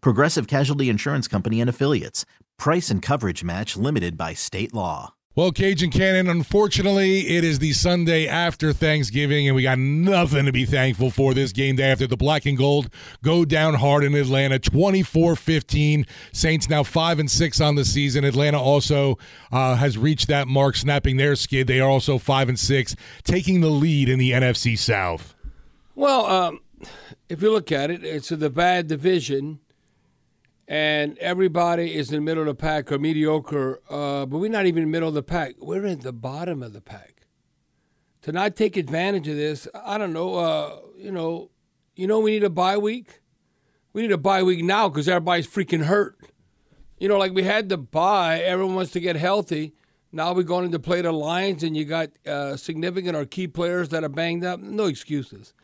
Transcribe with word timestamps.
Progressive 0.00 0.46
Casualty 0.46 0.88
Insurance 0.88 1.28
Company 1.28 1.60
and 1.60 1.70
Affiliates. 1.70 2.24
Price 2.58 2.90
and 2.90 3.02
coverage 3.02 3.44
match 3.44 3.76
limited 3.76 4.16
by 4.16 4.34
state 4.34 4.72
law. 4.74 5.14
Well, 5.36 5.52
Cajun 5.52 5.90
Cannon, 5.90 6.30
unfortunately, 6.30 7.36
it 7.36 7.44
is 7.44 7.58
the 7.58 7.74
Sunday 7.74 8.26
after 8.26 8.72
Thanksgiving, 8.72 9.46
and 9.46 9.54
we 9.54 9.64
got 9.64 9.78
nothing 9.78 10.46
to 10.46 10.52
be 10.52 10.64
thankful 10.64 11.10
for 11.10 11.34
this 11.34 11.52
game 11.52 11.76
day 11.76 11.90
after 11.90 12.06
the 12.06 12.16
black 12.16 12.46
and 12.46 12.56
gold 12.56 12.88
go 13.22 13.44
down 13.44 13.74
hard 13.74 14.02
in 14.02 14.14
Atlanta 14.14 14.58
24 14.58 15.36
15. 15.36 16.06
Saints 16.32 16.70
now 16.70 16.82
5 16.82 17.18
and 17.18 17.30
6 17.30 17.60
on 17.60 17.74
the 17.74 17.84
season. 17.84 18.24
Atlanta 18.24 18.58
also 18.58 19.18
uh, 19.52 19.74
has 19.74 19.98
reached 19.98 20.28
that 20.28 20.48
mark, 20.48 20.74
snapping 20.74 21.18
their 21.18 21.36
skid. 21.36 21.66
They 21.66 21.80
are 21.80 21.90
also 21.90 22.16
5 22.16 22.48
and 22.48 22.58
6, 22.58 22.96
taking 23.22 23.60
the 23.60 23.68
lead 23.68 24.08
in 24.08 24.18
the 24.18 24.30
NFC 24.30 24.78
South. 24.78 25.34
Well, 25.94 26.24
um, 26.24 26.60
if 27.28 27.42
you 27.42 27.52
look 27.52 27.70
at 27.70 27.90
it, 27.90 28.02
it's 28.02 28.30
the 28.30 28.48
bad 28.48 28.86
division 28.86 29.60
and 30.68 31.16
everybody 31.18 31.94
is 31.94 32.10
in 32.10 32.16
the 32.16 32.20
middle 32.20 32.42
of 32.42 32.48
the 32.48 32.54
pack 32.54 32.90
or 32.90 32.98
mediocre, 32.98 33.80
uh, 33.88 34.26
but 34.26 34.38
we're 34.38 34.50
not 34.50 34.66
even 34.66 34.82
in 34.82 34.88
the 34.88 34.92
middle 34.92 35.08
of 35.08 35.14
the 35.14 35.22
pack. 35.22 35.54
We're 35.58 35.86
in 35.86 36.00
the 36.00 36.12
bottom 36.12 36.62
of 36.62 36.72
the 36.72 36.80
pack. 36.80 37.26
To 38.22 38.32
not 38.32 38.56
take 38.56 38.76
advantage 38.76 39.28
of 39.28 39.36
this, 39.36 39.68
I 39.74 39.98
don't 39.98 40.12
know. 40.12 40.34
Uh, 40.34 40.78
you 40.96 41.12
know, 41.12 41.50
you 41.94 42.08
know, 42.08 42.18
we 42.18 42.32
need 42.32 42.42
a 42.42 42.50
bye 42.50 42.76
week. 42.76 43.20
We 43.92 44.02
need 44.02 44.12
a 44.12 44.18
bye 44.18 44.42
week 44.42 44.64
now 44.64 44.88
because 44.88 45.08
everybody's 45.08 45.46
freaking 45.46 45.84
hurt. 45.84 46.18
You 46.98 47.08
know, 47.08 47.18
like 47.18 47.32
we 47.32 47.44
had 47.44 47.68
the 47.68 47.78
bye, 47.78 48.40
everyone 48.40 48.74
wants 48.74 48.90
to 48.92 49.00
get 49.00 49.16
healthy. 49.16 49.74
Now 50.10 50.32
we're 50.32 50.42
going 50.42 50.72
to 50.72 50.78
play 50.78 51.02
the 51.02 51.12
Lions, 51.12 51.62
and 51.62 51.76
you 51.76 51.84
got 51.84 52.08
uh, 52.26 52.56
significant 52.56 53.16
or 53.16 53.26
key 53.26 53.46
players 53.46 53.90
that 53.90 54.02
are 54.02 54.08
banged 54.08 54.44
up. 54.44 54.60
No 54.60 54.86
excuses. 54.86 55.54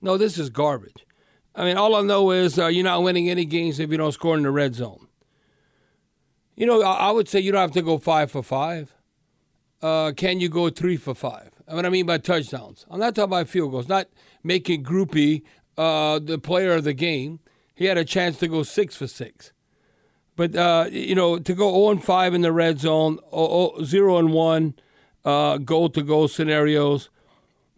No, 0.00 0.16
this 0.16 0.38
is 0.38 0.50
garbage. 0.50 1.06
I 1.54 1.64
mean, 1.64 1.76
all 1.76 1.94
I 1.94 2.00
know 2.02 2.30
is 2.30 2.58
uh, 2.58 2.66
you're 2.66 2.84
not 2.84 3.02
winning 3.02 3.28
any 3.28 3.44
games 3.44 3.78
if 3.78 3.90
you 3.90 3.96
don't 3.96 4.12
score 4.12 4.36
in 4.36 4.42
the 4.42 4.50
red 4.50 4.74
zone. 4.74 5.08
You 6.56 6.66
know, 6.66 6.82
I, 6.82 7.08
I 7.08 7.10
would 7.10 7.28
say 7.28 7.40
you 7.40 7.52
don't 7.52 7.60
have 7.60 7.72
to 7.72 7.82
go 7.82 7.98
five 7.98 8.30
for 8.30 8.42
five. 8.42 8.94
Uh, 9.82 10.12
can 10.16 10.40
you 10.40 10.48
go 10.48 10.70
three 10.70 10.96
for 10.96 11.14
five? 11.14 11.50
What 11.66 11.84
I 11.84 11.88
mean 11.88 12.06
by 12.06 12.18
touchdowns. 12.18 12.86
I'm 12.90 13.00
not 13.00 13.14
talking 13.14 13.30
about 13.30 13.48
field 13.48 13.72
goals, 13.72 13.88
not 13.88 14.08
making 14.42 14.84
Grupe 14.84 15.42
uh, 15.76 16.18
the 16.18 16.38
player 16.38 16.74
of 16.74 16.84
the 16.84 16.92
game. 16.92 17.40
He 17.74 17.86
had 17.86 17.98
a 17.98 18.04
chance 18.04 18.38
to 18.38 18.48
go 18.48 18.62
six 18.62 18.96
for 18.96 19.06
six. 19.06 19.52
But, 20.36 20.56
uh, 20.56 20.86
you 20.90 21.14
know, 21.14 21.38
to 21.38 21.54
go 21.54 21.70
0 21.72 21.90
and 21.90 22.04
5 22.04 22.34
in 22.34 22.40
the 22.40 22.52
red 22.52 22.78
zone, 22.80 23.18
0 23.32 24.16
and 24.16 24.32
1 24.32 24.74
uh, 25.24 25.58
goal 25.58 25.90
to 25.90 26.02
goal 26.02 26.28
scenarios, 26.28 27.10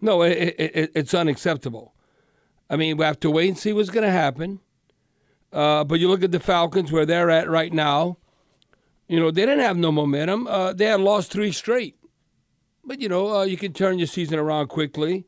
no, 0.01 0.23
it, 0.23 0.55
it, 0.59 0.93
it's 0.95 1.15
unacceptable. 1.15 1.94
I 2.69 2.77
mean, 2.77 2.97
we 2.97 3.05
have 3.05 3.21
to 3.21 3.31
wait 3.31 3.49
and 3.49 3.59
see 3.59 3.73
what's 3.73 3.91
going 3.91 4.05
to 4.05 4.11
happen. 4.11 4.61
Uh, 5.53 5.85
but 5.85 6.01
you 6.01 6.09
look 6.09 6.25
at 6.25 6.33
the 6.33 6.41
Falcons 6.41 6.91
where 6.91 7.07
they're 7.07 7.31
at 7.31 7.49
right 7.49 7.73
now. 7.73 8.19
You 9.09 9.21
know, 9.21 9.31
they 9.31 9.43
didn't 9.43 9.61
have 9.61 9.77
no 9.77 9.93
momentum. 9.93 10.47
Uh, 10.47 10.73
they 10.73 10.87
had 10.87 11.01
lost 11.01 11.31
three 11.31 11.53
straight. 11.53 11.97
But, 12.85 13.01
you 13.01 13.09
know, 13.09 13.37
uh, 13.37 13.45
you 13.45 13.57
can 13.57 13.73
turn 13.73 13.99
your 13.99 14.07
season 14.07 14.39
around 14.39 14.69
quickly. 14.69 15.27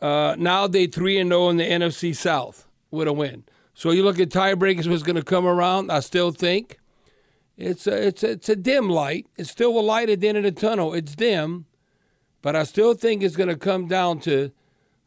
Uh, 0.00 0.34
now 0.38 0.66
they 0.66 0.86
3 0.86 1.18
and 1.18 1.30
0 1.30 1.50
in 1.50 1.56
the 1.56 1.64
NFC 1.64 2.14
South 2.14 2.66
with 2.90 3.08
a 3.08 3.12
win. 3.12 3.44
So 3.74 3.90
you 3.90 4.02
look 4.02 4.18
at 4.18 4.28
tiebreakers, 4.28 4.88
what's 4.88 5.02
going 5.02 5.16
to 5.16 5.22
come 5.22 5.46
around. 5.46 5.90
I 5.90 6.00
still 6.00 6.30
think 6.30 6.78
it's 7.56 7.86
a, 7.86 8.08
it's, 8.08 8.22
a, 8.22 8.30
it's 8.32 8.48
a 8.48 8.56
dim 8.56 8.88
light. 8.88 9.26
It's 9.36 9.50
still 9.50 9.78
a 9.78 9.80
light 9.80 10.10
at 10.10 10.20
the 10.20 10.28
end 10.28 10.38
of 10.38 10.44
the 10.44 10.52
tunnel. 10.52 10.94
It's 10.94 11.14
dim. 11.14 11.66
But 12.42 12.56
I 12.56 12.64
still 12.64 12.94
think 12.94 13.22
it's 13.22 13.36
going 13.36 13.48
to 13.48 13.56
come 13.56 13.86
down 13.86 14.20
to 14.20 14.52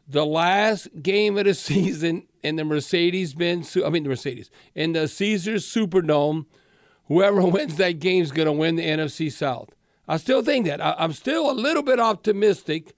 the 0.08 0.26
last 0.26 0.88
game 1.02 1.38
of 1.38 1.46
the 1.46 1.54
season 1.54 2.28
in 2.44 2.56
the 2.56 2.64
Mercedes 2.64 3.34
Benz, 3.34 3.76
I 3.76 3.90
mean, 3.90 4.04
the 4.04 4.10
Mercedes, 4.10 4.50
in 4.74 4.94
the 4.94 5.08
Caesars 5.08 5.66
Superdome, 5.66 6.46
whoever 7.08 7.42
wins 7.46 7.76
that 7.78 8.00
game 8.00 8.24
is 8.24 8.32
going 8.32 8.46
to 8.46 8.52
win 8.52 8.76
the 8.76 8.86
NFC 8.86 9.32
South. 9.32 9.70
I 10.08 10.18
still 10.18 10.42
think 10.42 10.66
that. 10.68 10.80
I, 10.82 10.96
am 11.04 11.12
still 11.12 11.52
a 11.52 11.54
little 11.54 11.84
bit 11.84 12.00
optimistic 12.00 12.94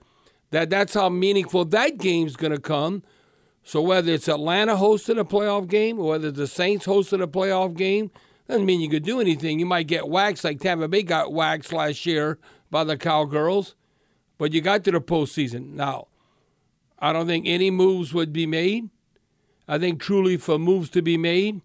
that 0.51 0.69
that's 0.69 0.93
how 0.93 1.09
meaningful 1.09 1.65
that 1.65 1.97
game's 1.97 2.35
going 2.35 2.51
to 2.51 2.59
come. 2.59 3.03
So 3.63 3.81
whether 3.81 4.11
it's 4.11 4.27
Atlanta 4.27 4.75
hosting 4.75 5.17
a 5.17 5.25
playoff 5.25 5.67
game 5.67 5.99
or 5.99 6.09
whether 6.09 6.31
the 6.31 6.47
Saints 6.47 6.85
hosting 6.85 7.21
a 7.21 7.27
playoff 7.27 7.75
game, 7.75 8.11
doesn't 8.47 8.65
mean 8.65 8.81
you 8.81 8.89
could 8.89 9.03
do 9.03 9.19
anything. 9.21 9.59
You 9.59 9.67
might 9.67 9.87
get 9.87 10.07
waxed 10.07 10.43
like 10.43 10.59
Tampa 10.59 10.87
Bay 10.87 11.03
got 11.03 11.31
waxed 11.31 11.71
last 11.71 12.05
year 12.05 12.39
by 12.71 12.83
the 12.83 12.97
Cowgirls, 12.97 13.75
but 14.39 14.53
you 14.53 14.61
got 14.61 14.83
to 14.85 14.91
the 14.91 15.01
postseason. 15.01 15.73
Now, 15.73 16.07
I 16.99 17.13
don't 17.13 17.27
think 17.27 17.47
any 17.47 17.71
moves 17.71 18.13
would 18.13 18.33
be 18.33 18.45
made. 18.45 18.89
I 19.67 19.77
think 19.77 20.01
truly 20.01 20.37
for 20.37 20.57
moves 20.57 20.89
to 20.91 21.01
be 21.01 21.17
made, 21.17 21.61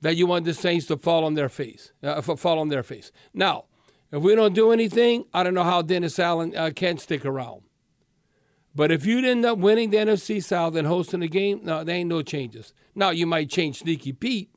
that 0.00 0.16
you 0.16 0.26
want 0.26 0.44
the 0.44 0.54
Saints 0.54 0.86
to 0.86 0.96
fall 0.96 1.24
on 1.24 1.34
their 1.34 1.48
face, 1.48 1.92
uh, 2.02 2.20
fall 2.20 2.58
on 2.58 2.68
their 2.68 2.82
face. 2.82 3.12
Now, 3.32 3.64
if 4.10 4.22
we 4.22 4.34
don't 4.34 4.54
do 4.54 4.72
anything, 4.72 5.24
I 5.32 5.42
don't 5.42 5.54
know 5.54 5.62
how 5.62 5.80
Dennis 5.80 6.18
Allen 6.18 6.56
uh, 6.56 6.70
can 6.74 6.98
stick 6.98 7.24
around. 7.24 7.62
But 8.74 8.90
if 8.90 9.06
you'd 9.06 9.24
end 9.24 9.44
up 9.44 9.58
winning 9.58 9.90
the 9.90 9.98
NFC 9.98 10.42
South 10.42 10.74
and 10.76 10.86
hosting 10.86 11.20
the 11.20 11.28
game, 11.28 11.60
no, 11.62 11.84
there 11.84 11.96
ain't 11.96 12.08
no 12.08 12.22
changes. 12.22 12.72
Now 12.94 13.10
you 13.10 13.26
might 13.26 13.50
change 13.50 13.80
Sneaky 13.80 14.12
Pete 14.12 14.50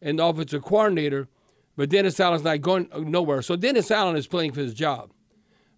and 0.00 0.18
the 0.18 0.24
offensive 0.24 0.62
coordinator, 0.62 1.28
but 1.76 1.90
Dennis 1.90 2.20
Allen's 2.20 2.44
not 2.44 2.60
going 2.60 2.88
nowhere. 2.92 3.42
So 3.42 3.56
Dennis 3.56 3.90
Allen 3.90 4.16
is 4.16 4.26
playing 4.26 4.52
for 4.52 4.60
his 4.60 4.74
job. 4.74 5.10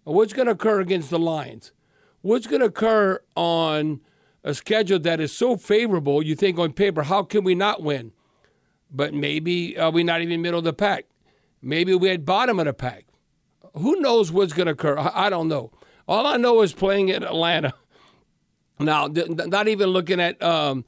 What's 0.03 0.33
going 0.33 0.45
to 0.45 0.53
occur 0.53 0.79
against 0.79 1.09
the 1.09 1.19
Lions? 1.19 1.71
What's 2.27 2.45
going 2.45 2.59
to 2.59 2.67
occur 2.67 3.21
on 3.35 4.01
a 4.43 4.53
schedule 4.53 4.99
that 4.99 5.21
is 5.21 5.31
so 5.31 5.55
favorable, 5.55 6.21
you 6.21 6.35
think 6.35 6.59
on 6.59 6.73
paper, 6.73 7.03
how 7.03 7.23
can 7.23 7.43
we 7.43 7.55
not 7.55 7.81
win? 7.81 8.11
But 8.91 9.13
maybe 9.13 9.77
uh, 9.77 9.91
we're 9.91 10.03
not 10.03 10.21
even 10.21 10.41
middle 10.41 10.59
of 10.59 10.65
the 10.65 10.73
pack. 10.73 11.05
Maybe 11.61 11.95
we're 11.95 12.13
at 12.13 12.25
bottom 12.25 12.59
of 12.59 12.65
the 12.65 12.73
pack. 12.73 13.05
Who 13.75 13.99
knows 14.01 14.31
what's 14.31 14.53
going 14.53 14.67
to 14.67 14.73
occur? 14.73 14.97
I, 14.97 15.29
don't 15.29 15.47
know. 15.47 15.71
All 16.07 16.25
I 16.25 16.37
know 16.37 16.61
is 16.61 16.73
playing 16.73 17.09
in 17.09 17.23
Atlanta. 17.23 17.73
Now, 18.79 19.07
not 19.07 19.67
even 19.67 19.89
looking 19.89 20.19
at, 20.19 20.39
um, 20.43 20.85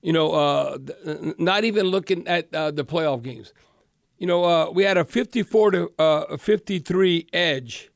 you 0.00 0.10
know, 0.10 0.32
uh, 0.32 0.78
not 1.36 1.64
even 1.64 1.84
looking 1.84 2.26
at 2.26 2.52
uh, 2.54 2.70
the 2.70 2.82
playoff 2.82 3.22
games. 3.22 3.52
You 4.16 4.26
know, 4.26 4.44
uh, 4.44 4.70
we 4.70 4.84
had 4.84 4.96
a 4.96 5.04
54 5.04 5.70
to 5.72 5.92
uh, 5.98 6.36
53 6.38 7.26
edge 7.34 7.90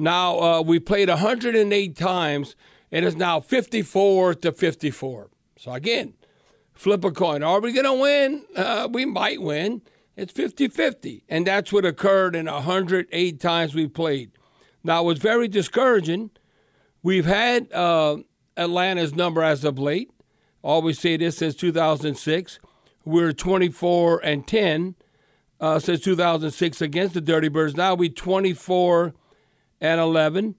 now 0.00 0.40
uh, 0.40 0.62
we 0.62 0.80
played 0.80 1.08
108 1.08 1.96
times, 1.96 2.56
and 2.90 3.04
it's 3.04 3.16
now 3.16 3.40
54 3.40 4.34
to 4.34 4.52
54. 4.52 5.30
So 5.56 5.72
again, 5.72 6.14
flip 6.72 7.04
a 7.04 7.10
coin. 7.10 7.42
Are 7.42 7.60
we 7.60 7.72
going 7.72 7.84
to 7.84 7.92
win? 7.92 8.44
Uh, 8.56 8.88
we 8.90 9.04
might 9.04 9.42
win. 9.42 9.82
It's 10.16 10.32
50 10.32 10.68
50. 10.68 11.24
And 11.28 11.46
that's 11.46 11.72
what 11.72 11.84
occurred 11.84 12.34
in 12.34 12.46
108 12.46 13.40
times 13.40 13.74
we 13.74 13.86
played. 13.86 14.32
Now, 14.82 15.02
it 15.02 15.06
was 15.06 15.18
very 15.18 15.48
discouraging. 15.48 16.30
We've 17.02 17.26
had 17.26 17.72
uh, 17.72 18.18
Atlanta's 18.56 19.14
number 19.14 19.42
as 19.42 19.64
of 19.64 19.78
late. 19.78 20.10
Always 20.62 20.98
say 20.98 21.16
this 21.16 21.38
since 21.38 21.54
2006. 21.54 22.58
We're 23.04 23.32
24 23.32 24.24
and 24.24 24.46
10 24.46 24.94
uh, 25.60 25.78
since 25.78 26.00
2006 26.00 26.80
against 26.80 27.14
the 27.14 27.20
Dirty 27.20 27.48
Birds. 27.48 27.76
Now 27.76 27.94
we're 27.94 28.10
24 28.10 29.14
and 29.80 30.00
11. 30.00 30.56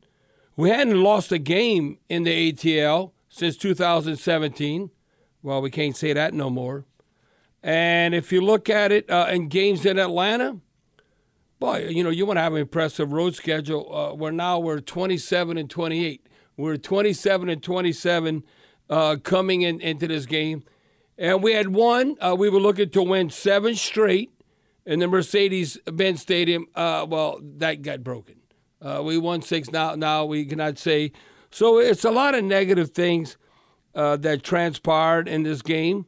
We 0.56 0.69
hadn't 0.69 1.01
lost 1.01 1.31
a 1.31 1.38
game 1.38 1.97
in 2.09 2.23
the 2.23 2.51
ATL 2.51 3.12
since 3.29 3.57
2017. 3.57 4.91
Well, 5.41 5.62
we 5.62 5.71
can't 5.71 5.95
say 5.95 6.13
that 6.13 6.33
no 6.33 6.50
more. 6.50 6.85
And 7.63 8.13
if 8.13 8.31
you 8.31 8.41
look 8.41 8.69
at 8.69 8.91
it 8.91 9.09
uh, 9.09 9.27
in 9.31 9.47
games 9.47 9.85
in 9.85 10.00
Atlanta, 10.00 10.57
boy, 11.59 11.88
you 11.89 12.03
know, 12.03 12.09
you 12.09 12.25
want 12.25 12.38
to 12.38 12.41
have 12.41 12.53
an 12.53 12.59
impressive 12.59 13.13
road 13.13 13.35
schedule. 13.35 13.94
Uh, 13.94 14.13
where 14.13 14.31
now 14.31 14.59
we're 14.59 14.79
27 14.79 15.57
and 15.57 15.69
28. 15.69 16.27
We're 16.57 16.77
27 16.77 17.50
and 17.50 17.63
27 17.63 18.44
uh, 18.89 19.15
coming 19.23 19.62
in, 19.62 19.79
into 19.79 20.07
this 20.07 20.25
game. 20.25 20.63
And 21.18 21.44
we 21.44 21.53
had 21.53 21.69
one, 21.69 22.15
uh, 22.19 22.35
we 22.38 22.50
were 22.50 22.59
looking 22.59 22.89
to 22.89 23.03
win 23.03 23.29
seven 23.29 23.75
straight 23.75 24.31
in 24.85 25.00
the 25.00 25.07
Mercedes 25.07 25.77
Benz 25.85 26.21
Stadium. 26.21 26.65
Uh, 26.73 27.06
well, 27.07 27.39
that 27.41 27.83
got 27.83 28.03
broken. 28.03 28.40
Uh, 28.81 29.01
we 29.04 29.18
won 29.18 29.42
six 29.42 29.72
now. 29.72 29.95
Now 29.95 30.25
we 30.25 30.45
cannot 30.45 30.78
say. 30.78 31.12
So 31.51 31.78
it's 31.80 32.06
a 32.06 32.12
lot 32.12 32.36
of 32.36 32.44
negative 32.44 32.92
things 32.92 33.38
uh, 33.94 34.18
that 34.18 34.44
transpired 34.44 35.28
in 35.28 35.44
this 35.44 35.62
game. 35.62 36.06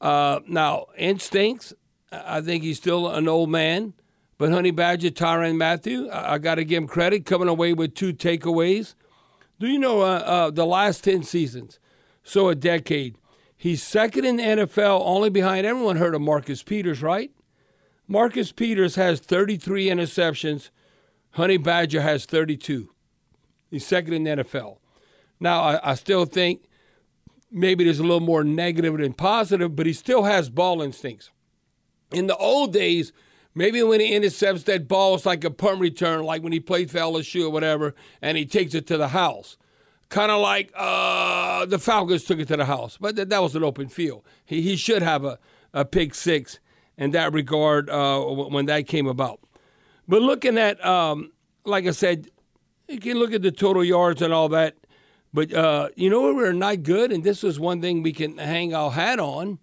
now, 0.00 0.86
instincts, 0.96 1.72
I 2.12 2.40
think 2.40 2.62
he's 2.62 2.78
still 2.78 3.08
an 3.08 3.28
old 3.28 3.50
man. 3.50 3.94
But 4.36 4.50
Honey 4.50 4.72
Badger, 4.72 5.10
Tyrann 5.10 5.56
Mathieu, 5.56 6.08
I, 6.10 6.34
I 6.34 6.38
got 6.38 6.56
to 6.56 6.64
give 6.64 6.82
him 6.82 6.88
credit 6.88 7.24
coming 7.24 7.48
away 7.48 7.72
with 7.72 7.94
two 7.94 8.12
takeaways. 8.12 8.94
Do 9.60 9.68
you 9.68 9.78
know 9.78 10.00
uh, 10.00 10.22
uh, 10.26 10.50
the 10.50 10.66
last 10.66 11.04
10 11.04 11.22
seasons? 11.22 11.78
So 12.22 12.48
a 12.48 12.54
decade. 12.54 13.16
He's 13.56 13.82
second 13.82 14.24
in 14.24 14.36
the 14.36 14.42
NFL, 14.42 15.00
only 15.04 15.30
behind 15.30 15.66
everyone 15.66 15.96
heard 15.96 16.14
of 16.14 16.20
Marcus 16.20 16.62
Peters, 16.62 17.02
right? 17.02 17.30
Marcus 18.08 18.52
Peters 18.52 18.96
has 18.96 19.20
33 19.20 19.86
interceptions. 19.86 20.70
Honey 21.34 21.56
Badger 21.56 22.00
has 22.00 22.26
32. 22.26 22.90
He's 23.70 23.86
second 23.86 24.12
in 24.14 24.24
the 24.24 24.44
NFL. 24.44 24.78
Now, 25.40 25.62
I, 25.62 25.90
I 25.90 25.94
still 25.94 26.26
think 26.26 26.62
maybe 27.50 27.84
there's 27.84 27.98
a 27.98 28.04
little 28.04 28.20
more 28.20 28.44
negative 28.44 28.96
than 28.96 29.14
positive, 29.14 29.74
but 29.74 29.86
he 29.86 29.92
still 29.92 30.24
has 30.24 30.48
ball 30.48 30.80
instincts. 30.80 31.30
In 32.12 32.28
the 32.28 32.36
old 32.36 32.72
days, 32.72 33.12
maybe 33.52 33.82
when 33.82 33.98
he 33.98 34.14
intercepts 34.14 34.62
that 34.64 34.86
ball, 34.86 35.16
it's 35.16 35.26
like 35.26 35.42
a 35.42 35.50
punt 35.50 35.80
return, 35.80 36.22
like 36.22 36.42
when 36.42 36.52
he 36.52 36.60
played 36.60 36.90
for 36.90 36.98
LSU 36.98 37.46
or 37.46 37.50
whatever, 37.50 37.94
and 38.22 38.38
he 38.38 38.46
takes 38.46 38.72
it 38.72 38.86
to 38.86 38.96
the 38.96 39.08
house. 39.08 39.56
Kind 40.10 40.30
of 40.30 40.40
like 40.40 40.70
uh, 40.76 41.66
the 41.66 41.80
Falcons 41.80 42.24
took 42.24 42.38
it 42.38 42.46
to 42.48 42.56
the 42.56 42.66
house, 42.66 42.96
but 43.00 43.16
that, 43.16 43.30
that 43.30 43.42
was 43.42 43.56
an 43.56 43.64
open 43.64 43.88
field. 43.88 44.22
He, 44.44 44.62
he 44.62 44.76
should 44.76 45.02
have 45.02 45.24
a, 45.24 45.40
a 45.72 45.84
pick 45.84 46.14
six 46.14 46.60
in 46.96 47.10
that 47.10 47.32
regard 47.32 47.90
uh, 47.90 48.20
when 48.20 48.66
that 48.66 48.86
came 48.86 49.08
about. 49.08 49.40
But 50.06 50.22
looking 50.22 50.58
at, 50.58 50.84
um, 50.84 51.32
like 51.64 51.86
I 51.86 51.90
said, 51.92 52.28
you 52.88 53.00
can 53.00 53.18
look 53.18 53.32
at 53.32 53.42
the 53.42 53.52
total 53.52 53.84
yards 53.84 54.22
and 54.22 54.32
all 54.32 54.48
that. 54.50 54.76
But 55.32 55.52
uh, 55.52 55.88
you 55.96 56.10
know 56.10 56.22
we 56.22 56.32
were 56.32 56.52
not 56.52 56.84
good, 56.84 57.10
and 57.10 57.24
this 57.24 57.42
was 57.42 57.58
one 57.58 57.80
thing 57.80 58.02
we 58.02 58.12
can 58.12 58.38
hang 58.38 58.72
our 58.72 58.92
hat 58.92 59.18
on. 59.18 59.58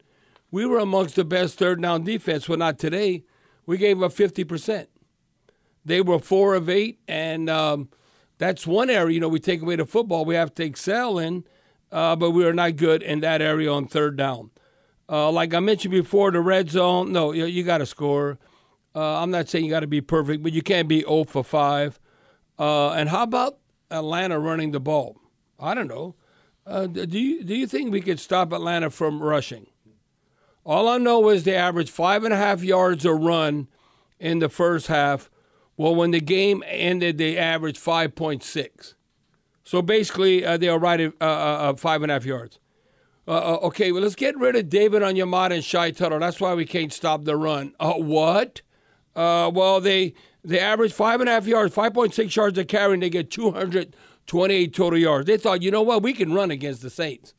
We 0.52 0.66
were 0.66 0.80
amongst 0.80 1.16
the 1.16 1.24
best 1.24 1.58
third 1.58 1.82
down 1.82 2.04
defense. 2.04 2.50
Well, 2.50 2.58
not 2.58 2.78
today. 2.78 3.24
We 3.66 3.78
gave 3.78 4.04
up 4.04 4.12
50%. 4.12 4.88
They 5.86 6.02
were 6.02 6.20
four 6.20 6.56
of 6.56 6.68
eight, 6.68 7.00
and 7.08 7.50
um, 7.50 7.90
that's 8.42 8.66
one 8.66 8.90
area, 8.90 9.14
you 9.14 9.20
know, 9.20 9.30
we 9.30 9.40
take 9.40 9.62
away 9.62 9.76
the 9.76 9.86
football 9.86 10.26
we 10.26 10.34
have 10.34 10.54
to 10.56 10.64
excel 10.64 11.20
in, 11.20 11.44
uh, 11.92 12.16
but 12.16 12.32
we 12.32 12.44
are 12.44 12.54
not 12.54 12.76
good 12.76 13.04
in 13.04 13.20
that 13.20 13.40
area 13.40 13.72
on 13.72 13.88
third 13.88 14.18
down. 14.18 14.50
Uh, 15.08 15.32
like 15.32 15.54
I 15.54 15.60
mentioned 15.60 15.92
before, 15.92 16.32
the 16.32 16.40
red 16.40 16.72
zone, 16.72 17.12
no, 17.12 17.34
you, 17.34 17.46
you 17.46 17.64
got 17.64 17.78
to 17.78 17.86
score. 17.86 18.40
Uh, 18.96 19.22
I'm 19.22 19.32
not 19.32 19.48
saying 19.48 19.66
you 19.66 19.72
got 19.72 19.82
to 19.82 19.88
be 19.88 20.02
perfect, 20.02 20.44
but 20.44 20.54
you 20.54 20.62
can't 20.62 20.88
be 20.88 21.02
0 21.02 21.26
for 21.26 21.44
5. 21.44 22.00
Uh, 22.60 22.92
and 22.92 23.10
how 23.10 23.24
about 23.24 23.58
Atlanta 23.90 24.40
running 24.40 24.72
the 24.72 24.80
ball? 24.80 25.18
I 25.60 25.74
don't 25.74 25.88
know. 25.88 26.16
Uh, 26.66 26.88
do 26.88 27.20
you 27.20 27.44
do 27.44 27.56
you 27.56 27.66
think 27.66 27.92
we 27.92 28.02
could 28.02 28.20
stop 28.20 28.54
Atlanta 28.54 28.90
from 28.92 29.22
rushing? 29.22 29.68
All 30.64 30.88
I 30.88 30.98
know 30.98 31.30
is 31.30 31.44
they 31.44 31.56
averaged 31.56 31.90
five 31.90 32.24
and 32.24 32.34
a 32.34 32.38
half 32.38 32.64
yards 32.64 33.04
a 33.04 33.14
run 33.14 33.68
in 34.20 34.40
the 34.40 34.50
first 34.50 34.88
half. 34.88 35.30
Well, 35.76 35.96
when 35.96 36.12
the 36.12 36.22
game 36.22 36.64
ended, 36.68 37.18
they 37.18 37.38
averaged 37.38 37.84
5.6. 37.84 38.94
So 39.64 39.82
basically, 39.82 40.46
uh, 40.46 40.58
they 40.58 40.70
are 40.70 40.78
right 40.78 41.00
at 41.00 41.14
uh, 41.20 41.26
uh, 41.26 41.76
five 41.76 42.04
and 42.04 42.12
a 42.12 42.16
half 42.16 42.26
yards. 42.26 42.60
Uh, 43.28 43.56
okay, 43.64 43.92
well, 43.92 44.04
let's 44.04 44.16
get 44.16 44.38
rid 44.38 44.56
of 44.56 44.70
David 44.70 45.02
Onyemata 45.02 45.56
and 45.56 45.64
Shy 45.64 45.92
Tuttle. 45.92 46.20
That's 46.20 46.40
why 46.40 46.54
we 46.54 46.66
can't 46.66 46.94
stop 46.94 47.24
the 47.24 47.36
run. 47.36 47.74
Uh, 47.80 47.94
what? 47.94 48.62
Well, 49.16 49.82
they 49.82 50.14
they 50.44 50.60
average 50.60 50.94
five 50.94 51.20
and 51.20 51.30
a 51.30 51.34
half 51.34 51.46
yards, 51.46 51.76
5.6 51.76 52.36
yards 52.36 52.58
a 52.58 52.66
carry, 52.66 52.94
and 52.94 53.04
they 53.04 53.10
get 53.10 53.30
228 53.30 54.74
total 54.74 55.00
yards. 55.00 55.28
They 55.28 55.38
thought, 55.38 55.62
you 55.62 55.70
know 55.70 55.84
what, 55.84 56.02
we 56.02 56.14
can 56.14 56.34
run 56.34 56.50
against 56.50 56.82
the 56.82 56.90
Saints. 56.90 57.34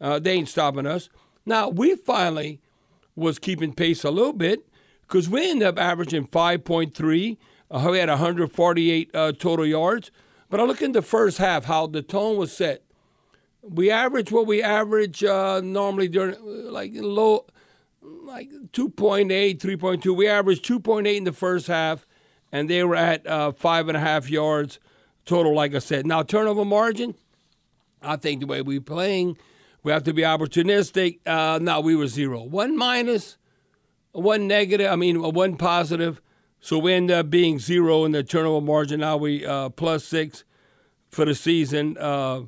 they 0.00 0.32
ain't 0.32 0.48
stopping 0.48 0.86
us. 0.86 1.10
Now, 1.44 1.68
we 1.68 1.94
finally 1.96 2.60
was 3.14 3.38
keeping 3.38 3.72
pace 3.72 4.04
a 4.04 4.10
little 4.10 4.32
bit 4.32 4.68
because 5.02 5.28
we 5.28 5.50
ended 5.50 5.68
up 5.68 5.78
averaging 5.78 6.26
5.3. 6.26 7.36
Uh, 7.70 7.88
we 7.90 7.98
had 7.98 8.08
148 8.08 9.10
uh, 9.14 9.32
total 9.32 9.66
yards. 9.66 10.10
But 10.50 10.60
I 10.60 10.64
look 10.64 10.82
in 10.82 10.92
the 10.92 11.02
first 11.02 11.38
half 11.38 11.64
how 11.64 11.86
the 11.86 12.02
tone 12.02 12.36
was 12.36 12.52
set. 12.52 12.82
We 13.62 13.90
average 13.90 14.30
what 14.30 14.46
we 14.46 14.62
average 14.62 15.24
uh, 15.24 15.60
normally 15.64 16.06
during 16.06 16.36
like 16.70 16.92
low, 16.94 17.46
like 18.24 18.50
2.8, 18.72 19.58
3.2. 19.58 20.16
We 20.16 20.28
averaged 20.28 20.64
2.8 20.66 21.16
in 21.16 21.24
the 21.24 21.32
first 21.32 21.66
half, 21.66 22.06
and 22.52 22.70
they 22.70 22.82
were 22.84 22.96
at 22.96 23.26
uh, 23.26 23.52
five 23.52 23.88
and 23.88 23.96
a 23.96 24.00
half 24.00 24.30
yards 24.30 24.78
total. 25.24 25.54
Like 25.54 25.74
I 25.74 25.78
said, 25.78 26.06
now 26.06 26.22
turnover 26.22 26.64
margin. 26.64 27.14
I 28.02 28.16
think 28.16 28.40
the 28.40 28.46
way 28.46 28.62
we're 28.62 28.80
playing 28.80 29.36
we 29.86 29.92
have 29.92 30.02
to 30.02 30.12
be 30.12 30.22
opportunistic. 30.22 31.20
Uh, 31.24 31.80
we 31.80 31.94
were 31.94 32.08
zero. 32.08 32.42
One 32.42 32.76
minus, 32.76 33.38
one 34.10 34.48
negative, 34.48 34.90
I 34.90 34.96
mean, 34.96 35.22
one 35.22 35.56
positive. 35.56 36.20
So 36.58 36.76
we 36.76 36.92
end 36.92 37.12
up 37.12 37.30
being 37.30 37.60
zero 37.60 38.04
in 38.04 38.10
the 38.10 38.24
turnover 38.24 38.66
margin. 38.66 38.98
Now 38.98 39.16
we 39.16 39.46
uh, 39.46 39.68
plus 39.68 40.04
six 40.04 40.42
for 41.08 41.24
the 41.24 41.36
season. 41.36 41.96
Uh, 42.00 42.46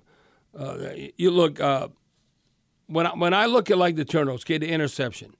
uh, 0.58 0.78
you 1.16 1.30
look, 1.30 1.60
uh, 1.60 1.86
when, 2.88 3.06
I, 3.06 3.10
when 3.10 3.32
I 3.32 3.46
look 3.46 3.70
at 3.70 3.78
like 3.78 3.94
the 3.94 4.04
turnovers, 4.04 4.42
okay, 4.42 4.58
the 4.58 4.68
interception, 4.68 5.36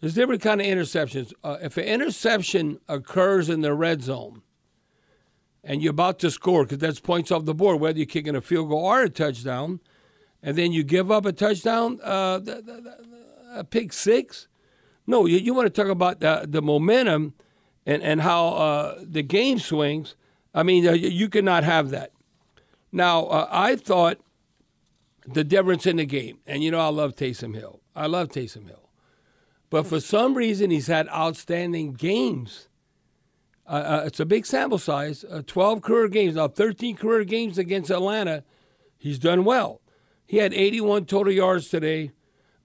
there's 0.00 0.14
different 0.14 0.42
kind 0.42 0.60
of 0.60 0.66
interceptions. 0.66 1.32
Uh, 1.42 1.58
if 1.62 1.76
an 1.76 1.84
interception 1.84 2.78
occurs 2.88 3.48
in 3.48 3.62
the 3.62 3.74
red 3.74 4.02
zone 4.02 4.42
and 5.62 5.82
you're 5.82 5.90
about 5.90 6.18
to 6.18 6.30
score, 6.30 6.64
because 6.64 6.78
that's 6.78 7.00
points 7.00 7.30
off 7.30 7.44
the 7.44 7.54
board, 7.54 7.80
whether 7.80 7.98
you're 7.98 8.06
kicking 8.06 8.36
a 8.36 8.40
field 8.40 8.68
goal 8.68 8.84
or 8.84 9.02
a 9.02 9.10
touchdown– 9.10 9.80
and 10.44 10.58
then 10.58 10.72
you 10.72 10.84
give 10.84 11.10
up 11.10 11.24
a 11.24 11.32
touchdown, 11.32 11.98
uh, 12.04 12.38
a 13.54 13.64
pick 13.64 13.94
six. 13.94 14.46
No, 15.06 15.24
you, 15.24 15.38
you 15.38 15.54
want 15.54 15.74
to 15.74 15.82
talk 15.82 15.90
about 15.90 16.20
the, 16.20 16.44
the 16.46 16.60
momentum 16.60 17.32
and, 17.86 18.02
and 18.02 18.20
how 18.20 18.48
uh, 18.48 18.98
the 19.02 19.22
game 19.22 19.58
swings. 19.58 20.16
I 20.54 20.62
mean, 20.62 20.86
uh, 20.86 20.92
you 20.92 21.30
cannot 21.30 21.64
have 21.64 21.90
that. 21.90 22.12
Now, 22.92 23.24
uh, 23.24 23.48
I 23.50 23.76
thought 23.76 24.18
the 25.26 25.44
difference 25.44 25.86
in 25.86 25.96
the 25.96 26.04
game, 26.04 26.40
and 26.46 26.62
you 26.62 26.70
know, 26.70 26.78
I 26.78 26.88
love 26.88 27.16
Taysom 27.16 27.54
Hill. 27.54 27.80
I 27.96 28.06
love 28.06 28.28
Taysom 28.28 28.66
Hill. 28.66 28.83
But 29.74 29.88
for 29.88 29.98
some 29.98 30.34
reason, 30.34 30.70
he's 30.70 30.86
had 30.86 31.08
outstanding 31.08 31.94
games. 31.94 32.68
Uh, 33.66 33.72
uh, 33.72 34.02
it's 34.06 34.20
a 34.20 34.24
big 34.24 34.46
sample 34.46 34.78
size 34.78 35.24
12 35.48 35.82
career 35.82 36.06
games, 36.06 36.36
now 36.36 36.46
13 36.46 36.94
career 36.94 37.24
games 37.24 37.58
against 37.58 37.90
Atlanta. 37.90 38.44
He's 38.96 39.18
done 39.18 39.44
well. 39.44 39.80
He 40.26 40.36
had 40.36 40.54
81 40.54 41.06
total 41.06 41.32
yards 41.32 41.70
today, 41.70 42.12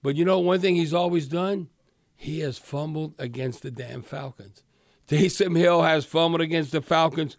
but 0.04 0.14
you 0.14 0.24
know 0.24 0.38
one 0.38 0.60
thing 0.60 0.76
he's 0.76 0.94
always 0.94 1.26
done? 1.26 1.68
He 2.14 2.38
has 2.42 2.58
fumbled 2.58 3.14
against 3.18 3.62
the 3.62 3.72
damn 3.72 4.02
Falcons. 4.02 4.62
Taysom 5.08 5.56
Hill 5.56 5.82
has 5.82 6.04
fumbled 6.04 6.42
against 6.42 6.70
the 6.70 6.80
Falcons. 6.80 7.36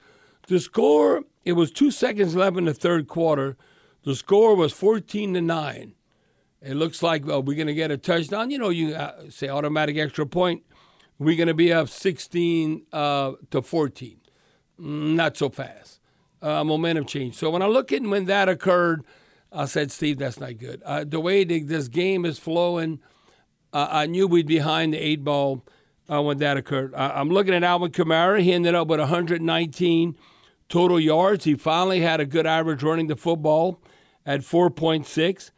The 0.47 0.59
score, 0.59 1.23
it 1.45 1.53
was 1.53 1.71
two 1.71 1.91
seconds 1.91 2.35
left 2.35 2.57
in 2.57 2.65
the 2.65 2.73
third 2.73 3.07
quarter. 3.07 3.55
The 4.03 4.15
score 4.15 4.53
was 4.53 4.73
14 4.73 5.33
to 5.35 5.39
9. 5.39 5.93
It 6.61 6.75
looks 6.75 7.01
like 7.01 7.25
well, 7.25 7.41
we're 7.41 7.55
going 7.55 7.67
to 7.67 7.73
get 7.73 7.91
a 7.91 7.97
touchdown. 7.97 8.51
You 8.51 8.59
know, 8.59 8.69
you 8.69 8.93
uh, 8.93 9.29
say 9.29 9.49
automatic 9.49 9.97
extra 9.97 10.25
point. 10.25 10.63
We're 11.17 11.37
going 11.37 11.47
to 11.47 11.53
be 11.53 11.71
up 11.71 11.89
16 11.89 12.83
uh, 12.91 13.33
to 13.51 13.61
14. 13.61 14.17
Not 14.77 15.37
so 15.37 15.49
fast. 15.49 15.99
Uh, 16.41 16.63
momentum 16.63 17.05
change. 17.05 17.35
So 17.35 17.51
when 17.51 17.61
I 17.61 17.67
look 17.67 17.91
at 17.91 18.01
when 18.01 18.25
that 18.25 18.49
occurred, 18.49 19.03
I 19.51 19.65
said, 19.65 19.91
Steve, 19.91 20.17
that's 20.17 20.39
not 20.39 20.57
good. 20.57 20.81
Uh, 20.83 21.03
the 21.03 21.19
way 21.19 21.43
this 21.43 21.87
game 21.87 22.25
is 22.25 22.39
flowing, 22.39 22.99
uh, 23.73 23.87
I 23.91 24.07
knew 24.07 24.27
we'd 24.27 24.47
be 24.47 24.55
behind 24.55 24.93
the 24.93 24.97
eight 24.97 25.23
ball 25.23 25.63
uh, 26.11 26.21
when 26.21 26.39
that 26.39 26.57
occurred. 26.57 26.95
I'm 26.95 27.29
looking 27.29 27.53
at 27.53 27.63
Alvin 27.63 27.91
Kamara. 27.91 28.41
He 28.41 28.53
ended 28.53 28.73
up 28.73 28.87
with 28.87 28.99
119 28.99 30.17
total 30.69 30.99
yards. 30.99 31.43
He 31.43 31.55
finally 31.55 31.99
had 31.99 32.19
a 32.19 32.25
good 32.25 32.47
average 32.47 32.81
running 32.81 33.07
the 33.07 33.15
football 33.15 33.79
at 34.25 34.41
4.6. 34.41 35.51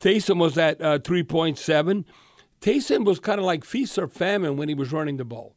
Taysom 0.00 0.38
was 0.38 0.56
at 0.56 0.80
uh, 0.80 0.98
3.7. 0.98 2.04
Taysom 2.60 3.04
was 3.04 3.20
kind 3.20 3.38
of 3.38 3.44
like 3.44 3.64
feast 3.64 3.98
or 3.98 4.08
famine 4.08 4.56
when 4.56 4.68
he 4.68 4.74
was 4.74 4.92
running 4.92 5.16
the 5.16 5.24
ball. 5.24 5.54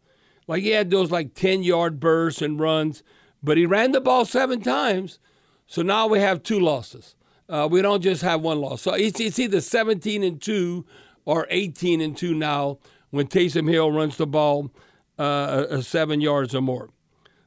Like 0.47 0.63
he 0.63 0.69
had 0.69 0.89
those 0.89 1.11
like 1.11 1.33
10 1.33 1.63
yard 1.63 1.99
bursts 1.99 2.41
and 2.41 2.59
runs, 2.59 3.03
but 3.41 3.57
he 3.57 3.65
ran 3.65 3.91
the 3.91 4.01
ball 4.01 4.25
seven 4.25 4.61
times. 4.61 5.19
So 5.65 5.81
now 5.81 6.07
we 6.07 6.19
have 6.19 6.43
two 6.43 6.59
losses. 6.59 7.15
Uh, 7.47 7.67
we 7.69 7.81
don't 7.81 8.01
just 8.01 8.21
have 8.21 8.41
one 8.41 8.59
loss. 8.59 8.81
So 8.81 8.93
it's, 8.93 9.19
it's 9.19 9.39
either 9.39 9.61
17 9.61 10.23
and 10.23 10.41
2 10.41 10.85
or 11.25 11.47
18 11.49 12.01
and 12.01 12.15
2 12.15 12.33
now 12.33 12.79
when 13.11 13.27
Taysom 13.27 13.69
Hill 13.69 13.91
runs 13.91 14.17
the 14.17 14.27
ball 14.27 14.71
uh, 15.19 15.21
uh, 15.21 15.81
seven 15.81 16.21
yards 16.21 16.55
or 16.55 16.61
more. 16.61 16.89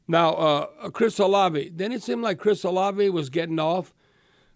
Now, 0.09 0.35
uh, 0.35 0.91
Chris 0.91 1.19
Olave, 1.19 1.73
then 1.75 1.91
it 1.91 2.03
seemed 2.03 2.23
like 2.23 2.39
Chris 2.39 2.63
Olave 2.63 3.11
was 3.11 3.29
getting 3.29 3.59
off. 3.59 3.93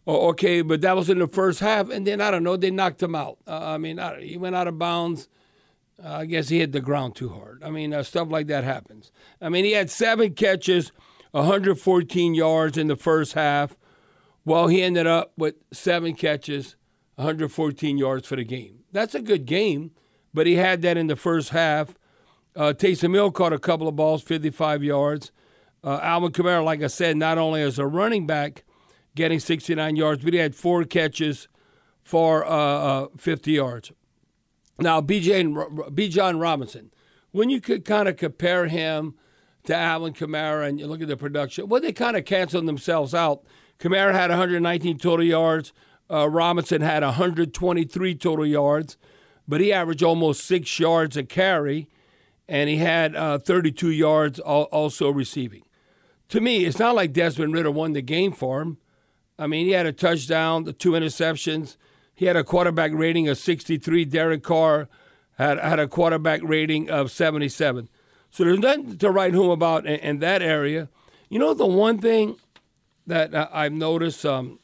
Oh, 0.07 0.29
okay, 0.31 0.63
but 0.63 0.81
that 0.81 0.97
was 0.97 1.11
in 1.11 1.19
the 1.19 1.29
first 1.29 1.61
half, 1.61 1.91
and 1.91 2.07
then 2.07 2.21
I 2.21 2.31
don't 2.31 2.43
know, 2.43 2.57
they 2.57 2.71
knocked 2.71 3.03
him 3.03 3.15
out. 3.15 3.39
Uh, 3.47 3.61
I 3.75 3.79
mean, 3.79 3.99
I, 3.99 4.21
he 4.21 4.37
went 4.37 4.57
out 4.57 4.67
of 4.67 4.79
bounds. 4.79 5.29
Uh, 6.03 6.13
I 6.13 6.27
guess 6.27 6.49
he 6.49 6.59
hit 6.59 6.73
the 6.73 6.81
ground 6.81 7.15
too 7.15 7.29
hard. 7.29 7.63
I 7.63 7.71
mean, 7.71 7.93
uh, 7.93 8.03
stuff 8.03 8.29
like 8.31 8.47
that 8.47 8.65
happens. 8.65 9.13
I 9.41 9.51
mean, 9.51 9.65
he 9.65 9.73
had 9.73 9.91
seven 9.91 10.33
catches, 10.33 10.93
114 11.33 12.35
yards 12.35 12.79
in 12.79 12.87
the 12.87 12.97
first 12.97 13.35
half. 13.35 13.77
Well, 14.45 14.69
he 14.69 14.83
ended 14.83 15.07
up 15.07 15.33
with 15.37 15.57
seven 15.73 16.15
catches, 16.15 16.77
114 17.17 17.99
yards 17.99 18.27
for 18.27 18.37
the 18.37 18.45
game. 18.45 18.81
That's 18.93 19.15
a 19.15 19.21
good 19.21 19.45
game, 19.45 19.91
but 20.33 20.47
he 20.47 20.55
had 20.55 20.81
that 20.83 20.97
in 20.97 21.09
the 21.09 21.17
first 21.17 21.51
half. 21.51 21.95
Uh, 22.57 22.73
Taysom 22.77 23.15
Hill 23.15 23.31
caught 23.31 23.53
a 23.53 23.59
couple 23.59 23.87
of 23.87 23.97
balls, 23.97 24.23
55 24.23 24.83
yards. 24.83 25.31
Uh, 25.85 26.01
Alvin 26.03 26.33
Kamara, 26.33 26.65
like 26.65 26.83
I 26.83 26.89
said, 26.89 27.17
not 27.17 27.39
only 27.39 27.63
as 27.63 27.79
a 27.79 27.87
running 27.87 28.27
back, 28.27 28.65
getting 29.15 29.41
69 29.41 29.97
yards, 29.97 30.25
but 30.25 30.33
he 30.33 30.39
had 30.39 30.55
four 30.55 30.85
catches 30.85 31.49
for 32.03 32.45
uh, 32.45 32.51
uh, 32.51 33.07
50 33.17 33.53
yards. 33.53 33.93
Now, 34.79 35.01
BJ 35.01 35.41
and 35.41 35.57
Bijan 35.57 36.41
Robinson, 36.41 36.91
when 37.33 37.51
you 37.51 37.61
could 37.61 37.85
kind 37.85 38.09
of 38.09 38.17
compare 38.17 38.67
him 38.67 39.15
to 39.65 39.77
Alvin 39.77 40.15
Kamara 40.15 40.67
and 40.69 40.81
you 40.81 40.87
look 40.87 41.03
at 41.03 41.09
the 41.09 41.17
production, 41.17 41.69
well, 41.69 41.81
they 41.81 41.93
kind 41.93 42.17
of 42.17 42.25
canceled 42.25 42.67
themselves 42.67 43.15
out. 43.15 43.43
Kamara 43.79 44.13
had 44.13 44.31
119 44.31 44.99
total 44.99 45.25
yards. 45.25 45.73
Uh, 46.11 46.29
Robinson 46.29 46.81
had 46.81 47.03
123 47.03 48.15
total 48.17 48.47
yards, 48.47 48.97
but 49.47 49.61
he 49.61 49.73
averaged 49.73 50.03
almost 50.03 50.45
six 50.45 50.81
yards 50.81 51.17
a 51.17 51.23
carry, 51.23 51.89
and 52.49 52.69
he 52.69 52.77
had 52.77 53.15
uh, 53.15 53.39
32 53.39 53.91
yards 53.91 54.41
also 54.41 55.11
receiving. 55.11 55.63
To 56.31 56.41
me, 56.41 56.65
it's 56.65 56.79
not 56.79 56.95
like 56.95 57.13
Desmond 57.13 57.53
Ridder 57.53 57.71
won 57.71 57.93
the 57.93 58.03
game 58.03 58.33
for 58.33 58.63
him. 58.63 58.79
I 59.41 59.47
mean, 59.47 59.65
he 59.65 59.73
had 59.73 59.87
a 59.87 59.93
touchdown, 59.93 60.65
the 60.65 60.75
two 60.75 60.91
interceptions. 60.91 61.79
He 62.15 62.27
had 62.27 62.37
a 62.37 62.45
quarterback 62.45 62.93
rating 62.93 63.27
of 63.27 63.39
63. 63.39 64.05
Derek 64.05 64.43
Carr 64.43 64.87
had, 65.39 65.59
had 65.59 65.79
a 65.79 65.89
quarterback 65.89 66.43
rating 66.45 66.91
of 66.91 67.11
77. 67.11 67.89
So 68.31 68.45
there's 68.45 68.59
nothing 68.59 68.99
to 68.99 69.11
write 69.11 69.33
home 69.33 69.49
about 69.49 69.87
in, 69.87 69.99
in 70.01 70.19
that 70.19 70.43
area. 70.43 70.91
You 71.31 71.39
know, 71.39 71.55
the 71.55 71.67
one 71.67 71.99
thing 71.99 72.37
that 73.07 73.35
uh, 73.35 73.49
I've 73.51 73.73
noticed, 73.73 74.27
um, 74.27 74.59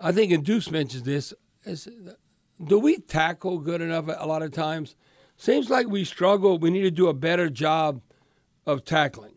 I 0.00 0.10
think, 0.10 0.32
and 0.32 0.44
Deuce 0.44 0.68
mentions 0.68 1.04
this, 1.04 1.32
is 1.64 1.88
do 2.62 2.80
we 2.80 2.98
tackle 2.98 3.58
good 3.58 3.80
enough 3.80 4.06
a 4.08 4.26
lot 4.26 4.42
of 4.42 4.50
times? 4.50 4.96
Seems 5.36 5.70
like 5.70 5.86
we 5.86 6.04
struggle. 6.04 6.58
We 6.58 6.70
need 6.70 6.82
to 6.82 6.90
do 6.90 7.06
a 7.06 7.14
better 7.14 7.48
job 7.48 8.02
of 8.66 8.84
tackling. 8.84 9.31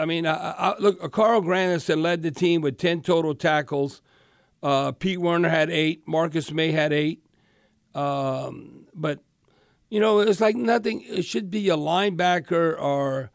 I 0.00 0.06
mean, 0.06 0.26
I, 0.26 0.34
I, 0.34 0.78
look, 0.78 1.12
Carl 1.12 1.42
Granderson 1.42 2.00
led 2.00 2.22
the 2.22 2.30
team 2.30 2.62
with 2.62 2.78
10 2.78 3.02
total 3.02 3.34
tackles. 3.34 4.00
Uh, 4.62 4.92
Pete 4.92 5.20
Werner 5.20 5.50
had 5.50 5.70
eight. 5.70 6.02
Marcus 6.06 6.50
Maye 6.50 6.72
had 6.72 6.92
eight. 6.92 7.22
Um, 7.94 8.86
but, 8.94 9.20
you 9.90 10.00
know, 10.00 10.20
it's 10.20 10.40
like 10.40 10.56
nothing. 10.56 11.02
It 11.02 11.26
should 11.26 11.50
be 11.50 11.68
a 11.68 11.76
linebacker 11.76 12.80
or, 12.80 13.30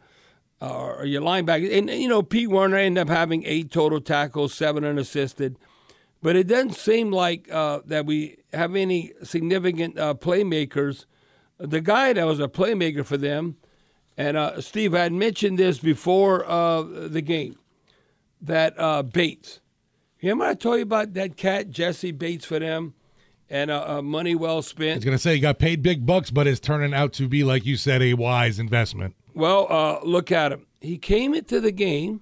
or 0.59 1.05
your 1.05 1.21
linebacker. 1.21 1.77
And, 1.77 1.87
you 1.89 2.07
know, 2.07 2.23
Pete 2.23 2.49
Werner 2.49 2.77
ended 2.77 3.01
up 3.01 3.15
having 3.15 3.43
eight 3.45 3.71
total 3.71 4.01
tackles, 4.01 4.53
seven 4.53 4.83
unassisted. 4.83 5.57
But 6.23 6.35
it 6.35 6.47
doesn't 6.47 6.75
seem 6.75 7.11
like 7.11 7.51
uh, 7.51 7.81
that 7.85 8.07
we 8.07 8.37
have 8.53 8.75
any 8.75 9.13
significant 9.21 9.99
uh, 9.99 10.15
playmakers. 10.15 11.05
The 11.59 11.81
guy 11.81 12.13
that 12.13 12.25
was 12.25 12.39
a 12.39 12.47
playmaker 12.47 13.05
for 13.05 13.17
them 13.17 13.57
and 14.17 14.37
uh, 14.37 14.61
Steve, 14.61 14.93
I 14.95 14.99
had 15.03 15.13
mentioned 15.13 15.59
this 15.59 15.79
before 15.79 16.45
uh, 16.49 16.81
the 16.83 17.21
game 17.21 17.57
that 18.41 18.79
uh, 18.79 19.03
Bates. 19.03 19.59
Remember 20.21 20.45
I 20.45 20.53
told 20.53 20.77
you 20.77 20.83
about 20.83 21.13
that 21.13 21.35
cat, 21.37 21.69
Jessie 21.69 22.11
Bates, 22.11 22.45
for 22.45 22.57
them, 22.59 22.93
and 23.49 23.69
uh, 23.69 23.83
uh, 23.85 24.01
money 24.01 24.33
well 24.33 24.61
spent. 24.61 24.91
I 24.91 24.95
was 24.95 25.05
going 25.05 25.17
to 25.17 25.21
say 25.21 25.33
he 25.35 25.39
got 25.39 25.59
paid 25.59 25.81
big 25.81 26.05
bucks, 26.05 26.31
but 26.31 26.47
it's 26.47 26.59
turning 26.59 26.93
out 26.93 27.13
to 27.13 27.27
be, 27.27 27.43
like 27.43 27.65
you 27.65 27.75
said, 27.75 28.01
a 28.01 28.13
wise 28.13 28.57
investment. 28.57 29.15
Well, 29.33 29.67
uh, 29.69 29.99
look 30.03 30.31
at 30.31 30.51
him. 30.53 30.65
He 30.79 30.97
came 30.97 31.33
into 31.33 31.59
the 31.59 31.71
game, 31.71 32.21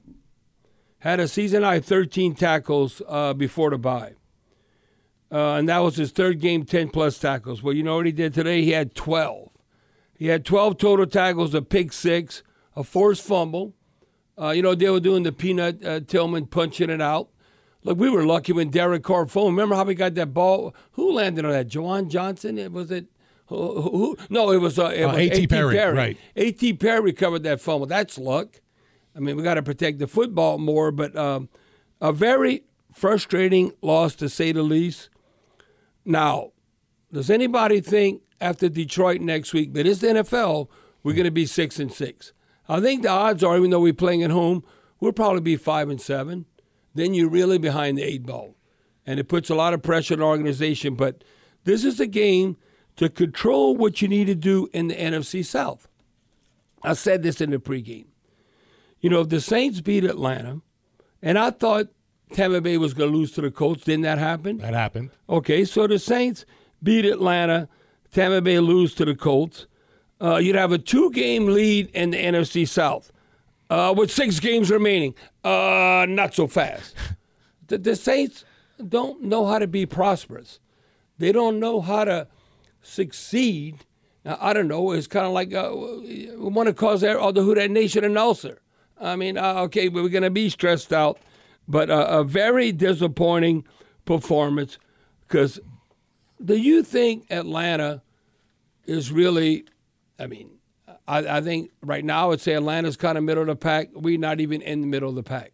had 1.00 1.20
a 1.20 1.28
season 1.28 1.64
high 1.64 1.80
13 1.80 2.34
tackles 2.34 3.02
before 3.38 3.70
the 3.70 3.78
bye. 3.78 4.14
and 5.30 5.70
that 5.70 5.80
was 5.80 5.98
his 5.98 6.12
third 6.12 6.40
game, 6.40 6.66
10 6.66 6.90
plus 6.90 7.20
tackles. 7.20 7.62
Well, 7.62 7.76
you 7.76 7.84
know 7.84 7.98
what 7.98 8.06
he 8.06 8.12
did 8.12 8.34
today? 8.34 8.64
He 8.64 8.72
had 8.72 8.96
12. 8.96 9.53
He 10.24 10.30
had 10.30 10.46
12 10.46 10.78
total 10.78 11.06
tackles, 11.06 11.54
a 11.54 11.62
pick 11.62 11.92
six, 11.92 12.44
a 12.78 12.86
forced 12.86 13.22
fumble. 13.22 13.74
Uh, 14.40 14.52
you 14.52 14.62
know, 14.62 14.74
they 14.74 14.90
were 14.90 15.02
doing 15.02 15.24
the 15.24 15.34
Peanut 15.34 15.86
uh, 15.86 16.00
Tillman 16.00 16.46
punching 16.46 16.90
it 16.90 17.02
out. 17.02 17.28
Look, 17.84 17.98
we 17.98 18.10
were 18.10 18.26
lucky 18.26 18.54
when 18.54 18.70
Derek 18.70 19.04
Carr 19.04 19.26
phone. 19.26 19.48
Remember 19.48 19.76
how 19.76 19.84
we 19.84 19.96
got 19.96 20.16
that 20.16 20.34
ball? 20.34 20.74
Who 20.94 21.12
landed 21.12 21.44
on 21.44 21.52
that? 21.52 21.68
Juwan 21.68 22.08
Johnson? 22.08 22.58
It 22.58 22.72
was 22.72 22.90
it. 22.90 23.08
Who, 23.48 23.82
who, 23.82 24.18
no, 24.30 24.52
it 24.52 24.60
was, 24.60 24.80
uh, 24.80 24.94
it 24.96 25.04
uh, 25.04 25.08
was 25.10 25.18
A.T. 25.18 25.48
Perry, 25.48 25.76
Perry. 25.76 25.94
Right. 25.94 26.18
A.T. 26.38 26.76
Perry 26.76 27.02
recovered 27.02 27.44
that 27.44 27.60
fumble. 27.60 27.86
That's 27.86 28.18
luck. 28.18 28.62
I 29.14 29.20
mean, 29.20 29.36
we 29.36 29.44
got 29.44 29.56
to 29.56 29.62
protect 29.62 30.00
the 30.00 30.08
football 30.08 30.58
more, 30.58 30.94
but 30.94 31.14
um, 31.18 31.50
a 32.00 32.14
very 32.14 32.64
frustrating 32.94 33.74
loss 33.82 34.16
to 34.16 34.30
say 34.30 34.54
the 34.54 34.64
least. 34.64 35.10
Now, 36.06 36.54
does 37.12 37.30
anybody 37.30 37.82
think 37.82 38.22
after 38.44 38.70
Detroit 38.70 39.22
next 39.22 39.54
week. 39.54 39.74
But 39.74 39.88
it's 39.88 40.02
the 40.02 40.08
NFL. 40.08 40.68
We're 41.02 41.14
going 41.14 41.26
to 41.26 41.32
be 41.32 41.46
six 41.46 41.80
and 41.80 41.92
six. 41.92 42.34
I 42.68 42.80
think 42.80 43.02
the 43.02 43.10
odds 43.10 43.44
are, 43.44 43.58
even 43.58 43.72
though 43.72 43.80
we're 43.80 43.94
playing 43.94 44.24
at 44.24 44.32
home, 44.32 44.64
we'll 45.00 45.12
probably 45.12 45.42
be 45.42 45.56
five 45.56 45.90
and 45.90 46.00
seven. 46.00 46.46
Then 46.94 47.14
you're 47.14 47.30
really 47.30 47.58
behind 47.58 47.98
the 47.98 48.04
eight 48.04 48.26
ball, 48.26 48.56
and 49.06 49.20
it 49.20 49.28
puts 49.28 49.50
a 49.50 49.56
lot 49.56 49.74
of 49.74 49.82
pressure 49.82 50.14
on 50.14 50.20
the 50.20 50.26
organization. 50.26 50.96
But 50.96 51.24
this 51.64 51.84
is 51.84 52.00
a 52.00 52.08
game 52.08 52.58
to 52.98 53.10
control 53.10 53.76
what 53.76 54.02
you 54.02 54.08
need 54.08 54.26
to 54.26 54.36
do 54.36 54.70
in 54.74 54.88
the 54.88 54.96
NFC 54.96 55.44
South. 55.44 55.88
I 56.84 56.94
said 56.94 57.24
this 57.24 57.42
in 57.42 57.50
the 57.50 57.58
pregame. 57.58 58.06
You 59.00 59.10
know, 59.10 59.22
if 59.22 59.30
the 59.30 59.42
Saints 59.42 59.82
beat 59.82 60.04
Atlanta, 60.04 60.62
and 61.22 61.38
I 61.40 61.52
thought 61.52 61.88
Tampa 62.34 62.62
Bay 62.62 62.78
was 62.78 62.94
going 62.94 63.12
to 63.12 63.18
lose 63.18 63.32
to 63.34 63.42
the 63.42 63.52
Colts, 63.52 63.84
didn't 63.84 64.04
that 64.04 64.18
happen? 64.18 64.60
That 64.60 64.74
happened. 64.74 65.10
Okay, 65.30 65.66
so 65.66 65.88
the 65.88 66.00
Saints 66.00 66.46
beat 66.82 67.06
Atlanta. 67.06 67.68
Tampa 68.14 68.42
Bay 68.42 68.60
lose 68.60 68.94
to 68.96 69.06
the 69.06 69.16
Colts, 69.16 69.66
uh, 70.22 70.38
you'd 70.38 70.56
have 70.56 70.72
a 70.72 70.78
two 70.78 71.12
game 71.12 71.48
lead 71.48 71.90
in 71.94 72.12
the 72.12 72.18
NFC 72.18 72.68
South 72.68 73.12
uh, 73.70 73.94
with 73.96 74.12
six 74.12 74.40
games 74.40 74.70
remaining. 74.70 75.16
Uh, 75.44 76.06
not 76.08 76.34
so 76.34 76.48
fast. 76.48 76.96
the, 77.68 77.78
the 77.78 77.96
Saints 77.96 78.46
don't 78.88 79.24
know 79.24 79.48
how 79.48 79.60
to 79.60 79.68
be 79.68 79.86
prosperous, 79.86 80.60
they 81.18 81.32
don't 81.32 81.60
know 81.60 81.82
how 81.82 82.06
to 82.06 82.28
succeed. 82.82 83.80
Now, 84.24 84.38
I 84.40 84.54
don't 84.54 84.70
know. 84.70 84.92
It's 84.92 85.08
kind 85.08 85.26
of 85.26 85.34
like 85.34 85.54
uh, 85.54 85.72
we 85.76 86.30
want 86.34 86.68
to 86.68 86.74
cause 86.74 87.04
all 87.04 87.34
the 87.34 87.42
Who 87.42 87.56
Nation 87.68 88.06
an 88.06 88.16
ulcer. 88.16 88.62
I 89.02 89.18
mean, 89.18 89.38
uh, 89.38 89.56
okay, 89.64 89.90
we're 89.90 90.08
going 90.08 90.24
to 90.24 90.30
be 90.30 90.50
stressed 90.50 90.94
out, 90.94 91.20
but 91.68 91.90
uh, 91.90 92.08
a 92.10 92.24
very 92.24 92.72
disappointing 92.72 93.66
performance 94.06 94.78
because 95.28 95.60
do 96.44 96.56
you 96.58 96.84
think 96.84 97.26
Atlanta 97.30 98.02
is 98.86 99.12
really, 99.12 99.66
I 100.20 100.28
mean, 100.28 100.50
I, 101.08 101.38
I 101.38 101.42
think 101.42 101.72
right 101.82 102.04
now 102.04 102.26
I 102.26 102.28
would 102.28 102.42
say 102.42 102.54
Atlanta's 102.54 102.98
kind 102.98 103.18
of 103.18 103.24
middle 103.24 103.44
of 103.44 103.48
the 103.48 103.56
pack. 103.56 103.90
We're 103.94 104.18
not 104.18 104.40
even 104.40 104.62
in 104.62 104.82
the 104.82 104.88
middle 104.88 105.10
of 105.10 105.16
the 105.16 105.24
pack. 105.24 105.54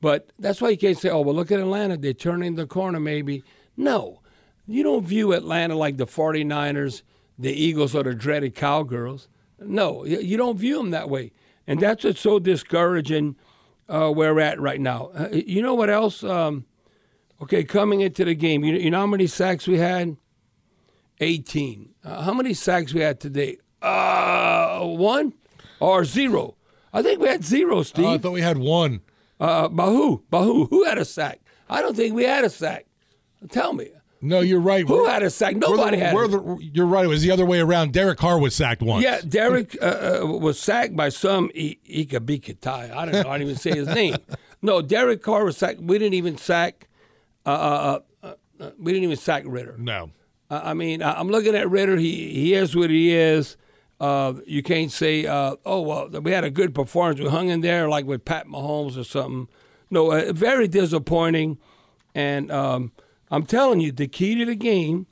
But 0.00 0.32
that's 0.38 0.60
why 0.60 0.70
you 0.70 0.78
can't 0.78 0.98
say, 0.98 1.08
oh, 1.08 1.20
well, 1.20 1.34
look 1.34 1.50
at 1.50 1.58
Atlanta. 1.58 1.96
They're 1.96 2.12
turning 2.12 2.54
the 2.54 2.66
corner, 2.66 3.00
maybe. 3.00 3.42
No. 3.76 4.20
You 4.66 4.82
don't 4.82 5.04
view 5.04 5.32
Atlanta 5.32 5.74
like 5.74 5.96
the 5.96 6.06
49ers, 6.06 7.02
the 7.38 7.52
Eagles, 7.52 7.94
or 7.94 8.02
the 8.02 8.14
dreaded 8.14 8.54
Cowgirls. 8.54 9.28
No, 9.58 10.04
you 10.04 10.36
don't 10.36 10.58
view 10.58 10.76
them 10.76 10.90
that 10.90 11.08
way. 11.08 11.32
And 11.66 11.80
that's 11.80 12.04
what's 12.04 12.20
so 12.20 12.38
discouraging 12.38 13.36
uh, 13.88 14.10
where 14.10 14.34
we're 14.34 14.40
at 14.40 14.60
right 14.60 14.80
now. 14.80 15.10
Uh, 15.14 15.28
you 15.32 15.62
know 15.62 15.74
what 15.74 15.88
else? 15.88 16.22
Um, 16.22 16.66
okay, 17.42 17.64
coming 17.64 18.00
into 18.00 18.24
the 18.24 18.34
game, 18.34 18.64
you, 18.64 18.74
you 18.74 18.90
know 18.90 19.00
how 19.00 19.06
many 19.06 19.26
sacks 19.26 19.66
we 19.66 19.78
had? 19.78 20.16
18. 21.20 21.94
Uh, 22.04 22.22
how 22.22 22.34
many 22.34 22.54
sacks 22.54 22.92
we 22.92 23.00
had 23.00 23.20
today? 23.20 23.58
Uh, 23.80 24.80
one 24.84 25.34
or 25.80 26.04
zero? 26.04 26.56
I 26.92 27.02
think 27.02 27.20
we 27.20 27.28
had 27.28 27.44
zero, 27.44 27.82
Steve. 27.82 28.04
Oh, 28.04 28.14
I 28.14 28.18
thought 28.18 28.32
we 28.32 28.40
had 28.40 28.58
one. 28.58 29.00
Uh, 29.38 29.68
Bahu, 29.68 30.22
Bahu, 30.30 30.68
who 30.70 30.84
had 30.84 30.98
a 30.98 31.04
sack? 31.04 31.40
I 31.68 31.82
don't 31.82 31.96
think 31.96 32.14
we 32.14 32.24
had 32.24 32.44
a 32.44 32.50
sack. 32.50 32.86
Tell 33.50 33.72
me. 33.72 33.90
No, 34.22 34.40
you're 34.40 34.60
right. 34.60 34.86
Who 34.86 35.02
we're, 35.02 35.10
had 35.10 35.22
a 35.22 35.30
sack? 35.30 35.56
Nobody 35.56 35.98
the, 35.98 36.04
had. 36.06 36.16
The, 36.16 36.58
you're 36.72 36.86
right. 36.86 37.04
It 37.04 37.08
was 37.08 37.22
the 37.22 37.30
other 37.30 37.44
way 37.44 37.60
around. 37.60 37.92
Derek 37.92 38.18
Carr 38.18 38.38
was 38.38 38.54
sacked 38.54 38.82
once. 38.82 39.04
Yeah, 39.04 39.20
Derek 39.28 39.76
uh, 39.80 40.20
uh, 40.22 40.26
was 40.26 40.58
sacked 40.58 40.96
by 40.96 41.10
some 41.10 41.50
Ika 41.54 42.20
Bikatai. 42.20 42.94
I 42.96 43.04
don't 43.04 43.24
know. 43.24 43.30
I 43.30 43.38
didn't 43.38 43.50
even 43.50 43.56
say 43.56 43.72
his 43.72 43.88
name. 43.94 44.16
No, 44.62 44.80
Derek 44.80 45.22
Carr 45.22 45.44
was 45.44 45.56
sacked. 45.58 45.80
We 45.80 45.98
didn't 45.98 46.14
even 46.14 46.38
sack. 46.38 46.85
Uh, 47.46 47.50
uh, 47.50 48.00
uh, 48.22 48.34
uh 48.60 48.70
we 48.78 48.92
didn't 48.92 49.04
even 49.04 49.16
sack 49.16 49.44
Ridder. 49.46 49.76
No. 49.78 50.10
I 50.48 50.74
mean, 50.74 51.02
I'm 51.02 51.28
looking 51.28 51.56
at 51.56 51.68
Ridder. 51.68 51.96
He 51.96 52.32
he 52.32 52.54
is 52.54 52.76
what 52.76 52.90
he 52.90 53.12
is. 53.12 53.56
Uh, 53.98 54.34
you 54.46 54.62
can't 54.62 54.92
say, 54.92 55.26
uh, 55.26 55.56
"Oh 55.64 55.80
well, 55.80 56.08
we 56.08 56.30
had 56.30 56.44
a 56.44 56.50
good 56.50 56.74
performance. 56.74 57.18
We 57.18 57.28
hung 57.28 57.48
in 57.48 57.62
there 57.62 57.88
like 57.88 58.04
with 58.06 58.24
Pat 58.24 58.46
Mahomes 58.46 58.96
or 58.96 59.04
something." 59.04 59.48
No, 59.90 60.12
uh, 60.12 60.32
very 60.32 60.68
disappointing. 60.68 61.58
And 62.14 62.50
um, 62.50 62.92
I'm 63.30 63.44
telling 63.44 63.80
you, 63.80 63.92
the 63.92 64.06
key 64.06 64.36
to 64.36 64.44
the 64.44 64.54
game. 64.54 65.06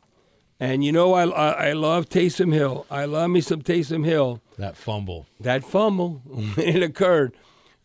And 0.61 0.85
you 0.85 0.93
know, 0.93 1.15
I, 1.15 1.27
I 1.27 1.69
I 1.69 1.73
love 1.73 2.09
Taysom 2.09 2.53
Hill. 2.53 2.87
I 2.91 3.07
love 3.07 3.31
me 3.31 3.41
some 3.41 3.63
Taysom 3.63 4.05
Hill. 4.05 4.41
That 4.57 4.77
fumble. 4.77 5.27
That 5.41 5.65
fumble 5.65 6.23
it 6.57 6.83
occurred, 6.83 7.37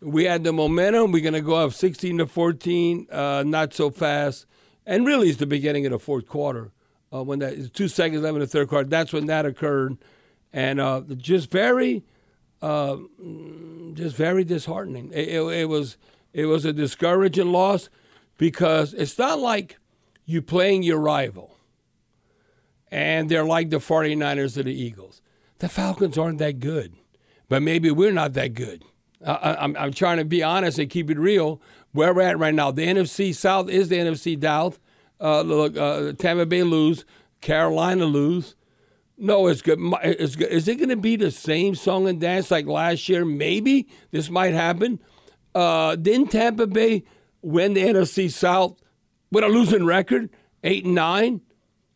we 0.01 0.25
had 0.25 0.43
the 0.43 0.53
momentum. 0.53 1.11
We're 1.11 1.23
going 1.23 1.33
to 1.33 1.41
go 1.41 1.55
up 1.55 1.73
16 1.73 2.19
to 2.19 2.27
14, 2.27 3.07
uh, 3.11 3.43
not 3.45 3.73
so 3.73 3.89
fast. 3.89 4.45
And 4.85 5.05
really, 5.05 5.29
it's 5.29 5.39
the 5.39 5.45
beginning 5.45 5.85
of 5.85 5.91
the 5.91 5.99
fourth 5.99 6.27
quarter 6.27 6.71
uh, 7.13 7.23
when 7.23 7.39
that 7.39 7.73
two 7.73 7.87
seconds 7.87 8.23
left 8.23 8.33
in 8.33 8.39
the 8.39 8.47
third 8.47 8.69
quarter. 8.69 8.87
That's 8.87 9.13
when 9.13 9.27
that 9.27 9.45
occurred, 9.45 9.97
and 10.53 10.79
uh, 10.79 11.01
just 11.17 11.51
very, 11.51 12.03
uh, 12.61 12.97
just 13.93 14.15
very 14.15 14.43
disheartening. 14.43 15.11
It, 15.13 15.29
it, 15.29 15.41
it 15.41 15.69
was 15.69 15.97
it 16.33 16.45
was 16.45 16.65
a 16.65 16.73
discouraging 16.73 17.51
loss 17.51 17.89
because 18.37 18.93
it's 18.93 19.17
not 19.17 19.39
like 19.39 19.77
you 20.25 20.41
playing 20.41 20.83
your 20.83 20.99
rival, 20.99 21.55
and 22.91 23.29
they're 23.29 23.45
like 23.45 23.69
the 23.69 23.77
49ers 23.77 24.57
or 24.57 24.63
the 24.63 24.73
Eagles. 24.73 25.21
The 25.59 25.69
Falcons 25.69 26.17
aren't 26.17 26.39
that 26.39 26.59
good, 26.59 26.95
but 27.47 27.61
maybe 27.61 27.91
we're 27.91 28.13
not 28.13 28.33
that 28.33 28.53
good. 28.53 28.83
I, 29.25 29.57
I'm, 29.59 29.75
I'm 29.77 29.93
trying 29.93 30.17
to 30.17 30.25
be 30.25 30.43
honest 30.43 30.79
and 30.79 30.89
keep 30.89 31.09
it 31.09 31.19
real. 31.19 31.61
Where 31.91 32.13
we're 32.13 32.21
at 32.21 32.39
right 32.39 32.53
now, 32.53 32.71
the 32.71 32.85
NFC 32.85 33.33
South 33.33 33.69
is 33.69 33.89
the 33.89 33.97
NFC 33.97 34.41
South. 34.41 34.79
Uh, 35.19 35.41
look, 35.41 35.75
uh, 35.75 36.13
Tampa 36.13 36.45
Bay 36.45 36.63
lose, 36.63 37.03
Carolina 37.41 38.05
lose. 38.05 38.55
No, 39.17 39.47
it's 39.47 39.61
good. 39.61 39.79
It's 40.03 40.35
good. 40.35 40.49
Is 40.49 40.67
it 40.67 40.75
going 40.75 40.89
to 40.89 40.95
be 40.95 41.17
the 41.17 41.31
same 41.31 41.75
song 41.75 42.07
and 42.07 42.21
dance 42.21 42.51
like 42.51 42.67
last 42.67 43.09
year? 43.09 43.25
Maybe 43.25 43.89
this 44.11 44.29
might 44.29 44.53
happen. 44.53 44.99
Uh, 45.53 45.97
didn't 45.97 46.31
Tampa 46.31 46.67
Bay 46.67 47.03
win 47.41 47.73
the 47.73 47.81
NFC 47.81 48.31
South 48.31 48.77
with 49.29 49.43
a 49.43 49.47
losing 49.47 49.85
record, 49.85 50.29
eight 50.63 50.85
and 50.85 50.95
nine? 50.95 51.41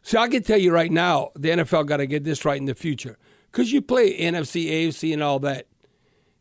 See, 0.02 0.18
I 0.18 0.28
can 0.28 0.44
tell 0.44 0.58
you 0.58 0.74
right 0.74 0.92
now, 0.92 1.32
the 1.36 1.50
NFL 1.50 1.86
got 1.86 1.98
to 1.98 2.08
get 2.08 2.26
this 2.26 2.44
right 2.44 2.60
in 2.60 2.66
the 2.66 2.76
future 2.76 3.18
because 3.52 3.72
you 3.72 3.82
play 3.82 4.18
NFC, 4.20 4.70
AFC, 4.70 5.14
and 5.14 5.24
all 5.24 5.40
that. 5.40 5.68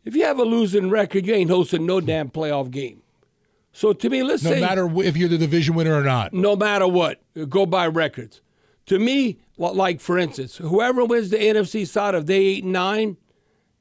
If 0.04 0.16
you 0.16 0.24
have 0.24 0.38
a 0.38 0.44
losing 0.44 0.90
record, 0.90 1.26
you 1.26 1.34
ain't 1.34 1.50
hosting 1.50 1.86
no 1.86 2.00
damn 2.00 2.28
playoff 2.30 2.70
game. 2.70 3.02
So 3.72 3.92
to 3.92 4.10
me, 4.10 4.22
let's 4.22 4.42
No 4.42 4.50
say 4.50 4.60
matter 4.60 4.90
if 5.02 5.16
you're 5.16 5.28
the 5.28 5.38
division 5.38 5.74
winner 5.74 5.94
or 5.94 6.02
not. 6.02 6.32
no 6.32 6.56
matter 6.56 6.86
what, 6.88 7.20
go 7.48 7.64
by 7.66 7.86
records. 7.86 8.40
To 8.86 8.98
me, 8.98 9.38
li- 9.56 9.70
like 9.72 10.00
for 10.00 10.18
instance, 10.18 10.56
whoever 10.56 11.04
wins 11.04 11.30
the 11.30 11.38
NFC 11.38 11.86
side 11.86 12.14
of 12.14 12.26
they 12.26 12.38
eight 12.38 12.64
and 12.64 12.72
nine, 12.72 13.16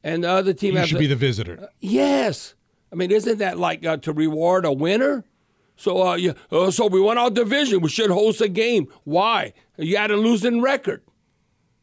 and 0.03 0.23
the 0.23 0.29
other 0.29 0.53
team 0.53 0.75
You 0.77 0.85
should 0.85 0.97
a- 0.97 0.99
be 0.99 1.07
the 1.07 1.15
visitor. 1.15 1.69
yes. 1.79 2.53
I 2.93 2.95
mean, 2.95 3.09
isn't 3.11 3.37
that 3.39 3.57
like 3.57 3.85
uh, 3.85 3.97
to 3.97 4.11
reward 4.13 4.65
a 4.65 4.71
winner? 4.73 5.23
So, 5.77 6.05
uh, 6.09 6.15
you, 6.15 6.35
uh, 6.51 6.69
so 6.71 6.87
we 6.87 6.99
won 7.01 7.17
our 7.17 7.29
division. 7.31 7.79
We 7.81 7.89
should 7.89 8.11
host 8.11 8.39
a 8.41 8.49
game. 8.49 8.87
Why? 9.05 9.53
You 9.77 9.95
had 9.97 10.11
a 10.11 10.17
losing 10.17 10.61
record. 10.61 11.01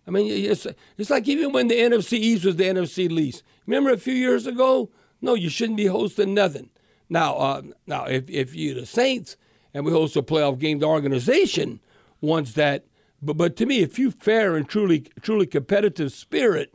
I 0.06 0.10
mean, 0.10 0.26
it's 0.30 0.66
it's 0.96 1.10
like 1.10 1.26
even 1.26 1.52
when 1.52 1.68
the 1.68 1.74
NFC 1.76 2.12
East 2.14 2.44
was 2.44 2.56
the 2.56 2.64
NFC 2.64 3.10
least. 3.10 3.42
Remember 3.68 3.90
a 3.90 3.98
few 3.98 4.14
years 4.14 4.46
ago? 4.46 4.90
No, 5.20 5.34
you 5.34 5.50
shouldn't 5.50 5.76
be 5.76 5.86
hosting 5.86 6.32
nothing. 6.32 6.70
Now, 7.10 7.34
uh, 7.34 7.62
now 7.86 8.06
if 8.06 8.28
if 8.30 8.54
you're 8.54 8.74
the 8.74 8.86
Saints 8.86 9.36
and 9.74 9.84
we 9.84 9.92
host 9.92 10.16
a 10.16 10.22
playoff 10.22 10.58
game, 10.58 10.78
the 10.78 10.86
organization 10.86 11.80
wants 12.22 12.54
that. 12.54 12.86
But 13.20 13.36
but 13.36 13.56
to 13.56 13.66
me, 13.66 13.80
if 13.80 13.98
you 13.98 14.10
fair 14.10 14.56
and 14.56 14.66
truly 14.66 15.00
truly 15.20 15.46
competitive 15.46 16.12
spirit, 16.12 16.72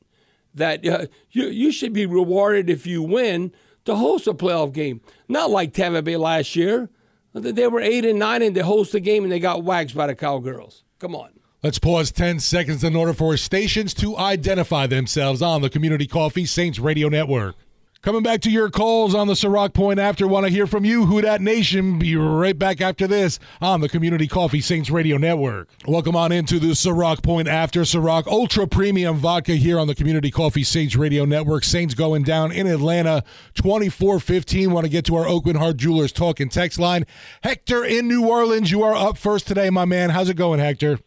that 0.53 0.87
uh, 0.87 1.07
you 1.31 1.47
you 1.47 1.71
should 1.71 1.93
be 1.93 2.05
rewarded 2.05 2.69
if 2.69 2.85
you 2.85 3.01
win 3.01 3.51
to 3.85 3.95
host 3.95 4.27
a 4.27 4.33
playoff 4.35 4.71
game. 4.71 5.01
Not 5.27 5.49
like 5.49 5.73
Tampa 5.73 6.03
Bay 6.03 6.17
last 6.17 6.55
year. 6.55 6.91
They 7.33 7.67
were 7.67 7.81
eight 7.81 8.05
and 8.05 8.19
nine 8.19 8.43
and 8.43 8.55
they 8.55 8.61
host 8.61 8.93
a 8.93 8.99
game 8.99 9.23
and 9.23 9.31
they 9.31 9.39
got 9.39 9.63
waxed 9.63 9.95
by 9.95 10.05
the 10.05 10.13
Cowgirls. 10.13 10.83
Come 10.99 11.15
on. 11.15 11.31
Let's 11.63 11.79
pause 11.79 12.11
10 12.11 12.41
seconds 12.41 12.83
in 12.83 12.93
order 12.93 13.13
for 13.13 13.37
stations 13.37 13.93
to 13.93 14.17
identify 14.17 14.85
themselves 14.85 15.41
on 15.41 15.61
the 15.61 15.69
Community 15.69 16.05
Coffee 16.05 16.45
Saints 16.45 16.77
Radio 16.77 17.07
Network. 17.07 17.55
Coming 18.01 18.21
back 18.21 18.41
to 18.41 18.51
your 18.51 18.69
calls 18.69 19.15
on 19.15 19.27
the 19.27 19.33
Ciroc 19.33 19.73
Point 19.73 19.97
after. 19.97 20.27
Want 20.27 20.45
to 20.45 20.51
hear 20.51 20.67
from 20.67 20.83
you, 20.83 21.05
Who 21.05 21.21
Dat 21.21 21.39
Nation. 21.39 21.99
Be 21.99 22.17
right 22.17 22.59
back 22.59 22.81
after 22.81 23.07
this 23.07 23.39
on 23.61 23.79
the 23.79 23.87
Community 23.87 24.27
Coffee 24.27 24.59
Saints 24.59 24.89
Radio 24.89 25.15
Network. 25.15 25.69
Welcome 25.87 26.17
on 26.17 26.33
into 26.33 26.59
the 26.59 26.73
Ciroc 26.73 27.23
Point 27.23 27.47
after 27.47 27.83
Ciroc 27.83 28.27
Ultra 28.27 28.67
Premium 28.67 29.15
Vodka 29.15 29.53
here 29.53 29.79
on 29.79 29.87
the 29.87 29.95
Community 29.95 30.31
Coffee 30.31 30.65
Saints 30.65 30.97
Radio 30.97 31.23
Network. 31.23 31.63
Saints 31.63 31.93
going 31.93 32.23
down 32.23 32.51
in 32.51 32.67
Atlanta 32.67 33.23
24 33.53 34.19
15. 34.19 34.69
Want 34.69 34.83
to 34.83 34.89
get 34.89 35.05
to 35.05 35.15
our 35.15 35.25
Aucoin 35.25 35.55
Hart 35.55 35.77
Jewelers 35.77 36.11
talk 36.11 36.41
and 36.41 36.51
text 36.51 36.77
line. 36.77 37.05
Hector 37.41 37.85
in 37.85 38.09
New 38.09 38.27
Orleans, 38.27 38.69
you 38.69 38.83
are 38.83 38.93
up 38.93 39.17
first 39.17 39.47
today, 39.47 39.69
my 39.69 39.85
man. 39.85 40.09
How's 40.09 40.27
it 40.27 40.35
going, 40.35 40.59
Hector? 40.59 40.99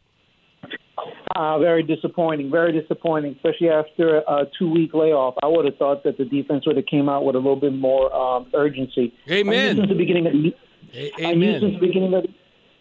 Uh, 1.36 1.58
very 1.58 1.82
disappointing. 1.82 2.50
Very 2.50 2.72
disappointing, 2.72 3.34
especially 3.34 3.68
after 3.68 4.18
a 4.20 4.46
two-week 4.58 4.94
layoff. 4.94 5.34
I 5.42 5.46
would 5.48 5.66
have 5.66 5.76
thought 5.76 6.02
that 6.04 6.16
the 6.16 6.24
defense 6.24 6.66
would 6.66 6.76
have 6.76 6.86
came 6.86 7.10
out 7.10 7.26
with 7.26 7.36
a 7.36 7.38
little 7.38 7.60
bit 7.60 7.74
more 7.74 8.10
um, 8.14 8.46
urgency. 8.54 9.12
Amen. 9.28 9.54
I 9.54 9.72
knew 9.72 9.80
since 9.80 9.88
the 9.90 9.98
beginning 9.98 10.26
of 10.26 10.32
the, 10.32 10.54
A- 10.94 11.26
I 11.28 11.34
knew 11.34 11.52
since 11.52 11.62
Amen. 11.62 11.74
the 11.74 11.86
beginning 11.86 12.14
of 12.14 12.24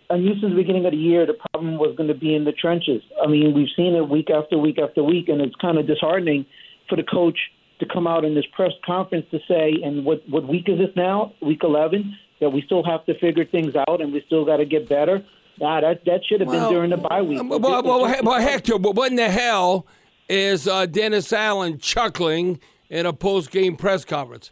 I 0.09 0.17
knew 0.17 0.39
since 0.39 0.53
the 0.53 0.55
beginning 0.55 0.85
of 0.85 0.91
the 0.91 0.97
year 0.97 1.25
the 1.25 1.35
problem 1.51 1.77
was 1.77 1.97
going 1.97 2.07
to 2.07 2.15
be 2.15 2.33
in 2.33 2.45
the 2.45 2.53
trenches. 2.53 3.01
I 3.21 3.27
mean, 3.27 3.53
we've 3.53 3.67
seen 3.75 3.93
it 3.93 4.07
week 4.07 4.29
after 4.29 4.57
week 4.57 4.79
after 4.79 5.03
week, 5.03 5.27
and 5.27 5.41
it's 5.41 5.55
kind 5.55 5.77
of 5.77 5.85
disheartening 5.85 6.45
for 6.87 6.95
the 6.95 7.03
coach 7.03 7.37
to 7.79 7.85
come 7.85 8.07
out 8.07 8.23
in 8.23 8.35
this 8.35 8.45
press 8.55 8.71
conference 8.85 9.25
to 9.31 9.39
say, 9.49 9.73
and 9.83 10.05
what 10.05 10.23
what 10.29 10.47
week 10.47 10.69
is 10.69 10.77
this 10.77 10.95
now? 10.95 11.33
Week 11.41 11.59
11, 11.61 12.17
that 12.39 12.51
we 12.51 12.61
still 12.61 12.85
have 12.85 13.05
to 13.07 13.19
figure 13.19 13.43
things 13.43 13.75
out 13.75 13.99
and 13.99 14.13
we 14.13 14.23
still 14.27 14.45
got 14.45 14.57
to 14.57 14.65
get 14.65 14.87
better. 14.87 15.25
Nah, 15.59 15.81
that 15.81 16.03
that 16.05 16.21
should 16.25 16.41
have 16.41 16.49
been 16.49 16.69
during 16.69 16.89
the 16.89 16.97
bye 16.97 17.21
week. 17.21 17.41
Well, 17.43 17.59
well, 17.59 17.83
well, 17.83 18.05
he- 18.05 18.21
well, 18.21 18.39
Hector, 18.41 18.77
but 18.77 18.95
what 18.95 19.11
in 19.11 19.15
the 19.15 19.29
hell 19.29 19.87
is 20.27 20.67
uh, 20.67 20.85
Dennis 20.85 21.31
Allen 21.31 21.77
chuckling 21.79 22.59
in 22.89 23.05
a 23.05 23.13
post-game 23.13 23.75
press 23.77 24.03
conference? 24.05 24.51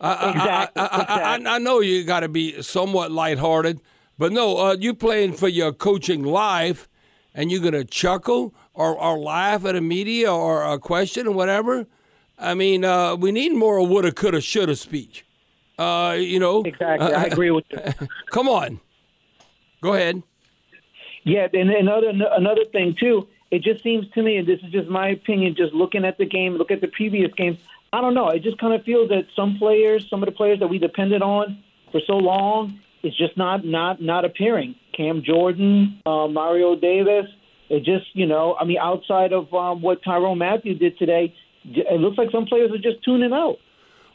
I, 0.00 0.30
Exactly, 0.30 0.82
I, 0.82 0.86
I, 0.86 1.36
I, 1.50 1.54
I 1.54 1.58
know 1.58 1.80
you 1.80 2.02
got 2.04 2.20
to 2.20 2.28
be 2.28 2.60
somewhat 2.60 3.12
lighthearted, 3.12 3.80
but 4.18 4.32
no, 4.32 4.58
uh, 4.58 4.76
you 4.78 4.94
playing 4.94 5.34
for 5.34 5.48
your 5.48 5.72
coaching 5.72 6.24
life, 6.24 6.88
and 7.34 7.50
you're 7.52 7.62
gonna 7.62 7.84
chuckle 7.84 8.52
or, 8.74 8.98
or 8.98 9.18
laugh 9.18 9.64
at 9.64 9.76
a 9.76 9.80
media 9.80 10.32
or 10.32 10.64
a 10.64 10.78
question 10.78 11.26
or 11.28 11.32
whatever. 11.32 11.86
I 12.38 12.54
mean, 12.54 12.84
uh, 12.84 13.14
we 13.14 13.30
need 13.32 13.54
more 13.54 13.86
woulda, 13.86 14.10
coulda, 14.12 14.40
shoulda 14.40 14.74
speech. 14.76 15.24
Uh, 15.78 16.16
you 16.18 16.38
know, 16.40 16.62
exactly. 16.62 17.14
I 17.14 17.24
agree 17.32 17.50
with 17.52 17.64
you. 17.70 17.78
come 18.30 18.48
on, 18.48 18.80
go 19.80 19.94
ahead. 19.94 20.22
Yeah, 21.24 21.46
and 21.52 21.70
another 21.70 22.08
another 22.10 22.64
thing 22.64 22.96
too. 22.98 23.28
It 23.50 23.62
just 23.62 23.82
seems 23.82 24.08
to 24.14 24.22
me, 24.22 24.38
and 24.38 24.48
this 24.48 24.60
is 24.64 24.72
just 24.72 24.88
my 24.88 25.08
opinion, 25.08 25.54
just 25.56 25.74
looking 25.74 26.04
at 26.04 26.18
the 26.18 26.24
game, 26.24 26.54
look 26.54 26.70
at 26.70 26.80
the 26.80 26.88
previous 26.88 27.32
games. 27.34 27.58
I 27.92 28.00
don't 28.00 28.14
know. 28.14 28.28
It 28.28 28.42
just 28.42 28.58
kind 28.58 28.72
of 28.72 28.82
feels 28.84 29.10
that 29.10 29.26
some 29.36 29.58
players, 29.58 30.08
some 30.08 30.22
of 30.22 30.26
the 30.26 30.32
players 30.32 30.60
that 30.60 30.68
we 30.68 30.78
depended 30.78 31.20
on 31.20 31.62
for 31.90 32.00
so 32.06 32.14
long, 32.14 32.80
is 33.02 33.16
just 33.16 33.36
not 33.36 33.64
not 33.64 34.00
not 34.00 34.24
appearing. 34.24 34.74
Cam 34.96 35.22
Jordan, 35.22 36.00
uh, 36.06 36.26
Mario 36.28 36.76
Davis. 36.76 37.26
It 37.68 37.84
just 37.84 38.06
you 38.14 38.26
know, 38.26 38.56
I 38.58 38.64
mean, 38.64 38.78
outside 38.78 39.32
of 39.32 39.52
um, 39.54 39.82
what 39.82 40.02
Tyrone 40.02 40.38
Mathieu 40.38 40.74
did 40.74 40.98
today, 40.98 41.34
it 41.64 42.00
looks 42.00 42.18
like 42.18 42.30
some 42.32 42.46
players 42.46 42.70
are 42.72 42.78
just 42.78 43.04
tuning 43.04 43.32
out. 43.32 43.58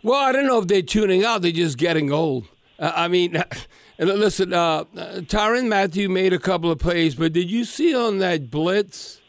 Well, 0.03 0.19
I 0.19 0.31
don't 0.31 0.45
know 0.45 0.59
if 0.59 0.67
they're 0.67 0.81
tuning 0.81 1.23
out. 1.23 1.41
They're 1.41 1.51
just 1.51 1.77
getting 1.77 2.11
old. 2.11 2.45
I 2.79 3.07
mean, 3.07 3.43
and 3.99 4.09
listen, 4.09 4.53
uh, 4.53 4.83
Tyrann 5.25 5.67
Mathieu 5.67 6.09
made 6.09 6.33
a 6.33 6.39
couple 6.39 6.69
of 6.69 6.79
plays, 6.79 7.15
but 7.15 7.33
did 7.33 7.49
you 7.49 7.65
see 7.65 7.95
on 7.95 8.19
that 8.19 8.51
blitz 8.51 9.21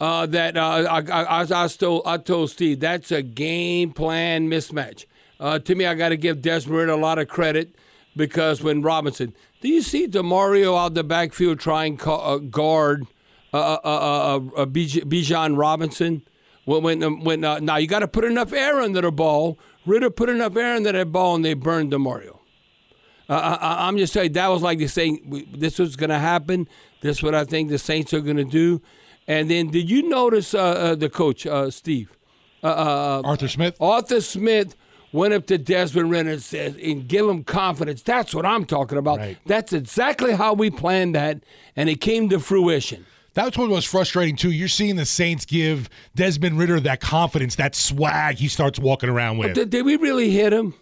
uh, 0.00 0.26
that 0.26 0.56
uh, 0.56 0.60
I, 0.60 1.00
I, 1.00 1.64
I, 1.64 1.68
told, 1.68 2.02
I 2.04 2.16
told 2.16 2.50
Steve 2.50 2.80
that's 2.80 3.12
a 3.12 3.22
game 3.22 3.92
plan 3.92 4.48
mismatch? 4.48 5.06
Uh, 5.38 5.58
to 5.60 5.74
me, 5.74 5.86
I 5.86 5.94
got 5.94 6.10
to 6.10 6.16
give 6.16 6.42
Desmond 6.42 6.90
a 6.90 6.96
lot 6.96 7.18
of 7.18 7.28
credit 7.28 7.74
because 8.16 8.62
when 8.62 8.82
Robinson, 8.82 9.34
do 9.60 9.68
you 9.68 9.82
see 9.82 10.08
Demario 10.08 10.78
out 10.78 10.94
the 10.94 11.04
backfield 11.04 11.60
trying 11.60 11.96
to 11.98 12.12
uh, 12.12 12.38
guard 12.38 13.06
uh, 13.52 13.58
uh, 13.58 13.80
uh, 13.84 14.40
uh, 14.56 14.66
Bij- 14.66 15.04
Bijan 15.04 15.56
Robinson? 15.56 16.22
When 16.64 16.82
when, 16.82 17.20
when 17.24 17.44
uh, 17.44 17.58
now 17.58 17.76
you 17.76 17.88
got 17.88 18.00
to 18.00 18.08
put 18.08 18.24
enough 18.24 18.52
air 18.52 18.80
under 18.80 19.00
the 19.00 19.10
ball. 19.10 19.58
Ridder 19.84 20.10
put 20.10 20.28
enough 20.28 20.56
air 20.56 20.76
under 20.76 20.92
that 20.92 21.10
ball, 21.10 21.34
and 21.34 21.44
they 21.44 21.54
burned 21.54 21.90
Demario. 21.90 22.38
Uh, 23.32 23.58
I, 23.60 23.88
I'm 23.88 23.96
just 23.96 24.12
saying 24.12 24.32
that 24.32 24.48
was 24.48 24.62
like 24.62 24.86
saying 24.88 25.46
this 25.56 25.78
was 25.78 25.96
going 25.96 26.10
to 26.10 26.18
happen. 26.18 26.68
This 27.00 27.18
is 27.18 27.22
what 27.22 27.34
I 27.34 27.44
think 27.44 27.70
the 27.70 27.78
Saints 27.78 28.12
are 28.12 28.20
going 28.20 28.36
to 28.36 28.44
do. 28.44 28.82
And 29.26 29.50
then, 29.50 29.70
did 29.70 29.88
you 29.88 30.08
notice 30.08 30.52
uh, 30.52 30.60
uh, 30.60 30.94
the 30.94 31.08
coach 31.08 31.46
uh, 31.46 31.70
Steve 31.70 32.10
Arthur 33.24 33.48
Smith? 33.48 33.76
Arthur 33.80 34.20
Smith 34.20 34.76
went 35.12 35.32
up 35.32 35.46
to 35.46 35.58
Desmond 35.58 36.10
Ridder 36.10 36.30
and 36.30 36.42
said, 36.42 36.76
and 36.76 37.08
give 37.08 37.28
him 37.28 37.44
confidence. 37.44 38.02
That's 38.02 38.34
what 38.34 38.44
I'm 38.44 38.64
talking 38.64 38.98
about. 38.98 39.18
Right. 39.18 39.38
That's 39.46 39.72
exactly 39.72 40.32
how 40.32 40.54
we 40.54 40.70
planned 40.70 41.14
that, 41.14 41.42
and 41.76 41.88
it 41.88 42.00
came 42.00 42.28
to 42.30 42.40
fruition. 42.40 43.06
That's 43.34 43.56
what 43.56 43.70
was 43.70 43.86
frustrating 43.86 44.36
too. 44.36 44.50
You're 44.50 44.68
seeing 44.68 44.96
the 44.96 45.06
Saints 45.06 45.46
give 45.46 45.88
Desmond 46.14 46.58
Ridder 46.58 46.80
that 46.80 47.00
confidence, 47.00 47.54
that 47.54 47.74
swag 47.74 48.36
he 48.36 48.48
starts 48.48 48.78
walking 48.78 49.08
around 49.08 49.38
with. 49.38 49.54
Did, 49.54 49.70
did 49.70 49.86
we 49.86 49.96
really 49.96 50.30
hit 50.30 50.52
him? 50.52 50.74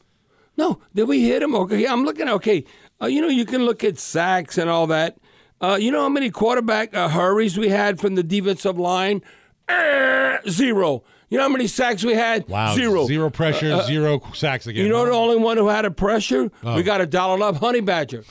No. 0.61 0.81
Did 0.95 1.05
we 1.09 1.23
hit 1.23 1.43
him? 1.43 1.55
Okay, 1.55 1.87
I'm 1.87 2.05
looking. 2.05 2.29
Okay, 2.29 2.65
uh, 3.01 3.07
you 3.07 3.21
know 3.23 3.29
you 3.29 3.45
can 3.47 3.65
look 3.65 3.83
at 3.83 3.99
sacks 3.99 4.59
and 4.59 4.69
all 4.69 4.87
that. 4.89 5.17
Uh, 5.61 5.79
you 5.81 5.91
know 5.91 6.01
how 6.03 6.09
many 6.09 6.31
quarterback 6.31 6.95
uh, 6.95 7.09
hurries 7.09 7.59
we 7.59 7.69
had 7.71 7.99
from 8.01 8.15
the 8.15 8.23
defensive 8.23 8.79
line? 8.79 9.23
Eh, 9.69 10.39
zero. 10.49 11.03
You 11.29 11.39
know 11.39 11.45
how 11.45 11.49
many 11.49 11.67
sacks 11.67 12.05
we 12.05 12.15
had? 12.15 12.49
wow, 12.49 12.75
Zero. 12.75 13.07
zero 13.07 13.31
pressure, 13.31 13.73
Uh, 13.73 13.77
uh, 13.79 13.87
zero 13.87 14.21
sacks 14.35 14.67
again. 14.67 14.85
You 14.85 14.91
know 14.91 15.05
the 15.07 15.13
only 15.13 15.37
one 15.37 15.57
who 15.57 15.69
had 15.69 15.85
a 15.85 15.91
pressure? 15.91 16.51
Oh. 16.65 16.75
We 16.77 16.83
got 16.83 17.01
a 17.01 17.07
dollar 17.07 17.43
up, 17.47 17.57
Honey 17.59 17.81
Badger. 17.81 18.25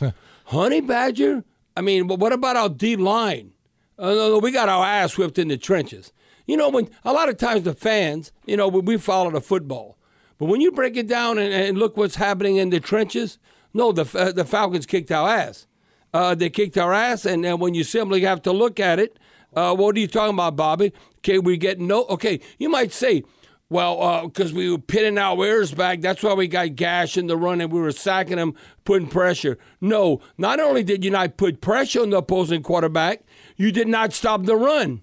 honey 0.46 0.82
Badger? 0.82 1.44
I 1.78 1.82
mean, 1.82 2.08
what 2.08 2.34
about 2.34 2.58
our 2.58 2.68
D 2.70 2.96
line? 2.98 3.54
Uh, 3.98 4.40
we 4.42 4.52
got 4.52 4.68
our 4.70 4.86
ass 4.86 5.18
whipped 5.18 5.40
in 5.40 5.48
the 5.48 5.58
trenches. 5.58 6.12
You 6.46 6.58
know, 6.58 6.70
when 6.70 6.90
a 7.06 7.14
lot 7.14 7.30
of 7.30 7.38
times 7.38 7.64
the 7.64 7.74
fans, 7.74 8.32
you 8.46 8.58
know, 8.58 8.68
we, 8.68 8.80
we 8.82 8.98
follow 8.98 9.30
the 9.32 9.40
football, 9.42 9.98
but 10.40 10.46
when 10.46 10.62
you 10.62 10.72
break 10.72 10.98
it 10.98 11.08
down 11.08 11.38
and, 11.38 11.54
and 11.54 11.78
look 11.78 11.98
what's 11.98 12.16
happening 12.16 12.56
in 12.56 12.72
the 12.72 12.80
trenches, 12.80 13.38
no, 13.74 13.92
the 13.92 14.10
uh, 14.18 14.32
the 14.32 14.46
Falcons 14.46 14.88
kicked 14.88 15.12
our 15.12 15.30
ass. 15.30 15.68
Uh, 16.12 16.34
they 16.34 16.50
kicked 16.50 16.78
our 16.78 16.94
ass, 16.94 17.26
and 17.26 17.44
then 17.44 17.60
when 17.60 17.76
you 17.76 17.84
simply 17.84 18.22
have 18.22 18.42
to 18.42 18.52
look 18.52 18.80
at 18.80 18.98
it, 18.98 19.20
uh, 19.54 19.76
what 19.76 19.96
are 19.96 20.00
you 20.00 20.08
talking 20.08 20.34
about, 20.34 20.56
Bobby? 20.56 20.92
Okay, 21.18 21.38
we 21.38 21.58
get 21.58 21.80
no. 21.80 22.06
Okay, 22.06 22.40
you 22.58 22.70
might 22.70 22.92
say, 22.92 23.24
well, 23.70 24.28
because 24.28 24.52
we 24.54 24.72
were 24.72 24.80
pinning 24.80 25.18
our 25.18 25.46
ears 25.46 25.74
back, 25.74 26.02
that's 26.02 26.24
why 26.24 26.34
we 26.34 26.48
got 26.48 26.76
gash 26.76 27.18
in 27.18 27.28
the 27.28 27.38
run 27.38 27.62
and 27.62 27.72
we 27.72 27.80
were 27.80 27.92
sacking 27.92 28.38
them, 28.38 28.56
putting 28.86 29.08
pressure. 29.08 29.60
No, 29.82 30.22
not 30.38 30.60
only 30.60 30.84
did 30.84 31.04
you 31.04 31.12
not 31.12 31.38
put 31.38 31.62
pressure 31.62 32.02
on 32.02 32.10
the 32.10 32.18
opposing 32.18 32.64
quarterback, 32.64 33.22
you 33.58 33.72
did 33.72 33.88
not 33.88 34.14
stop 34.14 34.46
the 34.46 34.56
run. 34.56 35.02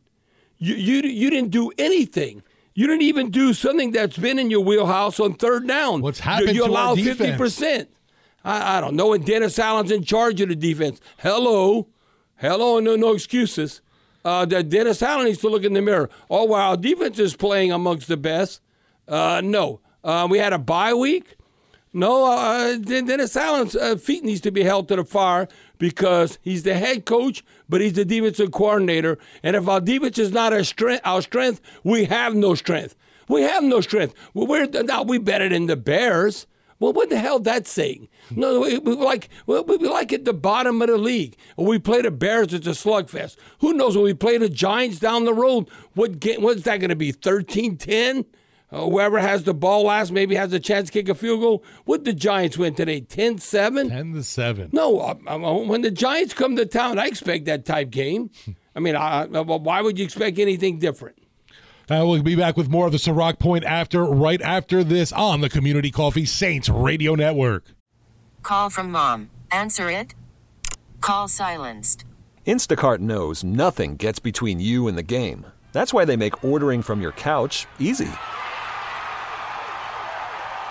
You 0.59 0.75
you 0.75 1.03
you 1.03 1.31
didn't 1.31 1.51
do 1.51 1.71
anything. 1.79 2.43
You 2.79 2.87
didn't 2.87 3.03
even 3.03 3.31
do 3.31 3.55
something 3.55 3.91
that's 3.93 4.19
been 4.19 4.39
in 4.39 4.51
your 4.51 4.61
wheelhouse 4.61 5.19
on 5.19 5.35
third 5.35 5.67
down. 5.67 6.03
What's 6.03 6.19
You- 6.19 6.25
happened 6.25 6.55
You, 6.57 6.63
our 6.65 6.69
allowed 6.69 6.99
fifty 7.01 7.33
percent. 7.37 7.89
I, 8.45 8.77
I 8.77 8.81
don't 8.83 8.95
know. 8.95 9.15
And 9.15 9.25
Dennis 9.25 9.59
Allen's 9.59 9.91
in 9.91 10.05
charge 10.05 10.41
of 10.43 10.51
the 10.51 10.55
defense. 10.55 11.01
Hello, 11.19 11.89
hello, 12.37 12.79
no 12.79 12.95
no 12.95 13.13
excuses. 13.15 13.81
Uh, 14.25 14.45
that 14.45 14.69
Dennis 14.69 15.03
Allen 15.03 15.25
needs 15.27 15.39
to 15.39 15.49
look 15.49 15.65
in 15.65 15.73
the 15.73 15.81
mirror. 15.81 16.11
Oh, 16.29 16.45
wow, 16.45 16.75
defense 16.77 17.19
is 17.19 17.35
playing 17.37 17.71
amongst 17.73 18.09
the 18.09 18.17
best. 18.17 18.61
Uh, 19.09 19.41
no, 19.43 19.81
uh, 20.05 20.27
we 20.29 20.39
had 20.39 20.53
a 20.53 20.59
bye 20.59 20.93
week. 20.93 21.37
No, 21.97 22.31
uh, 22.31 22.77
Den- 22.77 23.07
Dennis 23.07 23.35
Allen's 23.39 23.75
uh, 23.75 23.97
feet 23.97 24.23
needs 24.23 24.43
to 24.43 24.51
be 24.51 24.65
held 24.65 24.87
to 24.89 24.97
the 24.97 25.05
fire 25.05 25.49
because 25.79 26.39
he's 26.43 26.63
the 26.63 26.75
head 26.75 27.07
coach, 27.07 27.43
but 27.71 27.81
he's 27.81 27.95
the 27.95 28.05
defensive 28.05 28.53
coordinator. 28.53 29.17
And 29.43 29.57
if 29.57 29.67
our 29.67 29.81
defense 29.81 30.19
is 30.19 30.31
not 30.31 30.53
our 30.53 30.63
strength, 30.63 31.01
our 31.07 31.23
strength, 31.23 31.63
we 31.85 32.05
have 32.05 32.35
no 32.35 32.55
strength. 32.55 32.95
We 33.29 33.43
have 33.43 33.65
no 33.65 33.81
strength. 33.81 34.15
We're 34.35 34.67
now 34.67 35.05
we 35.05 35.17
better 35.17 35.49
than 35.49 35.67
the 35.67 35.77
Bears. 35.77 36.47
Well, 36.79 36.93
what 36.93 37.09
the 37.09 37.19
hell 37.19 37.41
that 37.41 37.67
saying? 37.67 38.09
No, 38.31 38.61
we, 38.61 38.77
we 38.77 38.95
like 38.95 39.31
we, 39.47 39.59
we 39.63 39.79
like 39.89 40.13
at 40.13 40.27
the 40.27 40.35
bottom 40.35 40.83
of 40.83 40.89
the 40.89 40.99
league. 40.99 41.35
We 41.57 41.79
play 41.79 42.03
the 42.03 42.11
Bears, 42.11 42.53
it's 42.53 42.67
a 42.67 42.71
slugfest. 42.71 43.37
Who 43.61 43.73
knows 43.73 43.97
when 43.97 44.05
we 44.05 44.13
play 44.13 44.37
the 44.37 44.51
Giants 44.51 44.99
down 44.99 45.25
the 45.25 45.33
road? 45.33 45.71
What 45.95 46.21
game? 46.21 46.43
What's 46.43 46.65
that 46.65 46.77
going 46.77 46.91
to 46.91 46.95
be? 46.97 47.15
13-10? 47.15 48.27
Uh, 48.71 48.81
whoever 48.85 49.19
has 49.21 49.45
the 49.45 49.55
ball 49.55 49.85
last 49.85 50.11
maybe 50.11 50.35
has 50.35 50.53
a 50.53 50.59
chance 50.59 50.89
to 50.89 50.93
kick 50.93 51.09
a 51.09 51.15
field 51.15 51.41
goal. 51.41 51.65
What 51.85 52.05
the 52.05 52.13
Giants 52.13 52.59
win 52.59 52.75
today? 52.75 53.01
10-7? 53.01 53.89
ten 53.89 54.13
to 54.13 54.23
seven. 54.25 54.71
No, 54.73 54.99
uh, 54.99 55.15
uh, 55.29 55.39
when 55.65 55.83
the 55.83 55.91
Giants 55.91 56.35
come 56.35 56.57
to 56.57 56.67
town, 56.67 56.99
I 56.99 57.07
expect 57.07 57.45
that 57.45 57.65
type 57.65 57.91
game. 57.91 58.31
I 58.75 58.81
mean, 58.81 58.97
I, 58.97 59.23
I, 59.23 59.27
well, 59.27 59.61
why 59.61 59.81
would 59.83 59.99
you 59.99 60.05
expect 60.05 60.39
anything 60.39 60.79
different? 60.79 61.17
Uh, 61.89 62.03
we'll 62.05 62.23
be 62.23 62.35
back 62.35 62.57
with 62.57 62.69
more 62.69 62.87
of 62.87 62.93
the 62.93 62.99
Ciroc 62.99 63.39
Point 63.39 63.63
after, 63.65 64.03
right 64.05 64.43
after 64.43 64.83
this 64.83 65.13
on 65.13 65.41
the 65.41 65.49
Community 65.49 65.93
Coffee 65.93 66.25
Saints 66.27 66.69
Radio 66.69 67.15
Network. 67.15 67.63
Call 68.43 68.71
from 68.71 68.91
mom. 68.91 69.31
Answer 69.53 69.89
it. 69.89 70.15
Call 71.01 71.29
silenced. 71.29 72.05
Instacart 72.45 72.99
knows 72.99 73.45
nothing 73.45 73.95
gets 73.95 74.19
between 74.19 74.59
you 74.59 74.89
and 74.89 74.99
the 74.99 75.03
game. 75.05 75.47
That's 75.73 75.95
why 75.95 76.05
they 76.05 76.17
make 76.17 76.43
ordering 76.43 76.83
from 76.83 77.01
your 77.01 77.13
couch 77.13 77.67
easy. 77.79 78.09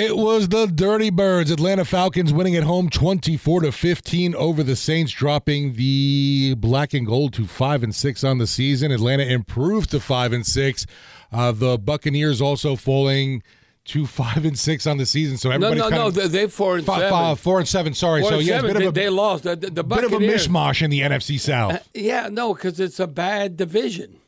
It 0.00 0.16
was 0.16 0.48
the 0.48 0.66
Dirty 0.66 1.10
Birds, 1.10 1.50
Atlanta 1.50 1.84
Falcons 1.84 2.32
winning 2.32 2.54
at 2.54 2.62
home 2.62 2.88
24 2.88 3.62
to 3.62 3.72
15 3.72 4.32
over 4.36 4.62
the 4.62 4.76
Saints, 4.76 5.10
dropping 5.10 5.72
the 5.72 6.54
black 6.56 6.94
and 6.94 7.04
gold 7.04 7.32
to 7.34 7.46
5 7.46 7.82
and 7.82 7.92
6 7.92 8.22
on 8.22 8.38
the 8.38 8.46
season. 8.46 8.92
Atlanta 8.92 9.24
improved 9.24 9.90
to 9.90 9.98
5 9.98 10.32
and 10.32 10.46
6. 10.46 10.86
Uh, 11.32 11.50
the 11.50 11.76
Buccaneers 11.78 12.40
also 12.40 12.76
falling 12.76 13.42
to 13.86 14.06
5 14.06 14.44
and 14.44 14.56
6 14.56 14.86
on 14.86 14.98
the 14.98 15.06
season. 15.06 15.36
So 15.36 15.48
No, 15.48 15.54
everybody's 15.56 15.78
no, 15.82 15.90
kind 15.90 16.02
no. 16.02 16.06
of 16.08 16.14
They, 16.14 16.28
they 16.42 16.46
four 16.46 16.76
and 16.76 16.86
fi- 16.86 16.98
seven. 16.98 17.10
fi- 17.10 17.34
4 17.34 17.58
and 17.58 17.68
7, 17.68 17.94
sorry. 17.94 18.20
Four 18.20 18.30
so 18.30 18.38
yeah, 18.38 18.60
seven. 18.60 18.70
a 18.70 18.74
bit 18.74 18.78
they, 18.78 18.84
of 18.86 18.92
a, 18.92 19.00
they 19.00 19.08
lost. 19.08 19.42
The, 19.42 19.56
the, 19.56 19.70
the 19.70 19.82
bit 19.84 20.04
of 20.04 20.12
a 20.12 20.16
mishmash 20.18 20.80
in 20.80 20.90
the 20.90 21.00
NFC 21.00 21.40
South. 21.40 21.88
Yeah, 21.92 22.28
no, 22.30 22.54
because 22.54 22.78
it's 22.78 23.00
a 23.00 23.08
bad 23.08 23.56
division. 23.56 24.20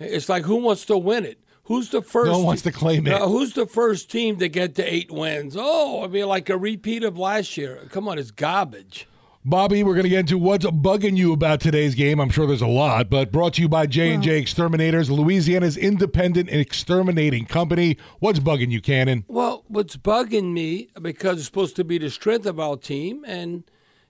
It's 0.00 0.28
like 0.28 0.42
who 0.42 0.56
wants 0.56 0.84
to 0.86 0.98
win 0.98 1.24
it? 1.24 1.38
Who's 1.64 1.88
the 1.88 2.02
first? 2.02 2.30
No 2.30 2.38
one 2.38 2.46
wants 2.46 2.62
to 2.62 2.72
claim 2.72 3.06
it. 3.06 3.12
Uh, 3.14 3.26
who's 3.26 3.54
the 3.54 3.66
first 3.66 4.10
team 4.10 4.38
to 4.38 4.48
get 4.48 4.74
to 4.74 4.82
eight 4.84 5.10
wins? 5.10 5.56
Oh, 5.58 6.04
I 6.04 6.08
mean, 6.08 6.26
like 6.26 6.50
a 6.50 6.58
repeat 6.58 7.02
of 7.04 7.18
last 7.18 7.56
year. 7.56 7.86
Come 7.90 8.06
on, 8.06 8.18
it's 8.18 8.30
garbage. 8.30 9.08
Bobby, 9.46 9.82
we're 9.82 9.92
going 9.92 10.04
to 10.04 10.08
get 10.10 10.20
into 10.20 10.38
what's 10.38 10.64
bugging 10.64 11.18
you 11.18 11.34
about 11.34 11.60
today's 11.60 11.94
game. 11.94 12.18
I'm 12.18 12.30
sure 12.30 12.46
there's 12.46 12.62
a 12.62 12.66
lot, 12.66 13.10
but 13.10 13.30
brought 13.30 13.54
to 13.54 13.62
you 13.62 13.68
by 13.68 13.84
J&J 13.84 14.38
Exterminators, 14.38 15.10
Louisiana's 15.10 15.76
independent 15.76 16.48
exterminating 16.48 17.44
company. 17.44 17.98
What's 18.20 18.38
bugging 18.38 18.70
you, 18.70 18.80
Cannon? 18.80 19.26
Well, 19.28 19.64
what's 19.68 19.98
bugging 19.98 20.52
me 20.54 20.88
because 21.00 21.36
it's 21.36 21.46
supposed 21.46 21.76
to 21.76 21.84
be 21.84 21.98
the 21.98 22.08
strength 22.08 22.46
of 22.46 22.58
our 22.58 22.78
team, 22.78 23.22
and 23.26 23.64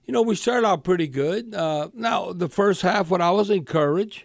you 0.05 0.13
know 0.13 0.21
we 0.21 0.35
started 0.35 0.65
out 0.65 0.85
pretty 0.85 1.09
good. 1.09 1.53
Uh, 1.53 1.89
now 1.93 2.31
the 2.31 2.47
first 2.47 2.81
half, 2.81 3.09
when 3.09 3.21
I 3.21 3.31
was 3.31 3.49
encouraged, 3.49 4.23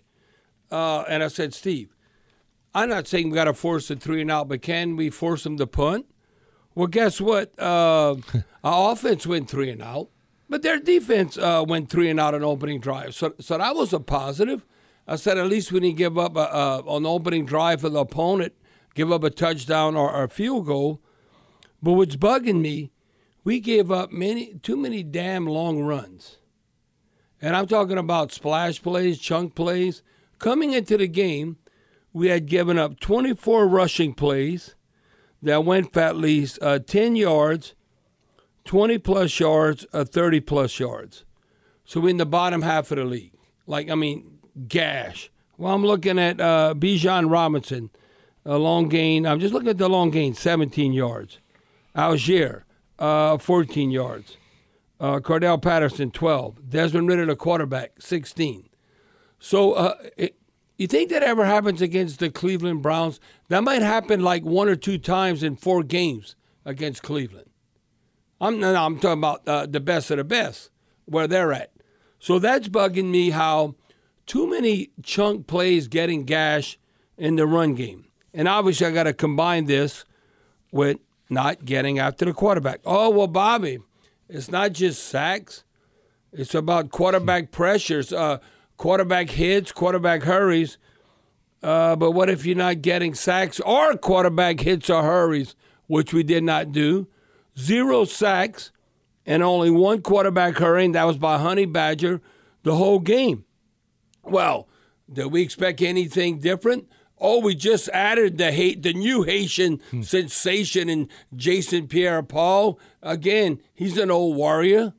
uh, 0.70 1.02
and 1.08 1.24
I 1.24 1.28
said, 1.28 1.54
Steve, 1.54 1.92
I'm 2.74 2.88
not 2.88 3.08
saying 3.08 3.30
we 3.30 3.34
got 3.34 3.44
to 3.44 3.54
force 3.54 3.90
a 3.90 3.96
three 3.96 4.20
and 4.20 4.30
out, 4.30 4.48
but 4.48 4.62
can 4.62 4.96
we 4.96 5.10
force 5.10 5.42
them 5.44 5.56
to 5.56 5.66
punt? 5.66 6.06
Well, 6.74 6.86
guess 6.86 7.20
what? 7.20 7.58
Uh, 7.58 8.16
our 8.64 8.92
offense 8.92 9.26
went 9.26 9.50
three 9.50 9.70
and 9.70 9.82
out, 9.82 10.08
but 10.48 10.62
their 10.62 10.78
defense 10.78 11.36
uh, 11.36 11.64
went 11.66 11.90
three 11.90 12.08
and 12.08 12.20
out 12.20 12.34
on 12.34 12.44
opening 12.44 12.80
drive. 12.80 13.14
So, 13.14 13.34
so 13.40 13.58
that 13.58 13.74
was 13.74 13.92
a 13.92 14.00
positive. 14.00 14.64
I 15.08 15.16
said 15.16 15.38
at 15.38 15.48
least 15.48 15.72
we 15.72 15.80
didn't 15.80 15.96
give 15.96 16.16
up 16.16 16.36
a, 16.36 16.40
a, 16.40 16.78
on 16.86 17.04
opening 17.04 17.44
drive 17.44 17.80
for 17.80 17.88
the 17.88 18.00
opponent, 18.00 18.52
give 18.94 19.10
up 19.10 19.24
a 19.24 19.30
touchdown 19.30 19.96
or, 19.96 20.10
or 20.10 20.24
a 20.24 20.28
field 20.28 20.66
goal. 20.66 21.00
But 21.82 21.94
what's 21.94 22.16
bugging 22.16 22.60
me, 22.60 22.92
we 23.42 23.58
gave 23.58 23.90
up 23.90 24.12
many 24.12 24.54
too 24.62 24.76
many 24.76 25.02
damn 25.02 25.46
long 25.46 25.82
runs. 25.82 26.36
And 27.42 27.56
I'm 27.56 27.66
talking 27.66 27.98
about 27.98 28.32
splash 28.32 28.82
plays, 28.82 29.18
chunk 29.18 29.54
plays. 29.54 30.02
Coming 30.38 30.72
into 30.72 30.96
the 30.96 31.08
game, 31.08 31.56
we 32.12 32.28
had 32.28 32.46
given 32.46 32.78
up 32.78 32.98
24 33.00 33.66
rushing 33.66 34.14
plays 34.14 34.74
that 35.42 35.64
went 35.64 35.92
for 35.92 36.00
at 36.00 36.16
least 36.16 36.58
uh, 36.60 36.78
10 36.78 37.16
yards, 37.16 37.74
20 38.64 38.98
plus 38.98 39.38
yards, 39.40 39.86
uh, 39.92 40.04
30 40.04 40.40
plus 40.40 40.78
yards. 40.78 41.24
So 41.84 42.00
we're 42.00 42.10
in 42.10 42.16
the 42.18 42.26
bottom 42.26 42.62
half 42.62 42.90
of 42.90 42.98
the 42.98 43.04
league. 43.04 43.32
Like, 43.66 43.88
I 43.88 43.94
mean, 43.94 44.38
gash. 44.68 45.30
Well, 45.56 45.74
I'm 45.74 45.84
looking 45.84 46.18
at 46.18 46.40
uh, 46.40 46.74
Bijan 46.76 47.30
Robinson, 47.30 47.90
a 48.44 48.58
long 48.58 48.88
gain. 48.88 49.26
I'm 49.26 49.40
just 49.40 49.52
looking 49.52 49.68
at 49.68 49.78
the 49.78 49.88
long 49.88 50.10
gain, 50.10 50.34
17 50.34 50.92
yards. 50.92 51.38
Allgeier, 51.94 52.62
uh, 52.98 53.38
14 53.38 53.90
yards. 53.90 54.36
Uh, 54.98 55.18
Cordarrelle 55.18 55.62
Patterson, 55.62 56.10
12. 56.10 56.68
Desmond 56.68 57.08
Ridder, 57.08 57.26
the 57.26 57.36
quarterback, 57.36 58.00
16. 58.00 58.68
So 59.38 59.72
uh, 59.72 59.94
it, 60.16 60.36
you 60.80 60.86
think 60.86 61.10
that 61.10 61.22
ever 61.22 61.44
happens 61.44 61.82
against 61.82 62.20
the 62.20 62.30
Cleveland 62.30 62.80
Browns? 62.80 63.20
That 63.48 63.62
might 63.62 63.82
happen 63.82 64.22
like 64.22 64.44
one 64.44 64.66
or 64.66 64.76
two 64.76 64.96
times 64.96 65.42
in 65.42 65.56
four 65.56 65.82
games 65.82 66.36
against 66.64 67.02
Cleveland. 67.02 67.50
I'm, 68.40 68.58
no, 68.58 68.72
no, 68.72 68.86
I'm 68.86 68.98
talking 68.98 69.18
about 69.18 69.46
uh, 69.46 69.66
the 69.66 69.80
best 69.80 70.10
of 70.10 70.16
the 70.16 70.24
best, 70.24 70.70
where 71.04 71.26
they're 71.26 71.52
at. 71.52 71.72
So 72.18 72.38
that's 72.38 72.68
bugging 72.68 73.10
me 73.10 73.28
how 73.28 73.74
too 74.24 74.48
many 74.48 74.90
chunk 75.02 75.46
plays 75.46 75.86
getting 75.86 76.24
gash 76.24 76.78
in 77.18 77.36
the 77.36 77.46
run 77.46 77.74
game. 77.74 78.06
And 78.32 78.48
obviously, 78.48 78.86
I 78.86 78.90
got 78.92 79.02
to 79.02 79.12
combine 79.12 79.66
this 79.66 80.06
with 80.72 80.96
not 81.28 81.66
getting 81.66 81.98
after 81.98 82.24
the 82.24 82.32
quarterback. 82.32 82.80
Oh, 82.86 83.10
well, 83.10 83.26
Bobby, 83.26 83.80
it's 84.30 84.50
not 84.50 84.72
just 84.72 85.04
sacks, 85.04 85.62
it's 86.32 86.54
about 86.54 86.90
quarterback 86.90 87.50
pressures, 87.50 88.14
uh, 88.14 88.38
quarterback 88.80 89.28
hits, 89.28 89.72
quarterback 89.72 90.22
hurries. 90.22 90.78
Uh, 91.62 91.94
but 91.96 92.12
what 92.12 92.30
if 92.30 92.46
you're 92.46 92.56
not 92.56 92.80
getting 92.80 93.12
sacks 93.12 93.60
or 93.60 93.94
quarterback 93.98 94.60
hits 94.60 94.88
or 94.88 95.02
hurries, 95.02 95.54
which 95.86 96.14
we 96.14 96.22
did 96.22 96.42
not 96.42 96.72
do? 96.72 97.06
Zero 97.58 98.06
sacks 98.06 98.72
and 99.26 99.42
only 99.42 99.70
one 99.70 100.00
quarterback 100.00 100.56
hurrying. 100.56 100.92
That 100.92 101.04
was 101.04 101.18
by 101.18 101.36
Honey 101.36 101.66
Badger 101.66 102.22
the 102.62 102.74
whole 102.74 103.00
game. 103.00 103.44
Well, 104.24 104.66
did 105.12 105.26
we 105.26 105.42
expect 105.42 105.82
anything 105.82 106.38
different? 106.38 106.88
Oh, 107.18 107.40
we 107.40 107.54
just 107.54 107.90
added 107.90 108.38
the 108.38 108.50
hate, 108.50 108.82
the 108.82 108.94
new 108.94 109.24
Haitian 109.24 109.82
hmm. 109.90 110.00
sensation 110.00 110.88
in 110.88 111.10
Jason 111.36 111.86
Pierre-Paul. 111.86 112.80
Again, 113.02 113.60
he's 113.74 113.98
an 113.98 114.10
old 114.10 114.36
warrior. 114.36 114.94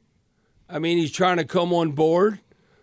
I 0.69 0.77
mean, 0.77 0.99
he's 0.99 1.11
trying 1.11 1.37
to 1.37 1.45
come 1.45 1.73
on 1.73 1.93
board. 1.93 2.41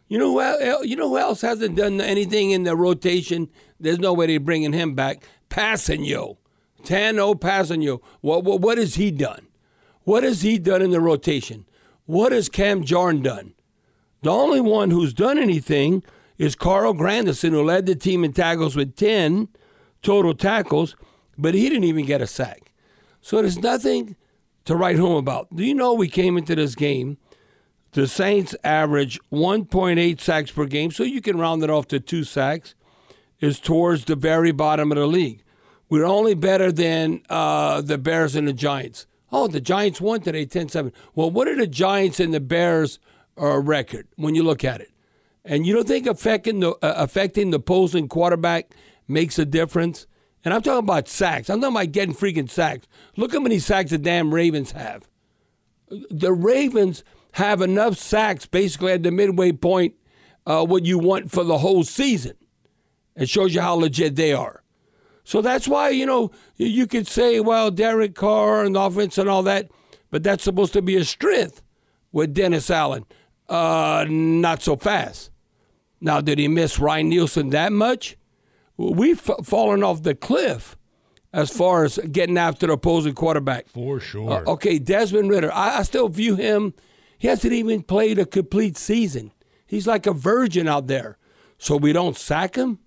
You 0.09 0.19
know 0.19 0.33
who? 0.33 0.87
You 0.87 0.97
know 0.97 1.11
who 1.11 1.19
else 1.19 1.43
hasn't 1.43 1.77
done 1.77 2.01
anything 2.01 2.51
in 2.51 2.65
the 2.65 2.75
rotation? 2.75 3.49
There's 3.79 3.99
nobody 3.99 4.39
bringing 4.39 4.73
him 4.73 4.95
back. 4.95 5.23
Kpassagnon, 5.51 6.37
Tanoh 6.83 7.35
Kpassagnon. 7.39 8.01
What, 8.21 8.45
what 8.45 8.61
what 8.61 8.79
has 8.79 8.95
he 8.95 9.11
done? 9.11 9.47
What 10.05 10.23
has 10.23 10.43
he 10.43 10.59
done 10.59 10.83
in 10.83 10.91
the 10.91 11.01
rotation? 11.01 11.67
What 12.07 12.33
has 12.33 12.49
Cam 12.49 12.83
Jordan 12.85 13.23
done? 13.23 13.55
The 14.23 14.31
only 14.31 14.61
one 14.61 14.91
who's 14.91 15.13
done 15.13 15.39
anything 15.39 16.03
is 16.39 16.55
Carl 16.55 16.95
Granderson, 16.95 17.51
who 17.51 17.63
led 17.63 17.87
the 17.87 17.95
team 17.95 18.25
in 18.25 18.33
tackles 18.33 18.75
with 18.75 18.97
10 18.97 19.49
total 20.03 20.35
tackles, 20.35 20.97
but 21.37 21.55
he 21.55 21.69
didn't 21.69 21.85
even 21.85 22.07
get 22.07 22.23
a 22.23 22.27
sack. 22.27 22.73
So 23.21 23.43
there's 23.43 23.59
nothing 23.59 24.17
to 24.65 24.77
write 24.77 24.99
home 24.99 25.17
about. 25.17 25.55
Do 25.55 25.65
you 25.65 25.75
know 25.75 25.93
we 25.93 26.09
came 26.09 26.39
into 26.39 26.55
this 26.55 26.75
game? 26.75 27.19
The 27.93 28.07
Saints 28.07 28.55
average 28.63 29.19
1.8 29.33 30.21
sacks 30.21 30.51
per 30.51 30.67
game, 30.67 30.91
so 30.91 31.05
you 31.05 31.21
can 31.21 31.39
round 31.39 31.63
it 31.63 31.71
off 31.71 31.89
to 31.89 32.01
two 32.01 32.25
sacks, 32.25 32.75
is 33.41 33.59
towards 33.59 34.05
the 34.05 34.17
very 34.17 34.53
bottom 34.53 34.93
of 34.93 34.99
the 34.99 35.07
league. 35.07 35.43
We're 35.89 36.05
only 36.05 36.35
better 36.35 36.71
than 36.71 37.23
uh, 37.31 37.81
the 37.81 37.97
Bears 37.97 38.37
and 38.37 38.47
the 38.47 38.53
Giants. 38.53 39.07
Oh, 39.33 39.49
the 39.49 39.61
Giants 39.61 40.01
won 40.01 40.21
today 40.21 40.45
10 40.45 40.69
7. 40.69 40.93
Well, 41.15 41.31
what 41.31 41.49
are 41.49 41.57
the 41.57 41.67
Giants 41.67 42.21
and 42.21 42.33
the 42.35 42.41
Bears' 42.41 42.99
uh, 43.41 43.59
record 43.59 44.07
when 44.17 44.35
you 44.35 44.43
look 44.43 44.65
at 44.65 44.81
it? 44.81 44.91
And 45.45 45.67
you 45.67 45.75
don't 45.75 45.89
think 45.89 46.07
affecting 46.07 46.61
the 46.61 46.73
uh, 46.73 46.95
affecting 46.97 47.51
the 47.51 47.57
opposing 47.57 48.09
quarterback 48.09 48.75
makes 49.07 49.39
a 49.39 49.47
difference? 49.47 50.07
And 50.45 50.53
I'm 50.53 50.63
talking 50.63 50.85
about 50.85 51.09
sacks. 51.09 51.49
I'm 51.49 51.61
talking 51.61 51.77
about 51.77 51.93
getting 51.93 52.15
freaking 52.15 52.51
sacks. 52.51 52.87
Look 53.17 53.33
how 53.33 53.41
many 53.41 53.59
sacks 53.59 53.91
the 53.91 53.99
damn 53.99 54.33
Ravens 54.33 54.73
have. 54.73 55.09
The 55.89 56.33
Ravens 56.33 57.03
have 57.39 57.63
enough 57.63 57.97
sacks 57.97 58.47
basically 58.47 58.93
at 58.93 59.03
the 59.03 59.11
midway 59.11 59.53
point, 59.53 59.95
uh, 60.47 60.65
what 60.65 60.85
you 60.85 60.99
want 60.99 61.31
for 61.31 61.45
the 61.45 61.59
whole 61.59 61.85
season. 61.85 62.35
It 63.17 63.29
shows 63.29 63.55
you 63.55 63.61
how 63.61 63.75
legit 63.75 64.17
they 64.17 64.33
are. 64.33 64.63
So 65.25 65.43
that's 65.43 65.69
why, 65.69 65.91
you 65.91 66.07
know, 66.07 66.31
you 66.57 66.87
could 66.87 67.07
say, 67.07 67.41
well, 67.41 67.71
Derek 67.71 68.15
Carr 68.15 68.65
and 68.65 68.75
the 68.75 68.81
offense 68.81 69.19
and 69.19 69.29
all 69.29 69.43
that, 69.43 69.71
but 70.11 70.23
that's 70.23 70.43
supposed 70.45 70.73
to 70.73 70.83
be 70.83 70.97
a 70.97 71.05
strength 71.05 71.63
with 72.13 72.35
Dennis 72.35 72.71
Allen. 72.71 73.05
Uh, 73.49 74.07
not 74.09 74.63
so 74.63 74.77
fast. 74.77 75.31
Now, 76.01 76.21
did 76.21 76.39
he 76.39 76.49
miss 76.49 76.79
Ryan 76.79 77.09
Nielsen 77.09 77.51
that 77.51 77.73
much? 77.73 78.17
We've 78.77 79.21
fallen 79.21 79.83
off 79.83 80.03
the 80.03 80.15
cliff 80.15 80.77
as 81.33 81.51
far 81.51 81.85
as 81.85 81.99
getting 82.11 82.39
after 82.39 82.67
the 82.67 82.75
opposing 82.75 83.15
quarterback. 83.15 83.69
For 83.69 84.01
sure. 84.01 84.47
Uh, 84.49 84.53
okay, 84.53 84.79
Desmond 84.79 85.31
Ridder. 85.31 85.53
I, 85.53 85.79
I, 85.79 85.83
still 85.83 86.09
view 86.09 86.37
him. 86.37 86.75
He 87.19 87.29
hasn't 87.29 87.53
even 87.53 87.83
played 87.83 88.19
a 88.19 88.27
complete 88.27 88.77
season. 88.77 89.33
He's 89.67 89.87
like 89.87 90.07
a 90.07 90.13
virgin 90.13 90.69
out 90.69 90.87
there. 90.87 91.19
So 91.59 91.77
we 91.77 91.93
don't 91.93 92.17
sack 92.17 92.55
him. 92.55 92.79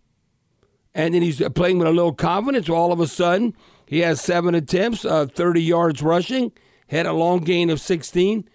And 0.94 1.14
then 1.14 1.22
he's 1.22 1.42
playing 1.50 1.78
with 1.78 1.88
a 1.88 1.92
little 1.92 2.14
confidence. 2.14 2.70
All 2.70 2.92
of 2.92 3.00
a 3.00 3.08
sudden, 3.08 3.56
he 3.86 4.00
has 4.00 4.22
seven 4.22 4.56
attempts, 4.56 5.06
uh, 5.06 5.26
30 5.26 5.62
yards 5.62 6.02
rushing, 6.02 6.52
had 6.88 7.06
a 7.06 7.14
long 7.14 7.40
gain 7.40 7.70
of 7.70 7.80
16. 7.80 8.48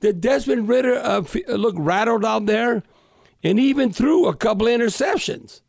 Did 0.00 0.20
Desmond 0.20 0.68
Ridder 0.68 0.96
uh, 0.96 1.24
look 1.48 1.74
rattled 1.78 2.24
out 2.24 2.46
there? 2.46 2.82
and 3.42 3.58
even 3.58 3.92
threw 3.92 4.26
a 4.26 4.34
couple 4.34 4.66
interceptions. 4.66 5.60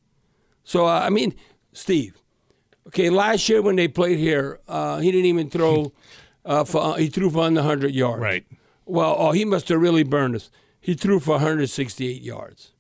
So, 0.64 0.86
uh, 0.86 1.00
I 1.00 1.10
mean, 1.10 1.34
Steve, 1.74 2.22
okay, 2.88 3.10
last 3.10 3.48
year 3.50 3.62
when 3.62 3.76
they 3.76 3.88
played 3.88 4.20
here, 4.20 4.60
uh, 4.68 5.00
he 5.00 5.12
didn't 5.12 5.26
even 5.26 5.50
throw, 5.50 5.92
uh, 6.46 6.64
for, 6.64 6.82
uh, 6.82 6.94
he 6.94 7.08
threw 7.08 7.30
for 7.30 7.40
under 7.40 7.62
100 7.62 7.94
yards. 7.94 8.22
Right. 8.22 8.46
Well, 8.86 9.16
oh, 9.18 9.32
he 9.32 9.46
must 9.46 9.70
have 9.70 9.82
really 9.82 10.04
burned 10.04 10.36
us. 10.36 10.50
He 10.80 10.94
threw 10.94 11.20
for 11.20 11.32
168 11.32 12.22
yards. 12.22 12.74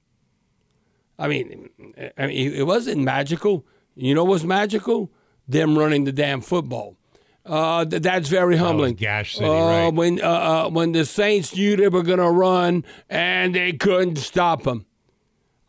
I 1.17 1.27
mean, 1.27 1.69
I 2.17 2.27
mean, 2.27 2.53
it 2.53 2.67
wasn't 2.67 3.01
magical. 3.01 3.65
You 3.95 4.13
know 4.13 4.23
what's 4.23 4.43
magical? 4.43 5.11
Them 5.47 5.77
running 5.77 6.03
the 6.03 6.11
damn 6.11 6.41
football. 6.41 6.97
Uh, 7.45 7.85
th- 7.85 8.01
that's 8.01 8.29
very 8.29 8.57
humbling. 8.57 8.93
Oh, 8.93 8.97
Gash 8.97 9.35
City, 9.35 9.45
uh, 9.45 9.65
right? 9.65 9.93
When 9.93 10.21
uh, 10.21 10.27
uh, 10.27 10.69
when 10.69 10.93
the 10.93 11.05
Saints 11.05 11.55
knew 11.55 11.75
they 11.75 11.89
were 11.89 12.03
going 12.03 12.19
to 12.19 12.29
run 12.29 12.85
and 13.09 13.53
they 13.53 13.73
couldn't 13.73 14.17
stop 14.17 14.63
them. 14.63 14.85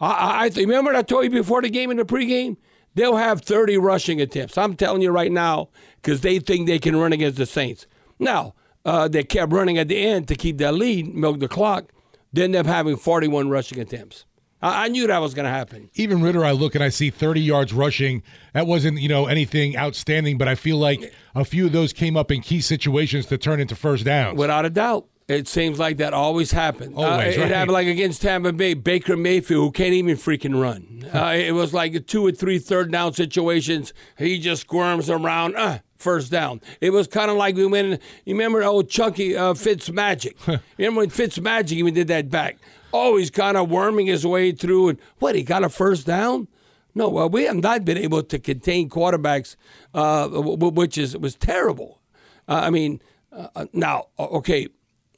I, 0.01 0.45
I 0.45 0.61
remember 0.61 0.95
I 0.95 1.03
told 1.03 1.25
you 1.25 1.31
before 1.31 1.63
the 1.63 1.71
game 1.71 1.91
in 1.91 1.97
the 1.97 2.05
pregame. 2.05 2.57
They'll 2.95 3.17
have 3.17 3.41
30 3.41 3.79
rushing 3.79 4.21
attempts. 4.21 4.57
I'm 4.57 4.77
telling 4.77 5.03
you 5.03 5.11
right 5.11 5.33
now 5.33 5.69
because 5.97 6.21
they 6.21 6.39
think 6.39 6.69
they 6.69 6.79
can 6.79 6.95
run 6.95 7.13
against 7.13 7.39
the 7.39 7.47
Saints. 7.47 7.87
Now 8.21 8.55
uh, 8.85 9.09
they 9.09 9.25
kept 9.25 9.53
running 9.53 9.79
at 9.79 9.89
the 9.89 9.97
end 9.97 10.29
to 10.29 10.35
keep 10.35 10.59
that 10.59 10.75
lead, 10.75 11.15
milk 11.15 11.41
the 11.41 11.49
clock. 11.49 11.93
they 12.33 12.45
ended 12.45 12.61
up 12.61 12.67
having 12.67 12.97
41 12.97 13.49
rushing 13.49 13.81
attempts. 13.81 14.27
I, 14.63 14.89
knew 14.89 15.07
that 15.07 15.19
was 15.19 15.35
going 15.35 15.45
to 15.45 15.51
happen. 15.51 15.91
Even 15.95 16.23
Ridder, 16.23 16.43
I 16.43 16.53
look 16.53 16.75
and 16.75 16.83
I 16.83 16.89
see 16.89 17.11
30 17.11 17.43
yards 17.43 17.75
rushing. 17.75 18.23
That 18.55 18.67
wasn't, 18.67 18.99
you 18.99 19.09
know, 19.09 19.27
anything 19.27 19.77
outstanding, 19.77 20.39
but 20.39 20.49
I 20.49 20.55
feel 20.55 20.79
like 20.79 21.13
a 21.35 21.45
few 21.45 21.67
of 21.67 21.73
those 21.73 21.93
came 21.93 22.17
up 22.17 22.31
in 22.31 22.41
key 22.41 22.63
situations 22.63 23.27
to 23.27 23.37
turn 23.37 23.61
into 23.61 23.77
first 23.77 24.07
downs. 24.07 24.39
Without 24.39 24.65
a 24.65 24.71
doubt. 24.71 25.07
It 25.27 25.49
seems 25.49 25.79
like 25.79 25.97
that 25.99 26.13
always 26.13 26.53
happens. 26.53 26.95
Always, 26.97 27.37
uh, 27.37 27.41
it, 27.41 27.43
right. 27.43 27.51
happened 27.51 27.73
like 27.73 27.87
against 27.87 28.21
Tampa 28.21 28.53
Bay, 28.53 28.75
Baker 28.75 29.17
Mayfield, 29.17 29.65
who 29.65 29.73
can't 29.73 29.95
even 29.95 30.17
freaking 30.17 30.61
run. 30.61 31.09
Uh, 31.15 31.35
it 31.35 31.53
was 31.53 31.73
like 31.73 32.07
two 32.07 32.27
or 32.27 32.33
three 32.33 32.59
third 32.59 32.93
down 32.93 33.15
situations. 33.15 33.95
He 34.19 34.39
just 34.39 34.63
squirms 34.63 35.09
around, 35.09 35.57
uh, 35.57 35.79
first 35.97 36.31
down. 36.31 36.61
It 36.83 36.91
was 36.91 37.07
kind 37.07 37.31
of 37.31 37.39
like 37.39 37.57
we 37.57 37.65
went. 37.65 38.03
You 38.27 38.35
remember 38.35 38.63
old 38.63 38.91
Chunky 38.91 39.35
uh, 39.35 39.55
Fitz 39.55 39.91
Magic? 39.91 40.37
remember 40.77 41.01
when 41.01 41.11
Fitz 41.11 41.41
Magic 41.41 41.79
even 41.79 41.95
did 41.95 42.09
that 42.09 42.29
back? 42.29 42.59
Oh, 42.93 43.17
he's 43.17 43.31
kind 43.31 43.57
of 43.57 43.71
worming 43.71 44.07
his 44.07 44.27
way 44.27 44.53
through, 44.53 44.91
and 44.91 44.99
what? 45.21 45.35
He 45.35 45.43
got 45.43 45.65
a 45.65 45.71
first 45.71 46.07
down. 46.07 46.49
No, 46.95 47.09
well, 47.09 47.31
we 47.31 47.45
have 47.45 47.57
not 47.57 47.85
been 47.85 47.99
able 47.99 48.23
to 48.23 48.39
contain 48.39 48.91
quarterbacks, 48.91 49.57
uh, 49.95 50.29
which 50.29 50.99
is 50.99 51.17
was 51.17 51.35
terrible. 51.35 52.03
Uh, 52.47 52.61
I 52.65 52.71
mean, 52.71 53.01
uh, 53.33 53.67
now 53.73 54.09
okay 54.19 54.69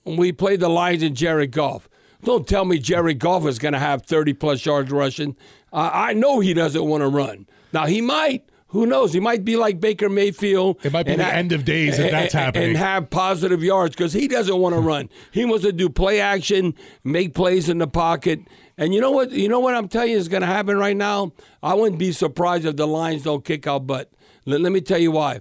when 0.07 0.17
we 0.17 0.33
played 0.33 0.61
the 0.61 0.69
Lions 0.69 1.03
and 1.03 1.17
Jared 1.17 1.51
Goff. 1.51 1.89
Don't 2.25 2.47
tell 2.47 2.65
me 2.65 2.79
Jared 2.79 3.19
Goff 3.19 3.45
is 3.47 3.59
going 3.59 3.73
to 3.75 3.79
have 3.79 4.03
30 4.03 4.33
plus 4.35 4.65
yards 4.65 4.91
rushing. 4.91 5.37
Uh, 5.73 5.91
I 5.93 6.13
know 6.15 6.41
he 6.41 6.55
doesn't 6.55 6.85
want 6.85 7.03
to 7.03 7.09
run. 7.09 7.47
Now, 7.73 7.87
he 7.87 8.01
might, 8.01 8.49
Who 8.69 8.87
knows? 8.87 9.13
He 9.13 9.21
might 9.21 9.45
be 9.45 9.57
like 9.57 9.81
Baker 9.81 10.09
Mayfield. 10.09 10.79
It 10.85 10.93
might 10.93 11.07
be 11.07 11.15
the 11.17 11.25
ha- 11.25 11.31
end 11.31 11.53
of 11.53 11.65
days 11.65 11.99
if 11.99 12.11
that's 12.11 12.35
and- 12.35 12.45
happening. 12.45 12.69
And 12.71 12.77
have 12.79 13.11
positive 13.11 13.63
yards 13.63 13.95
because 13.95 14.13
he 14.13 14.29
doesn't 14.29 14.57
want 14.57 14.75
to 14.75 14.81
run. 14.81 15.09
He 15.33 15.45
wants 15.45 15.65
to 15.65 15.73
do 15.73 15.89
play 15.89 16.21
action, 16.21 16.75
make 17.05 17.35
plays 17.35 17.69
in 17.69 17.79
the 17.79 17.87
pocket. 17.87 18.41
And 18.79 18.95
you 18.95 19.01
know 19.01 19.11
what? 19.11 19.31
You 19.33 19.49
know 19.49 19.61
what 19.61 19.75
I'm 19.75 19.89
telling 19.89 20.11
you 20.13 20.17
is 20.17 20.29
going 20.29 20.41
to 20.43 20.47
happen 20.47 20.79
right 20.79 20.97
now. 20.97 21.33
I 21.63 21.75
wouldn't 21.75 21.99
be 21.99 22.13
surprised 22.13 22.65
if 22.65 22.77
the 22.77 22.87
Lions 22.87 23.23
don't 23.25 23.45
kick 23.45 23.67
out 23.67 23.87
butt. 23.87 24.11
Let, 24.47 24.61
let 24.61 24.73
me 24.73 24.81
tell 24.81 24.99
you 24.99 25.11
why. 25.13 25.41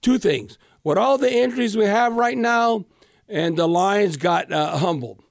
Two 0.00 0.18
things. 0.18 0.58
With 0.84 0.98
all 0.98 1.18
the 1.18 1.32
injuries 1.32 1.76
we 1.76 1.84
have 1.84 2.14
right 2.14 2.36
now, 2.38 2.84
and 3.32 3.56
the 3.56 3.66
Lions 3.66 4.16
got 4.16 4.52
uh, 4.52 4.76
humbled. 4.76 5.24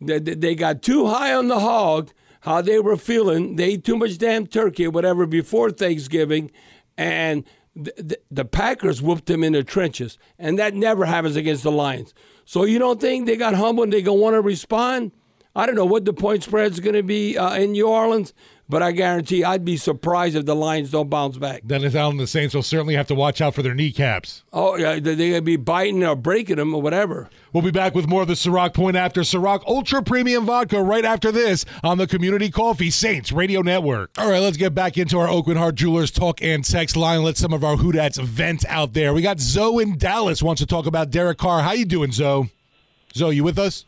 They, 0.00 0.18
they 0.18 0.54
got 0.54 0.82
too 0.82 1.06
high 1.06 1.34
on 1.34 1.48
the 1.48 1.60
hog, 1.60 2.10
how 2.40 2.62
they 2.62 2.80
were 2.80 2.96
feeling. 2.96 3.56
They 3.56 3.74
ate 3.74 3.84
too 3.84 3.96
much 3.96 4.18
damn 4.18 4.46
turkey 4.46 4.86
or 4.86 4.90
whatever 4.90 5.26
before 5.26 5.70
Thanksgiving, 5.70 6.50
and 6.96 7.44
the, 7.76 7.92
the, 7.96 8.18
the 8.30 8.44
Packers 8.44 9.02
whooped 9.02 9.26
them 9.26 9.44
in 9.44 9.52
the 9.52 9.62
trenches. 9.62 10.18
And 10.38 10.58
that 10.58 10.74
never 10.74 11.04
happens 11.04 11.36
against 11.36 11.62
the 11.62 11.72
Lions. 11.72 12.14
So 12.44 12.64
you 12.64 12.78
don't 12.78 13.00
think 13.00 13.26
they 13.26 13.36
got 13.36 13.54
humbled 13.54 13.86
and 13.86 13.92
they 13.92 14.02
going 14.02 14.18
to 14.18 14.22
want 14.22 14.34
to 14.34 14.40
respond? 14.40 15.12
I 15.56 15.66
don't 15.66 15.76
know 15.76 15.84
what 15.84 16.04
the 16.04 16.12
point 16.12 16.42
spread 16.42 16.72
is 16.72 16.80
going 16.80 16.96
to 16.96 17.02
be 17.02 17.38
uh, 17.38 17.54
in 17.54 17.72
New 17.72 17.88
Orleans, 17.88 18.32
but 18.68 18.82
I 18.82 18.92
guarantee 18.92 19.44
I'd 19.44 19.64
be 19.64 19.76
surprised 19.76 20.36
if 20.36 20.46
the 20.46 20.54
Lions 20.54 20.90
don't 20.90 21.10
bounce 21.10 21.36
back. 21.36 21.62
Dennis 21.66 21.94
Allen 21.94 22.12
and 22.12 22.20
the 22.20 22.26
Saints 22.26 22.54
will 22.54 22.62
certainly 22.62 22.94
have 22.94 23.06
to 23.08 23.14
watch 23.14 23.40
out 23.40 23.54
for 23.54 23.62
their 23.62 23.74
kneecaps. 23.74 24.42
Oh, 24.52 24.76
yeah, 24.76 24.98
they're 24.98 25.16
going 25.16 25.34
to 25.34 25.42
be 25.42 25.56
biting 25.56 26.02
or 26.02 26.16
breaking 26.16 26.56
them 26.56 26.74
or 26.74 26.80
whatever. 26.80 27.28
We'll 27.52 27.62
be 27.62 27.70
back 27.70 27.94
with 27.94 28.08
more 28.08 28.22
of 28.22 28.28
the 28.28 28.34
Ciroc 28.34 28.74
Point 28.74 28.96
after 28.96 29.20
Ciroc 29.20 29.62
Ultra 29.66 30.02
Premium 30.02 30.46
Vodka 30.46 30.82
right 30.82 31.04
after 31.04 31.30
this 31.30 31.64
on 31.82 31.98
the 31.98 32.06
Community 32.06 32.50
Coffee 32.50 32.90
Saints 32.90 33.32
Radio 33.32 33.60
Network. 33.60 34.10
All 34.18 34.30
right, 34.30 34.40
let's 34.40 34.56
get 34.56 34.74
back 34.74 34.96
into 34.96 35.18
our 35.18 35.28
Aucoin 35.28 35.56
Hart 35.56 35.74
Jewelers 35.74 36.10
talk 36.10 36.42
and 36.42 36.64
text 36.64 36.96
line. 36.96 37.22
Let 37.22 37.36
some 37.36 37.52
of 37.52 37.62
our 37.62 37.76
Who 37.76 37.92
Dats 37.92 38.18
vent 38.18 38.64
out 38.66 38.94
there. 38.94 39.12
We 39.12 39.22
got 39.22 39.40
Zoe 39.40 39.82
in 39.82 39.98
Dallas 39.98 40.42
wants 40.42 40.60
to 40.60 40.66
talk 40.66 40.86
about 40.86 41.10
Derek 41.10 41.38
Carr. 41.38 41.62
How 41.62 41.72
you 41.72 41.84
doing, 41.84 42.12
Zoe? 42.12 42.50
Zoe, 43.14 43.36
you 43.36 43.44
with 43.44 43.58
us? 43.58 43.84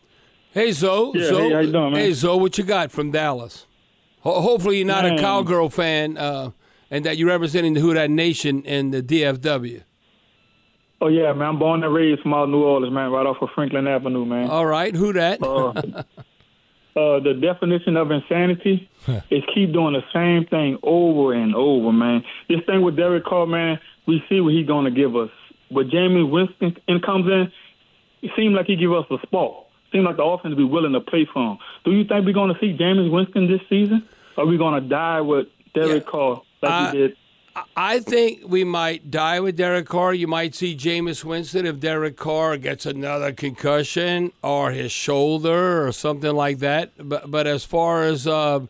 Hey, 0.53 0.73
Zoe. 0.73 1.19
Yeah, 1.19 1.29
Zoe, 1.29 1.43
hey, 1.43 1.53
how 1.53 1.61
you 1.61 1.73
doing, 1.73 1.93
man? 1.93 2.01
Hey, 2.01 2.12
Zoe, 2.12 2.39
what 2.39 2.57
you 2.57 2.65
got 2.65 2.93
from 2.93 3.11
Dallas? 3.11 3.67
Ho- 4.27 4.41
hopefully, 4.41 4.79
you're 4.79 4.87
not 4.87 5.07
a 5.07 5.17
cowgirl 5.19 5.71
fan, 5.71 6.19
uh, 6.19 6.51
and 6.91 7.05
that 7.05 7.17
you're 7.17 7.29
representing 7.29 7.75
the 7.75 7.81
Who 7.81 7.95
Dat 7.95 8.11
Nation 8.11 8.62
in 8.62 8.91
the 8.91 9.01
DFW. 9.01 9.83
Oh 11.01 11.07
yeah, 11.07 11.33
man. 11.33 11.49
I'm 11.49 11.59
born 11.61 11.85
and 11.85 11.95
raised 11.95 12.23
from 12.23 12.35
out 12.35 12.49
New 12.49 12.65
Orleans, 12.65 12.93
man, 12.93 13.12
right 13.12 13.25
off 13.25 13.37
of 13.41 13.51
Franklin 13.55 13.87
Avenue, 13.87 14.25
man. 14.25 14.51
All 14.51 14.67
right, 14.67 14.93
who 14.97 15.12
that? 15.12 15.41
Uh, 15.41 15.69
uh, 16.99 17.21
the 17.21 17.39
definition 17.41 17.97
of 17.97 18.11
insanity 18.11 18.91
is 19.31 19.45
keep 19.55 19.73
doing 19.73 19.93
the 19.93 20.03
same 20.12 20.45
thing 20.47 20.79
over 20.83 21.33
and 21.33 21.55
over, 21.55 21.93
man. 21.93 22.25
This 22.49 22.59
thing 22.67 22.83
with 22.83 22.97
Derek 22.97 23.25
Carr, 23.25 23.47
man, 23.47 23.79
we 24.09 24.25
see 24.29 24.41
what 24.41 24.55
he's 24.55 24.67
going 24.67 24.87
to 24.87 24.91
give 24.91 25.15
us. 25.15 25.31
But 25.71 25.87
Jameis 25.87 26.29
Winston 26.29 26.77
in 26.89 27.01
comes 27.01 27.27
in, 27.27 27.53
it 28.23 28.33
seems 28.37 28.57
like 28.57 28.67
he 28.67 28.75
give 28.75 28.93
us 28.93 29.05
a 29.11 29.19
spark. 29.25 29.67
Seems 29.93 30.05
like 30.05 30.17
the 30.17 30.25
offense 30.25 30.57
be 30.57 30.65
willing 30.65 30.95
to 30.95 31.01
play 31.01 31.29
for 31.33 31.53
him. 31.53 31.59
Do 31.85 31.93
you 31.93 32.05
think 32.05 32.27
we're 32.27 32.33
going 32.33 32.53
to 32.53 32.59
see 32.59 32.77
Jameis 32.77 33.09
Winston 33.09 33.47
this 33.47 33.61
season? 33.69 34.09
Or 34.37 34.44
are 34.44 34.46
we 34.46 34.57
going 34.57 34.83
to 34.83 34.88
die 34.88 35.20
with 35.20 35.46
Derek 35.75 36.05
Yeah. 36.05 36.11
Carr 36.11 36.42
like 36.62 36.72
Uh, 36.72 36.90
we 36.92 36.99
did? 36.99 37.16
I 37.75 38.01
think 38.01 38.40
we 38.46 38.64
might 38.64 39.11
die 39.11 39.40
with 39.40 39.57
Derek 39.57 39.87
Carr. 39.87 40.12
You 40.12 40.27
might 40.27 40.55
see 40.55 40.77
Jameis 40.77 41.25
Winston 41.25 41.64
if 41.64 41.81
Derek 41.81 42.16
Carr 42.18 42.59
gets 42.59 42.85
another 42.85 43.33
concussion 43.33 44.33
or 44.42 44.72
his 44.72 44.92
shoulder 44.92 45.87
or 45.87 45.90
something 45.92 46.35
like 46.37 46.59
that. 46.59 46.90
But 46.99 47.31
but 47.31 47.46
as 47.46 47.64
far 47.64 48.03
as 48.03 48.27
uh, 48.27 48.66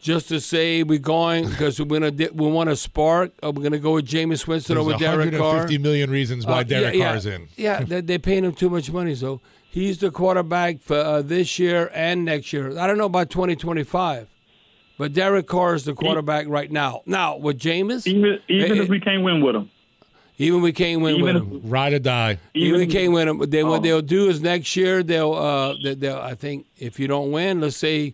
just 0.00 0.28
to 0.28 0.38
say 0.40 0.84
we're 0.84 1.00
going 1.00 1.48
because 1.48 1.80
we're 1.80 1.86
gonna 1.86 2.12
di- 2.12 2.28
we 2.32 2.46
want 2.46 2.70
to 2.70 2.76
spark, 2.76 3.32
are 3.42 3.50
we 3.50 3.64
gonna 3.64 3.78
go 3.80 3.94
with 3.94 4.06
Jameis 4.06 4.46
Winston 4.46 4.76
There's 4.76 4.86
over 4.86 4.96
Derek 4.96 5.32
Carr? 5.32 5.66
150 5.66 5.78
million 5.78 6.08
reasons 6.08 6.46
why 6.46 6.60
Uh, 6.60 6.62
Derek 6.62 6.94
yeah, 6.94 7.04
Carr's 7.10 7.26
yeah. 7.26 7.34
in. 7.34 7.48
Yeah, 7.56 7.80
they, 7.82 8.00
they're 8.00 8.18
paying 8.20 8.44
him 8.44 8.52
too 8.52 8.70
much 8.70 8.92
money. 8.92 9.16
So 9.16 9.40
he's 9.68 9.98
the 9.98 10.12
quarterback 10.12 10.82
for 10.82 10.96
uh, 10.98 11.22
this 11.22 11.58
year 11.58 11.90
and 11.92 12.24
next 12.24 12.52
year. 12.52 12.78
I 12.78 12.86
don't 12.86 12.96
know 12.96 13.06
about 13.06 13.28
2025, 13.30 14.28
but 15.00 15.14
Derek 15.14 15.46
Carr 15.46 15.74
is 15.74 15.84
the 15.86 15.94
quarterback 15.94 16.46
right 16.46 16.70
now. 16.70 17.00
Now 17.06 17.38
with 17.38 17.58
Jameis, 17.58 18.06
Even 18.06 18.38
even 18.48 18.76
eh, 18.78 18.82
if 18.82 18.88
we 18.90 19.00
can't 19.00 19.24
win 19.24 19.40
with 19.40 19.56
him. 19.56 19.70
even 20.36 20.60
we 20.60 20.72
can't 20.74 21.00
win 21.00 21.14
even 21.16 21.24
with 21.24 21.36
if- 21.36 21.42
him. 21.64 21.70
Ride 21.70 21.94
or 21.94 21.98
die. 22.00 22.38
Even 22.52 22.80
we 22.80 22.86
can't 22.86 23.10
win 23.14 23.26
them. 23.26 23.38
But 23.38 23.50
then 23.50 23.66
what 23.66 23.78
Oh. 23.80 23.82
they'll 23.82 24.02
do 24.02 24.28
is 24.28 24.42
next 24.42 24.76
year 24.76 25.02
they'll, 25.02 25.32
uh, 25.32 25.74
they- 25.82 25.94
they'll 25.94 26.18
I 26.18 26.34
think 26.34 26.66
if 26.76 27.00
you 27.00 27.08
don't 27.08 27.32
win, 27.32 27.62
let's 27.62 27.78
say 27.78 28.12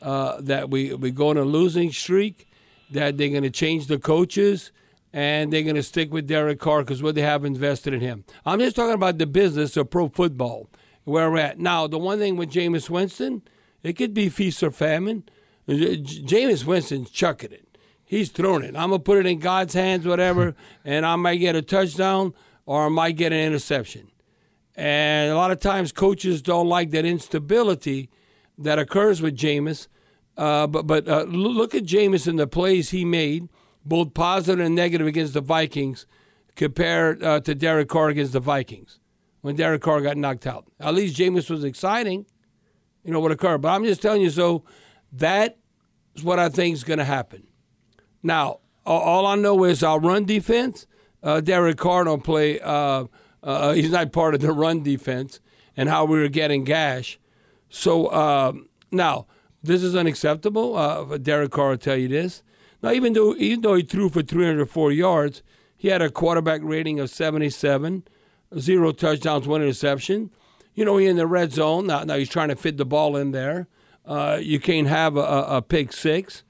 uh, 0.00 0.40
that 0.40 0.70
we 0.70 0.94
we 0.94 1.10
go 1.10 1.28
on 1.28 1.36
a 1.36 1.44
losing 1.44 1.92
streak, 1.92 2.46
that 2.90 3.18
they're 3.18 3.28
going 3.28 3.42
to 3.42 3.50
change 3.50 3.86
the 3.86 3.98
coaches 3.98 4.72
and 5.12 5.52
they're 5.52 5.62
going 5.62 5.76
to 5.76 5.82
stick 5.82 6.10
with 6.10 6.26
Derek 6.26 6.58
Carr 6.58 6.80
because 6.80 7.02
what 7.02 7.14
they 7.16 7.20
have 7.20 7.44
invested 7.44 7.92
in 7.92 8.00
him. 8.00 8.24
I'm 8.46 8.60
just 8.60 8.76
talking 8.76 8.94
about 8.94 9.18
the 9.18 9.26
business 9.26 9.76
of 9.76 9.90
pro 9.90 10.08
football 10.08 10.70
where 11.04 11.30
we're 11.30 11.36
at 11.50 11.58
now. 11.58 11.86
The 11.86 11.98
one 11.98 12.18
thing 12.18 12.36
with 12.36 12.50
Jameis 12.50 12.88
Winston, 12.88 13.42
it 13.82 13.92
could 13.98 14.14
be 14.14 14.30
feast 14.30 14.62
or 14.62 14.70
famine. 14.70 15.24
Jameis 15.68 16.64
Winston's 16.64 17.10
chucking 17.10 17.52
it. 17.52 17.78
He's 18.04 18.30
throwing 18.30 18.62
it. 18.62 18.76
I'm 18.76 18.90
gonna 18.90 18.98
put 18.98 19.18
it 19.18 19.26
in 19.26 19.38
God's 19.38 19.74
hands, 19.74 20.06
whatever, 20.06 20.54
and 20.84 21.06
I 21.06 21.16
might 21.16 21.36
get 21.36 21.56
a 21.56 21.62
touchdown 21.62 22.34
or 22.66 22.86
I 22.86 22.88
might 22.88 23.16
get 23.16 23.32
an 23.32 23.38
interception. 23.40 24.10
And 24.76 25.30
a 25.30 25.36
lot 25.36 25.50
of 25.50 25.60
times, 25.60 25.92
coaches 25.92 26.42
don't 26.42 26.68
like 26.68 26.90
that 26.90 27.04
instability 27.04 28.10
that 28.58 28.78
occurs 28.78 29.22
with 29.22 29.36
Jameis. 29.36 29.88
Uh, 30.36 30.66
but 30.66 30.86
but 30.86 31.08
uh, 31.08 31.22
look 31.22 31.74
at 31.74 31.84
Jameis 31.84 32.26
and 32.26 32.38
the 32.38 32.46
plays 32.46 32.90
he 32.90 33.04
made, 33.04 33.48
both 33.84 34.14
positive 34.14 34.64
and 34.64 34.74
negative 34.74 35.06
against 35.06 35.32
the 35.32 35.40
Vikings, 35.40 36.06
compared 36.56 37.22
uh, 37.22 37.40
to 37.40 37.54
Derek 37.54 37.88
Carr 37.88 38.08
against 38.08 38.32
the 38.32 38.40
Vikings 38.40 38.98
when 39.42 39.56
Derek 39.56 39.82
Carr 39.82 40.00
got 40.00 40.16
knocked 40.16 40.46
out. 40.46 40.66
At 40.80 40.94
least 40.94 41.16
Jameis 41.16 41.50
was 41.50 41.64
exciting, 41.64 42.26
you 43.04 43.12
know 43.12 43.20
what 43.20 43.30
occurred. 43.30 43.58
But 43.58 43.68
I'm 43.70 43.84
just 43.84 44.02
telling 44.02 44.22
you, 44.22 44.30
so 44.30 44.64
that 45.16 45.58
is 46.14 46.22
what 46.22 46.38
I 46.38 46.48
think 46.48 46.74
is 46.74 46.84
going 46.84 46.98
to 46.98 47.04
happen. 47.04 47.46
Now, 48.22 48.60
all 48.86 49.26
I 49.26 49.36
know 49.36 49.64
is 49.64 49.82
our 49.82 49.98
run 49.98 50.24
defense. 50.24 50.86
Uh, 51.22 51.40
Derek 51.40 51.78
Carr 51.78 52.04
don't 52.04 52.22
play. 52.22 52.60
Uh, 52.60 53.06
uh, 53.42 53.72
he's 53.72 53.90
not 53.90 54.12
part 54.12 54.34
of 54.34 54.40
the 54.40 54.52
run 54.52 54.82
defense, 54.82 55.40
and 55.76 55.88
how 55.88 56.04
we 56.04 56.18
were 56.18 56.28
getting 56.28 56.64
gash. 56.64 57.18
So 57.68 58.12
um, 58.12 58.68
now 58.90 59.26
this 59.62 59.82
is 59.82 59.96
unacceptable. 59.96 60.76
Uh, 60.76 61.18
Derek 61.18 61.50
Carr 61.50 61.70
will 61.70 61.78
tell 61.78 61.96
you 61.96 62.08
this. 62.08 62.42
Now, 62.82 62.92
even 62.92 63.14
though 63.14 63.34
even 63.36 63.62
though 63.62 63.74
he 63.74 63.82
threw 63.82 64.10
for 64.10 64.22
304 64.22 64.92
yards, 64.92 65.42
he 65.76 65.88
had 65.88 66.02
a 66.02 66.10
quarterback 66.10 66.60
rating 66.62 67.00
of 67.00 67.10
77, 67.10 68.04
zero 68.58 68.92
touchdowns, 68.92 69.46
one 69.46 69.62
interception. 69.62 70.30
You 70.74 70.84
know, 70.84 70.98
he 70.98 71.06
in 71.06 71.16
the 71.16 71.26
red 71.26 71.52
zone. 71.52 71.86
Now, 71.86 72.04
now 72.04 72.16
he's 72.16 72.28
trying 72.28 72.48
to 72.48 72.56
fit 72.56 72.76
the 72.76 72.84
ball 72.84 73.16
in 73.16 73.30
there. 73.30 73.68
Uh, 74.04 74.38
you 74.40 74.60
can't 74.60 74.86
have 74.86 75.16
a, 75.16 75.46
a, 75.48 75.62
pick 75.62 75.92
six. 75.92 76.44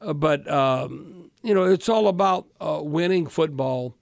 Uh, 0.00 0.14
but 0.14 0.48
um, 0.50 1.30
you 1.42 1.52
know 1.54 1.64
it's 1.64 1.88
all 1.88 2.08
about 2.08 2.46
uh, 2.60 2.80
winning 2.82 3.26
football. 3.26 3.94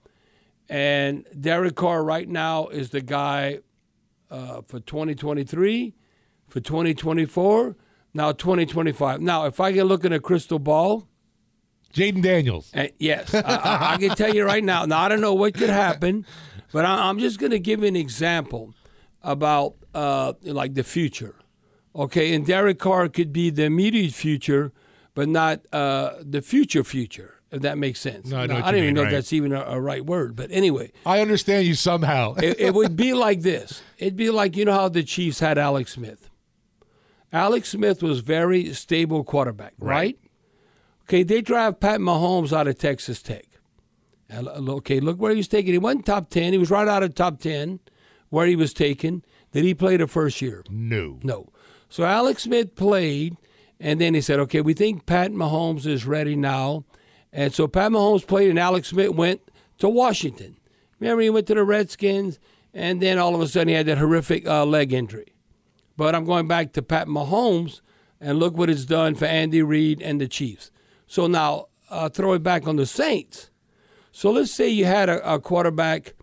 And 0.69 1.25
Derek 1.39 1.75
Carr 1.75 2.03
right 2.03 2.27
now 2.27 2.67
is 2.67 2.89
the 2.89 3.01
guy 3.01 3.59
uh, 4.29 4.61
for 4.67 4.79
2023, 4.79 5.93
for 6.45 6.59
2024, 6.59 7.75
now 8.13 8.31
2025. 8.33 9.21
Now, 9.21 9.45
if 9.45 9.61
I 9.61 9.71
can 9.71 9.85
look 9.85 10.03
in 10.03 10.11
a 10.11 10.19
crystal 10.19 10.59
ball, 10.59 11.07
Jayden 11.93 12.21
Daniels. 12.21 12.69
and 12.73 12.91
yes, 12.99 13.33
I, 13.33 13.39
I, 13.39 13.93
I 13.93 13.97
can 13.97 14.09
tell 14.09 14.33
you 14.33 14.45
right 14.45 14.63
now. 14.63 14.85
Now 14.85 15.01
I 15.01 15.09
don't 15.09 15.21
know 15.21 15.33
what 15.33 15.53
could 15.53 15.69
happen, 15.69 16.25
but 16.71 16.85
I, 16.85 17.09
I'm 17.09 17.19
just 17.19 17.39
going 17.39 17.51
to 17.51 17.59
give 17.59 17.81
you 17.81 17.87
an 17.87 17.95
example 17.95 18.73
about 19.23 19.75
uh, 19.93 20.33
like 20.43 20.73
the 20.73 20.83
future. 20.83 21.35
Okay, 21.97 22.33
and 22.33 22.45
Derek 22.45 22.77
Carr 22.79 23.09
could 23.09 23.33
be 23.33 23.49
the 23.49 23.63
immediate 23.63 24.13
future, 24.13 24.71
but 25.15 25.27
not 25.27 25.61
uh, 25.73 26.13
the 26.21 26.41
future 26.41 26.83
future. 26.83 27.33
If 27.49 27.61
that 27.61 27.77
makes 27.77 28.01
sense. 28.01 28.27
No, 28.27 28.39
I 28.39 28.45
Now, 28.45 28.57
I 28.65 28.71
don't 28.71 28.81
even 28.83 28.93
know 28.93 29.03
right. 29.03 29.07
if 29.13 29.17
that's 29.19 29.31
even 29.31 29.53
a, 29.53 29.61
a 29.61 29.79
right 29.79 30.05
word, 30.05 30.35
but 30.35 30.51
anyway, 30.51 30.91
I 31.05 31.21
understand 31.21 31.65
you 31.65 31.75
somehow. 31.75 32.35
it, 32.35 32.59
it 32.59 32.73
would 32.73 32.97
be 32.97 33.13
like 33.25 33.41
this. 33.41 33.81
It'd 33.97 34.17
be 34.17 34.29
like 34.29 34.57
you 34.57 34.65
know 34.65 34.73
how 34.73 34.89
the 34.89 35.01
Chiefs 35.03 35.39
had 35.39 35.57
Alex 35.57 35.93
Smith. 35.93 36.29
Alex 37.31 37.69
Smith 37.69 38.03
was 38.03 38.19
very 38.19 38.73
stable 38.73 39.23
quarterback, 39.23 39.73
right? 39.79 40.19
Okay, 41.03 41.23
they 41.23 41.41
drive 41.41 41.79
Pat 41.79 42.01
Mahomes 42.01 42.51
out 42.51 42.67
of 42.67 42.77
Texas 42.77 43.21
Tech. 43.21 43.45
Okay, 44.29 44.99
look 44.99 45.17
where 45.17 45.31
he 45.31 45.37
was 45.37 45.47
taken. 45.47 45.71
He 45.71 45.77
wasn't 45.77 46.05
top 46.05 46.29
ten. 46.29 46.51
He 46.51 46.59
was 46.59 46.69
right 46.69 46.87
out 46.87 47.01
of 47.01 47.15
top 47.15 47.39
ten 47.39 47.79
where 48.29 48.45
he 48.45 48.57
was 48.57 48.73
taken. 48.73 49.23
Did 49.53 49.63
he 49.63 49.73
play 49.73 49.95
the 49.95 50.07
first 50.07 50.41
year? 50.41 50.63
no. 50.69 51.19
No. 51.23 51.47
So 51.89 52.03
Alex 52.03 52.43
Smith 52.43 52.75
played, 52.75 53.37
and 53.79 54.01
then 54.01 54.13
he 54.13 54.21
said, 54.21 54.39
okay, 54.41 54.61
we 54.61 54.73
think 54.73 55.05
Pat 55.05 55.31
Mahomes 55.31 55.85
is 55.85 56.05
ready 56.05 56.35
now. 56.35 56.83
And 57.31 57.53
so 57.53 57.67
Pat 57.67 57.91
Mahomes 57.91 58.25
played, 58.25 58.49
and 58.49 58.59
Alex 58.59 58.89
Smith 58.89 59.11
went 59.11 59.41
to 59.77 59.87
Washington. 59.89 60.57
Remember, 60.99 61.21
he 61.21 61.29
went 61.29 61.47
to 61.47 61.53
the 61.53 61.63
Redskins, 61.63 62.39
and 62.73 63.01
then 63.01 63.17
all 63.17 63.35
of 63.35 63.41
a 63.41 63.47
sudden 63.47 63.69
he 63.69 63.73
had 63.75 63.85
that 63.85 63.97
horrific 63.97 64.47
uh, 64.47 64.65
leg 64.65 64.91
injury. 64.93 65.33
But 65.95 66.15
I'm 66.15 66.25
going 66.25 66.47
back 66.47 66.73
to 66.73 66.81
Pat 66.81 67.07
Mahomes, 67.07 67.81
and 68.19 68.39
look 68.39 68.57
what 68.57 68.69
it's 68.69 68.85
done 68.85 69.15
for 69.15 69.25
Andy 69.25 69.61
Reid 69.61 70.01
and 70.01 70.19
the 70.19 70.27
Chiefs. 70.27 70.71
So 71.05 71.27
now 71.27 71.67
uh, 71.89 72.09
throw 72.09 72.33
it 72.33 72.43
back 72.43 72.67
on 72.67 72.75
the 72.75 72.85
Saints. 72.85 73.51
So 74.11 74.31
let's 74.31 74.51
say 74.51 74.67
you 74.67 74.85
had 74.85 75.09
a, 75.09 75.33
a 75.33 75.39
quarterback 75.39 76.13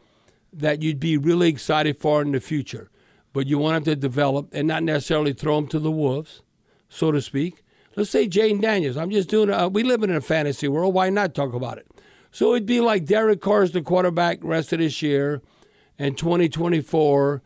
that 0.53 0.83
you'd 0.83 1.01
be 1.01 1.17
really 1.17 1.49
excited 1.49 1.97
for 1.99 2.23
in 2.23 2.33
the 2.33 2.41
future, 2.41 2.91
but 3.35 3.49
you 3.49 3.59
want 3.59 3.77
him 3.77 3.85
to 3.85 3.97
develop 3.97 4.49
and 4.53 4.67
not 4.67 4.83
necessarily 4.83 5.35
throw 5.35 5.59
him 5.59 5.67
to 5.67 5.79
the 5.79 5.91
wolves, 5.91 6.41
so 6.89 7.13
to 7.13 7.21
speak. 7.21 7.63
Let's 7.97 8.09
say 8.09 8.27
Jayden 8.27 8.63
Daniels. 8.63 8.97
I'm 8.97 9.11
just 9.11 9.29
doing. 9.29 9.51
A, 9.51 9.69
we 9.69 9.83
live 9.83 10.03
in 10.03 10.11
a 10.11 10.21
fantasy 10.23 10.69
world. 10.69 10.95
Why 10.95 11.11
not 11.11 11.35
talk 11.35 11.53
about 11.53 11.77
it? 11.77 11.87
So 12.31 12.55
it'd 12.55 12.67
be 12.67 12.81
like 12.81 13.05
Derek 13.05 13.41
Carr's 13.41 13.73
the 13.73 13.83
quarterback 13.83 14.39
rest 14.43 14.73
of 14.73 14.79
this 14.79 15.03
year, 15.03 15.43
and 15.99 16.17
2024, 16.17 17.43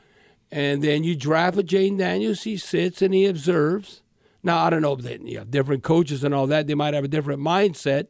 and 0.50 0.82
then 0.82 1.04
you 1.04 1.16
draft 1.16 1.58
a 1.58 1.62
Jayden 1.62 1.98
Daniels. 1.98 2.44
He 2.44 2.56
sits 2.56 3.02
and 3.02 3.12
he 3.12 3.26
observes. 3.26 4.02
Now 4.42 4.58
I 4.58 4.70
don't 4.70 4.82
know 4.82 4.92
if 4.92 5.00
they 5.00 5.18
you 5.22 5.38
have 5.38 5.50
different 5.50 5.82
coaches 5.82 6.22
and 6.22 6.34
all 6.34 6.46
that. 6.46 6.66
They 6.66 6.74
might 6.74 6.94
have 6.94 7.04
a 7.04 7.08
different 7.08 7.40
mindset 7.40 8.06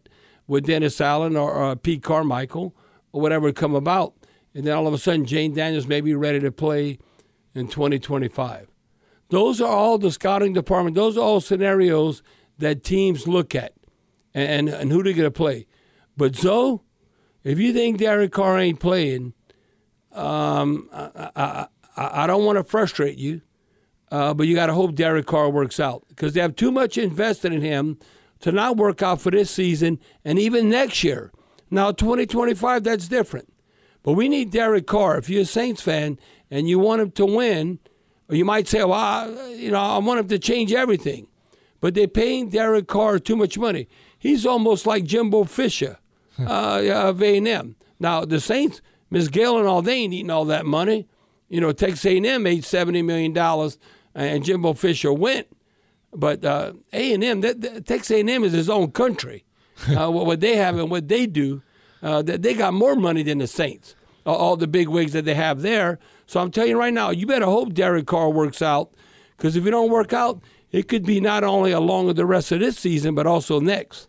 with 0.46 0.66
Dennis 0.66 1.00
Allen 1.00 1.36
or, 1.36 1.52
or 1.52 1.76
Pete 1.76 2.02
Carmichael 2.02 2.74
or 3.12 3.20
whatever 3.20 3.52
come 3.52 3.74
about, 3.74 4.14
and 4.52 4.66
then 4.66 4.76
all 4.76 4.86
of 4.88 4.94
a 4.94 4.98
sudden 4.98 5.26
Jayden 5.26 5.54
Daniels 5.54 5.86
may 5.86 6.00
be 6.00 6.14
ready 6.14 6.40
to 6.40 6.50
play 6.52 6.98
in 7.58 7.68
2025. 7.68 8.68
Those 9.30 9.60
are 9.60 9.68
all 9.68 9.98
the 9.98 10.10
scouting 10.10 10.52
department. 10.52 10.96
Those 10.96 11.16
are 11.16 11.20
all 11.20 11.40
scenarios 11.40 12.22
that 12.58 12.82
teams 12.82 13.28
look 13.28 13.54
at 13.54 13.74
and, 14.34 14.68
and, 14.68 14.80
and 14.80 14.92
who 14.92 15.02
they're 15.02 15.12
going 15.12 15.24
to 15.24 15.30
play. 15.30 15.66
But 16.16 16.34
Zoe, 16.34 16.80
if 17.44 17.58
you 17.58 17.72
think 17.72 17.98
Derek 17.98 18.32
Carr 18.32 18.58
ain't 18.58 18.80
playing, 18.80 19.34
um, 20.12 20.88
I, 20.92 21.30
I, 21.36 21.66
I, 21.96 22.24
I 22.24 22.26
don't 22.26 22.44
want 22.44 22.58
to 22.58 22.64
frustrate 22.64 23.18
you, 23.18 23.42
uh, 24.10 24.34
but 24.34 24.46
you 24.46 24.54
got 24.54 24.66
to 24.66 24.74
hope 24.74 24.94
Derek 24.94 25.26
Carr 25.26 25.50
works 25.50 25.78
out 25.78 26.04
because 26.08 26.32
they 26.32 26.40
have 26.40 26.56
too 26.56 26.72
much 26.72 26.96
invested 26.96 27.52
in 27.52 27.60
him 27.60 27.98
to 28.40 28.52
not 28.52 28.76
work 28.76 29.02
out 29.02 29.20
for 29.20 29.30
this 29.30 29.50
season 29.50 29.98
and 30.24 30.38
even 30.38 30.68
next 30.68 31.04
year. 31.04 31.32
Now, 31.70 31.92
2025, 31.92 32.82
that's 32.84 33.08
different. 33.08 33.52
But 34.02 34.12
we 34.12 34.28
need 34.28 34.50
Derek 34.50 34.86
Carr. 34.86 35.18
If 35.18 35.28
you're 35.28 35.42
a 35.42 35.46
Saints 35.46 35.82
fan 35.82 36.18
and 36.50 36.68
you 36.68 36.78
want 36.78 37.00
him 37.00 37.10
to 37.12 37.26
win– 37.26 37.78
or 38.28 38.36
you 38.36 38.44
might 38.44 38.68
say, 38.68 38.84
well, 38.84 38.92
I, 38.92 39.54
you 39.56 39.70
know, 39.70 39.80
I 39.80 39.98
want 39.98 40.20
him 40.20 40.28
to 40.28 40.38
change 40.38 40.72
everything. 40.72 41.28
But 41.80 41.94
they're 41.94 42.08
paying 42.08 42.50
Derek 42.50 42.86
Carr 42.86 43.18
too 43.18 43.36
much 43.36 43.56
money. 43.56 43.88
He's 44.18 44.44
almost 44.44 44.86
like 44.86 45.04
Jimbo 45.04 45.44
Fisher 45.44 45.98
uh, 46.38 46.82
of 46.92 47.22
A&M. 47.22 47.76
Now, 47.98 48.24
the 48.24 48.40
Saints, 48.40 48.80
Miss 49.10 49.28
Gill 49.28 49.58
and 49.58 49.66
all, 49.66 49.82
they 49.82 49.94
ain't 49.94 50.12
eating 50.12 50.30
all 50.30 50.44
that 50.46 50.66
money. 50.66 51.08
You 51.48 51.60
know, 51.60 51.72
Texas 51.72 52.04
A&M 52.04 52.42
made 52.42 52.62
$70 52.62 53.04
million, 53.04 53.36
and 54.14 54.44
Jimbo 54.44 54.74
Fisher 54.74 55.12
went. 55.12 55.46
But 56.12 56.44
uh, 56.44 56.74
A&M, 56.92 57.40
that, 57.40 57.60
that, 57.60 57.86
Texas 57.86 58.10
A&M 58.10 58.44
is 58.44 58.52
his 58.52 58.70
own 58.70 58.90
country. 58.92 59.44
Uh, 59.96 60.10
what 60.10 60.40
they 60.40 60.56
have 60.56 60.76
and 60.76 60.90
what 60.90 61.06
they 61.06 61.24
do, 61.24 61.62
uh, 62.02 62.20
they 62.20 62.52
got 62.52 62.74
more 62.74 62.96
money 62.96 63.22
than 63.22 63.38
the 63.38 63.46
Saints. 63.46 63.94
All 64.26 64.56
the 64.56 64.66
big 64.66 64.88
wigs 64.88 65.12
that 65.12 65.24
they 65.24 65.34
have 65.34 65.62
there. 65.62 66.00
So 66.28 66.40
I'm 66.40 66.50
telling 66.50 66.70
you 66.70 66.78
right 66.78 66.92
now, 66.92 67.08
you 67.08 67.26
better 67.26 67.46
hope 67.46 67.72
Derek 67.72 68.06
Carr 68.06 68.28
works 68.28 68.60
out 68.60 68.92
because 69.36 69.56
if 69.56 69.64
he 69.64 69.70
don't 69.70 69.90
work 69.90 70.12
out, 70.12 70.42
it 70.70 70.86
could 70.86 71.06
be 71.06 71.20
not 71.20 71.42
only 71.42 71.72
along 71.72 72.06
with 72.06 72.16
the 72.16 72.26
rest 72.26 72.52
of 72.52 72.60
this 72.60 72.78
season, 72.78 73.14
but 73.14 73.26
also 73.26 73.60
next. 73.60 74.08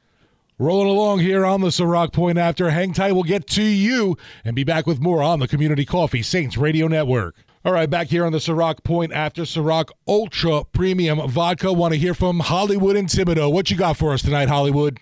Rolling 0.58 0.90
along 0.90 1.20
here 1.20 1.46
on 1.46 1.62
the 1.62 1.70
Ciroc 1.70 2.12
Point 2.12 2.38
after. 2.38 2.70
Hang 2.72 2.92
tight, 2.92 3.14
we'll 3.14 3.24
get 3.24 3.48
to 3.48 3.64
you 3.64 4.18
and 4.44 4.54
be 4.54 4.66
back 4.66 4.86
with 4.86 5.00
more 5.00 5.24
on 5.24 5.40
the 5.40 5.48
Community 5.48 5.86
Coffee 5.86 6.22
Saints 6.22 6.58
Radio 6.58 6.90
Network. 6.90 7.38
All 7.64 7.72
right, 7.72 7.90
back 7.90 8.08
here 8.08 8.26
on 8.26 8.34
the 8.34 8.40
Ciroc 8.40 8.84
Point 8.84 9.14
after 9.14 9.44
Ciroc 9.44 9.90
Ultra 10.06 10.66
Premium 10.66 11.26
Vodka. 11.30 11.72
Want 11.72 11.94
to 11.94 12.00
hear 12.00 12.14
from 12.14 12.42
Hollywood 12.42 12.98
and 12.98 13.08
Thibodaux. 13.08 13.50
What 13.50 13.72
you 13.72 13.78
got 13.78 13.96
for 13.96 14.12
us 14.12 14.22
tonight, 14.22 14.50
Hollywood? 14.50 15.00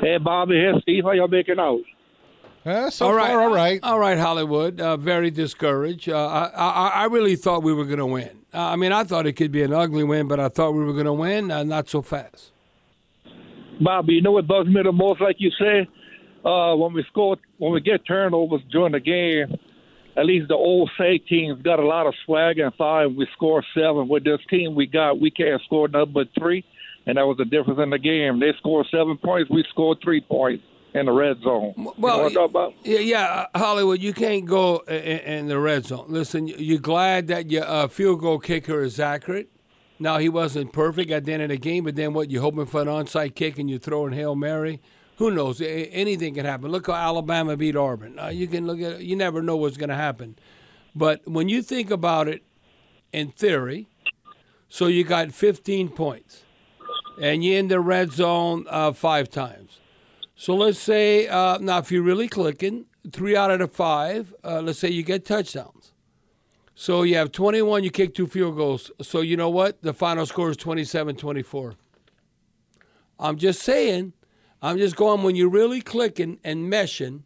Hey, 0.00 0.16
Bobby. 0.16 0.54
Hey, 0.54 0.80
Steve. 0.80 1.04
How 1.04 1.12
y'all 1.12 1.28
making 1.28 1.58
out? 1.58 1.80
Uh, 2.66 2.90
so 2.90 3.06
all 3.06 3.14
right, 3.14 3.30
far, 3.30 3.42
all 3.42 3.54
right, 3.54 3.80
all 3.84 3.98
right. 4.00 4.18
Hollywood, 4.18 4.80
uh, 4.80 4.96
very 4.96 5.30
discouraged. 5.30 6.08
Uh, 6.08 6.26
I, 6.26 6.46
I, 6.48 6.88
I 6.88 7.04
really 7.04 7.36
thought 7.36 7.62
we 7.62 7.72
were 7.72 7.84
going 7.84 8.00
to 8.00 8.06
win. 8.06 8.40
Uh, 8.52 8.58
I 8.58 8.76
mean, 8.76 8.90
I 8.90 9.04
thought 9.04 9.24
it 9.24 9.34
could 9.34 9.52
be 9.52 9.62
an 9.62 9.72
ugly 9.72 10.02
win, 10.02 10.26
but 10.26 10.40
I 10.40 10.48
thought 10.48 10.72
we 10.72 10.82
were 10.82 10.92
going 10.92 11.04
to 11.06 11.12
win. 11.12 11.52
Uh, 11.52 11.62
not 11.62 11.88
so 11.88 12.02
fast. 12.02 12.50
Bobby, 13.80 14.14
you 14.14 14.22
know 14.22 14.32
what 14.32 14.48
bugs 14.48 14.68
me 14.68 14.82
the 14.82 14.90
most? 14.90 15.20
Like 15.20 15.36
you 15.38 15.52
say, 15.52 15.86
uh, 16.44 16.74
when 16.74 16.92
we 16.92 17.04
score, 17.08 17.36
when 17.58 17.72
we 17.72 17.80
get 17.80 18.04
turnovers 18.04 18.62
during 18.72 18.92
the 18.92 19.00
game, 19.00 19.56
at 20.16 20.26
least 20.26 20.48
the 20.48 20.54
old 20.54 20.90
say 20.98 21.18
teams 21.18 21.62
got 21.62 21.78
a 21.78 21.86
lot 21.86 22.08
of 22.08 22.14
swag 22.24 22.58
and 22.58 22.74
five. 22.74 23.12
We 23.14 23.28
score 23.34 23.62
seven. 23.74 24.08
With 24.08 24.24
this 24.24 24.40
team 24.50 24.74
we 24.74 24.86
got, 24.86 25.20
we 25.20 25.30
can't 25.30 25.62
score 25.66 25.86
nothing 25.86 26.14
but 26.14 26.28
three, 26.36 26.64
and 27.06 27.16
that 27.16 27.26
was 27.26 27.36
the 27.36 27.44
difference 27.44 27.78
in 27.80 27.90
the 27.90 27.98
game. 27.98 28.40
They 28.40 28.54
scored 28.58 28.88
seven 28.90 29.18
points, 29.18 29.50
we 29.50 29.64
scored 29.70 29.98
three 30.02 30.20
points 30.20 30.64
in 30.96 31.06
the 31.06 31.12
red 31.12 31.40
zone. 31.42 31.74
Well, 31.98 32.28
you 32.30 32.34
know 32.34 32.74
yeah, 32.82 32.98
yeah, 32.98 33.46
Hollywood, 33.54 34.00
you 34.00 34.12
can't 34.12 34.46
go 34.46 34.78
in, 34.88 34.94
in, 34.94 35.46
the 35.48 35.58
red 35.58 35.84
zone. 35.84 36.06
Listen, 36.08 36.48
you're 36.48 36.78
glad 36.78 37.26
that 37.28 37.50
your 37.50 37.64
uh, 37.64 37.88
field 37.88 38.20
goal 38.20 38.38
kicker 38.38 38.82
is 38.82 38.98
accurate. 38.98 39.50
Now 39.98 40.18
he 40.18 40.28
wasn't 40.28 40.72
perfect 40.72 41.10
at 41.10 41.24
the 41.24 41.32
end 41.32 41.42
of 41.42 41.48
the 41.48 41.56
game, 41.56 41.84
but 41.84 41.96
then 41.96 42.12
what? 42.12 42.30
You're 42.30 42.42
hoping 42.42 42.66
for 42.66 42.82
an 42.82 42.88
onside 42.88 43.34
kick 43.34 43.58
and 43.58 43.70
you 43.70 43.78
throw 43.78 44.06
in 44.06 44.12
hail 44.12 44.34
mary? 44.34 44.80
Who 45.18 45.30
knows? 45.30 45.62
Anything 45.62 46.34
can 46.34 46.44
happen. 46.44 46.70
Look 46.70 46.88
how 46.88 46.94
Alabama 46.94 47.56
beat 47.56 47.76
Auburn. 47.76 48.18
Uh, 48.18 48.28
you 48.28 48.46
can 48.46 48.66
look 48.66 48.80
at. 48.80 49.00
You 49.02 49.16
never 49.16 49.40
know 49.40 49.56
what's 49.56 49.78
going 49.78 49.88
to 49.88 49.94
happen. 49.94 50.36
But 50.94 51.26
when 51.26 51.48
you 51.48 51.62
think 51.62 51.90
about 51.90 52.28
it, 52.28 52.42
in 53.12 53.30
theory, 53.30 53.88
so 54.68 54.86
you 54.86 55.04
got 55.04 55.32
15 55.32 55.88
points, 55.90 56.42
and 57.20 57.42
you're 57.42 57.58
in 57.58 57.68
the 57.68 57.80
red 57.80 58.12
zone 58.12 58.66
uh, 58.68 58.92
five 58.92 59.30
times. 59.30 59.65
So 60.38 60.54
let's 60.54 60.78
say 60.78 61.26
uh, 61.28 61.56
now 61.58 61.78
if 61.78 61.90
you're 61.90 62.02
really 62.02 62.28
clicking, 62.28 62.84
three 63.10 63.34
out 63.34 63.50
of 63.50 63.58
the 63.58 63.68
five, 63.68 64.34
uh, 64.44 64.60
let's 64.60 64.78
say 64.78 64.90
you 64.90 65.02
get 65.02 65.24
touchdowns. 65.24 65.92
So 66.74 67.04
you 67.04 67.16
have 67.16 67.32
21, 67.32 67.84
you 67.84 67.90
kick 67.90 68.14
two 68.14 68.26
field 68.26 68.54
goals. 68.56 68.90
So 69.00 69.22
you 69.22 69.38
know 69.38 69.48
what? 69.48 69.80
The 69.80 69.94
final 69.94 70.26
score 70.26 70.50
is 70.50 70.58
27 70.58 71.16
24. 71.16 71.74
I'm 73.18 73.38
just 73.38 73.62
saying, 73.62 74.12
I'm 74.60 74.76
just 74.76 74.94
going 74.94 75.22
when 75.22 75.36
you're 75.36 75.48
really 75.48 75.80
clicking 75.80 76.38
and 76.44 76.70
meshing 76.70 77.22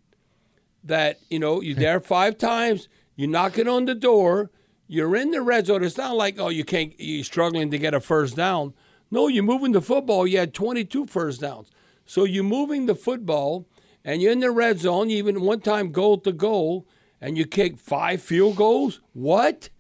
that, 0.85 1.19
you 1.29 1.41
know, 1.41 1.61
you're 1.61 1.75
there 1.75 1.99
five 1.99 2.39
times, 2.39 2.89
you're 3.17 3.29
knocking 3.29 3.67
on 3.67 3.87
the 3.87 3.95
door, 3.97 4.53
you're 4.87 5.17
in 5.17 5.33
the 5.33 5.43
red 5.43 5.67
zone. 5.67 5.83
It's 5.83 5.97
not 5.97 6.15
like, 6.15 6.39
oh, 6.39 6.49
you 6.49 6.65
can't, 6.65 6.93
you're 6.97 7.25
struggling 7.25 7.73
to 7.73 7.79
get 7.79 7.93
a 7.93 8.01
first 8.01 8.37
down. 8.37 8.73
No, 9.11 9.27
you're 9.27 9.43
moving 9.43 9.73
the 9.73 9.83
football. 9.83 10.29
You 10.29 10.39
had 10.39 10.55
22 10.55 11.07
first 11.07 11.41
downs. 11.41 11.73
So 12.11 12.25
you're 12.25 12.43
moving 12.43 12.87
the 12.87 12.97
football 12.97 13.69
and 14.05 14.21
you're 14.21 14.33
in 14.33 14.41
the 14.41 14.51
red 14.51 14.81
zone, 14.81 15.11
you 15.11 15.19
even 15.19 15.43
one 15.43 15.61
time 15.61 15.93
goal 15.93 16.19
to 16.19 16.33
goal, 16.33 16.89
and 17.21 17.39
you 17.39 17.47
kick 17.47 17.79
five 17.79 18.21
field 18.21 18.57
goals? 18.57 19.01
What? 19.13 19.71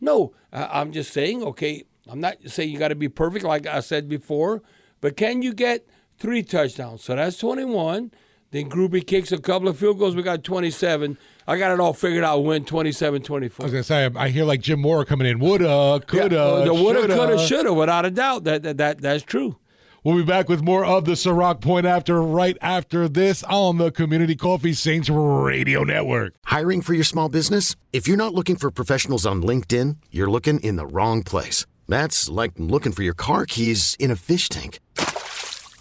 No, 0.00 0.32
I'm 0.52 0.92
just 0.92 1.12
saying, 1.12 1.42
okay, 1.42 1.82
I'm 2.06 2.20
not 2.20 2.36
saying 2.46 2.70
you 2.70 2.78
got 2.78 2.88
to 2.88 2.94
be 2.94 3.08
perfect 3.08 3.44
like 3.44 3.66
I 3.66 3.80
said 3.80 4.08
before, 4.08 4.62
but 5.00 5.16
can 5.16 5.42
you 5.42 5.52
get 5.52 5.84
three 6.16 6.44
touchdowns? 6.44 7.02
So 7.02 7.16
that's 7.16 7.38
21. 7.38 8.12
Then 8.52 8.70
Grupe 8.70 9.04
kicks 9.04 9.32
a 9.32 9.38
couple 9.38 9.66
of 9.66 9.76
field 9.76 9.98
goals. 9.98 10.14
We 10.14 10.22
got 10.22 10.44
27. 10.44 11.18
I 11.48 11.58
got 11.58 11.72
it 11.72 11.80
all 11.80 11.92
figured 11.92 12.22
out. 12.22 12.44
Win 12.44 12.64
27 12.64 13.22
24. 13.22 13.64
I 13.64 13.66
was 13.66 13.72
going 13.72 13.82
to 13.82 13.84
say, 13.84 14.08
I 14.14 14.28
hear 14.28 14.44
like 14.44 14.60
Jim 14.60 14.80
Mora 14.80 15.04
coming 15.04 15.26
in. 15.26 15.40
Woulda, 15.40 16.04
coulda. 16.06 16.36
Yeah, 16.36 16.64
the 16.66 16.72
woulda, 16.72 17.08
coulda, 17.08 17.36
shoulda, 17.44 17.74
without 17.74 18.06
a 18.06 18.12
doubt. 18.12 18.44
That, 18.44 18.62
that, 18.62 18.76
that 18.76 19.00
That's 19.00 19.24
true. 19.24 19.56
We'll 20.02 20.16
be 20.16 20.24
back 20.24 20.48
with 20.48 20.62
more 20.62 20.82
of 20.82 21.04
the 21.04 21.12
Ciroc 21.12 21.60
Point 21.60 21.84
after 21.84 22.22
right 22.22 22.56
after 22.62 23.06
this 23.06 23.42
on 23.44 23.76
the 23.76 23.90
Community 23.90 24.34
Coffee 24.34 24.72
Saints 24.72 25.10
Radio 25.10 25.84
Network. 25.84 26.32
Hiring 26.46 26.80
for 26.80 26.94
your 26.94 27.04
small 27.04 27.28
business? 27.28 27.76
If 27.92 28.08
you're 28.08 28.16
not 28.16 28.32
looking 28.32 28.56
for 28.56 28.70
professionals 28.70 29.26
on 29.26 29.42
LinkedIn, 29.42 29.96
you're 30.10 30.30
looking 30.30 30.58
in 30.60 30.76
the 30.76 30.86
wrong 30.86 31.22
place. 31.22 31.66
That's 31.86 32.30
like 32.30 32.52
looking 32.56 32.92
for 32.92 33.02
your 33.02 33.12
car 33.12 33.44
keys 33.44 33.94
in 33.98 34.10
a 34.10 34.16
fish 34.16 34.48
tank. 34.48 34.80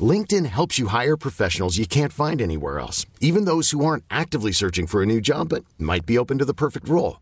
LinkedIn 0.02 0.48
helps 0.48 0.78
you 0.78 0.88
hire 0.88 1.16
professionals 1.16 1.78
you 1.78 1.88
can't 1.88 2.12
find 2.12 2.42
anywhere 2.42 2.78
else, 2.78 3.06
even 3.22 3.46
those 3.46 3.72
who 3.72 3.86
aren't 3.86 4.04
actively 4.10 4.52
searching 4.52 4.86
for 4.86 5.02
a 5.02 5.06
new 5.06 5.22
job 5.22 5.48
but 5.48 5.64
might 5.78 6.06
be 6.06 6.18
open 6.18 6.38
to 6.40 6.46
the 6.46 6.54
perfect 6.54 6.90
role. 6.90 7.22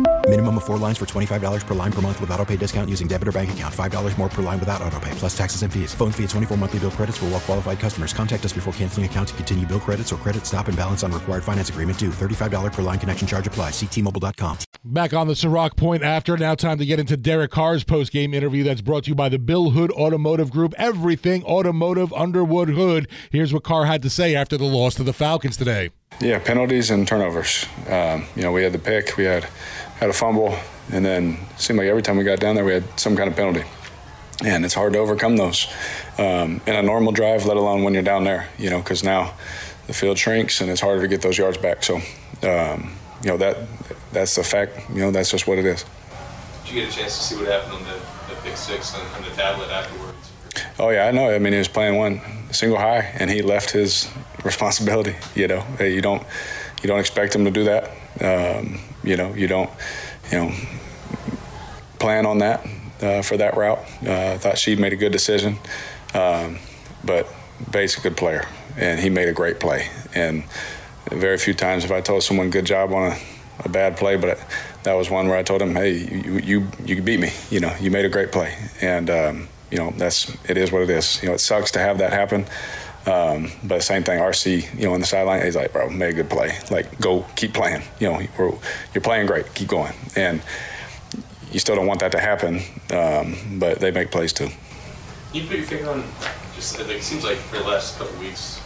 Minimum 0.27 0.57
of 0.59 0.63
four 0.63 0.77
lines 0.77 0.97
for 0.97 1.05
$25 1.05 1.67
per 1.67 1.73
line 1.73 1.91
per 1.91 1.99
month 1.99 2.21
with 2.21 2.31
auto 2.31 2.45
pay 2.45 2.55
discount 2.55 2.89
using 2.89 3.05
debit 3.05 3.27
or 3.27 3.33
bank 3.33 3.51
account. 3.51 3.75
$5 3.75 4.17
more 4.17 4.29
per 4.29 4.41
line 4.41 4.61
without 4.61 4.81
auto 4.81 4.97
pay, 4.97 5.11
plus 5.15 5.37
taxes 5.37 5.61
and 5.61 5.73
fees. 5.73 5.93
Phone 5.93 6.09
fee 6.13 6.23
at 6.23 6.29
24 6.29 6.55
monthly 6.55 6.79
bill 6.79 6.89
credits 6.89 7.17
for 7.17 7.25
all 7.25 7.31
well 7.31 7.39
qualified 7.41 7.79
customers. 7.79 8.13
Contact 8.13 8.45
us 8.45 8.53
before 8.53 8.71
canceling 8.73 9.05
account 9.05 9.27
to 9.27 9.33
continue 9.33 9.65
bill 9.67 9.81
credits 9.81 10.13
or 10.13 10.15
credit 10.15 10.45
stop 10.45 10.69
and 10.69 10.77
balance 10.77 11.03
on 11.03 11.11
required 11.11 11.43
finance 11.43 11.67
agreement 11.67 11.99
due. 11.99 12.11
$35 12.11 12.71
per 12.71 12.81
line 12.81 12.97
connection 12.97 13.27
charge 13.27 13.45
applies. 13.45 13.73
Ctmobile.com. 13.73 14.59
Back 14.85 15.13
on 15.13 15.27
the 15.27 15.33
Ciroc 15.33 15.75
Point 15.75 16.01
after. 16.01 16.37
Now 16.37 16.55
time 16.55 16.77
to 16.77 16.85
get 16.85 16.97
into 16.97 17.17
Derek 17.17 17.51
Carr's 17.51 17.83
post-game 17.83 18.33
interview 18.33 18.63
that's 18.63 18.81
brought 18.81 19.03
to 19.03 19.09
you 19.09 19.15
by 19.15 19.27
the 19.27 19.37
Bill 19.37 19.71
Hood 19.71 19.91
Automotive 19.91 20.49
Group. 20.49 20.73
Everything 20.77 21.43
automotive 21.43 22.13
Underwood 22.13 22.69
Hood. 22.69 23.09
Here's 23.31 23.53
what 23.53 23.63
Carr 23.63 23.83
had 23.83 24.01
to 24.03 24.09
say 24.09 24.33
after 24.33 24.55
the 24.55 24.63
loss 24.63 24.95
to 24.95 25.03
the 25.03 25.13
Falcons 25.13 25.57
today. 25.57 25.89
Yeah, 26.19 26.39
penalties 26.39 26.89
and 26.91 27.07
turnovers. 27.07 27.65
Um, 27.87 28.25
you 28.35 28.43
know, 28.43 28.51
we 28.51 28.63
had 28.63 28.73
the 28.73 28.79
pick, 28.79 29.17
we 29.17 29.23
had 29.23 29.47
had 30.01 30.09
a 30.09 30.13
fumble, 30.13 30.57
and 30.91 31.05
then 31.05 31.37
it 31.51 31.59
seemed 31.61 31.77
like 31.77 31.87
every 31.87 32.01
time 32.01 32.17
we 32.17 32.23
got 32.23 32.39
down 32.39 32.55
there, 32.55 32.65
we 32.65 32.73
had 32.73 32.99
some 32.99 33.15
kind 33.15 33.29
of 33.29 33.35
penalty. 33.35 33.63
And 34.43 34.65
it's 34.65 34.73
hard 34.73 34.93
to 34.93 34.99
overcome 34.99 35.37
those 35.37 35.71
um, 36.17 36.59
in 36.65 36.75
a 36.75 36.81
normal 36.81 37.11
drive, 37.11 37.45
let 37.45 37.55
alone 37.55 37.83
when 37.83 37.93
you're 37.93 38.01
down 38.01 38.23
there, 38.23 38.49
you 38.57 38.71
know, 38.71 38.79
because 38.79 39.03
now 39.03 39.35
the 39.85 39.93
field 39.93 40.17
shrinks 40.17 40.59
and 40.59 40.71
it's 40.71 40.81
harder 40.81 41.01
to 41.01 41.07
get 41.07 41.21
those 41.21 41.37
yards 41.37 41.59
back. 41.59 41.83
So, 41.83 41.97
um, 42.41 42.95
you 43.23 43.29
know, 43.29 43.37
that 43.37 43.57
that's 44.11 44.35
the 44.35 44.43
fact. 44.43 44.89
You 44.89 45.01
know, 45.01 45.11
that's 45.11 45.29
just 45.29 45.45
what 45.45 45.59
it 45.59 45.65
is. 45.67 45.85
Did 46.63 46.73
you 46.73 46.81
get 46.81 46.91
a 46.91 46.97
chance 46.97 47.17
to 47.17 47.23
see 47.23 47.35
what 47.35 47.45
happened 47.45 47.73
on 47.73 47.83
the, 47.83 48.33
the 48.33 48.41
pick 48.41 48.57
six 48.57 48.95
on, 48.95 49.05
on 49.15 49.21
the 49.21 49.35
tablet 49.35 49.69
afterwards? 49.69 50.31
Oh 50.79 50.89
yeah, 50.89 51.05
I 51.05 51.11
know. 51.11 51.29
I 51.29 51.37
mean, 51.37 51.53
he 51.53 51.59
was 51.59 51.67
playing 51.67 51.97
one 51.97 52.19
single 52.49 52.79
high, 52.79 53.13
and 53.19 53.29
he 53.29 53.43
left 53.43 53.69
his 53.69 54.09
responsibility. 54.43 55.15
You 55.35 55.49
know, 55.49 55.63
you 55.79 56.01
don't 56.01 56.23
you 56.81 56.87
don't 56.87 56.99
expect 56.99 57.35
him 57.35 57.45
to 57.45 57.51
do 57.51 57.65
that. 57.65 57.91
Um, 58.19 58.79
you 59.03 59.17
know, 59.17 59.33
you 59.33 59.47
don't 59.47 59.69
you 60.31 60.37
know 60.37 60.51
plan 61.99 62.25
on 62.25 62.39
that 62.39 62.65
uh, 63.01 63.21
for 63.21 63.37
that 63.37 63.55
route. 63.55 63.79
Uh, 64.05 64.33
I 64.33 64.37
thought 64.37 64.57
she 64.57 64.75
made 64.75 64.93
a 64.93 64.95
good 64.95 65.11
decision, 65.11 65.57
um, 66.13 66.57
but 67.03 67.27
Bates 67.71 67.97
a 67.97 68.01
good 68.01 68.17
player, 68.17 68.45
and 68.77 68.99
he 68.99 69.09
made 69.09 69.27
a 69.27 69.33
great 69.33 69.59
play. 69.59 69.87
And 70.15 70.43
very 71.11 71.37
few 71.37 71.53
times 71.53 71.83
have 71.83 71.91
I 71.91 72.01
told 72.01 72.23
someone 72.23 72.49
good 72.49 72.65
job 72.65 72.91
on 72.91 73.11
a, 73.11 73.17
a 73.65 73.69
bad 73.69 73.97
play, 73.97 74.17
but 74.17 74.39
that 74.83 74.93
was 74.93 75.09
one 75.09 75.27
where 75.27 75.37
I 75.37 75.43
told 75.43 75.61
him, 75.61 75.75
hey, 75.75 75.91
you 75.91 76.39
you 76.39 76.67
you 76.85 77.01
beat 77.01 77.19
me. 77.19 77.31
You 77.49 77.59
know, 77.59 77.75
you 77.79 77.91
made 77.91 78.05
a 78.05 78.09
great 78.09 78.31
play, 78.31 78.55
and 78.81 79.09
um, 79.09 79.47
you 79.69 79.77
know 79.77 79.93
that's 79.97 80.35
it 80.49 80.57
is 80.57 80.71
what 80.71 80.81
it 80.81 80.89
is. 80.89 81.21
You 81.21 81.29
know, 81.29 81.35
it 81.35 81.39
sucks 81.39 81.71
to 81.71 81.79
have 81.79 81.99
that 81.99 82.13
happen. 82.13 82.45
Um, 83.05 83.49
but 83.63 83.83
same 83.83 84.03
thing, 84.03 84.19
RC, 84.19 84.77
you 84.77 84.85
know, 84.85 84.93
on 84.93 84.99
the 84.99 85.05
sideline, 85.05 85.43
he's 85.43 85.55
like, 85.55 85.73
bro, 85.73 85.89
made 85.89 86.09
a 86.09 86.13
good 86.13 86.29
play. 86.29 86.57
Like, 86.69 86.99
go, 86.99 87.25
keep 87.35 87.53
playing. 87.53 87.81
You 87.99 88.11
know, 88.11 88.59
you're 88.93 89.01
playing 89.01 89.27
great. 89.27 89.53
Keep 89.55 89.69
going. 89.69 89.93
And 90.15 90.41
you 91.51 91.59
still 91.59 91.75
don't 91.75 91.87
want 91.87 91.99
that 92.01 92.11
to 92.13 92.19
happen, 92.19 92.61
um, 92.93 93.59
but 93.59 93.79
they 93.79 93.91
make 93.91 94.11
plays 94.11 94.33
too. 94.33 94.47
Can 94.47 95.41
you 95.41 95.47
put 95.47 95.57
your 95.57 95.65
finger 95.65 95.89
on 95.89 96.03
just 96.55 96.77
like 96.77 96.89
it 96.89 97.03
seems 97.03 97.23
like 97.23 97.37
for 97.37 97.57
the 97.57 97.63
last 97.63 97.97
couple 97.97 98.17
weeks, 98.19 98.61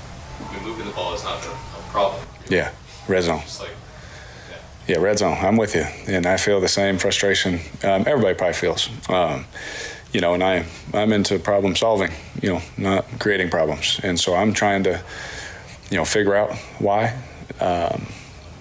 moving 0.64 0.86
the 0.86 0.92
ball 0.92 1.14
is 1.14 1.24
not 1.24 1.44
a, 1.46 1.50
a 1.50 1.84
problem. 1.92 2.22
Yeah, 2.50 2.72
red 3.08 3.24
zone. 3.24 3.42
Like, 3.60 3.70
yeah. 4.50 4.58
yeah. 4.88 4.98
red 4.98 5.20
zone. 5.20 5.38
I'm 5.40 5.58
with 5.58 5.76
you, 5.76 5.86
and 6.08 6.26
I 6.26 6.38
feel 6.38 6.60
the 6.60 6.68
same 6.68 6.98
frustration. 6.98 7.56
Um, 7.84 8.04
everybody 8.06 8.34
probably 8.34 8.54
feels. 8.54 8.90
You 10.16 10.22
know, 10.22 10.34
and 10.34 10.42
I 10.42 10.66
I'm 10.94 11.12
into 11.12 11.38
problem 11.40 11.76
solving, 11.76 12.10
you 12.42 12.48
know, 12.48 12.62
not 12.78 13.04
creating 13.20 13.50
problems, 13.50 14.00
and 14.02 14.18
so 14.18 14.34
I'm 14.34 14.54
trying 14.54 14.84
to, 14.84 15.04
you 15.92 15.98
know, 15.98 16.06
figure 16.06 16.34
out 16.34 16.56
why. 16.80 17.22
Um, 17.60 18.08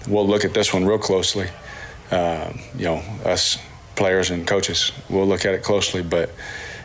we'll 0.05 0.27
look 0.27 0.43
at 0.43 0.53
this 0.53 0.73
one 0.73 0.85
real 0.85 0.97
closely. 0.97 1.47
Um, 2.11 2.59
you 2.77 2.83
know, 2.83 3.01
us 3.23 3.57
players 3.95 4.31
and 4.31 4.45
coaches, 4.45 4.91
we'll 5.09 5.27
look 5.27 5.45
at 5.45 5.53
it 5.53 5.63
closely. 5.63 6.03
But 6.03 6.27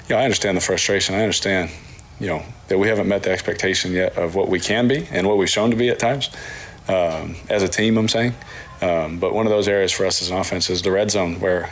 you 0.09 0.15
know, 0.15 0.21
I 0.21 0.23
understand 0.23 0.57
the 0.57 0.61
frustration. 0.61 1.17
I 1.17 1.23
understand, 1.23 1.73
you 2.21 2.29
know, 2.29 2.45
that 2.69 2.79
we 2.79 2.87
haven't 2.87 3.09
met 3.09 3.25
the 3.25 3.33
expectation 3.33 3.91
yet 3.91 4.17
of 4.17 4.37
what 4.37 4.49
we 4.49 4.61
can 4.61 4.87
be 4.87 5.09
and 5.11 5.27
what 5.27 5.37
we've 5.37 5.51
shown 5.51 5.73
to 5.73 5.77
be 5.77 5.89
at 5.89 5.99
times 5.99 6.31
um, 6.87 7.35
as 7.49 7.65
a 7.65 7.69
team. 7.69 7.99
I'm 7.99 8.07
saying. 8.07 8.35
Um, 8.83 9.19
but 9.19 9.35
one 9.35 9.47
of 9.47 9.51
those 9.51 9.67
areas 9.67 9.91
for 9.91 10.07
us 10.07 10.23
as 10.23 10.31
an 10.31 10.37
offense 10.37 10.71
is 10.71 10.83
the 10.83 10.93
red 10.93 11.11
zone, 11.11 11.41
where 11.41 11.71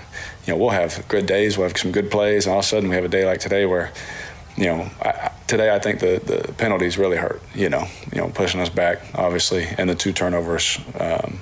you 0.49 0.55
know 0.55 0.59
we'll 0.59 0.71
have 0.71 1.07
good 1.09 1.27
days, 1.27 1.59
we'll 1.59 1.69
have 1.69 1.77
some 1.77 1.93
good 1.93 2.11
plays, 2.11 2.47
and 2.47 2.55
all 2.55 2.61
of 2.61 2.65
a 2.65 2.69
sudden 2.69 2.89
we 2.89 2.95
have 2.95 3.05
a 3.05 3.09
day 3.09 3.27
like 3.27 3.39
today 3.39 3.67
where 3.67 3.93
you 4.57 4.65
know 4.65 4.91
I, 5.03 5.31
today 5.47 5.75
I 5.75 5.79
think 5.79 6.01
the 6.01 6.23
the 6.25 6.55
penalties 6.55 6.97
really 6.97 7.19
hurt. 7.19 7.43
You 7.55 7.69
know, 7.69 7.87
you 8.15 8.23
know 8.23 8.31
pushing 8.31 8.59
us 8.59 8.71
back 8.71 9.03
obviously, 9.15 9.67
and 9.77 9.91
the 9.91 9.95
two 9.95 10.13
turnovers. 10.13 10.81
Um, 10.99 11.41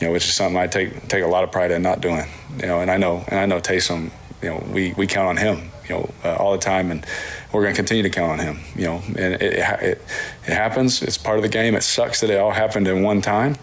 you 0.00 0.06
know, 0.06 0.12
which 0.12 0.24
is 0.24 0.34
something 0.34 0.56
I 0.56 0.66
take 0.66 1.06
take 1.06 1.22
a 1.22 1.28
lot 1.28 1.44
of 1.44 1.52
pride 1.52 1.70
in 1.70 1.82
not 1.82 2.00
doing. 2.00 2.26
You 2.60 2.66
know, 2.66 2.80
and 2.80 2.90
I 2.90 2.96
know 2.96 3.24
and 3.28 3.38
I 3.38 3.46
know 3.46 3.60
Taysom. 3.60 4.10
You 4.42 4.50
know, 4.50 4.64
we 4.72 4.92
we 4.94 5.06
count 5.06 5.28
on 5.28 5.36
him. 5.36 5.70
You 5.88 5.94
know, 5.94 6.10
uh, 6.24 6.34
all 6.34 6.52
the 6.52 6.58
time, 6.58 6.90
and 6.90 7.06
we're 7.52 7.62
going 7.62 7.74
to 7.74 7.78
continue 7.78 8.02
to 8.02 8.10
count 8.10 8.32
on 8.32 8.38
him. 8.40 8.58
You 8.74 8.86
know, 8.86 9.02
and 9.06 9.34
it, 9.34 9.42
it, 9.42 10.02
it 10.46 10.52
happens. 10.52 11.00
It's 11.00 11.16
part 11.16 11.38
of 11.38 11.42
the 11.42 11.48
game. 11.48 11.76
It 11.76 11.82
sucks 11.82 12.20
that 12.20 12.30
it 12.30 12.38
all 12.38 12.50
happened 12.50 12.88
in 12.88 13.02
one 13.02 13.22
time 13.22 13.56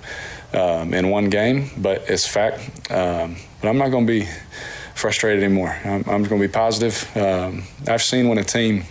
um, 0.54 0.94
in 0.94 1.10
one 1.10 1.30
game, 1.30 1.70
but 1.78 2.10
it's 2.10 2.26
fact. 2.26 2.60
Um, 2.90 3.36
but 3.62 3.70
I'm 3.70 3.78
not 3.78 3.90
going 3.90 4.08
to 4.08 4.12
be 4.12 4.28
frustrated 5.06 5.44
anymore. 5.44 5.78
I'm, 5.86 6.04
I'm 6.08 6.24
going 6.24 6.42
to 6.42 6.48
be 6.48 6.52
positive. 6.52 7.16
Um, 7.16 7.62
I've 7.88 8.02
seen 8.02 8.28
when 8.28 8.40
a 8.40 8.44
team, 8.44 8.86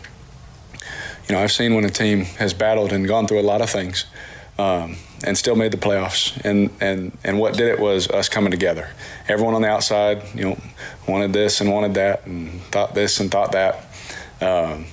you 1.28 1.34
know, 1.34 1.40
I've 1.42 1.50
seen 1.50 1.74
when 1.74 1.84
a 1.84 1.90
team 1.90 2.20
has 2.38 2.54
battled 2.54 2.92
and 2.92 3.08
gone 3.08 3.26
through 3.26 3.40
a 3.40 3.48
lot 3.52 3.60
of 3.60 3.68
things. 3.68 4.06
Um, 4.56 4.94
and 5.26 5.36
still 5.36 5.56
made 5.56 5.72
the 5.72 5.76
playoffs. 5.76 6.40
And, 6.44 6.70
and, 6.80 7.18
and 7.24 7.40
what 7.40 7.56
did 7.56 7.66
it 7.66 7.80
was 7.80 8.08
us 8.10 8.28
coming 8.28 8.52
together. 8.52 8.90
Everyone 9.26 9.54
on 9.54 9.62
the 9.62 9.68
outside, 9.68 10.22
you 10.36 10.44
know, 10.44 10.60
wanted 11.08 11.32
this 11.32 11.60
and 11.60 11.72
wanted 11.72 11.94
that 11.94 12.26
and 12.26 12.60
thought 12.70 12.94
this 12.94 13.18
and 13.18 13.28
thought 13.28 13.50
that. 13.50 13.84
Um, 14.40 14.84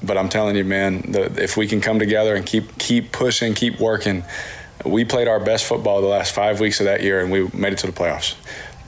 but 0.00 0.16
I'm 0.16 0.28
telling 0.28 0.54
you, 0.54 0.64
man, 0.64 1.00
the, 1.10 1.42
if 1.42 1.56
we 1.56 1.66
can 1.66 1.80
come 1.80 1.98
together 1.98 2.36
and 2.36 2.46
keep 2.46 2.78
keep 2.78 3.10
pushing, 3.10 3.54
keep 3.54 3.80
working, 3.80 4.22
we 4.84 5.04
played 5.04 5.26
our 5.26 5.40
best 5.40 5.64
football 5.64 6.00
the 6.00 6.06
last 6.06 6.32
five 6.32 6.60
weeks 6.60 6.78
of 6.78 6.86
that 6.86 7.02
year, 7.02 7.20
and 7.20 7.32
we 7.32 7.48
made 7.52 7.72
it 7.72 7.78
to 7.78 7.88
the 7.88 7.92
playoffs. 7.92 8.36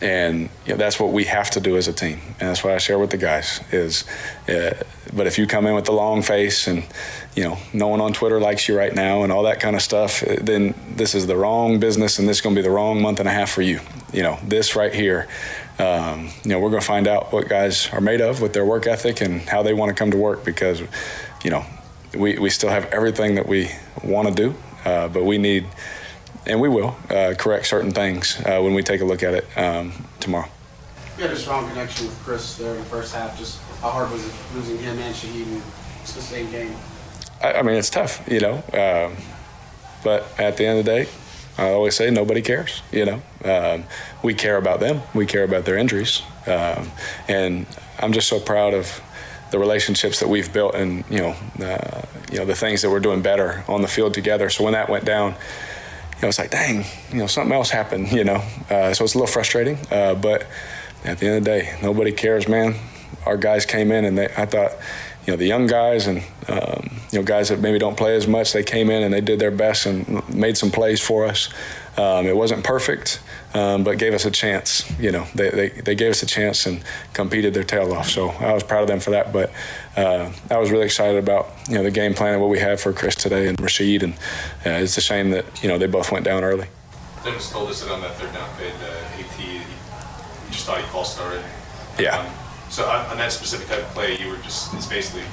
And 0.03 0.49
you 0.65 0.73
know, 0.73 0.77
that's 0.77 0.99
what 0.99 1.13
we 1.13 1.25
have 1.25 1.51
to 1.51 1.61
do 1.61 1.77
as 1.77 1.87
a 1.87 1.93
team, 1.93 2.21
and 2.41 2.49
that's 2.49 2.65
what 2.65 2.73
I 2.73 2.79
share 2.79 2.99
with 2.99 3.11
the 3.11 3.19
guys. 3.19 3.61
Is, 3.71 4.05
uh, 4.49 4.73
but 5.15 5.27
if 5.27 5.39
you 5.39 5.47
come 5.47 5.67
in 5.67 5.75
with 5.75 5.85
the 5.85 5.93
long 5.93 6.23
face 6.23 6.67
and 6.67 6.85
you 7.37 7.45
know 7.45 7.59
no 7.75 7.89
one 7.89 8.01
on 8.01 8.15
Twitter 8.15 8.41
likes 8.41 8.67
you 8.67 8.77
right 8.79 8.95
now 8.95 9.25
and 9.25 9.33
all 9.33 9.43
that 9.43 9.61
kind 9.61 9.77
of 9.77 9.83
stuff, 9.83 10.23
uh, 10.23 10.37
then 10.41 10.75
this 10.97 11.15
is 11.15 11.27
the 11.27 11.37
wrong 11.37 11.81
business, 11.81 12.19
and 12.19 12.27
this 12.27 12.39
is 12.39 12.41
going 12.41 12.55
to 12.57 12.63
be 12.63 12.67
the 12.67 12.73
wrong 12.73 13.03
month 13.03 13.21
and 13.21 13.29
a 13.29 13.33
half 13.33 13.51
for 13.51 13.63
you. 13.63 13.81
You 14.13 14.23
know, 14.23 14.39
this 14.43 14.75
right 14.75 14.95
here. 14.95 15.29
Um, 15.79 16.29
you 16.45 16.51
know, 16.51 16.61
we're 16.61 16.69
going 16.69 16.83
to 16.83 16.87
find 16.87 17.09
out 17.09 17.33
what 17.33 17.49
guys 17.49 17.89
are 17.91 18.03
made 18.03 18.21
of 18.21 18.43
with 18.43 18.53
their 18.53 18.67
work 18.67 18.87
ethic 18.87 19.23
and 19.23 19.41
how 19.41 19.63
they 19.63 19.73
want 19.73 19.89
to 19.89 19.95
come 19.95 20.11
to 20.11 20.17
work 20.19 20.45
because, 20.45 20.83
you 21.43 21.51
know, 21.51 21.65
we, 22.15 22.39
we 22.39 22.51
still 22.51 22.69
have 22.69 22.85
everything 22.93 23.37
that 23.37 23.47
we 23.47 23.71
want 24.05 24.29
to 24.29 24.35
do 24.35 24.55
uh, 24.85 25.09
but 25.09 25.25
we 25.25 25.39
need, 25.39 25.67
and 26.47 26.61
we 26.61 26.69
will, 26.69 26.97
uh, 27.11 27.35
correct 27.39 27.67
certain 27.67 27.91
things 27.91 28.41
uh, 28.47 28.61
when 28.61 28.75
we 28.75 28.83
take 28.83 29.01
a 29.01 29.05
look 29.05 29.23
at 29.23 29.35
it 29.35 29.47
um, 29.57 29.93
tomorrow. 30.21 30.49
You 31.17 31.25
had 31.25 31.33
a 31.33 31.37
strong 31.37 31.69
connection 31.69 32.07
with 32.07 32.19
Chris 32.21 32.57
there 32.57 32.73
in 32.73 32.79
the 32.79 32.85
first 32.87 33.15
half. 33.15 33.37
Just 33.39 33.61
how 33.81 33.91
hard 33.91 34.11
was 34.11 34.27
it 34.27 34.33
losing 34.55 34.79
him 34.79 34.99
and 34.99 35.15
Shaheed 35.15 35.47
in 35.47 35.61
the 35.61 36.07
same 36.07 36.51
game? 36.51 36.75
I, 37.43 37.55
I, 37.55 37.63
mean, 37.63 37.77
it's 37.77 37.91
tough, 37.91 38.27
you 38.27 38.41
know. 38.41 38.55
Um, 38.73 39.17
but 40.03 40.27
at 40.39 40.57
the 40.57 40.67
end 40.67 40.79
of 40.79 40.85
the 40.85 40.91
day, 40.91 41.11
I 41.59 41.73
always 41.73 41.95
say 41.95 42.11
nobody 42.11 42.41
cares. 42.41 42.83
You 42.91 43.05
know, 43.05 43.23
um, 43.45 43.85
we 44.23 44.35
care 44.35 44.57
about 44.57 44.81
them. 44.81 45.03
We 45.15 45.27
care 45.27 45.45
about 45.45 45.67
their 45.67 45.77
injuries, 45.77 46.23
um, 46.47 46.91
and 47.29 47.67
I'm 47.99 48.13
just 48.13 48.29
so 48.29 48.41
proud 48.41 48.73
of 48.73 49.01
the 49.51 49.59
relationships 49.59 50.21
that 50.21 50.29
we've 50.29 50.53
built 50.53 50.75
and 50.75 51.05
you 51.11 51.19
know 51.19 51.35
uh, 51.61 52.03
you 52.31 52.39
know 52.39 52.45
the 52.45 52.55
things 52.55 52.83
that 52.83 52.91
we're 52.91 53.01
doing 53.01 53.21
better 53.21 53.65
on 53.69 53.83
the 53.83 53.89
field 53.89 54.15
together. 54.15 54.49
So 54.49 54.65
when 54.65 54.73
that 54.73 54.89
went 54.89 55.05
down, 55.05 55.35
know 56.23 56.29
it's 56.29 56.39
like 56.39 56.51
dang, 56.51 56.85
you 57.11 57.19
know 57.19 57.27
something 57.27 57.53
else 57.53 57.71
happened. 57.71 58.13
You 58.13 58.25
know, 58.25 58.43
uh, 58.69 58.93
so 58.95 59.05
it's 59.05 59.15
a 59.15 59.19
little 59.19 59.27
frustrating. 59.27 59.79
Uh, 59.91 60.15
but 60.15 60.47
at 61.05 61.19
the 61.19 61.27
end 61.27 61.39
of 61.39 61.45
the 61.45 61.51
day, 61.51 61.79
nobody 61.83 62.13
cares, 62.13 62.49
man. 62.49 62.75
Our 63.27 63.37
guys 63.37 63.67
came 63.67 63.93
in 63.93 64.05
and 64.05 64.17
they, 64.17 64.27
I 64.37 64.47
thought, 64.47 64.73
you 65.27 65.33
know, 65.33 65.37
the 65.37 65.47
young 65.47 65.67
guys 65.67 66.07
and 66.07 66.23
um, 66.49 66.91
you 67.13 67.19
know 67.19 67.25
guys 67.25 67.49
that 67.49 67.61
maybe 67.61 67.79
don't 67.79 67.97
play 67.97 68.17
as 68.17 68.27
much, 68.27 68.53
they 68.53 68.63
came 68.63 68.91
in 68.91 69.03
and 69.03 69.13
they 69.13 69.21
did 69.21 69.39
their 69.39 69.51
best 69.51 69.87
and 69.87 70.29
made 70.35 70.57
some 70.57 70.71
plays 70.71 71.01
for 71.01 71.27
us. 71.27 71.49
Um, 71.97 72.27
it 72.27 72.37
wasn't 72.37 72.65
perfect 72.65 73.21
um, 73.55 73.85
but 73.85 73.99
gave 73.99 74.15
us 74.15 74.25
a 74.25 74.31
chance. 74.31 74.91
You 74.99 75.13
know, 75.13 75.27
they, 75.35 75.51
they, 75.51 75.69
they 75.69 75.95
gave 75.95 76.11
us 76.11 76.23
a 76.23 76.27
chance 76.27 76.67
and 76.67 76.83
competed 77.13 77.55
their 77.55 77.65
tail 77.65 77.93
off. 77.93 78.09
So 78.09 78.29
I 78.31 78.53
was 78.53 78.63
proud 78.63 78.83
of 78.83 78.89
them 78.89 79.01
for 79.01 79.11
that. 79.11 79.33
But 79.33 79.53
uh, 80.01 80.33
I 80.51 80.57
was 80.59 80.71
really 80.71 80.85
excited 80.85 81.19
about 81.19 81.51
you 81.69 81.75
know 81.75 81.83
the 81.83 81.91
game 81.91 82.15
plan 82.15 82.33
and 82.33 82.41
what 82.41 82.51
we 82.51 82.59
had 82.59 82.81
for 82.81 82.93
Chris 82.93 83.15
today 83.15 83.49
and 83.49 83.61
Rashid. 83.61 84.03
And 84.03 84.15
uh, 84.65 84.83
it's 84.83 84.97
a 84.97 85.01
shame 85.01 85.31
that 85.31 85.63
you 85.63 85.69
know 85.69 85.79
they 85.79 85.87
both 85.87 86.11
went 86.11 86.25
down 86.25 86.43
early. 86.45 86.67
Dennis 87.25 87.51
told 87.51 87.69
us 87.69 87.83
that 87.83 87.93
on 87.93 88.01
that 88.01 88.15
third 88.15 88.33
down 88.33 88.49
play, 88.57 88.71
uh, 88.71 89.19
AT, 89.19 89.35
he 89.35 89.61
just 90.51 90.65
thought 90.65 90.79
he 90.79 90.87
false 90.87 91.15
started. 91.15 91.45
Yeah. 91.99 92.19
Um, 92.19 92.27
so 92.71 92.87
on, 92.89 93.05
on, 93.07 93.19
that 93.19 93.33
specific 93.33 93.69
type 93.69 93.81
of 93.81 93.95
play, 93.95 94.19
you 94.19 94.29
were 94.31 94.39
just 94.39 94.73
it's 94.75 94.87
basically 94.87 95.25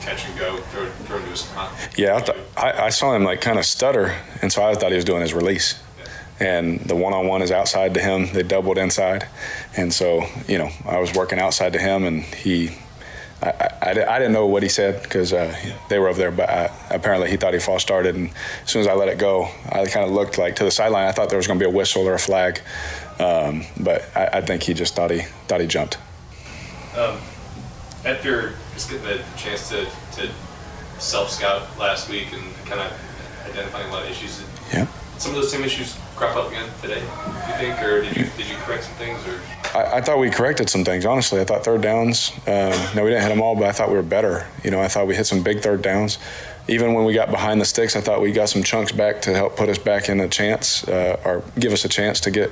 catch 0.00 0.26
and 0.26 0.38
go, 0.38 0.56
throw, 0.56 0.86
throw 1.04 1.18
into 1.18 1.30
his 1.30 1.40
spot. 1.40 1.70
Yeah, 1.96 2.16
I, 2.16 2.20
th- 2.20 2.38
I, 2.56 2.72
I 2.86 2.88
saw 2.88 3.14
him 3.14 3.22
like 3.22 3.40
kind 3.40 3.58
of 3.58 3.64
stutter, 3.64 4.16
and 4.42 4.52
so 4.52 4.64
I 4.64 4.74
thought 4.74 4.90
he 4.90 4.96
was 4.96 5.04
doing 5.04 5.22
his 5.22 5.34
release. 5.34 5.80
and 6.40 6.80
the 6.80 6.94
one-on-one 6.96 7.42
is 7.42 7.50
outside 7.50 7.94
to 7.94 8.00
him. 8.00 8.32
They 8.32 8.42
doubled 8.42 8.78
inside, 8.78 9.28
and 9.76 9.92
so 9.92 10.24
you 10.48 10.58
know 10.58 10.70
I 10.84 10.98
was 10.98 11.14
working 11.14 11.38
outside 11.38 11.72
to 11.74 11.78
him, 11.78 12.04
and 12.04 12.22
he. 12.22 12.70
I, 13.42 13.48
I, 13.82 13.90
I 13.90 14.18
didn't 14.18 14.32
know 14.32 14.46
what 14.46 14.62
he 14.62 14.68
said 14.68 15.02
because 15.02 15.32
uh, 15.32 15.54
they 15.88 15.98
were 15.98 16.08
over 16.08 16.18
there, 16.18 16.30
but 16.30 16.48
I, 16.48 16.70
apparently 16.90 17.30
he 17.30 17.36
thought 17.36 17.52
he 17.52 17.60
false 17.60 17.82
started. 17.82 18.16
And 18.16 18.30
as 18.64 18.70
soon 18.70 18.80
as 18.80 18.88
I 18.88 18.94
let 18.94 19.08
it 19.08 19.18
go, 19.18 19.48
I 19.70 19.84
kind 19.86 20.06
of 20.06 20.12
looked 20.12 20.38
like 20.38 20.56
to 20.56 20.64
the 20.64 20.70
sideline. 20.70 21.06
I 21.06 21.12
thought 21.12 21.28
there 21.28 21.36
was 21.36 21.46
going 21.46 21.58
to 21.58 21.64
be 21.64 21.70
a 21.70 21.74
whistle 21.74 22.06
or 22.06 22.14
a 22.14 22.18
flag, 22.18 22.60
um, 23.18 23.64
but 23.78 24.04
I, 24.16 24.38
I, 24.38 24.40
think 24.40 24.62
he 24.62 24.74
just 24.74 24.94
thought 24.94 25.10
he 25.10 25.20
thought 25.48 25.60
he 25.60 25.66
jumped. 25.66 25.98
Um, 26.96 27.18
after 28.04 28.54
just 28.74 28.90
getting 28.90 29.06
the 29.06 29.22
chance 29.36 29.68
to, 29.68 29.84
to 30.12 30.30
self 30.98 31.30
scout 31.30 31.78
last 31.78 32.08
week 32.08 32.32
and 32.32 32.42
kind 32.64 32.80
of 32.80 32.92
identifying 33.50 33.88
a 33.90 33.92
lot 33.92 34.04
of 34.04 34.10
issues, 34.10 34.42
yeah. 34.72 34.86
Some 35.18 35.34
of 35.34 35.36
those 35.36 35.50
same 35.50 35.64
issues 35.64 35.96
crop 36.16 36.36
up 36.36 36.48
again 36.48 36.68
today, 36.80 37.00
you 37.00 37.54
think, 37.58 37.80
or 37.82 38.00
did 38.00 38.16
you 38.16 38.24
did 38.36 38.48
you 38.48 38.56
correct 38.56 38.84
some 38.84 38.94
things, 38.94 39.26
or? 39.28 39.38
I, 39.76 39.98
I 39.98 40.00
thought 40.00 40.18
we 40.18 40.30
corrected 40.30 40.70
some 40.70 40.84
things. 40.84 41.04
Honestly, 41.04 41.40
I 41.40 41.44
thought 41.44 41.64
third 41.64 41.82
downs. 41.82 42.32
Um, 42.46 42.72
no, 42.94 43.04
we 43.04 43.10
didn't 43.10 43.22
hit 43.22 43.28
them 43.28 43.42
all, 43.42 43.54
but 43.54 43.64
I 43.64 43.72
thought 43.72 43.90
we 43.90 43.96
were 43.96 44.02
better. 44.02 44.46
You 44.64 44.70
know, 44.70 44.80
I 44.80 44.88
thought 44.88 45.06
we 45.06 45.14
hit 45.14 45.26
some 45.26 45.42
big 45.42 45.60
third 45.60 45.82
downs. 45.82 46.18
Even 46.68 46.94
when 46.94 47.04
we 47.04 47.14
got 47.14 47.30
behind 47.30 47.60
the 47.60 47.64
sticks, 47.64 47.94
I 47.94 48.00
thought 48.00 48.20
we 48.20 48.32
got 48.32 48.48
some 48.48 48.62
chunks 48.62 48.90
back 48.90 49.20
to 49.22 49.34
help 49.34 49.56
put 49.56 49.68
us 49.68 49.78
back 49.78 50.08
in 50.08 50.18
a 50.20 50.28
chance 50.28 50.88
uh, 50.88 51.20
or 51.24 51.44
give 51.58 51.72
us 51.72 51.84
a 51.84 51.88
chance 51.88 52.18
to 52.20 52.30
get 52.30 52.50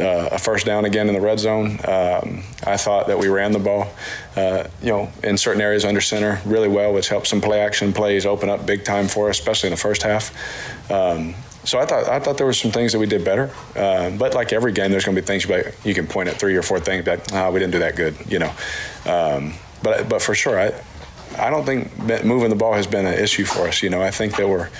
uh, 0.00 0.28
a 0.32 0.38
first 0.38 0.66
down 0.66 0.84
again 0.84 1.08
in 1.08 1.14
the 1.14 1.20
red 1.20 1.38
zone. 1.38 1.78
Um, 1.84 2.42
I 2.64 2.76
thought 2.76 3.06
that 3.06 3.18
we 3.18 3.28
ran 3.28 3.52
the 3.52 3.58
ball, 3.58 3.88
uh, 4.36 4.64
you 4.82 4.90
know, 4.90 5.10
in 5.22 5.38
certain 5.38 5.62
areas 5.62 5.84
under 5.84 6.00
center 6.00 6.40
really 6.44 6.68
well, 6.68 6.92
which 6.92 7.08
helped 7.08 7.26
some 7.26 7.40
play 7.40 7.60
action 7.60 7.92
plays 7.92 8.26
open 8.26 8.48
up 8.48 8.66
big 8.66 8.84
time 8.84 9.08
for 9.08 9.30
us, 9.30 9.38
especially 9.38 9.68
in 9.68 9.72
the 9.72 9.80
first 9.80 10.02
half. 10.02 10.30
Um, 10.90 11.34
so 11.68 11.78
I 11.78 11.84
thought 11.84 12.08
I 12.08 12.18
thought 12.18 12.38
there 12.38 12.46
were 12.46 12.54
some 12.54 12.70
things 12.70 12.92
that 12.92 12.98
we 12.98 13.06
did 13.06 13.24
better, 13.24 13.50
uh, 13.76 14.10
but 14.10 14.32
like 14.34 14.54
every 14.54 14.72
game, 14.72 14.90
there's 14.90 15.04
going 15.04 15.14
to 15.14 15.20
be 15.20 15.26
things 15.26 15.44
you, 15.44 15.72
you 15.84 15.94
can 15.94 16.06
point 16.06 16.30
at 16.30 16.36
three 16.36 16.56
or 16.56 16.62
four 16.62 16.80
things 16.80 17.04
that 17.04 17.30
oh, 17.34 17.52
we 17.52 17.60
didn't 17.60 17.72
do 17.72 17.80
that 17.80 17.94
good, 17.94 18.16
you 18.26 18.38
know. 18.38 18.52
Um, 19.04 19.52
but 19.82 20.08
but 20.08 20.22
for 20.22 20.34
sure, 20.34 20.58
I 20.58 20.72
I 21.38 21.50
don't 21.50 21.66
think 21.66 22.24
moving 22.24 22.48
the 22.48 22.56
ball 22.56 22.72
has 22.72 22.86
been 22.86 23.04
an 23.04 23.18
issue 23.18 23.44
for 23.44 23.68
us. 23.68 23.82
You 23.82 23.90
know, 23.90 24.00
I 24.00 24.10
think 24.10 24.36
that 24.36 24.48
we're 24.48 24.70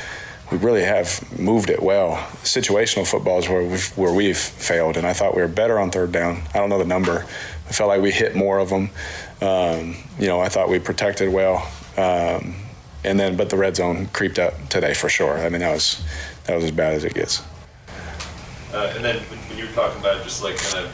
we 0.50 0.56
really 0.56 0.82
have 0.82 1.38
moved 1.38 1.68
it 1.68 1.82
well. 1.82 2.16
Situational 2.42 3.06
football 3.06 3.38
is 3.38 3.50
where 3.50 3.62
we've, 3.62 3.98
where 3.98 4.14
we've 4.14 4.38
failed, 4.38 4.96
and 4.96 5.06
I 5.06 5.12
thought 5.12 5.36
we 5.36 5.42
were 5.42 5.48
better 5.48 5.78
on 5.78 5.90
third 5.90 6.10
down. 6.10 6.40
I 6.54 6.58
don't 6.58 6.70
know 6.70 6.78
the 6.78 6.86
number. 6.86 7.26
I 7.68 7.72
felt 7.72 7.88
like 7.88 8.00
we 8.00 8.12
hit 8.12 8.34
more 8.34 8.58
of 8.58 8.70
them. 8.70 8.88
Um, 9.42 9.96
you 10.18 10.26
know, 10.26 10.40
I 10.40 10.48
thought 10.48 10.70
we 10.70 10.78
protected 10.78 11.30
well, 11.30 11.70
um, 11.98 12.54
and 13.04 13.20
then 13.20 13.36
but 13.36 13.50
the 13.50 13.58
red 13.58 13.76
zone 13.76 14.06
creeped 14.14 14.38
up 14.38 14.54
today 14.70 14.94
for 14.94 15.10
sure. 15.10 15.36
I 15.38 15.50
mean, 15.50 15.60
that 15.60 15.74
was 15.74 16.02
that 16.48 16.56
was 16.56 16.64
as 16.64 16.70
bad 16.72 16.94
as 16.94 17.04
it 17.04 17.14
gets. 17.14 17.42
Uh, 18.72 18.92
and 18.96 19.04
then 19.04 19.16
when, 19.30 19.38
when, 19.38 19.58
you 19.58 19.66
were 19.66 19.72
talking 19.72 20.00
about 20.00 20.22
just 20.24 20.42
like 20.42 20.56
kind 20.56 20.86
of 20.86 20.92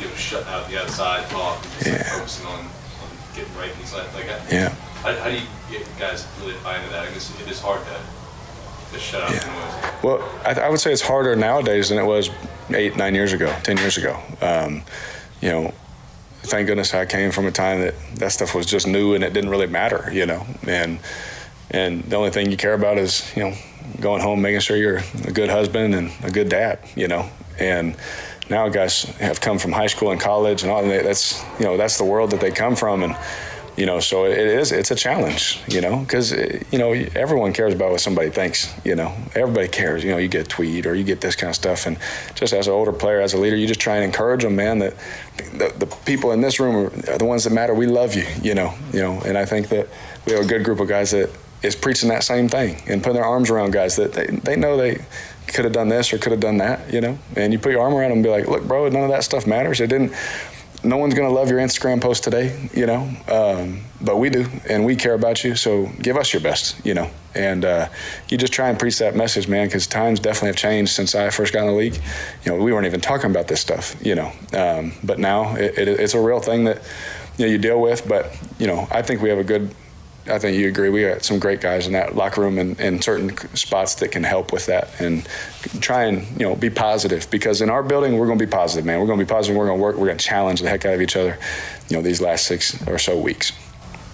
you 0.00 0.06
know 0.06 0.14
shutting 0.14 0.48
out 0.48 0.68
the 0.68 0.80
outside 0.80 1.28
talk 1.30 1.62
and 1.62 1.72
just 1.72 1.86
yeah. 1.86 1.92
like 1.94 2.06
focusing 2.06 2.46
on, 2.46 2.60
on 2.60 3.10
getting 3.34 3.54
right 3.56 3.72
inside, 3.80 4.06
like 4.14 4.26
yeah. 4.50 4.68
How, 5.02 5.14
how 5.16 5.30
do 5.30 5.36
you 5.36 5.46
get 5.70 5.86
guys 5.98 6.26
really 6.40 6.54
buy 6.62 6.78
into 6.78 6.90
that? 6.90 7.08
I 7.08 7.12
guess 7.12 7.40
it 7.40 7.50
is 7.50 7.60
hard 7.60 7.80
to, 7.84 8.92
to 8.92 9.00
shut 9.00 9.22
out 9.22 9.32
yeah. 9.32 9.46
noise. 9.46 10.04
Well, 10.04 10.40
I, 10.44 10.66
I, 10.66 10.68
would 10.68 10.80
say 10.80 10.92
it's 10.92 11.02
harder 11.02 11.34
nowadays 11.34 11.88
than 11.88 11.98
it 11.98 12.04
was 12.04 12.30
eight, 12.70 12.96
nine 12.96 13.14
years 13.14 13.32
ago, 13.32 13.52
ten 13.64 13.76
years 13.78 13.96
ago. 13.96 14.16
Um, 14.40 14.82
you 15.40 15.48
know, 15.48 15.74
thank 16.42 16.68
goodness 16.68 16.94
I 16.94 17.04
came 17.06 17.32
from 17.32 17.46
a 17.46 17.50
time 17.50 17.80
that 17.80 17.94
that 18.16 18.32
stuff 18.32 18.54
was 18.54 18.66
just 18.66 18.86
new 18.86 19.14
and 19.14 19.24
it 19.24 19.32
didn't 19.32 19.50
really 19.50 19.66
matter, 19.66 20.08
you 20.12 20.26
know. 20.26 20.46
And 20.68 21.00
and 21.70 22.02
the 22.04 22.16
only 22.16 22.30
thing 22.30 22.50
you 22.50 22.56
care 22.56 22.74
about 22.74 22.98
is 22.98 23.30
you 23.36 23.44
know 23.44 23.54
going 24.00 24.22
home, 24.22 24.40
making 24.40 24.60
sure 24.60 24.76
you're 24.76 25.02
a 25.24 25.32
good 25.32 25.50
husband 25.50 25.94
and 25.94 26.10
a 26.22 26.30
good 26.30 26.48
dad, 26.48 26.78
you 26.96 27.08
know. 27.08 27.28
And 27.58 27.96
now 28.48 28.68
guys 28.68 29.04
have 29.18 29.40
come 29.40 29.58
from 29.58 29.72
high 29.72 29.86
school 29.86 30.10
and 30.10 30.20
college 30.20 30.62
and 30.62 30.70
all 30.70 30.82
and 30.82 30.90
that's 30.90 31.42
you 31.58 31.66
know 31.66 31.76
that's 31.76 31.98
the 31.98 32.04
world 32.04 32.30
that 32.30 32.40
they 32.40 32.50
come 32.50 32.76
from. 32.76 33.02
And 33.02 33.16
you 33.76 33.86
know 33.86 34.00
so 34.00 34.24
it 34.24 34.36
is 34.36 34.72
it's 34.72 34.90
a 34.90 34.94
challenge 34.94 35.60
you 35.68 35.80
know? 35.80 36.00
Because 36.00 36.32
eh, 36.32 36.62
you 36.72 36.78
know 36.78 36.92
everyone 37.14 37.52
cares 37.52 37.72
about 37.72 37.92
what 37.92 38.00
somebody 38.00 38.28
thinks 38.28 38.74
you 38.84 38.94
know? 38.94 39.14
Everybody 39.34 39.68
cares 39.68 40.02
you 40.02 40.10
know 40.10 40.18
you 40.18 40.28
get 40.28 40.46
a 40.46 40.48
tweet 40.48 40.86
or 40.86 40.94
you 40.94 41.04
get 41.04 41.20
this 41.20 41.36
kind 41.36 41.50
of 41.50 41.54
stuff. 41.54 41.86
And 41.86 41.96
just 42.34 42.52
as 42.52 42.66
an 42.66 42.72
older 42.72 42.92
player 42.92 43.20
as 43.20 43.34
a 43.34 43.38
leader 43.38 43.56
you 43.56 43.66
just 43.66 43.80
try 43.80 43.96
and 43.96 44.04
encourage 44.04 44.42
them 44.42 44.56
man 44.56 44.80
that 44.80 44.96
the, 45.52 45.72
the 45.78 45.86
people 46.04 46.32
in 46.32 46.40
this 46.40 46.58
room 46.58 46.86
are 46.86 47.18
the 47.18 47.24
ones 47.24 47.44
that 47.44 47.52
matter. 47.52 47.74
We 47.74 47.86
love 47.86 48.14
you 48.14 48.26
you 48.42 48.54
know 48.54 48.74
you 48.92 49.00
know? 49.00 49.20
And 49.20 49.38
i 49.38 49.44
think 49.44 49.68
that 49.68 49.88
we 50.26 50.32
have 50.32 50.44
a 50.44 50.48
good 50.48 50.64
group 50.64 50.80
of 50.80 50.88
guys 50.88 51.12
that 51.12 51.30
is 51.62 51.76
preaching 51.76 52.08
that 52.08 52.24
same 52.24 52.48
thing 52.48 52.82
and 52.86 53.02
putting 53.02 53.16
their 53.16 53.24
arms 53.24 53.50
around 53.50 53.72
guys 53.72 53.96
that 53.96 54.12
they, 54.12 54.26
they 54.26 54.56
know 54.56 54.76
they 54.76 55.04
could 55.46 55.64
have 55.64 55.74
done 55.74 55.88
this 55.88 56.12
or 56.12 56.18
could 56.18 56.32
have 56.32 56.40
done 56.40 56.58
that, 56.58 56.92
you 56.92 57.00
know. 57.00 57.18
And 57.36 57.52
you 57.52 57.58
put 57.58 57.72
your 57.72 57.82
arm 57.82 57.94
around 57.94 58.10
them 58.10 58.18
and 58.18 58.22
be 58.22 58.30
like, 58.30 58.46
look, 58.46 58.64
bro, 58.66 58.88
none 58.88 59.04
of 59.04 59.10
that 59.10 59.24
stuff 59.24 59.46
matters. 59.46 59.80
It 59.80 59.88
didn't 59.88 60.12
no 60.82 60.96
one's 60.96 61.14
going 61.14 61.28
to 61.28 61.34
love 61.34 61.50
your 61.50 61.58
Instagram 61.58 62.00
post 62.00 62.24
today, 62.24 62.70
you 62.72 62.86
know, 62.86 63.08
um, 63.28 63.82
but 64.00 64.16
we 64.16 64.30
do, 64.30 64.46
and 64.68 64.84
we 64.84 64.96
care 64.96 65.14
about 65.14 65.44
you. 65.44 65.54
So 65.54 65.90
give 66.00 66.16
us 66.16 66.32
your 66.32 66.40
best, 66.40 66.84
you 66.86 66.94
know, 66.94 67.10
and 67.34 67.64
uh, 67.64 67.88
you 68.28 68.38
just 68.38 68.52
try 68.52 68.70
and 68.70 68.78
preach 68.78 68.98
that 68.98 69.14
message, 69.14 69.46
man, 69.46 69.66
because 69.66 69.86
times 69.86 70.20
definitely 70.20 70.48
have 70.48 70.56
changed 70.56 70.92
since 70.92 71.14
I 71.14 71.28
first 71.30 71.52
got 71.52 71.60
in 71.60 71.66
the 71.66 71.72
league. 71.74 72.00
You 72.44 72.52
know, 72.52 72.62
we 72.62 72.72
weren't 72.72 72.86
even 72.86 73.00
talking 73.00 73.30
about 73.30 73.46
this 73.46 73.60
stuff, 73.60 73.94
you 74.00 74.14
know, 74.14 74.32
um, 74.54 74.92
but 75.04 75.18
now 75.18 75.54
it, 75.56 75.76
it, 75.76 75.88
it's 75.88 76.14
a 76.14 76.20
real 76.20 76.40
thing 76.40 76.64
that 76.64 76.82
you 77.36 77.44
know 77.44 77.52
you 77.52 77.58
deal 77.58 77.80
with. 77.80 78.08
But 78.08 78.34
you 78.58 78.66
know, 78.66 78.88
I 78.90 79.02
think 79.02 79.20
we 79.20 79.28
have 79.28 79.38
a 79.38 79.44
good 79.44 79.74
I 80.26 80.38
think 80.38 80.56
you 80.56 80.68
agree. 80.68 80.90
We 80.90 81.02
got 81.02 81.24
some 81.24 81.38
great 81.38 81.60
guys 81.60 81.86
in 81.86 81.94
that 81.94 82.14
locker 82.14 82.42
room 82.42 82.58
and 82.58 82.78
in 82.78 83.00
certain 83.00 83.36
spots 83.56 83.94
that 83.96 84.12
can 84.12 84.22
help 84.22 84.52
with 84.52 84.66
that 84.66 85.00
and 85.00 85.26
try 85.80 86.04
and 86.04 86.26
you 86.38 86.46
know 86.46 86.54
be 86.54 86.70
positive 86.70 87.28
because 87.30 87.60
in 87.62 87.70
our 87.70 87.82
building 87.82 88.18
we're 88.18 88.26
going 88.26 88.38
to 88.38 88.44
be 88.44 88.50
positive, 88.50 88.84
man. 88.84 89.00
We're 89.00 89.06
going 89.06 89.18
to 89.18 89.24
be 89.24 89.28
positive. 89.28 89.56
We're 89.56 89.66
going 89.66 89.78
to 89.78 89.82
work. 89.82 89.96
We're 89.96 90.06
going 90.06 90.18
to 90.18 90.24
challenge 90.24 90.60
the 90.60 90.68
heck 90.68 90.84
out 90.84 90.94
of 90.94 91.00
each 91.00 91.16
other. 91.16 91.38
You 91.88 91.96
know 91.96 92.02
these 92.02 92.20
last 92.20 92.46
six 92.46 92.86
or 92.86 92.98
so 92.98 93.18
weeks. 93.18 93.52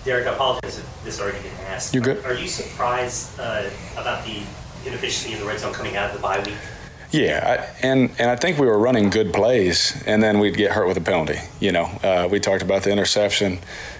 Derek, 0.04 0.26
I 0.28 0.34
apologize 0.34 0.78
if 0.78 1.04
this 1.04 1.20
already 1.20 1.38
been 1.38 1.52
asked. 1.66 1.92
You're 1.92 2.04
good. 2.04 2.24
Are, 2.24 2.28
are 2.28 2.34
you 2.34 2.46
surprised 2.46 3.38
uh, 3.40 3.68
about 3.96 4.24
the 4.24 4.42
inefficiency 4.86 5.32
in 5.32 5.40
the 5.40 5.46
red 5.46 5.59
zone 5.59 5.72
coming 5.72 5.96
out 5.96 6.11
of 6.11 6.16
the 6.16 6.22
bye 6.22 6.38
week? 6.38 6.54
Yeah, 7.11 7.59
I, 7.82 7.86
and 7.86 8.11
and 8.18 8.30
I 8.30 8.36
think 8.36 8.59
we 8.59 8.66
were 8.66 8.78
running 8.78 9.11
good 9.11 9.32
plays, 9.32 10.02
and 10.07 10.22
then 10.22 10.38
we'd 10.38 10.57
get 10.57 10.72
hurt 10.72 10.86
with 10.86 10.96
a 10.96 11.00
penalty. 11.00 11.38
You 11.61 11.72
know, 11.72 11.84
uh, 12.02 12.28
we 12.30 12.40
talked 12.40 12.62
about 12.62 12.82
the 12.82 12.90
interception 12.90 13.59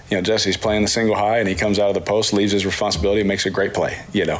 you 0.09 0.17
know, 0.17 0.21
Jessie's 0.21 0.57
playing 0.57 0.83
the 0.83 0.87
single 0.87 1.15
high 1.15 1.39
and 1.39 1.47
he 1.47 1.55
comes 1.55 1.79
out 1.79 1.89
of 1.89 1.93
the 1.93 2.01
post, 2.01 2.33
leaves 2.33 2.51
his 2.51 2.65
responsibility, 2.65 3.23
makes 3.23 3.45
a 3.45 3.49
great 3.49 3.73
play, 3.73 4.01
you 4.13 4.25
know. 4.25 4.39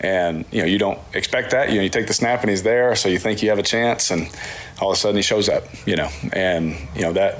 And, 0.00 0.44
you 0.52 0.60
know, 0.60 0.66
you 0.66 0.78
don't 0.78 0.98
expect 1.14 1.50
that. 1.52 1.70
You 1.70 1.76
know, 1.76 1.82
you 1.82 1.88
take 1.88 2.06
the 2.06 2.14
snap 2.14 2.42
and 2.42 2.50
he's 2.50 2.62
there, 2.62 2.94
so 2.94 3.08
you 3.08 3.18
think 3.18 3.42
you 3.42 3.48
have 3.48 3.58
a 3.58 3.62
chance, 3.62 4.10
and 4.10 4.28
all 4.80 4.90
of 4.90 4.96
a 4.96 4.98
sudden 4.98 5.16
he 5.16 5.22
shows 5.22 5.48
up, 5.48 5.64
you 5.86 5.96
know. 5.96 6.08
And, 6.32 6.76
you 6.94 7.02
know, 7.02 7.12
that 7.14 7.38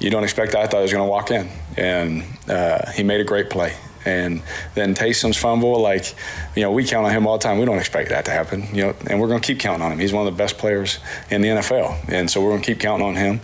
you 0.00 0.10
don't 0.10 0.24
expect 0.24 0.52
that. 0.52 0.60
I 0.60 0.66
thought 0.66 0.78
he 0.78 0.82
was 0.82 0.92
going 0.92 1.04
to 1.04 1.10
walk 1.10 1.30
in. 1.30 1.48
And 1.76 2.24
uh, 2.48 2.90
he 2.92 3.02
made 3.02 3.20
a 3.20 3.24
great 3.24 3.50
play. 3.50 3.74
And 4.04 4.42
then 4.74 4.94
Taysom's 4.94 5.36
fumble, 5.36 5.80
like, 5.80 6.14
you 6.56 6.62
know, 6.62 6.70
we 6.70 6.84
count 6.84 7.06
on 7.06 7.12
him 7.12 7.26
all 7.26 7.36
the 7.36 7.42
time. 7.42 7.58
We 7.58 7.66
don't 7.66 7.78
expect 7.78 8.08
that 8.10 8.24
to 8.24 8.30
happen, 8.30 8.66
you 8.74 8.84
know, 8.84 8.94
and 9.06 9.20
we're 9.20 9.28
going 9.28 9.40
to 9.40 9.46
keep 9.46 9.60
counting 9.60 9.84
on 9.84 9.92
him. 9.92 9.98
He's 9.98 10.12
one 10.12 10.26
of 10.26 10.32
the 10.32 10.38
best 10.38 10.56
players 10.56 10.98
in 11.30 11.42
the 11.42 11.48
NFL. 11.48 12.08
And 12.08 12.30
so 12.30 12.40
we're 12.40 12.50
going 12.50 12.62
to 12.62 12.66
keep 12.66 12.80
counting 12.80 13.06
on 13.06 13.16
him. 13.16 13.40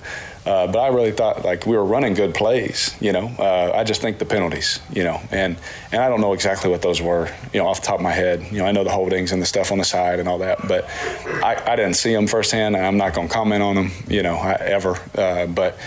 Uh, 0.47 0.67
but 0.67 0.79
I 0.79 0.89
really 0.89 1.13
thought 1.13 1.45
like 1.45 1.67
we 1.67 1.77
were 1.77 1.85
running 1.85 2.15
good 2.15 2.35
plays, 2.35 2.95
you 3.01 3.13
know. 3.13 3.29
Uh, 3.39 3.73
I 3.75 3.85
just 3.85 4.03
think 4.03 4.19
the 4.19 4.27
penalties, 4.27 4.81
you 4.93 5.03
know, 5.03 5.21
and 5.31 5.57
and 5.91 6.03
I 6.03 6.09
don't 6.09 6.21
know 6.21 6.35
exactly 6.35 6.71
what 6.71 6.83
those 6.83 7.01
were, 7.01 7.31
you 7.53 7.61
know, 7.61 7.67
off 7.67 7.81
the 7.81 7.87
top 7.87 7.97
of 7.97 8.03
my 8.03 8.13
head. 8.13 8.43
You 8.53 8.59
know, 8.59 8.67
I 8.67 8.73
know 8.73 8.85
the 8.85 8.91
holdings 8.91 9.33
and 9.33 9.41
the 9.41 9.47
stuff 9.47 9.73
on 9.73 9.79
the 9.79 9.85
side 9.85 10.21
and 10.21 10.29
all 10.29 10.39
that, 10.39 10.67
but 10.69 10.89
I, 11.43 11.63
I 11.67 11.77
didn't 11.77 11.95
see 11.95 12.13
them 12.13 12.27
firsthand, 12.27 12.77
and 12.77 12.85
I'm 12.85 12.99
not 12.99 13.15
going 13.15 13.29
to 13.29 13.35
comment 13.35 13.63
on 13.63 13.77
them, 13.77 13.91
you 14.07 14.23
know, 14.23 14.39
ever. 14.61 14.99
Uh, 15.17 15.47
but 15.47 15.79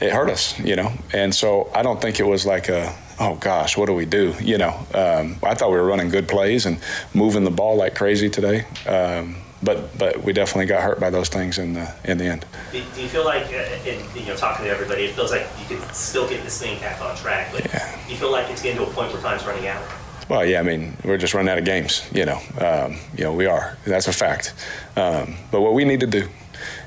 it 0.00 0.12
hurt 0.12 0.30
us, 0.30 0.58
you 0.60 0.76
know, 0.76 0.92
and 1.12 1.34
so 1.34 1.70
I 1.74 1.82
don't 1.82 2.00
think 2.00 2.20
it 2.20 2.26
was 2.26 2.46
like 2.46 2.68
a 2.68 2.94
oh 3.20 3.36
gosh, 3.36 3.76
what 3.76 3.86
do 3.86 3.94
we 3.94 4.06
do? 4.06 4.34
You 4.40 4.58
know, 4.58 4.86
um, 4.94 5.36
I 5.42 5.54
thought 5.54 5.70
we 5.70 5.76
were 5.76 5.86
running 5.86 6.08
good 6.08 6.28
plays 6.28 6.66
and 6.66 6.78
moving 7.14 7.44
the 7.44 7.50
ball 7.50 7.76
like 7.76 7.94
crazy 7.94 8.28
today. 8.28 8.64
Um, 8.86 9.36
but 9.64 9.96
but 9.98 10.22
we 10.22 10.32
definitely 10.32 10.66
got 10.66 10.82
hurt 10.82 11.00
by 11.00 11.10
those 11.10 11.28
things 11.28 11.58
in 11.58 11.72
the 11.72 11.92
in 12.04 12.18
the 12.18 12.24
end. 12.24 12.44
Do, 12.70 12.82
do 12.94 13.02
you 13.02 13.08
feel 13.08 13.24
like, 13.24 13.46
uh, 13.46 13.88
in, 13.88 14.04
you 14.14 14.26
know, 14.26 14.36
talking 14.36 14.66
to 14.66 14.70
everybody, 14.70 15.04
it 15.04 15.14
feels 15.14 15.30
like 15.30 15.46
you 15.58 15.76
can 15.76 15.94
still 15.94 16.28
get 16.28 16.42
this 16.44 16.60
thing 16.60 16.78
back 16.80 17.00
on 17.00 17.16
track, 17.16 17.50
but 17.52 17.64
yeah. 17.66 17.98
you 18.08 18.16
feel 18.16 18.30
like 18.30 18.50
it's 18.50 18.62
getting 18.62 18.78
to 18.78 18.84
a 18.84 18.92
point 18.92 19.12
where 19.12 19.22
time's 19.22 19.44
running 19.44 19.66
out? 19.66 19.82
Well, 20.28 20.44
yeah, 20.44 20.60
I 20.60 20.62
mean, 20.62 20.96
we're 21.04 21.18
just 21.18 21.34
running 21.34 21.50
out 21.50 21.58
of 21.58 21.64
games. 21.64 22.08
You 22.12 22.26
know, 22.26 22.40
um, 22.58 22.98
you 23.16 23.24
know, 23.24 23.32
we 23.32 23.46
are. 23.46 23.76
That's 23.86 24.08
a 24.08 24.12
fact. 24.12 24.54
Um, 24.96 25.36
but 25.50 25.60
what 25.60 25.74
we 25.74 25.84
need 25.84 26.00
to 26.00 26.06
do, 26.06 26.28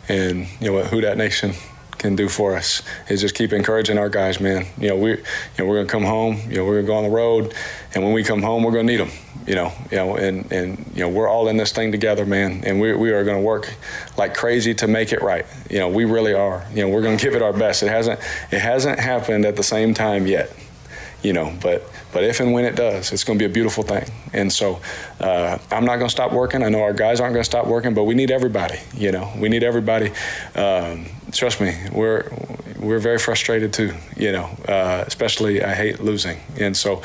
and 0.07 0.47
you 0.59 0.67
know, 0.67 0.73
what 0.73 0.87
Who 0.87 1.01
Dat 1.01 1.17
Nation 1.17 1.53
can 1.97 2.15
do 2.15 2.29
for 2.29 2.55
us 2.55 2.83
is 3.09 3.21
just 3.21 3.35
keep 3.35 3.53
encouraging 3.53 3.97
our 3.97 4.09
guys, 4.09 4.39
man. 4.39 4.65
You 4.77 4.89
know, 4.89 4.97
we, 4.97 5.11
you 5.11 5.23
know, 5.57 5.65
we're 5.65 5.77
gonna 5.77 5.89
come 5.89 6.03
home. 6.03 6.39
You 6.49 6.57
know, 6.57 6.65
we're 6.65 6.75
gonna 6.81 6.87
go 6.87 6.95
on 6.95 7.03
the 7.03 7.09
road, 7.09 7.53
and 7.93 8.03
when 8.03 8.13
we 8.13 8.23
come 8.23 8.41
home, 8.41 8.63
we're 8.63 8.71
gonna 8.71 8.83
need 8.83 8.99
them. 8.99 9.11
You 9.47 9.55
know, 9.55 9.71
you 9.89 9.97
know, 9.97 10.15
and 10.17 10.51
and 10.51 10.91
you 10.93 11.01
know, 11.01 11.09
we're 11.09 11.29
all 11.29 11.47
in 11.47 11.55
this 11.55 11.71
thing 11.71 11.91
together, 11.91 12.25
man. 12.25 12.63
And 12.65 12.81
we 12.81 12.93
we 12.93 13.11
are 13.11 13.23
gonna 13.23 13.41
work 13.41 13.73
like 14.17 14.33
crazy 14.33 14.73
to 14.75 14.87
make 14.87 15.13
it 15.13 15.21
right. 15.21 15.45
You 15.69 15.79
know, 15.79 15.87
we 15.87 16.05
really 16.05 16.33
are. 16.33 16.65
You 16.73 16.83
know, 16.83 16.89
we're 16.89 17.01
gonna 17.01 17.15
give 17.17 17.33
it 17.33 17.41
our 17.41 17.53
best. 17.53 17.81
It 17.81 17.89
hasn't 17.89 18.19
it 18.51 18.59
hasn't 18.59 18.99
happened 18.99 19.45
at 19.45 19.55
the 19.55 19.63
same 19.63 19.93
time 19.93 20.27
yet. 20.27 20.51
You 21.23 21.33
know. 21.33 21.55
But 21.61 21.89
but 22.13 22.23
if 22.23 22.39
and 22.39 22.53
when 22.53 22.65
it 22.65 22.75
does, 22.75 23.11
it's 23.11 23.23
going 23.23 23.37
to 23.37 23.43
be 23.43 23.49
a 23.49 23.53
beautiful 23.53 23.83
thing. 23.83 24.09
And 24.33 24.51
so 24.51 24.79
uh, 25.19 25.57
I'm 25.71 25.85
not 25.85 25.97
going 25.97 26.07
to 26.07 26.11
stop 26.11 26.31
working. 26.31 26.63
I 26.63 26.69
know 26.69 26.81
our 26.81 26.93
guys 26.93 27.19
aren't 27.19 27.33
going 27.33 27.43
to 27.43 27.49
stop 27.49 27.67
working, 27.67 27.93
but 27.93 28.03
we 28.03 28.15
need 28.15 28.31
everybody. 28.31 28.79
You 28.95 29.11
know, 29.11 29.31
we 29.37 29.49
need 29.49 29.63
everybody. 29.63 30.11
Um, 30.55 31.05
trust 31.31 31.61
me, 31.61 31.75
we're 31.91 32.29
we're 32.79 32.99
very 32.99 33.19
frustrated 33.19 33.73
too. 33.73 33.93
You 34.15 34.31
know, 34.31 34.45
uh, 34.67 35.03
especially 35.05 35.63
I 35.63 35.73
hate 35.73 35.99
losing, 35.99 36.39
and 36.59 36.75
so 36.75 37.01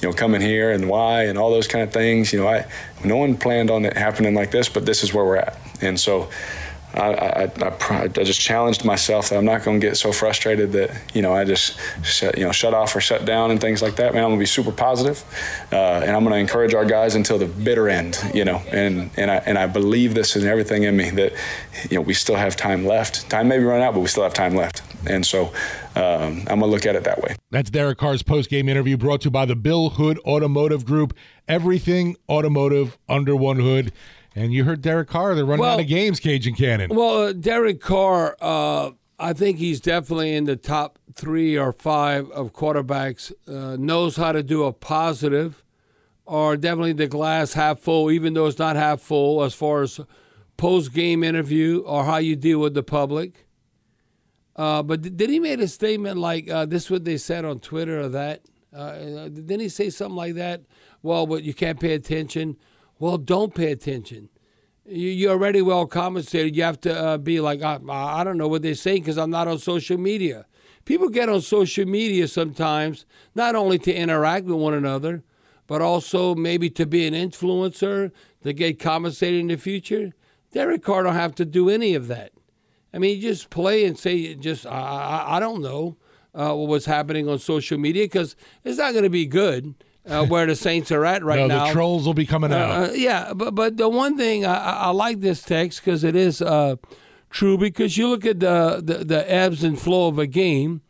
you 0.00 0.08
know, 0.08 0.12
coming 0.12 0.40
here 0.40 0.72
and 0.72 0.88
why 0.88 1.24
and 1.24 1.38
all 1.38 1.50
those 1.50 1.68
kind 1.68 1.82
of 1.82 1.92
things. 1.92 2.32
You 2.32 2.40
know, 2.40 2.48
I 2.48 2.66
no 3.04 3.16
one 3.16 3.36
planned 3.36 3.70
on 3.70 3.84
it 3.84 3.96
happening 3.96 4.34
like 4.34 4.50
this, 4.50 4.68
but 4.68 4.86
this 4.86 5.02
is 5.02 5.12
where 5.12 5.24
we're 5.24 5.36
at, 5.36 5.58
and 5.80 5.98
so. 5.98 6.28
I, 6.96 7.12
I, 7.12 7.42
I, 7.44 8.02
I, 8.02 8.08
just 8.08 8.40
challenged 8.40 8.84
myself 8.84 9.28
that 9.28 9.36
I'm 9.36 9.44
not 9.44 9.62
going 9.62 9.80
to 9.80 9.86
get 9.86 9.96
so 9.96 10.12
frustrated 10.12 10.72
that 10.72 10.90
you 11.14 11.22
know 11.22 11.32
I 11.34 11.44
just 11.44 11.78
shut, 12.02 12.38
you 12.38 12.44
know 12.44 12.52
shut 12.52 12.74
off 12.74 12.96
or 12.96 13.00
shut 13.00 13.24
down 13.24 13.50
and 13.50 13.60
things 13.60 13.82
like 13.82 13.96
that. 13.96 14.14
Man, 14.14 14.22
I'm 14.22 14.30
going 14.30 14.38
to 14.38 14.42
be 14.42 14.46
super 14.46 14.72
positive, 14.72 15.22
uh, 15.72 16.00
and 16.02 16.16
I'm 16.16 16.22
going 16.24 16.32
to 16.32 16.38
encourage 16.38 16.74
our 16.74 16.84
guys 16.84 17.14
until 17.14 17.38
the 17.38 17.46
bitter 17.46 17.88
end. 17.88 18.18
You 18.32 18.44
know, 18.44 18.62
and 18.70 19.10
and 19.16 19.30
I 19.30 19.36
and 19.36 19.58
I 19.58 19.66
believe 19.66 20.14
this 20.14 20.36
in 20.36 20.46
everything 20.46 20.84
in 20.84 20.96
me 20.96 21.10
that 21.10 21.32
you 21.90 21.96
know 21.96 22.02
we 22.02 22.14
still 22.14 22.36
have 22.36 22.56
time 22.56 22.86
left. 22.86 23.28
Time 23.28 23.48
may 23.48 23.58
be 23.58 23.64
run 23.64 23.82
out, 23.82 23.94
but 23.94 24.00
we 24.00 24.08
still 24.08 24.22
have 24.22 24.34
time 24.34 24.54
left. 24.54 24.82
And 25.06 25.24
so 25.24 25.52
um, 25.94 26.44
I'm 26.48 26.58
going 26.58 26.60
to 26.60 26.66
look 26.66 26.86
at 26.86 26.96
it 26.96 27.04
that 27.04 27.22
way. 27.22 27.36
That's 27.50 27.70
Derek 27.70 27.98
Carr's 27.98 28.22
post 28.22 28.50
game 28.50 28.68
interview 28.68 28.96
brought 28.96 29.20
to 29.22 29.26
you 29.26 29.30
by 29.30 29.46
the 29.46 29.56
Bill 29.56 29.90
Hood 29.90 30.18
Automotive 30.26 30.84
Group. 30.84 31.14
Everything 31.48 32.16
automotive 32.28 32.98
under 33.08 33.36
one 33.36 33.58
hood. 33.60 33.92
And 34.36 34.52
you 34.52 34.64
heard 34.64 34.82
Derek 34.82 35.08
Carr. 35.08 35.34
They're 35.34 35.46
running 35.46 35.62
Well- 35.62 35.74
out 35.74 35.80
of 35.80 35.86
games, 35.88 36.20
Cajun 36.20 36.54
Cannon. 36.54 36.94
Well, 36.94 37.28
uh, 37.28 37.32
Derek 37.32 37.80
Carr, 37.80 38.36
uh, 38.40 38.90
I 39.18 39.32
think 39.32 39.56
he's 39.58 39.80
definitely 39.80 40.36
in 40.36 40.44
the 40.44 40.56
top 40.56 40.98
three 41.14 41.56
or 41.58 41.72
five 41.72 42.30
of 42.32 42.52
quarterbacks. 42.52 43.32
Uh, 43.48 43.76
knows 43.80 44.16
how 44.16 44.32
to 44.32 44.42
do 44.42 44.64
a 44.64 44.74
positive, 44.74 45.64
or 46.26 46.58
definitely 46.58 46.92
the 46.92 47.06
glass 47.06 47.54
half 47.54 47.78
full, 47.80 48.10
even 48.10 48.34
though 48.34 48.46
it's 48.46 48.58
not 48.58 48.76
half 48.76 49.00
full, 49.00 49.42
as 49.42 49.54
far 49.54 49.80
as 49.82 50.00
post 50.58 50.92
game 50.92 51.24
interview 51.24 51.78
or 51.86 52.04
how 52.04 52.18
you 52.18 52.36
deal 52.36 52.58
with 52.58 52.74
the 52.74 52.82
public. 52.82 53.46
Uh, 54.54 54.82
but 54.82 55.00
did 55.00 55.16
did 55.16 55.30
he 55.30 55.38
make 55.38 55.60
a 55.60 55.68
statement 55.68 56.18
like 56.18 56.48
uh, 56.50 56.66
this? 56.66 56.84
Is 56.84 56.90
what 56.90 57.04
they 57.04 57.16
said 57.16 57.44
on 57.46 57.60
Twitter 57.60 58.00
or 58.00 58.08
that? 58.10 58.42
Uh, 58.74 59.28
didn't 59.28 59.60
he 59.60 59.68
say 59.70 59.88
something 59.88 60.16
like 60.16 60.34
that? 60.34 60.62
Well, 61.02 61.26
but 61.26 61.42
you 61.42 61.54
can't 61.54 61.80
pay 61.80 61.94
attention. 61.94 62.56
Well, 62.98 63.18
don't 63.18 63.54
pay 63.54 63.72
attention. 63.72 64.30
You, 64.86 65.08
you're 65.08 65.32
already 65.32 65.62
well 65.62 65.86
compensated. 65.86 66.56
You 66.56 66.62
have 66.62 66.80
to 66.82 66.94
uh, 66.94 67.18
be 67.18 67.40
like, 67.40 67.62
I, 67.62 67.78
I 67.88 68.24
don't 68.24 68.38
know 68.38 68.48
what 68.48 68.62
they're 68.62 68.74
saying 68.74 69.02
because 69.02 69.18
I'm 69.18 69.30
not 69.30 69.48
on 69.48 69.58
social 69.58 69.98
media. 69.98 70.46
People 70.84 71.08
get 71.08 71.28
on 71.28 71.40
social 71.40 71.84
media 71.84 72.28
sometimes 72.28 73.04
not 73.34 73.56
only 73.56 73.78
to 73.80 73.92
interact 73.92 74.46
with 74.46 74.56
one 74.56 74.74
another, 74.74 75.24
but 75.66 75.82
also 75.82 76.34
maybe 76.34 76.70
to 76.70 76.86
be 76.86 77.06
an 77.06 77.14
influencer, 77.14 78.12
to 78.44 78.52
get 78.52 78.78
compensated 78.78 79.40
in 79.40 79.48
the 79.48 79.56
future. 79.56 80.12
Derek 80.52 80.84
Carr 80.84 81.02
don't 81.02 81.14
have 81.14 81.34
to 81.34 81.44
do 81.44 81.68
any 81.68 81.94
of 81.94 82.06
that. 82.06 82.32
I 82.94 82.98
mean, 82.98 83.20
just 83.20 83.50
play 83.50 83.84
and 83.84 83.98
say, 83.98 84.34
just 84.36 84.64
I, 84.64 84.70
I, 84.70 85.36
I 85.36 85.40
don't 85.40 85.60
know 85.60 85.96
uh, 86.34 86.54
what's 86.54 86.86
happening 86.86 87.28
on 87.28 87.40
social 87.40 87.78
media 87.78 88.04
because 88.04 88.36
it's 88.64 88.78
not 88.78 88.92
going 88.92 89.04
to 89.04 89.10
be 89.10 89.26
good 89.26 89.74
uh, 90.06 90.26
where 90.26 90.46
the 90.46 90.56
Saints 90.56 90.92
are 90.92 91.04
at 91.04 91.24
right 91.24 91.40
no, 91.40 91.46
now. 91.46 91.66
the 91.66 91.72
trolls 91.72 92.06
will 92.06 92.14
be 92.14 92.26
coming 92.26 92.52
out. 92.52 92.90
Uh, 92.90 92.92
yeah, 92.92 93.32
but 93.32 93.54
but 93.54 93.76
the 93.76 93.88
one 93.88 94.16
thing 94.16 94.44
I, 94.44 94.56
I 94.56 94.90
like 94.90 95.20
this 95.20 95.42
text 95.42 95.84
because 95.84 96.04
it 96.04 96.14
is 96.14 96.40
uh, 96.40 96.76
true 97.30 97.58
because 97.58 97.96
you 97.96 98.08
look 98.08 98.24
at 98.24 98.40
the, 98.40 98.80
the 98.82 99.04
the 99.04 99.30
ebbs 99.32 99.64
and 99.64 99.80
flow 99.80 100.08
of 100.08 100.18
a 100.18 100.26
game, 100.26 100.82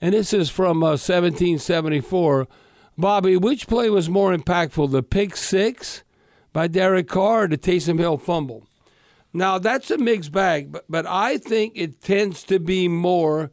and 0.00 0.14
this 0.14 0.32
is 0.32 0.50
from 0.50 0.82
uh, 0.82 0.96
1774. 0.96 2.48
Bobby, 2.98 3.36
which 3.36 3.68
play 3.68 3.90
was 3.90 4.08
more 4.08 4.34
impactful, 4.34 4.90
the 4.90 5.02
pick 5.02 5.36
six 5.36 6.02
by 6.54 6.66
Derek 6.66 7.08
Carr 7.08 7.42
or 7.44 7.48
the 7.48 7.58
Taysom 7.58 7.98
Hill 7.98 8.16
fumble? 8.16 8.66
Now 9.34 9.58
that's 9.58 9.90
a 9.90 9.98
mixed 9.98 10.32
bag, 10.32 10.72
but 10.72 10.86
but 10.88 11.04
I 11.06 11.36
think 11.36 11.74
it 11.76 12.00
tends 12.00 12.42
to 12.44 12.58
be 12.58 12.88
more 12.88 13.50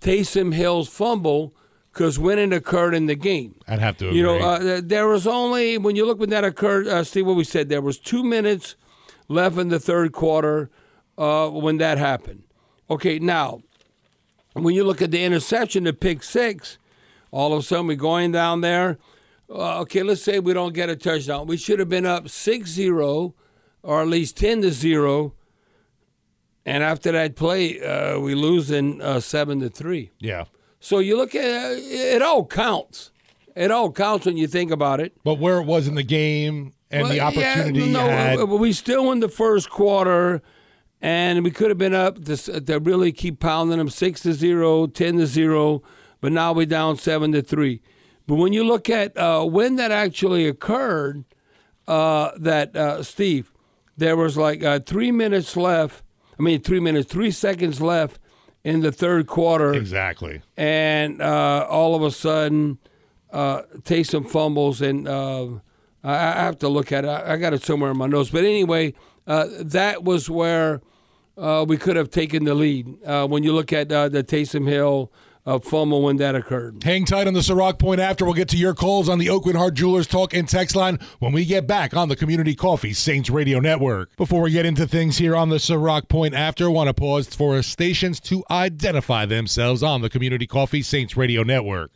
Taysom 0.00 0.52
Hill's 0.52 0.88
fumble 0.88 1.54
because 1.94 2.18
when 2.18 2.40
it 2.40 2.52
occurred 2.52 2.92
in 2.92 3.06
the 3.06 3.14
game. 3.14 3.54
I'd 3.68 3.78
have 3.78 3.96
to 3.98 4.08
agree. 4.08 4.18
You 4.18 4.24
know, 4.24 4.38
uh, 4.38 4.80
there 4.82 5.06
was 5.06 5.26
only 5.28 5.78
when 5.78 5.94
you 5.94 6.04
look 6.04 6.18
when 6.18 6.30
that 6.30 6.42
occurred. 6.44 6.88
Uh, 6.88 7.04
Steve, 7.04 7.26
what 7.26 7.36
we 7.36 7.44
said 7.44 7.68
there 7.68 7.80
was 7.80 7.98
two 7.98 8.24
minutes 8.24 8.74
left 9.28 9.56
in 9.56 9.68
the 9.68 9.78
third 9.78 10.12
quarter 10.12 10.70
uh, 11.16 11.48
when 11.48 11.78
that 11.78 11.96
happened. 11.96 12.42
Okay, 12.90 13.18
now 13.20 13.62
when 14.54 14.74
you 14.74 14.82
look 14.84 15.00
at 15.00 15.12
the 15.12 15.22
interception, 15.24 15.84
the 15.84 15.92
pick 15.92 16.24
six, 16.24 16.78
all 17.30 17.52
of 17.52 17.60
a 17.60 17.62
sudden 17.62 17.86
we're 17.86 17.96
going 17.96 18.32
down 18.32 18.60
there. 18.60 18.98
Uh, 19.48 19.80
okay, 19.80 20.02
let's 20.02 20.22
say 20.22 20.40
we 20.40 20.52
don't 20.52 20.74
get 20.74 20.88
a 20.90 20.96
touchdown. 20.96 21.46
We 21.46 21.56
should 21.56 21.78
have 21.78 21.88
been 21.88 22.06
up 22.06 22.24
6-0 22.24 23.34
or 23.84 24.00
at 24.02 24.08
least 24.08 24.36
ten 24.36 24.62
to 24.62 24.72
zero. 24.72 25.34
And 26.66 26.82
after 26.82 27.12
that 27.12 27.36
play, 27.36 27.78
uh, 27.80 28.18
we 28.18 28.34
lose 28.34 28.70
in 28.70 29.00
uh, 29.02 29.20
seven 29.20 29.60
to 29.60 29.68
three. 29.68 30.10
yeah. 30.18 30.44
So 30.84 30.98
you 30.98 31.16
look 31.16 31.34
at 31.34 31.78
it, 31.78 32.20
all 32.20 32.44
counts. 32.44 33.10
It 33.56 33.70
all 33.70 33.90
counts 33.90 34.26
when 34.26 34.36
you 34.36 34.46
think 34.46 34.70
about 34.70 35.00
it. 35.00 35.16
But 35.24 35.38
where 35.38 35.58
it 35.58 35.64
was 35.64 35.88
in 35.88 35.94
the 35.94 36.02
game 36.02 36.74
and 36.90 37.08
the 37.08 37.20
opportunity 37.20 37.84
yeah, 37.84 37.90
no, 37.90 38.06
had. 38.06 38.42
we 38.50 38.74
still 38.74 39.10
in 39.10 39.20
the 39.20 39.30
first 39.30 39.70
quarter, 39.70 40.42
and 41.00 41.42
we 41.42 41.50
could 41.50 41.70
have 41.70 41.78
been 41.78 41.94
up 41.94 42.22
to, 42.26 42.36
to 42.36 42.78
really 42.80 43.12
keep 43.12 43.40
pounding 43.40 43.78
them 43.78 43.88
six 43.88 44.20
to 44.24 44.34
zero, 44.34 44.86
10 44.86 45.16
to 45.16 45.26
zero, 45.26 45.82
but 46.20 46.32
now 46.32 46.52
we're 46.52 46.66
down 46.66 46.98
seven 46.98 47.32
to 47.32 47.40
three. 47.40 47.80
But 48.26 48.34
when 48.34 48.52
you 48.52 48.62
look 48.62 48.90
at 48.90 49.16
uh, 49.16 49.42
when 49.46 49.76
that 49.76 49.90
actually 49.90 50.46
occurred, 50.46 51.24
uh, 51.88 52.32
that 52.36 52.76
uh, 52.76 53.02
Steve, 53.02 53.54
there 53.96 54.18
was 54.18 54.36
like 54.36 54.62
uh, 54.62 54.80
three 54.80 55.12
minutes 55.12 55.56
left. 55.56 56.02
I 56.38 56.42
mean, 56.42 56.60
three 56.60 56.80
minutes, 56.80 57.10
three 57.10 57.30
seconds 57.30 57.80
left 57.80 58.18
in 58.64 58.80
the 58.80 58.90
third 58.90 59.26
quarter 59.26 59.74
exactly. 59.74 60.40
and 60.56 61.20
uh, 61.20 61.66
all 61.68 61.94
of 61.94 62.02
a 62.02 62.10
sudden, 62.10 62.78
uh, 63.30 63.62
Taysom 63.82 64.28
fumbles, 64.28 64.80
and 64.80 65.06
uh, 65.06 65.46
I, 66.02 66.14
I 66.14 66.42
have 66.44 66.58
to 66.60 66.68
look 66.68 66.90
at 66.90 67.04
it. 67.04 67.08
I, 67.08 67.34
I 67.34 67.36
got 67.36 67.52
it 67.52 67.62
somewhere 67.62 67.90
in 67.90 67.98
my 67.98 68.06
notes, 68.06 68.30
but 68.30 68.44
anyway, 68.44 68.94
uh, 69.26 69.46
that 69.60 70.02
was 70.02 70.30
where 70.30 70.80
uh, 71.36 71.64
we 71.68 71.76
could 71.76 71.96
have 71.96 72.10
taken 72.10 72.44
the 72.44 72.54
lead. 72.54 73.04
Uh, 73.04 73.26
when 73.26 73.42
you 73.42 73.52
look 73.52 73.72
at 73.72 73.92
uh, 73.92 74.08
the 74.08 74.24
Taysom 74.24 74.66
Hill 74.68 75.12
uh, 75.46 75.58
fumble 75.58 76.02
when 76.02 76.16
that 76.16 76.34
occurred. 76.34 76.82
Hang 76.82 77.04
tight 77.04 77.26
on 77.26 77.34
the 77.34 77.40
Ciroc 77.40 77.78
Point 77.78 78.00
after. 78.00 78.24
We'll 78.24 78.34
get 78.34 78.48
to 78.48 78.56
your 78.56 78.74
calls 78.74 79.08
on 79.08 79.18
the 79.18 79.26
Aucoin 79.26 79.56
Hart 79.56 79.74
Jewelers 79.74 80.06
Talk 80.06 80.32
and 80.34 80.48
Text 80.48 80.74
line 80.74 80.98
when 81.18 81.32
we 81.32 81.44
get 81.44 81.66
back 81.66 81.94
on 81.94 82.08
the 82.08 82.16
Community 82.16 82.54
Coffee 82.54 82.92
Saints 82.92 83.28
Radio 83.28 83.60
Network. 83.60 84.14
Before 84.16 84.42
we 84.42 84.50
get 84.50 84.66
into 84.66 84.86
things 84.86 85.18
here 85.18 85.36
on 85.36 85.50
the 85.50 85.56
Ciroc 85.56 86.08
Point 86.08 86.34
after, 86.34 86.70
want 86.70 86.88
to 86.88 86.94
pause 86.94 87.28
for 87.34 87.60
stations 87.62 88.20
to 88.20 88.44
identify 88.50 89.26
themselves 89.26 89.82
on 89.82 90.00
the 90.00 90.10
Community 90.10 90.46
Coffee 90.46 90.82
Saints 90.82 91.16
Radio 91.16 91.42
Network. 91.42 91.90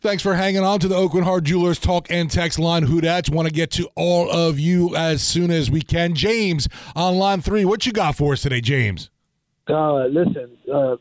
Thanks 0.00 0.22
for 0.22 0.34
hanging 0.34 0.62
on 0.62 0.80
to 0.80 0.88
the 0.88 0.96
Aucoin 0.96 1.24
Hart 1.24 1.44
Jewelers 1.44 1.78
Talk 1.78 2.08
and 2.10 2.30
Text 2.30 2.58
line. 2.58 2.82
Who 2.82 3.00
Dats 3.00 3.30
want 3.30 3.48
to 3.48 3.54
get 3.54 3.70
to 3.72 3.88
all 3.96 4.30
of 4.30 4.60
you 4.60 4.94
as 4.94 5.22
soon 5.22 5.50
as 5.50 5.70
we 5.70 5.80
can. 5.80 6.14
James 6.14 6.68
on 6.94 7.16
line 7.16 7.40
three. 7.40 7.64
What 7.64 7.86
you 7.86 7.92
got 7.92 8.14
for 8.14 8.34
us 8.34 8.42
today, 8.42 8.60
James? 8.60 9.08
Uh, 9.66 10.04
listen, 10.04 10.58
uh, 10.70 10.96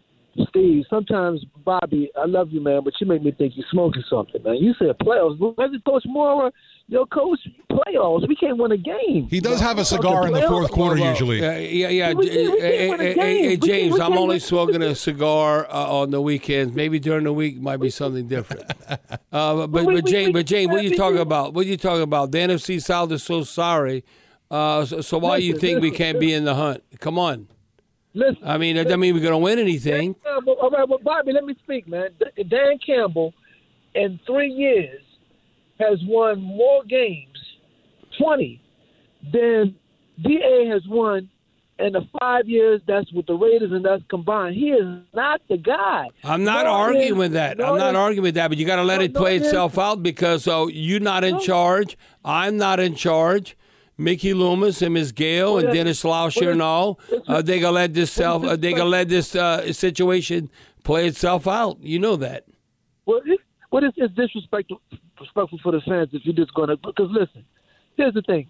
Steve. 0.50 0.84
Sometimes, 0.90 1.44
Bobby, 1.64 2.10
I 2.20 2.26
love 2.26 2.52
you, 2.52 2.60
man, 2.62 2.82
but 2.84 2.94
you 3.00 3.08
make 3.08 3.22
me 3.24 3.32
think 3.32 3.54
you're 3.56 3.66
smoking 3.72 4.04
something, 4.10 4.42
man. 4.44 4.56
You 4.56 4.74
said 4.80 4.98
playoffs. 5.00 5.38
Where's 5.56 5.72
Coach 5.86 6.04
Mora? 6.06 6.52
Yo, 6.88 7.06
coach, 7.06 7.40
playoffs. 7.72 8.28
We 8.28 8.36
can't 8.36 8.58
win 8.58 8.72
a 8.74 8.78
game. 8.78 9.28
He 9.30 9.40
does 9.40 9.60
have 9.62 9.78
a 9.78 9.86
cigar 9.86 10.28
in 10.28 10.34
the 10.34 10.42
fourth 10.42 10.70
quarter 10.72 11.00
Well, 11.00 11.10
usually. 11.12 11.40
Yeah, 11.40 11.58
yeah, 11.58 11.88
yeah. 11.90 12.14
We 12.14 12.28
can't- 12.30 12.52
we 12.54 12.60
Hey, 12.62 12.78
can't 12.88 12.92
win 12.92 13.00
a 13.00 13.04
hey, 13.04 13.10
hey, 13.10 13.14
game. 13.14 13.16
hey, 13.16 13.42
We 13.42 13.48
can't- 13.58 13.64
James, 13.64 14.00
I'm 14.00 14.18
only 14.18 14.40
smoking 14.40 14.82
a 14.82 14.94
cigar 14.96 15.66
uh, 15.72 15.98
on 16.00 16.12
the 16.12 16.20
weekends. 16.22 16.74
Maybe 16.76 17.00
during 17.00 17.24
the 17.24 17.34
week 17.34 17.62
might 17.62 17.78
be 17.78 17.90
something 17.90 18.28
different. 18.28 18.66
Uh, 19.32 19.56
but 19.56 19.68
but, 19.72 19.86
we- 19.86 19.96
but 19.96 20.04
we- 20.04 20.12
James, 20.12 20.28
we- 20.28 20.34
but 20.34 20.46
James, 20.46 20.70
what 20.72 20.80
are 20.80 20.84
you 20.84 20.96
talking 20.96 21.18
about? 21.20 21.54
What 21.56 21.66
are 21.66 21.70
you 21.70 21.78
talking 21.78 22.04
about? 22.04 22.32
The 22.32 22.38
NFC 22.40 22.80
South 22.82 23.12
is 23.12 23.24
so 23.24 23.44
sorry. 23.44 24.04
Uh, 24.52 24.86
so, 24.86 25.02
so 25.02 25.18
why 25.18 25.38
you 25.38 25.58
think 25.58 25.82
we 25.82 25.90
can't 25.90 26.20
be 26.20 26.32
in 26.34 26.44
the 26.46 26.54
hunt? 26.54 26.84
Come 27.00 27.18
on. 27.18 27.48
Listen, 28.16 28.38
I 28.43 28.57
mean, 28.57 28.76
that 28.76 28.84
doesn't 28.86 28.99
mean 28.99 29.16
we're 29.16 29.22
going 29.22 29.32
to 29.32 29.38
win 29.39 29.57
anything. 29.59 30.16
Campbell, 30.24 30.55
all 30.61 30.70
right, 30.70 30.88
well, 30.88 30.99
Bobby, 31.03 31.32
let 31.34 31.45
me 31.45 31.55
speak, 31.64 31.88
man. 31.88 32.09
Dan 32.47 32.78
Campbell, 32.86 33.34
in 33.95 34.20
three 34.28 34.49
years, 34.51 35.01
has 35.80 35.97
won 36.03 36.39
more 36.41 36.84
games, 36.84 37.38
20, 38.20 38.61
than 39.32 39.76
DA 40.24 40.68
has 40.68 40.84
won 40.88 41.28
in 41.80 41.93
the 41.93 42.01
five 42.20 42.47
years 42.47 42.82
that's 42.88 43.11
with 43.14 43.26
the 43.26 43.34
Raiders 43.34 43.72
and 43.72 43.84
that's 43.84 44.03
combined. 44.09 44.53
He 44.55 44.70
is 44.70 44.86
not 45.16 45.41
the 45.49 45.57
guy. 45.57 46.07
I'm 46.24 46.43
not 46.43 46.66
No, 46.66 46.72
arguing 46.72 47.07
it- 47.07 47.18
with 47.18 47.32
that. 47.34 47.57
no, 47.57 47.72
I'm 47.74 47.80
not 47.80 47.95
arguing 47.95 48.22
with 48.24 48.36
that, 48.36 48.49
but 48.49 48.59
you 48.59 48.66
got 48.68 48.76
to 48.76 48.84
let 48.84 48.99
No, 48.99 49.05
it 49.05 49.14
play 49.16 49.38
it 49.38 49.41
itself 49.41 49.80
out 49.80 50.03
because 50.03 50.43
so 50.43 50.68
you're 50.68 50.99
not 50.99 51.24
in 51.24 51.39
charge. 51.39 51.97
I'm 52.24 52.57
not 52.57 52.80
in 52.80 52.93
charge. 52.93 53.57
Mickey 53.98 54.34
Loomis 54.34 54.82
and 54.82 54.94
Ms. 54.96 55.12
Gayle 55.12 55.58
and 55.60 55.72
Dennis 55.74 56.04
Lauscha 56.04 56.52
and 56.52 56.62
all. 56.62 57.00
Uh, 57.28 57.41
they 57.41 57.60
gonna 57.60 57.74
let 57.76 57.94
this 57.94 58.12
self, 58.12 58.44
uh, 58.44 58.56
they 58.56 58.72
gonna 58.72 58.86
let 58.86 59.10
this 59.10 59.36
uh, 59.36 59.72
situation 59.72 60.50
play 60.84 61.08
itself 61.08 61.48
out. 61.48 61.78
You 61.82 62.00
know 62.00 62.16
that. 62.18 62.46
Well, 63.06 63.22
he, 63.26 63.38
What 63.70 63.84
is 63.84 63.91
it's 63.98 64.14
disrespectful 64.16 64.82
respectful 65.20 65.60
for 65.62 65.72
the 65.72 65.82
fans 65.82 66.10
if 66.12 66.26
you're 66.26 66.36
just 66.36 66.54
gonna 66.54 66.76
because 66.78 67.10
listen, 67.12 67.46
here's 67.96 68.14
the 68.14 68.22
thing. 68.24 68.48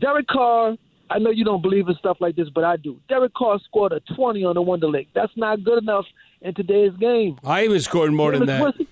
Derek 0.00 0.26
Carr, 0.26 0.76
I 1.10 1.18
know 1.18 1.30
you 1.30 1.44
don't 1.44 1.62
believe 1.62 1.88
in 1.88 1.94
stuff 1.96 2.16
like 2.20 2.36
this, 2.36 2.48
but 2.54 2.64
I 2.64 2.76
do. 2.76 3.00
Derek 3.08 3.34
Carr 3.34 3.58
scored 3.64 3.92
a 3.92 4.00
20 4.14 4.44
on 4.44 4.54
the 4.54 4.62
Wonderlic. 4.62 5.08
That's 5.14 5.32
not 5.36 5.62
good 5.64 5.82
enough 5.82 6.06
in 6.42 6.54
today's 6.54 6.92
game. 6.98 7.38
I 7.44 7.64
even 7.64 7.80
scored 7.80 8.12
more 8.12 8.32
than 8.32 8.46
that. 8.46 8.62
Winston- 8.62 8.86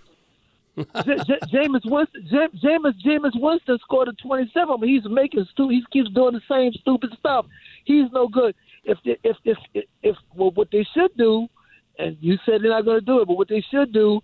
J- 1.04 1.16
J- 1.26 1.38
Jameis 1.52 1.84
Winston, 1.84 2.26
J- 2.30 2.48
Jameis, 2.62 2.94
Jameis 3.04 3.32
Winston 3.40 3.78
scored 3.82 4.08
a 4.08 4.12
27. 4.12 4.76
but 4.80 4.88
he's 4.88 5.04
making 5.08 5.46
stu- 5.52 5.68
he 5.68 5.82
keeps 5.92 6.10
doing 6.10 6.34
the 6.34 6.40
same 6.50 6.72
stupid 6.72 7.10
stuff. 7.18 7.46
He's 7.84 8.10
no 8.12 8.28
good. 8.28 8.54
If 8.84 8.98
they, 9.04 9.16
if 9.24 9.36
if 9.44 9.58
if, 9.74 9.84
if 10.02 10.16
well, 10.34 10.50
what 10.52 10.68
they 10.70 10.86
should 10.94 11.16
do, 11.16 11.48
and 11.98 12.16
you 12.20 12.38
said 12.46 12.62
they're 12.62 12.70
not 12.70 12.84
going 12.84 13.00
to 13.00 13.04
do 13.06 13.20
it, 13.20 13.26
but 13.26 13.36
what 13.36 13.48
they 13.48 13.60
should 13.70 13.92
do 13.92 14.20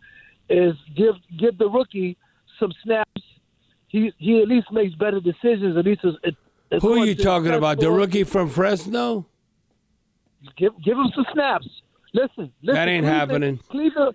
is 0.49 0.75
give 0.97 1.15
give 1.39 1.59
the 1.59 1.69
rookie 1.69 2.17
some 2.61 2.73
snaps. 2.83 3.23
He 3.89 4.13
he 4.19 4.41
at 4.43 4.49
least 4.49 4.71
makes 4.73 4.95
better 4.95 5.21
decisions. 5.21 5.77
At 5.77 5.85
least 5.85 6.05
as, 6.05 6.15
as 6.73 6.83
Who 6.83 7.01
are 7.03 7.07
you 7.07 7.15
talking 7.15 7.53
about? 7.53 7.81
The 7.81 7.91
rookie 7.91 8.25
from 8.25 8.49
Fresno? 8.49 9.27
Give 10.57 10.73
give 10.83 10.97
him 10.99 11.11
some 11.15 11.25
snaps. 11.33 11.67
Listen, 12.13 12.53
listen 12.63 12.75
That 12.75 12.89
ain't 12.89 13.05
Cleveland- 13.05 13.07
happening. 13.07 13.59
Cleveland, 13.69 14.15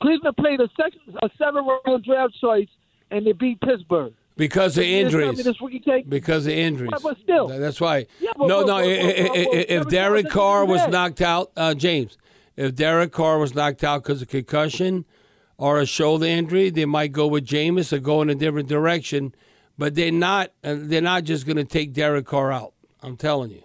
Cleveland 0.00 0.36
played 0.36 0.60
a 0.60 0.68
second, 0.80 1.00
a 1.22 1.28
seven 1.38 1.66
round 1.86 2.04
draft 2.04 2.34
choice, 2.40 2.68
and 3.10 3.26
they 3.26 3.32
beat 3.32 3.60
Pittsburgh. 3.60 4.12
Because 4.36 4.76
of 4.78 4.84
You 4.84 5.02
just 5.04 5.12
tell 5.12 5.20
me 5.20 5.26
injuries. 5.28 5.44
this 5.44 5.60
rookie 5.60 5.78
take- 5.80 6.08
Because 6.10 6.46
of 6.46 6.52
injuries. 6.52 6.90
But- 6.92 7.02
but 7.02 7.16
still. 7.22 7.46
That's 7.46 7.80
why. 7.80 8.06
Yeah, 8.20 8.30
but- 8.36 8.48
no, 8.48 8.64
but- 8.64 8.66
no. 8.66 8.74
but- 8.76 8.84
but- 8.84 9.20
i- 9.20 9.22
but- 9.28 9.36
i- 9.38 9.44
but 9.44 9.54
if 9.54 9.68
Derek 9.68 9.90
Derek 9.90 10.28
Carr 10.28 10.32
Carr 10.32 10.64
was 10.66 10.88
knocked 10.88 11.20
out, 11.20 11.50
uh, 11.56 11.74
James, 11.74 12.18
if 12.56 12.74
Derek 12.74 13.12
Carr 13.12 13.38
was 13.38 13.54
knocked 13.54 13.84
out 13.84 14.02
because 14.02 14.22
of 14.22 14.28
concussion 14.28 15.04
or 15.56 15.78
a 15.78 15.86
shoulder 15.86 16.26
injury, 16.26 16.70
they 16.70 16.84
might 16.84 17.12
go 17.12 17.28
with 17.28 17.46
Jameis 17.46 17.92
or 17.92 17.98
go 18.00 18.22
in 18.22 18.30
a 18.30 18.34
different 18.34 18.68
direction. 18.68 19.34
But 19.78 19.94
they're 19.94 20.10
not. 20.12 20.50
Uh, 20.64 20.76
they're 20.78 21.00
not 21.00 21.24
just 21.24 21.46
going 21.46 21.56
to 21.56 21.64
take 21.64 21.92
Derek 21.92 22.26
Carr 22.26 22.50
out. 22.52 22.72
I'm 23.02 23.16
telling 23.16 23.50
you. 23.50 23.62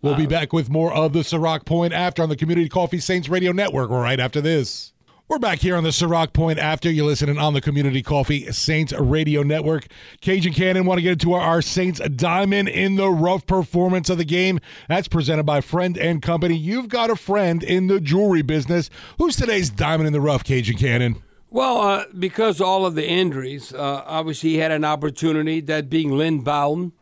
We'll 0.00 0.14
Uh, 0.14 0.18
be 0.18 0.26
back 0.26 0.52
with 0.52 0.70
more 0.70 0.92
of 0.92 1.12
the 1.12 1.20
Ciroc 1.20 1.64
Point 1.66 1.92
after 1.92 2.22
on 2.22 2.28
the 2.28 2.36
Community 2.36 2.68
Coffee 2.68 3.00
Saints 3.00 3.28
Radio 3.28 3.52
Network 3.52 3.90
right 3.90 4.20
after 4.20 4.40
this. 4.40 4.92
We're 5.30 5.38
back 5.38 5.58
here 5.58 5.76
on 5.76 5.84
the 5.84 5.90
Ciroc 5.90 6.32
Point 6.32 6.58
after 6.58 6.90
you're 6.90 7.04
listening 7.04 7.36
on 7.36 7.52
the 7.52 7.60
Community 7.60 8.02
Coffee 8.02 8.50
Saints 8.50 8.94
Radio 8.94 9.42
Network. 9.42 9.86
Cajun 10.22 10.54
Cannon 10.54 10.86
want 10.86 10.96
to 10.96 11.02
get 11.02 11.12
into 11.12 11.34
our, 11.34 11.42
our 11.42 11.60
Saints 11.60 12.00
Diamond 12.00 12.70
in 12.70 12.96
the 12.96 13.10
Rough 13.10 13.44
performance 13.44 14.08
of 14.08 14.16
the 14.16 14.24
game. 14.24 14.58
That's 14.88 15.06
presented 15.06 15.42
by 15.42 15.60
Friend 15.60 15.98
and 15.98 16.22
Company. 16.22 16.56
You've 16.56 16.88
got 16.88 17.10
a 17.10 17.14
friend 17.14 17.62
in 17.62 17.88
the 17.88 18.00
jewelry 18.00 18.40
business. 18.40 18.88
Who's 19.18 19.36
today's 19.36 19.68
Diamond 19.68 20.06
in 20.06 20.14
the 20.14 20.20
Rough, 20.22 20.44
Cajun 20.44 20.78
Cannon? 20.78 21.22
Well, 21.50 21.78
uh, 21.78 22.04
because 22.18 22.58
all 22.58 22.86
of 22.86 22.94
the 22.94 23.06
injuries, 23.06 23.74
uh, 23.74 24.04
obviously 24.06 24.52
he 24.52 24.56
had 24.56 24.70
an 24.70 24.86
opportunity, 24.86 25.60
that 25.60 25.90
being 25.90 26.10
Lynn 26.10 26.40
Bowden. 26.40 26.92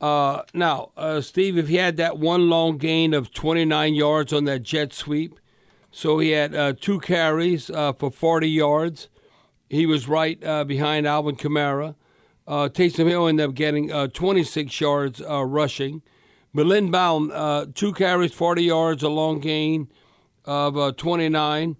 Uh, 0.00 0.42
now, 0.54 0.90
uh, 0.96 1.20
Steve, 1.20 1.56
if 1.56 1.68
he 1.68 1.76
had 1.76 1.98
that 1.98 2.18
one 2.18 2.50
long 2.50 2.78
gain 2.78 3.14
of 3.14 3.32
29 3.32 3.94
yards 3.94 4.32
on 4.32 4.44
that 4.46 4.64
jet 4.64 4.92
sweep, 4.92 5.38
so 5.94 6.18
he 6.18 6.30
had 6.30 6.56
uh, 6.56 6.72
two 6.72 6.98
carries 6.98 7.70
uh, 7.70 7.92
for 7.92 8.10
40 8.10 8.48
yards. 8.48 9.08
He 9.70 9.86
was 9.86 10.08
right 10.08 10.42
uh, 10.42 10.64
behind 10.64 11.06
Alvin 11.06 11.36
Kamara. 11.36 11.94
Uh, 12.48 12.68
Taysom 12.68 13.08
Hill 13.08 13.28
ended 13.28 13.48
up 13.48 13.54
getting 13.54 13.92
uh, 13.92 14.08
26 14.08 14.80
yards 14.80 15.22
uh, 15.22 15.44
rushing. 15.44 16.02
But 16.52 16.66
Lynn 16.66 16.90
Bowden, 16.90 17.30
uh, 17.30 17.66
two 17.72 17.92
carries, 17.92 18.32
40 18.32 18.64
yards, 18.64 19.02
a 19.04 19.08
long 19.08 19.38
gain 19.38 19.88
of 20.44 20.76
uh, 20.76 20.90
29. 20.96 21.76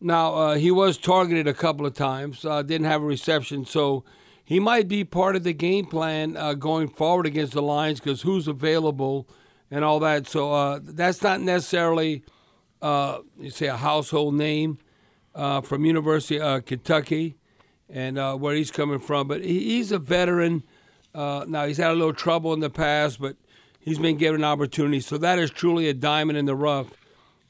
Now, 0.00 0.52
he 0.54 0.70
was 0.70 0.96
targeted 0.96 1.48
a 1.48 1.54
couple 1.54 1.84
of 1.84 1.94
times, 1.94 2.42
didn't 2.42 2.84
have 2.84 3.02
a 3.02 3.06
reception, 3.06 3.66
so 3.66 4.04
he 4.44 4.60
might 4.60 4.86
be 4.86 5.02
part 5.02 5.34
of 5.34 5.42
the 5.42 5.52
game 5.52 5.86
plan 5.86 6.34
going 6.60 6.88
forward 6.88 7.26
against 7.26 7.54
the 7.54 7.62
Lions 7.62 7.98
because 7.98 8.22
who's 8.22 8.46
available 8.46 9.28
and 9.68 9.84
all 9.84 9.98
that. 9.98 10.28
So 10.28 10.78
that's 10.78 11.22
not 11.22 11.40
necessarily, 11.40 12.22
uh, 12.82 13.20
you 13.38 13.50
say, 13.50 13.66
a 13.66 13.76
household 13.76 14.34
name 14.34 14.78
uh, 15.34 15.60
from 15.60 15.84
University 15.84 16.40
of 16.40 16.64
Kentucky 16.64 17.36
and 17.88 18.18
uh, 18.18 18.34
where 18.34 18.54
he's 18.54 18.70
coming 18.70 18.98
from, 18.98 19.28
but 19.28 19.42
he's 19.42 19.92
a 19.92 19.98
veteran. 19.98 20.62
Uh, 21.14 21.44
now, 21.48 21.66
he's 21.66 21.78
had 21.78 21.90
a 21.90 21.94
little 21.94 22.12
trouble 22.12 22.52
in 22.52 22.60
the 22.60 22.70
past, 22.70 23.20
but 23.20 23.36
he's 23.80 23.98
been 23.98 24.16
given 24.16 24.42
an 24.42 24.44
opportunity. 24.44 25.00
So 25.00 25.16
that 25.18 25.38
is 25.38 25.50
truly 25.50 25.88
a 25.88 25.94
diamond 25.94 26.38
in 26.38 26.44
the 26.44 26.54
rough 26.54 26.88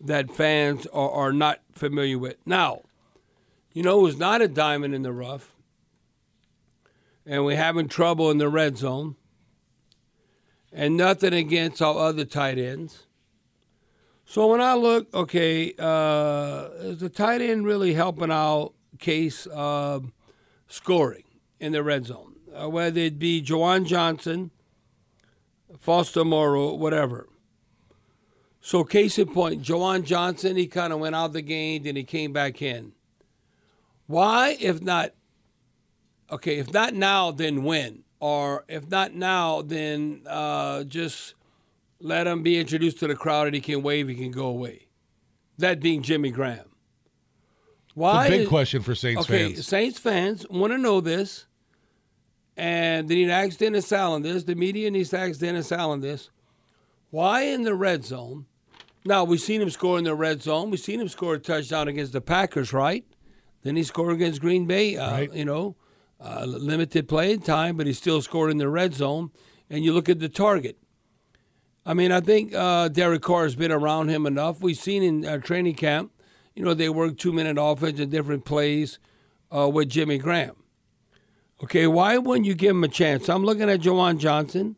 that 0.00 0.30
fans 0.30 0.86
are, 0.88 1.10
are 1.10 1.32
not 1.32 1.60
familiar 1.72 2.18
with. 2.18 2.36
Now, 2.46 2.82
you 3.72 3.82
know 3.82 4.00
who's 4.00 4.16
not 4.16 4.42
a 4.42 4.48
diamond 4.48 4.94
in 4.94 5.02
the 5.02 5.12
rough, 5.12 5.52
and 7.26 7.44
we're 7.44 7.56
having 7.56 7.88
trouble 7.88 8.30
in 8.30 8.38
the 8.38 8.48
red 8.48 8.78
zone, 8.78 9.16
and 10.72 10.96
nothing 10.96 11.34
against 11.34 11.82
our 11.82 11.96
other 11.96 12.24
tight 12.24 12.58
ends. 12.58 13.07
So 14.30 14.46
when 14.48 14.60
I 14.60 14.74
look, 14.74 15.12
okay, 15.14 15.72
uh, 15.78 16.68
is 16.80 17.00
the 17.00 17.08
tight 17.08 17.40
end 17.40 17.64
really 17.64 17.94
helping 17.94 18.30
out 18.30 18.74
Case 18.98 19.46
uh, 19.46 20.00
scoring 20.66 21.24
in 21.58 21.72
the 21.72 21.82
red 21.82 22.04
zone? 22.04 22.34
Uh, 22.54 22.68
whether 22.68 23.00
it 23.00 23.18
be 23.18 23.40
Juwan 23.40 23.86
Johnson, 23.86 24.50
Foster 25.78 26.26
Moreau, 26.26 26.74
whatever. 26.74 27.26
So 28.60 28.84
case 28.84 29.18
in 29.18 29.32
point, 29.32 29.62
Juwan 29.62 30.04
Johnson, 30.04 30.56
he 30.56 30.66
kind 30.66 30.92
of 30.92 30.98
went 30.98 31.14
out 31.14 31.32
the 31.32 31.40
game, 31.40 31.84
then 31.84 31.96
he 31.96 32.04
came 32.04 32.34
back 32.34 32.60
in. 32.60 32.92
Why, 34.08 34.58
if 34.60 34.82
not, 34.82 35.12
okay, 36.30 36.58
if 36.58 36.70
not 36.70 36.92
now, 36.92 37.30
then 37.30 37.64
when? 37.64 38.04
Or 38.20 38.66
if 38.68 38.90
not 38.90 39.14
now, 39.14 39.62
then 39.62 40.20
uh, 40.26 40.84
just 40.84 41.32
let 42.00 42.26
him 42.26 42.42
be 42.42 42.58
introduced 42.58 42.98
to 43.00 43.06
the 43.06 43.16
crowd 43.16 43.46
and 43.46 43.54
he 43.54 43.60
can 43.60 43.82
wave, 43.82 44.08
he 44.08 44.14
can 44.14 44.30
go 44.30 44.46
away. 44.46 44.86
That 45.58 45.80
being 45.80 46.02
Jimmy 46.02 46.30
Graham. 46.30 46.66
Why? 47.94 48.26
It's 48.26 48.28
a 48.28 48.30
big 48.30 48.40
is- 48.42 48.48
question 48.48 48.82
for 48.82 48.94
Saints 48.94 49.22
okay, 49.22 49.52
fans. 49.52 49.66
Saints 49.66 49.98
fans 49.98 50.46
want 50.48 50.72
to 50.72 50.78
know 50.78 51.00
this, 51.00 51.46
and 52.56 53.08
they 53.08 53.16
need 53.16 53.26
to 53.26 53.32
ask 53.32 53.58
Dennis 53.58 53.92
Allen 53.92 54.22
this. 54.22 54.44
The 54.44 54.54
media 54.54 54.90
needs 54.90 55.10
to 55.10 55.18
ask 55.18 55.40
Dennis 55.40 55.72
Allen 55.72 56.00
this. 56.00 56.30
Why 57.10 57.42
in 57.42 57.62
the 57.62 57.74
red 57.74 58.04
zone? 58.04 58.46
Now 59.04 59.24
we've 59.24 59.40
seen 59.40 59.62
him 59.62 59.70
score 59.70 59.98
in 59.98 60.04
the 60.04 60.14
red 60.14 60.42
zone. 60.42 60.70
We've 60.70 60.78
seen 60.80 61.00
him 61.00 61.08
score 61.08 61.34
a 61.34 61.38
touchdown 61.38 61.88
against 61.88 62.12
the 62.12 62.20
Packers, 62.20 62.72
right? 62.72 63.04
Then 63.62 63.74
he 63.76 63.82
scored 63.82 64.12
against 64.12 64.40
Green 64.40 64.66
Bay. 64.66 64.96
Uh, 64.96 65.20
You 65.32 65.44
know, 65.44 65.76
uh, 66.20 66.44
limited 66.44 67.08
playing 67.08 67.40
time, 67.40 67.76
but 67.76 67.86
he 67.86 67.92
still 67.92 68.22
scored 68.22 68.50
in 68.50 68.58
the 68.58 68.68
red 68.68 68.94
zone. 68.94 69.30
And 69.70 69.84
you 69.84 69.92
look 69.92 70.08
at 70.08 70.20
the 70.20 70.28
target. 70.28 70.78
I 71.88 71.94
mean, 71.94 72.12
I 72.12 72.20
think 72.20 72.54
uh, 72.54 72.88
Derek 72.88 73.22
Carr 73.22 73.44
has 73.44 73.56
been 73.56 73.72
around 73.72 74.10
him 74.10 74.26
enough. 74.26 74.60
We've 74.60 74.76
seen 74.76 75.02
in 75.02 75.24
uh, 75.24 75.38
training 75.38 75.76
camp, 75.76 76.12
you 76.54 76.62
know, 76.62 76.74
they 76.74 76.90
work 76.90 77.16
two 77.16 77.32
minute 77.32 77.56
offense 77.58 77.98
and 77.98 78.10
different 78.10 78.44
plays 78.44 78.98
uh, 79.50 79.70
with 79.70 79.88
Jimmy 79.88 80.18
Graham. 80.18 80.56
Okay, 81.64 81.86
why 81.86 82.18
wouldn't 82.18 82.44
you 82.44 82.54
give 82.54 82.72
him 82.72 82.84
a 82.84 82.88
chance? 82.88 83.30
I'm 83.30 83.42
looking 83.42 83.70
at 83.70 83.80
Juwan 83.80 84.18
Johnson. 84.18 84.76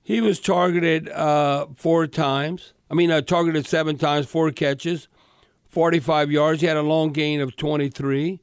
He 0.00 0.20
was 0.20 0.38
targeted 0.38 1.08
uh, 1.08 1.66
four 1.74 2.06
times. 2.06 2.72
I 2.88 2.94
mean, 2.94 3.10
uh, 3.10 3.20
targeted 3.20 3.66
seven 3.66 3.98
times, 3.98 4.26
four 4.26 4.52
catches, 4.52 5.08
45 5.66 6.30
yards. 6.30 6.60
He 6.60 6.68
had 6.68 6.76
a 6.76 6.82
long 6.82 7.12
gain 7.12 7.40
of 7.40 7.56
23. 7.56 8.38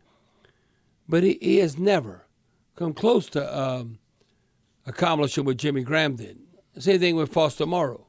But 1.08 1.24
he, 1.24 1.38
he 1.42 1.58
has 1.60 1.78
never 1.78 2.26
come 2.76 2.94
close 2.94 3.30
to 3.30 3.58
um, 3.58 4.00
accomplishing 4.86 5.46
what 5.46 5.56
Jimmy 5.56 5.84
Graham 5.84 6.18
did. 6.18 6.40
Same 6.78 7.00
thing 7.00 7.16
with 7.16 7.32
Foster 7.32 7.66
Moreau. 7.66 8.08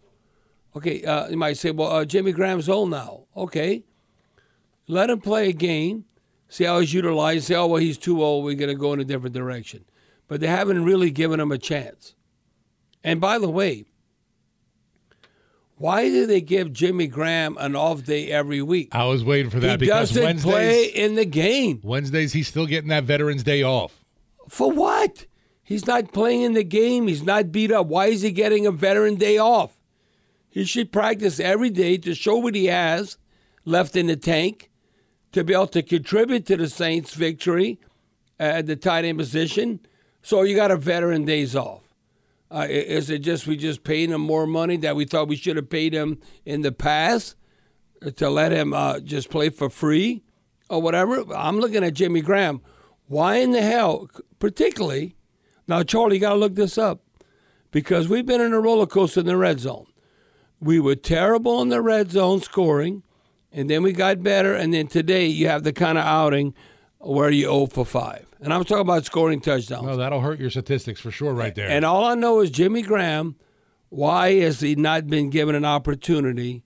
Okay, 0.76 1.04
uh, 1.04 1.28
you 1.28 1.36
might 1.36 1.56
say, 1.56 1.70
well, 1.70 1.90
uh, 1.90 2.04
Jimmy 2.04 2.32
Graham's 2.32 2.68
old 2.68 2.90
now. 2.90 3.24
Okay, 3.36 3.84
let 4.88 5.10
him 5.10 5.20
play 5.20 5.48
a 5.50 5.52
game, 5.52 6.04
see 6.48 6.64
how 6.64 6.80
he's 6.80 6.92
utilized, 6.92 7.44
say, 7.46 7.54
oh, 7.54 7.66
well, 7.66 7.80
he's 7.80 7.98
too 7.98 8.22
old, 8.22 8.44
we're 8.44 8.56
going 8.56 8.70
to 8.70 8.74
go 8.74 8.92
in 8.92 9.00
a 9.00 9.04
different 9.04 9.34
direction. 9.34 9.84
But 10.26 10.40
they 10.40 10.46
haven't 10.46 10.84
really 10.84 11.10
given 11.10 11.38
him 11.38 11.52
a 11.52 11.58
chance. 11.58 12.14
And 13.04 13.20
by 13.20 13.38
the 13.38 13.50
way, 13.50 13.84
why 15.76 16.08
do 16.08 16.26
they 16.26 16.40
give 16.40 16.72
Jimmy 16.72 17.06
Graham 17.06 17.56
an 17.58 17.76
off 17.76 18.04
day 18.04 18.30
every 18.30 18.62
week? 18.62 18.94
I 18.94 19.04
was 19.04 19.24
waiting 19.24 19.50
for 19.50 19.60
that 19.60 19.80
he 19.80 19.86
because 19.86 20.10
doesn't 20.10 20.24
Wednesdays, 20.24 20.52
play 20.52 20.84
in 20.84 21.14
the 21.14 21.24
game. 21.26 21.80
Wednesdays 21.82 22.32
he's 22.32 22.48
still 22.48 22.66
getting 22.66 22.88
that 22.88 23.04
Veterans 23.04 23.42
Day 23.42 23.62
off. 23.62 24.04
For 24.48 24.70
what? 24.70 25.26
He's 25.64 25.86
not 25.86 26.12
playing 26.12 26.42
in 26.42 26.52
the 26.52 26.64
game. 26.64 27.08
He's 27.08 27.22
not 27.22 27.50
beat 27.50 27.72
up. 27.72 27.86
Why 27.86 28.06
is 28.06 28.22
he 28.22 28.30
getting 28.30 28.66
a 28.66 28.70
veteran 28.70 29.16
day 29.16 29.38
off? 29.38 29.78
He 30.50 30.64
should 30.64 30.92
practice 30.92 31.40
every 31.40 31.70
day 31.70 31.96
to 31.98 32.14
show 32.14 32.36
what 32.36 32.54
he 32.54 32.66
has 32.66 33.18
left 33.64 33.96
in 33.96 34.06
the 34.06 34.16
tank 34.16 34.70
to 35.32 35.42
be 35.42 35.54
able 35.54 35.66
to 35.68 35.82
contribute 35.82 36.46
to 36.46 36.56
the 36.56 36.68
Saints' 36.68 37.14
victory 37.14 37.80
at 38.38 38.66
the 38.66 38.76
tight 38.76 39.04
end 39.04 39.18
position. 39.18 39.80
So 40.22 40.42
you 40.42 40.54
got 40.54 40.70
a 40.70 40.76
veteran 40.76 41.24
days 41.24 41.56
off. 41.56 41.82
Uh, 42.50 42.66
is 42.68 43.10
it 43.10 43.18
just 43.20 43.46
we 43.46 43.56
just 43.56 43.82
paid 43.82 44.10
him 44.10 44.20
more 44.20 44.46
money 44.46 44.76
that 44.76 44.94
we 44.94 45.06
thought 45.06 45.26
we 45.26 45.34
should 45.34 45.56
have 45.56 45.70
paid 45.70 45.92
him 45.92 46.20
in 46.44 46.60
the 46.60 46.70
past 46.70 47.34
to 48.16 48.30
let 48.30 48.52
him 48.52 48.72
uh, 48.72 49.00
just 49.00 49.30
play 49.30 49.48
for 49.48 49.68
free? 49.68 50.22
or 50.68 50.80
whatever. 50.80 51.24
I'm 51.34 51.58
looking 51.58 51.84
at 51.84 51.94
Jimmy 51.94 52.20
Graham. 52.20 52.60
Why 53.06 53.36
in 53.36 53.52
the 53.52 53.62
hell, 53.62 54.08
particularly? 54.38 55.16
Now, 55.66 55.82
Charlie, 55.82 56.16
you 56.16 56.20
got 56.20 56.30
to 56.30 56.36
look 56.36 56.54
this 56.54 56.76
up 56.76 57.00
because 57.70 58.08
we've 58.08 58.26
been 58.26 58.40
in 58.40 58.52
a 58.52 58.60
roller 58.60 58.86
coaster 58.86 59.20
in 59.20 59.26
the 59.26 59.36
red 59.36 59.60
zone. 59.60 59.86
We 60.60 60.80
were 60.80 60.94
terrible 60.94 61.60
in 61.62 61.68
the 61.68 61.80
red 61.82 62.10
zone 62.10 62.40
scoring, 62.40 63.02
and 63.52 63.68
then 63.68 63.82
we 63.82 63.92
got 63.92 64.22
better. 64.22 64.54
And 64.54 64.72
then 64.72 64.86
today 64.86 65.26
you 65.26 65.48
have 65.48 65.64
the 65.64 65.72
kind 65.72 65.98
of 65.98 66.04
outing 66.04 66.54
where 66.98 67.30
you 67.30 67.46
0 67.46 67.66
for 67.66 67.84
5. 67.84 68.26
And 68.40 68.52
I'm 68.52 68.64
talking 68.64 68.82
about 68.82 69.04
scoring 69.04 69.40
touchdowns. 69.40 69.86
No, 69.86 69.96
that'll 69.96 70.20
hurt 70.20 70.38
your 70.38 70.50
statistics 70.50 71.00
for 71.00 71.10
sure, 71.10 71.32
right 71.32 71.54
there. 71.54 71.68
And 71.68 71.84
all 71.84 72.04
I 72.04 72.14
know 72.14 72.40
is 72.40 72.50
Jimmy 72.50 72.82
Graham. 72.82 73.36
Why 73.88 74.40
has 74.40 74.60
he 74.60 74.74
not 74.74 75.06
been 75.06 75.30
given 75.30 75.54
an 75.54 75.64
opportunity 75.64 76.64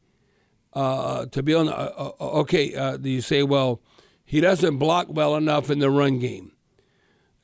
uh, 0.73 1.27
to 1.27 1.43
be 1.43 1.55
on? 1.55 1.67
The, 1.67 1.77
uh, 1.77 2.13
uh, 2.21 2.25
okay, 2.41 2.75
uh, 2.75 2.99
you 2.99 3.21
say, 3.21 3.43
well, 3.43 3.81
he 4.25 4.41
doesn't 4.41 4.79
block 4.79 5.07
well 5.11 5.37
enough 5.37 5.71
in 5.71 5.79
the 5.79 5.91
run 5.91 6.19
game. 6.19 6.53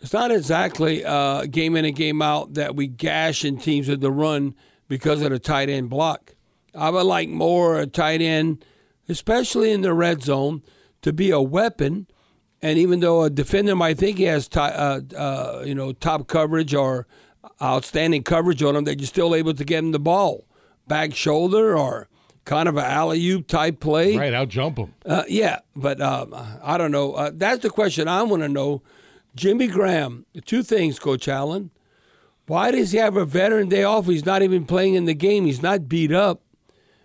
It's 0.05 0.13
not 0.13 0.31
exactly 0.31 1.03
uh, 1.03 1.47
game 1.47 1.77
in 1.77 1.87
and 1.87 1.97
game 1.97 2.21
out 2.21 2.53
that 2.55 2.77
we 2.77 2.89
gash 2.89 3.43
in 3.43 3.57
teams 3.57 3.89
with 3.89 4.03
the 4.03 4.11
run 4.11 4.55
because 4.87 5.23
of 5.23 5.31
the 5.31 5.39
tight 5.39 5.71
end 5.71 5.89
block. 5.89 6.35
I 6.75 6.91
would 6.91 7.07
like 7.07 7.31
more 7.31 7.81
a 7.81 7.87
tight 7.87 8.21
end, 8.21 8.63
especially 9.09 9.71
in 9.73 9.81
the 9.81 9.95
red 9.95 10.23
zone, 10.23 10.61
to 11.01 11.15
be 11.15 11.31
a 11.31 11.41
weapon. 11.41 12.07
And 12.61 12.79
even 12.79 13.01
though 13.01 13.23
a 13.23 13.31
defender 13.31 13.75
might 13.75 13.97
think 13.97 14.19
he 14.19 14.25
has, 14.25 14.47
t- 14.47 14.61
uh, 14.61 15.01
uh, 15.17 15.63
you 15.65 15.75
know, 15.75 15.95
top 15.95 16.29
coverage 16.29 16.75
or 16.75 17.07
outstanding 17.63 18.25
coverage 18.25 18.63
on 18.63 18.77
him, 18.77 18.85
that 18.85 19.01
you're 19.01 19.07
still 19.07 19.35
able 19.35 19.55
to 19.55 19.65
get 19.65 19.79
him 19.79 19.93
the 19.93 19.99
ball, 19.99 20.45
back 20.87 21.15
shoulder 21.15 21.79
or 21.79 22.09
kind 22.45 22.69
of 22.69 22.77
an 22.77 22.85
alley 22.85 23.27
oop 23.31 23.47
type 23.47 23.81
play. 23.81 24.19
Right, 24.19 24.35
I'll 24.35 24.45
jump 24.45 24.77
him. 24.77 24.93
Uh, 25.07 25.23
yeah, 25.29 25.61
but 25.75 25.99
um, 26.03 26.35
I 26.63 26.77
don't 26.77 26.93
know. 26.93 27.15
Uh, 27.15 27.31
that's 27.33 27.63
the 27.63 27.71
question 27.71 28.07
I 28.07 28.23
want 28.23 28.43
to 28.43 28.51
know. 28.51 28.83
Jimmy 29.35 29.66
Graham, 29.66 30.26
two 30.45 30.62
things, 30.62 30.99
Coach 30.99 31.26
Allen. 31.28 31.70
Why 32.47 32.70
does 32.70 32.93
he 32.93 32.99
have 32.99 33.16
a 33.16 33.24
veteran 33.24 33.68
day 33.68 33.85
off? 33.85 34.07
He's 34.07 34.26
not 34.26 34.43
even 34.43 34.64
playing 34.66 34.95
in 34.95 35.07
the 35.07 35.14
game. 35.14 35.47
He's 35.47 35.62
not 35.62 35.89
beat 35.89 36.12
up. 36.12 36.43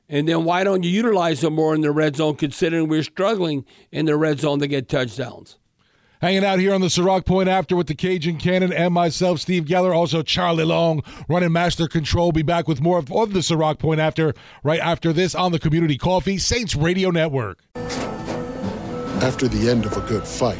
And 0.09 0.27
then 0.27 0.43
why 0.43 0.63
don't 0.63 0.83
you 0.83 0.89
utilize 0.89 1.43
him 1.43 1.53
more 1.53 1.73
in 1.73 1.81
the 1.81 1.91
red 1.91 2.15
zone, 2.15 2.35
considering 2.35 2.87
we're 2.87 3.03
struggling 3.03 3.65
in 3.91 4.05
the 4.05 4.17
red 4.17 4.39
zone 4.39 4.59
to 4.59 4.67
get 4.67 4.89
touchdowns? 4.89 5.57
Hanging 6.21 6.43
out 6.43 6.59
here 6.59 6.73
on 6.73 6.81
the 6.81 6.87
Ciroc 6.87 7.25
Point 7.25 7.47
after 7.47 7.77
with 7.77 7.87
the 7.87 7.95
Cajun 7.95 8.37
Cannon 8.37 8.73
and 8.73 8.93
myself, 8.93 9.39
Steve 9.39 9.63
Geller, 9.63 9.95
also 9.95 10.21
Charlie 10.21 10.65
Long, 10.65 11.01
running 11.29 11.53
Master 11.53 11.87
Control. 11.87 12.33
Be 12.33 12.41
back 12.41 12.67
with 12.67 12.81
more 12.81 12.97
of, 12.99 13.09
of 13.11 13.31
the 13.31 13.39
Ciroc 13.39 13.79
Point 13.79 14.01
after, 14.01 14.33
right 14.61 14.81
after 14.81 15.13
this 15.13 15.33
on 15.33 15.53
the 15.53 15.59
Community 15.59 15.97
Coffee 15.97 16.37
Saints 16.37 16.75
Radio 16.75 17.09
Network. 17.09 17.63
After 19.21 19.47
the 19.47 19.69
end 19.69 19.85
of 19.85 19.95
a 19.95 20.01
good 20.01 20.27
fight, 20.27 20.59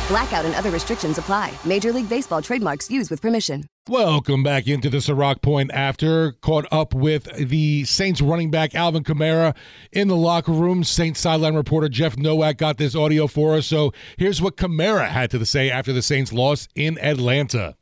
Blackout 0.11 0.43
and 0.43 0.53
other 0.55 0.71
restrictions 0.71 1.17
apply. 1.17 1.53
Major 1.63 1.93
League 1.93 2.09
Baseball 2.09 2.41
trademarks 2.41 2.91
used 2.91 3.09
with 3.09 3.21
permission. 3.21 3.63
Welcome 3.87 4.43
back 4.43 4.67
into 4.67 4.89
the 4.89 4.97
Ciroc 4.97 5.41
Point 5.41 5.71
after. 5.73 6.33
Caught 6.33 6.65
up 6.69 6.93
with 6.93 7.29
the 7.33 7.85
Saints 7.85 8.19
running 8.19 8.51
back 8.51 8.75
Alvin 8.75 9.05
Kamara 9.05 9.55
in 9.93 10.09
the 10.09 10.17
locker 10.17 10.51
room. 10.51 10.83
Saints 10.83 11.21
sideline 11.21 11.55
reporter 11.55 11.87
Jeff 11.87 12.17
Nowak 12.17 12.57
got 12.57 12.77
this 12.77 12.93
audio 12.93 13.25
for 13.25 13.55
us. 13.55 13.67
So 13.67 13.93
here's 14.17 14.41
what 14.41 14.57
Kamara 14.57 15.07
had 15.07 15.31
to 15.31 15.45
say 15.45 15.69
after 15.69 15.93
the 15.93 16.01
Saints 16.01 16.33
loss 16.33 16.67
in 16.75 16.99
Atlanta. 16.99 17.77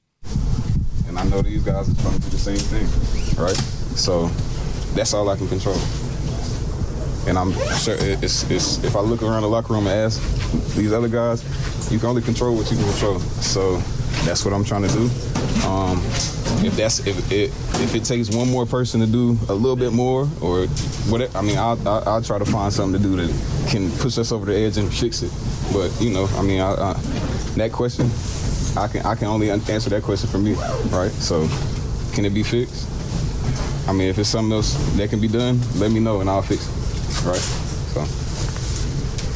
And 1.07 1.17
I 1.17 1.23
know 1.23 1.41
these 1.41 1.63
guys 1.63 1.89
are 1.89 1.99
trying 1.99 2.13
to 2.13 2.21
do 2.21 2.30
the 2.30 2.38
same 2.38 2.57
thing, 2.57 3.43
right? 3.43 3.57
So 3.97 4.27
that's 4.93 5.15
all 5.15 5.27
I 5.30 5.36
can 5.36 5.47
control. 5.47 5.80
And 7.30 7.38
I'm 7.38 7.53
sure 7.77 7.95
it's, 7.99 8.49
it's 8.49 8.84
if 8.84 8.95
I 8.95 9.01
look 9.01 9.21
around 9.21 9.43
the 9.43 9.47
locker 9.47 9.73
room 9.73 9.86
and 9.86 9.95
ask 9.95 10.19
these 10.75 10.91
other 10.91 11.07
guys, 11.07 11.43
you 11.91 11.99
can 11.99 12.09
only 12.09 12.23
control 12.23 12.55
what 12.55 12.69
you 12.71 12.77
can 12.77 12.86
control. 12.89 13.19
So 13.19 13.77
that's 14.25 14.43
what 14.43 14.53
I'm 14.53 14.63
trying 14.63 14.82
to 14.82 14.89
do. 14.89 15.03
Um, 15.67 16.01
if 16.65 16.75
that's 16.75 17.05
if 17.05 17.32
it 17.32 17.51
if 17.82 17.93
it 17.95 18.03
takes 18.03 18.36
one 18.36 18.49
more 18.49 18.65
person 18.65 18.99
to 18.99 19.05
do 19.05 19.38
a 19.47 19.53
little 19.53 19.75
bit 19.75 19.93
more 19.93 20.27
or 20.41 20.65
whatever, 21.07 21.38
I 21.38 21.41
mean, 21.41 21.57
I'll, 21.57 21.88
I'll, 21.88 22.09
I'll 22.09 22.21
try 22.21 22.39
to 22.39 22.45
find 22.45 22.73
something 22.73 22.99
to 23.01 23.07
do 23.07 23.15
that 23.15 23.69
can 23.69 23.91
push 23.99 24.17
us 24.17 24.32
over 24.32 24.45
the 24.45 24.55
edge 24.55 24.77
and 24.77 24.91
fix 24.91 25.21
it. 25.21 25.32
But 25.71 25.95
you 26.01 26.11
know, 26.11 26.27
I 26.34 26.41
mean, 26.41 26.59
I, 26.59 26.73
I, 26.73 26.93
that 27.55 27.71
question, 27.71 28.09
I 28.75 28.88
can 28.88 29.05
I 29.05 29.15
can 29.15 29.27
only 29.27 29.51
answer 29.51 29.89
that 29.91 30.01
question 30.03 30.30
for 30.30 30.39
me, 30.39 30.53
right? 30.89 31.11
So, 31.11 31.47
can 32.13 32.25
it 32.25 32.34
be 32.34 32.43
fixed? 32.43 32.88
I 33.88 33.93
mean, 33.93 34.09
if 34.09 34.17
it's 34.17 34.30
something 34.30 34.51
else 34.51 34.73
that 34.97 35.09
can 35.09 35.21
be 35.21 35.27
done, 35.27 35.59
let 35.75 35.91
me 35.91 35.99
know 35.99 36.21
and 36.21 36.30
I'll 36.30 36.41
fix 36.41 36.67
it, 36.67 36.78
right? 37.26 37.38
So. 37.93 38.01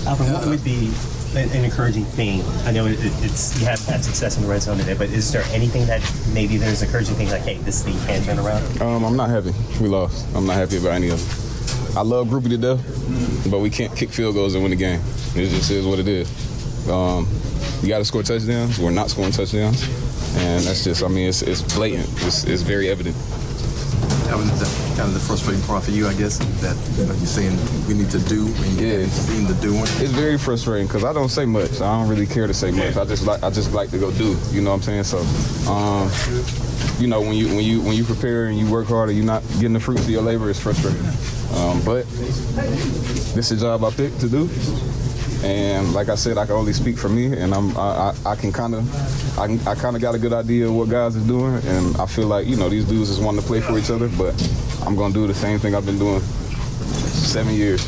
Alvin, 0.10 0.34
what 0.34 0.46
would 0.46 0.64
be 0.64 0.92
an, 1.36 1.64
encouraging 1.64 2.06
thing? 2.06 2.42
I 2.66 2.72
know 2.72 2.86
it, 2.86 2.98
it's 3.00 3.60
you 3.60 3.66
have 3.66 3.84
had 3.86 4.04
success 4.04 4.38
in 4.38 4.44
the 4.44 4.50
red 4.50 4.62
zone 4.62 4.78
today, 4.78 4.94
but 4.94 5.10
is 5.10 5.32
there 5.32 5.44
anything 5.52 5.86
that 5.88 6.02
maybe 6.34 6.58
there's 6.58 6.82
encouraging 6.82 7.16
things 7.16 7.32
like, 7.32 7.42
hey, 7.42 7.58
this 7.60 7.84
thing 7.84 7.96
can 8.06 8.24
turn 8.24 8.40
around? 8.40 8.82
Um, 8.82 9.04
I'm 9.04 9.16
not 9.16 9.30
happy. 9.30 9.54
We 9.82 9.88
lost. 9.88 10.26
I'm 10.36 10.46
not 10.46 10.56
happy 10.56 10.78
about 10.78 10.94
any 10.94 11.10
of 11.10 11.20
it. 11.20 11.98
I 11.98 12.02
love 12.02 12.28
Grupe 12.28 12.50
to 12.50 12.58
death, 12.58 13.52
but 13.52 13.60
we 13.60 13.70
can't 13.70 13.96
kick 13.96 14.10
field 14.10 14.36
goals 14.36 14.56
and 14.56 14.64
win 14.64 14.72
the 14.72 14.76
game. 14.76 15.00
It 15.36 15.50
just 15.50 15.70
is 15.70 15.86
what 15.86 16.00
it 16.00 16.08
is. 16.08 16.28
Um, 16.90 17.28
you 17.82 17.88
got 17.88 18.00
to 18.00 18.06
score 18.06 18.24
touchdowns. 18.24 18.80
We're 18.80 18.92
not 18.92 19.10
scoring 19.10 19.32
touchdowns, 19.32 19.84
and 20.38 20.64
that's 20.64 20.84
just. 20.84 21.04
I 21.04 21.08
mean, 21.08 21.30
it's, 21.30 21.44
it's 21.44 21.62
blatant. 21.76 22.10
It's, 22.24 22.46
it's 22.46 22.62
very 22.62 22.90
evident. 22.90 23.16
That 24.28 24.38
was 24.38 24.50
the, 24.60 24.66
kind 24.96 25.08
of 25.08 25.14
the 25.14 25.20
frustrating 25.20 25.62
part 25.64 25.84
for 25.84 25.92
you, 25.92 26.08
I 26.08 26.14
guess, 26.14 26.38
that 26.62 26.76
you 26.98 27.06
know, 27.06 27.14
you're 27.14 27.26
saying 27.28 27.58
we 27.88 27.94
need 27.94 28.10
to 28.12 28.20
do 28.20 28.46
and 28.48 28.80
you 28.80 28.88
Yeah. 28.88 29.08
seem 29.08 29.48
to 29.48 29.54
doing. 29.56 29.82
It's 29.82 30.12
very 30.12 30.38
frustrating 30.38 30.88
because 30.88 31.04
I 31.04 31.14
don't 31.14 31.30
say 31.30 31.46
much. 31.46 31.82
I 31.82 32.00
don't 32.00 32.08
really 32.10 32.26
care 32.28 32.48
to 32.48 32.54
say 32.54 32.72
much. 32.72 32.96
I 32.98 33.06
just 33.06 33.26
like 33.26 33.44
I 33.44 33.50
just 33.50 33.74
like 33.74 33.90
to 33.92 33.98
go 34.00 34.12
do. 34.12 34.36
You 34.52 34.62
know 34.62 34.72
what 34.72 34.88
I'm 34.88 35.04
saying? 35.04 35.04
So, 35.04 35.20
um, 35.72 36.10
you 37.00 37.08
know, 37.08 37.22
when 37.22 37.34
you 37.34 37.48
when 37.50 37.64
you 37.64 37.82
when 37.82 37.96
you 37.96 38.04
prepare 38.04 38.46
and 38.46 38.58
you 38.58 38.70
work 38.72 38.88
hard 38.88 39.10
and 39.10 39.18
you're 39.18 39.26
not 39.28 39.44
getting 39.54 39.74
the 39.74 39.80
fruits 39.80 40.02
of 40.02 40.10
your 40.10 40.22
labor, 40.24 40.50
it's 40.50 40.60
frustrating. 40.60 41.06
Um, 41.56 41.82
but 41.86 42.08
this 43.36 43.52
is 43.52 43.62
a 43.62 43.66
job 43.66 43.84
I 43.84 43.92
picked 43.92 44.20
to 44.22 44.30
do. 44.30 44.50
And 45.44 45.94
like 45.94 46.08
I 46.10 46.16
said, 46.16 46.38
I 46.38 46.46
can 46.46 46.56
only 46.56 46.72
speak 46.74 46.98
for 46.98 47.10
me, 47.10 47.26
and 47.38 47.54
I'm 47.54 47.76
I, 47.78 47.82
I, 48.26 48.32
I 48.32 48.36
can 48.36 48.52
kind 48.54 48.74
of 48.74 49.38
I, 49.40 49.48
can- 49.48 49.68
I 49.68 49.76
kind 49.76 49.96
of 49.96 50.02
got 50.02 50.16
a 50.16 50.20
good 50.20 50.32
idea 50.34 50.68
of 50.68 50.74
what 50.74 50.90
guys 50.90 51.16
is 51.16 51.26
doing, 51.28 51.56
and 51.66 51.98
I 51.98 52.06
feel 52.06 52.28
like 52.28 52.48
you 52.48 52.56
know 52.56 52.70
these 52.70 52.86
dudes 52.86 53.10
just 53.10 53.22
want 53.22 53.40
to 53.40 53.46
play 53.46 53.60
for 53.60 53.78
each 53.78 53.90
other, 53.90 54.08
but 54.10 54.34
I'm 54.86 54.96
gonna 54.96 55.14
do 55.14 55.28
the 55.28 55.34
same 55.34 55.60
thing 55.60 55.76
I've 55.76 55.86
been 55.86 56.00
doing 56.00 56.22
seven 56.22 57.54
years. 57.54 57.84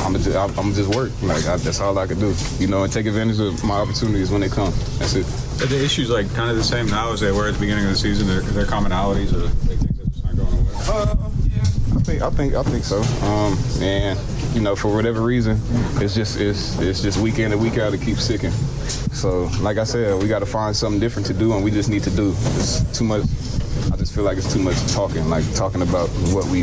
I'm 0.00 0.14
just, 0.14 0.34
I'm 0.58 0.72
just 0.74 0.94
work 0.96 1.10
like 1.22 1.44
I, 1.46 1.56
that's 1.58 1.80
all 1.80 1.96
I 1.98 2.06
can 2.06 2.18
do, 2.18 2.34
you 2.58 2.66
know, 2.66 2.82
and 2.84 2.92
take 2.92 3.06
advantage 3.06 3.38
of 3.38 3.62
my 3.62 3.76
opportunities 3.76 4.30
when 4.30 4.40
they 4.40 4.48
come. 4.48 4.72
That's 4.98 5.14
it. 5.14 5.26
Are 5.62 5.66
the 5.66 5.82
issues 5.82 6.10
like 6.10 6.32
kind 6.34 6.50
of 6.50 6.56
the 6.56 6.64
same 6.64 6.86
now 6.86 7.12
as 7.12 7.20
they 7.20 7.30
were 7.32 7.48
at 7.48 7.54
the 7.54 7.60
beginning 7.60 7.84
of 7.84 7.90
the 7.90 7.96
season? 7.96 8.28
Are 8.30 8.40
there 8.40 8.64
commonalities 8.64 9.32
or 9.32 9.48
big 9.68 9.78
things 9.78 10.22
that 10.22 10.26
aren't 10.26 10.38
going 10.38 10.52
away? 10.52 10.74
Uh, 10.88 11.30
yeah. 11.48 11.60
I 11.60 12.00
think 12.02 12.22
I 12.22 12.30
think 12.30 12.54
I 12.54 12.62
think 12.64 12.84
so. 12.84 13.00
Um, 13.26 13.56
and 13.80 14.18
you 14.56 14.62
know, 14.62 14.74
for 14.74 14.88
whatever 14.88 15.20
reason, 15.20 15.60
it's 16.00 16.14
just 16.14 16.40
it's 16.40 16.80
it's 16.80 17.02
just 17.02 17.18
week 17.18 17.38
in 17.38 17.52
and 17.52 17.60
week 17.60 17.76
out 17.76 17.90
to 17.90 17.98
keep 17.98 18.16
sicking. 18.16 18.50
So, 19.12 19.50
like 19.60 19.76
I 19.76 19.84
said, 19.84 20.20
we 20.22 20.28
got 20.28 20.38
to 20.38 20.46
find 20.46 20.74
something 20.74 20.98
different 20.98 21.26
to 21.26 21.34
do, 21.34 21.52
and 21.52 21.62
we 21.62 21.70
just 21.70 21.90
need 21.90 22.02
to 22.04 22.10
do. 22.10 22.30
It's 22.56 22.80
too 22.96 23.04
much. 23.04 23.20
I 23.92 23.96
just 23.96 24.14
feel 24.14 24.24
like 24.24 24.38
it's 24.38 24.50
too 24.50 24.60
much 24.60 24.78
talking, 24.94 25.28
like 25.28 25.44
talking 25.54 25.82
about 25.82 26.08
what 26.32 26.46
we 26.46 26.62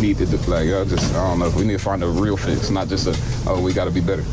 need 0.00 0.16
to 0.16 0.24
do. 0.24 0.38
Like 0.48 0.72
I 0.72 0.84
just 0.88 1.14
I 1.14 1.28
don't 1.28 1.40
know. 1.40 1.50
We 1.50 1.66
need 1.66 1.74
to 1.74 1.84
find 1.84 2.02
a 2.02 2.08
real 2.08 2.38
fix, 2.38 2.70
not 2.70 2.88
just 2.88 3.06
a 3.06 3.14
oh 3.50 3.60
we 3.60 3.74
got 3.74 3.84
to 3.84 3.90
be 3.90 4.00
better. 4.00 4.24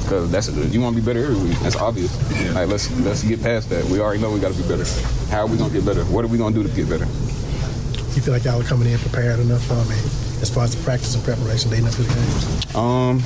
Because 0.00 0.30
that's 0.30 0.48
you 0.48 0.80
want 0.80 0.96
to 0.96 1.02
be 1.02 1.04
better 1.04 1.26
every 1.26 1.50
week. 1.50 1.58
That's 1.58 1.76
obvious. 1.76 2.10
Like 2.54 2.68
let's 2.68 2.90
let's 3.00 3.22
get 3.22 3.42
past 3.42 3.68
that. 3.68 3.84
We 3.84 4.00
already 4.00 4.22
know 4.22 4.32
we 4.32 4.40
got 4.40 4.54
to 4.54 4.62
be 4.62 4.66
better. 4.66 4.86
How 5.28 5.40
are 5.40 5.46
we 5.46 5.58
gonna 5.58 5.74
get 5.74 5.84
better? 5.84 6.04
What 6.06 6.24
are 6.24 6.28
we 6.28 6.38
gonna 6.38 6.54
do 6.54 6.62
to 6.62 6.74
get 6.74 6.88
better? 6.88 7.04
You 7.04 8.24
feel 8.24 8.32
like 8.32 8.44
y'all 8.44 8.62
are 8.62 8.64
coming 8.64 8.88
in 8.88 8.98
prepared 8.98 9.40
enough? 9.40 9.70
I 9.70 9.84
mean, 9.84 10.27
as 10.40 10.50
far 10.52 10.64
as 10.64 10.74
the 10.76 10.82
practice 10.84 11.14
and 11.14 11.24
preparation 11.24 11.70
leading 11.70 11.86
up 11.86 11.92
to 11.94 12.02
the 12.02 12.14
games, 12.14 12.74
Um, 12.76 13.16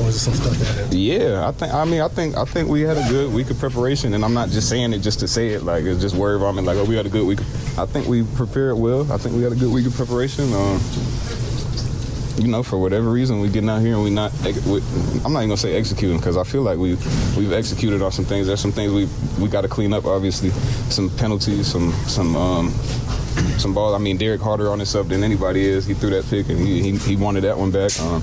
or 0.00 0.08
is 0.08 0.16
it 0.16 0.20
some 0.20 0.34
stuff 0.34 0.52
that? 0.58 0.92
yeah, 0.96 1.46
I 1.48 1.52
think. 1.52 1.72
I 1.74 1.84
mean, 1.84 2.00
I 2.00 2.08
think. 2.08 2.36
I 2.36 2.44
think 2.44 2.68
we 2.68 2.82
had 2.82 2.96
a 2.96 3.08
good 3.08 3.32
week 3.32 3.50
of 3.50 3.58
preparation, 3.58 4.14
and 4.14 4.24
I'm 4.24 4.34
not 4.34 4.48
just 4.50 4.68
saying 4.68 4.92
it 4.92 4.98
just 5.00 5.20
to 5.20 5.28
say 5.28 5.48
it. 5.50 5.62
Like 5.64 5.84
it's 5.84 6.00
just 6.00 6.14
word 6.14 6.38
vomit. 6.38 6.64
Like, 6.64 6.76
oh, 6.76 6.84
we 6.84 6.94
had 6.96 7.06
a 7.06 7.10
good 7.10 7.26
week. 7.26 7.40
I 7.78 7.86
think 7.86 8.06
we 8.06 8.22
prepared 8.22 8.76
well. 8.78 9.10
I 9.12 9.18
think 9.18 9.34
we 9.36 9.42
had 9.42 9.52
a 9.52 9.56
good 9.56 9.72
week 9.72 9.86
of 9.86 9.94
preparation. 9.94 10.52
Um, 10.52 10.80
you 12.36 12.48
know, 12.48 12.62
for 12.64 12.78
whatever 12.78 13.10
reason, 13.10 13.38
we 13.40 13.48
getting 13.48 13.68
out 13.70 13.80
here 13.80 13.94
and 13.94 14.02
we 14.02 14.10
not. 14.10 14.32
We, 14.42 14.80
I'm 15.24 15.32
not 15.32 15.40
even 15.40 15.50
gonna 15.50 15.56
say 15.56 15.76
executing 15.76 16.18
because 16.18 16.36
I 16.36 16.42
feel 16.44 16.62
like 16.62 16.78
we 16.78 16.94
we've 17.36 17.52
executed 17.52 18.02
on 18.02 18.10
some 18.12 18.24
things. 18.24 18.46
There's 18.48 18.60
some 18.60 18.72
things 18.72 18.92
we 18.92 19.08
we 19.42 19.48
got 19.48 19.60
to 19.62 19.68
clean 19.68 19.92
up. 19.92 20.04
Obviously, 20.04 20.50
some 20.90 21.10
penalties, 21.10 21.66
some 21.68 21.92
some 22.06 22.34
um, 22.36 22.74
some 23.58 23.74
balls. 23.74 23.94
I 23.94 23.98
mean, 23.98 24.16
Derek 24.16 24.40
harder 24.40 24.70
on 24.70 24.78
himself 24.78 25.08
than 25.08 25.22
anybody 25.24 25.64
is. 25.64 25.86
He 25.86 25.94
threw 25.94 26.10
that 26.10 26.26
pick 26.28 26.48
and 26.48 26.58
he 26.58 26.82
he, 26.82 26.96
he 26.98 27.16
wanted 27.16 27.42
that 27.42 27.56
one 27.58 27.70
back. 27.70 27.98
Um, 28.00 28.22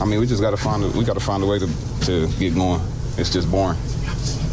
I 0.00 0.04
mean, 0.04 0.20
we 0.20 0.26
just 0.26 0.42
got 0.42 0.50
to 0.50 0.56
find 0.56 0.84
a, 0.84 0.88
we 0.90 1.04
got 1.04 1.14
to 1.14 1.20
find 1.24 1.42
a 1.42 1.46
way 1.46 1.58
to 1.58 1.66
to 2.06 2.28
get 2.38 2.54
going. 2.54 2.80
It's 3.18 3.30
just 3.32 3.50
boring. 3.50 3.78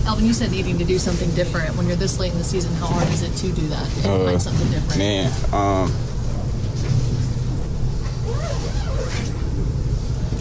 Alvin, 0.05 0.25
you 0.25 0.33
said 0.33 0.51
needing 0.51 0.77
to 0.79 0.83
do 0.85 0.97
something 0.99 1.29
different. 1.33 1.75
When 1.77 1.87
you're 1.87 1.95
this 1.95 2.19
late 2.19 2.31
in 2.33 2.37
the 2.37 2.43
season, 2.43 2.73
how 2.75 2.87
hard 2.87 3.07
is 3.09 3.21
it 3.23 3.33
to 3.37 3.53
do 3.53 3.67
that? 3.67 3.87
And 3.97 4.05
Uh, 4.07 4.25
find 4.25 4.41
something 4.41 4.69
different. 4.69 4.97
Man, 4.97 5.31
um, 5.53 5.89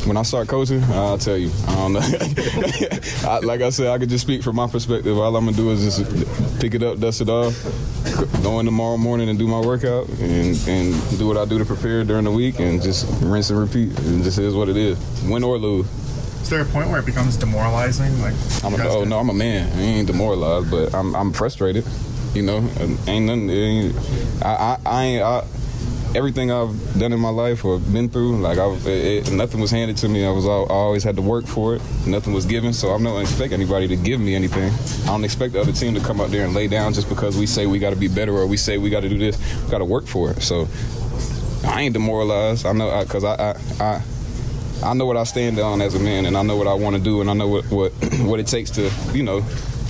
when 0.06 0.16
I 0.16 0.22
start 0.22 0.48
coaching, 0.48 0.82
I'll 0.84 1.16
tell 1.18 1.36
you. 1.36 1.50
I 1.68 1.74
don't 1.76 1.92
know. 1.92 2.00
I, 3.28 3.38
like 3.38 3.60
I 3.60 3.70
said, 3.70 3.86
I 3.88 3.98
could 3.98 4.08
just 4.08 4.22
speak 4.24 4.42
from 4.42 4.56
my 4.56 4.66
perspective. 4.66 5.16
All 5.16 5.34
I'm 5.36 5.44
gonna 5.44 5.56
do 5.56 5.70
is 5.70 5.96
just 5.96 6.60
pick 6.60 6.74
it 6.74 6.82
up, 6.82 6.98
dust 6.98 7.20
it 7.20 7.28
off, 7.28 7.54
go 8.42 8.58
in 8.60 8.66
tomorrow 8.66 8.96
morning 8.96 9.28
and 9.28 9.38
do 9.38 9.46
my 9.46 9.60
workout, 9.60 10.08
and, 10.08 10.56
and 10.68 11.18
do 11.18 11.26
what 11.26 11.36
I 11.36 11.44
do 11.44 11.58
to 11.58 11.64
prepare 11.64 12.04
during 12.04 12.24
the 12.24 12.30
week, 12.30 12.58
and 12.60 12.82
just 12.82 13.06
rinse 13.22 13.50
and 13.50 13.58
repeat. 13.58 13.96
And 14.00 14.22
just 14.24 14.38
is 14.38 14.54
what 14.54 14.68
it 14.68 14.76
is, 14.76 14.98
win 15.24 15.44
or 15.44 15.58
lose. 15.58 15.86
Is 16.42 16.50
there 16.50 16.60
a 16.62 16.64
point 16.64 16.88
where 16.90 16.98
it 17.00 17.06
becomes 17.06 17.36
demoralizing? 17.36 18.20
Like, 18.20 18.34
I'm 18.64 18.74
a, 18.74 18.88
oh 18.88 19.04
no, 19.04 19.18
I'm 19.18 19.30
a 19.30 19.34
man. 19.34 19.70
I 19.78 19.80
ain't 19.82 20.06
demoralized, 20.06 20.70
but 20.70 20.94
I'm 20.94 21.14
I'm 21.14 21.32
frustrated. 21.32 21.86
You 22.34 22.42
know, 22.42 22.58
ain't 23.06 23.26
nothing. 23.26 23.50
ain't- 23.50 23.96
I 24.44 24.48
I, 24.48 24.78
I 24.86 25.04
ain't. 25.04 25.22
I, 25.22 25.44
everything 26.14 26.50
I've 26.50 26.98
done 26.98 27.12
in 27.12 27.20
my 27.20 27.30
life 27.30 27.64
or 27.64 27.78
been 27.78 28.08
through, 28.08 28.40
like 28.40 28.58
I, 28.58 28.68
it, 28.70 29.28
it, 29.28 29.32
nothing 29.32 29.60
was 29.60 29.70
handed 29.70 29.96
to 29.98 30.08
me. 30.08 30.24
I 30.24 30.30
was 30.30 30.46
I 30.46 30.50
always 30.50 31.04
had 31.04 31.16
to 31.16 31.22
work 31.22 31.46
for 31.46 31.76
it. 31.76 31.82
Nothing 32.06 32.32
was 32.32 32.44
given, 32.44 32.72
so 32.72 32.90
I'm 32.90 33.02
not 33.02 33.18
expect 33.20 33.52
anybody 33.52 33.88
to 33.88 33.96
give 33.96 34.20
me 34.20 34.34
anything. 34.34 34.72
I 35.04 35.06
don't 35.06 35.24
expect 35.24 35.54
the 35.54 35.60
other 35.60 35.72
team 35.72 35.94
to 35.94 36.00
come 36.00 36.20
out 36.20 36.30
there 36.30 36.44
and 36.44 36.54
lay 36.54 36.68
down 36.68 36.92
just 36.92 37.08
because 37.08 37.36
we 37.36 37.46
say 37.46 37.66
we 37.66 37.78
got 37.78 37.90
to 37.90 37.96
be 37.96 38.08
better 38.08 38.34
or 38.34 38.46
we 38.46 38.56
say 38.56 38.78
we 38.78 38.90
got 38.90 39.00
to 39.00 39.08
do 39.08 39.18
this. 39.18 39.38
We 39.64 39.70
got 39.70 39.78
to 39.78 39.84
work 39.84 40.06
for 40.06 40.30
it. 40.30 40.42
So 40.42 40.68
I 41.64 41.82
ain't 41.82 41.94
demoralized. 41.94 42.66
I 42.66 42.72
know 42.72 43.02
because 43.02 43.24
I, 43.24 43.34
I 43.34 43.84
I 43.84 44.02
I 44.84 44.94
know 44.94 45.06
what 45.06 45.16
I 45.16 45.24
stand 45.24 45.58
on 45.58 45.80
as 45.80 45.94
a 45.94 46.00
man, 46.00 46.26
and 46.26 46.36
I 46.36 46.42
know 46.42 46.56
what 46.56 46.66
I 46.66 46.74
want 46.74 46.96
to 46.96 47.02
do, 47.02 47.20
and 47.20 47.30
I 47.30 47.34
know 47.34 47.48
what 47.48 47.64
what 47.70 47.92
what 48.20 48.40
it 48.40 48.46
takes 48.46 48.70
to 48.72 48.90
you 49.12 49.22
know 49.22 49.44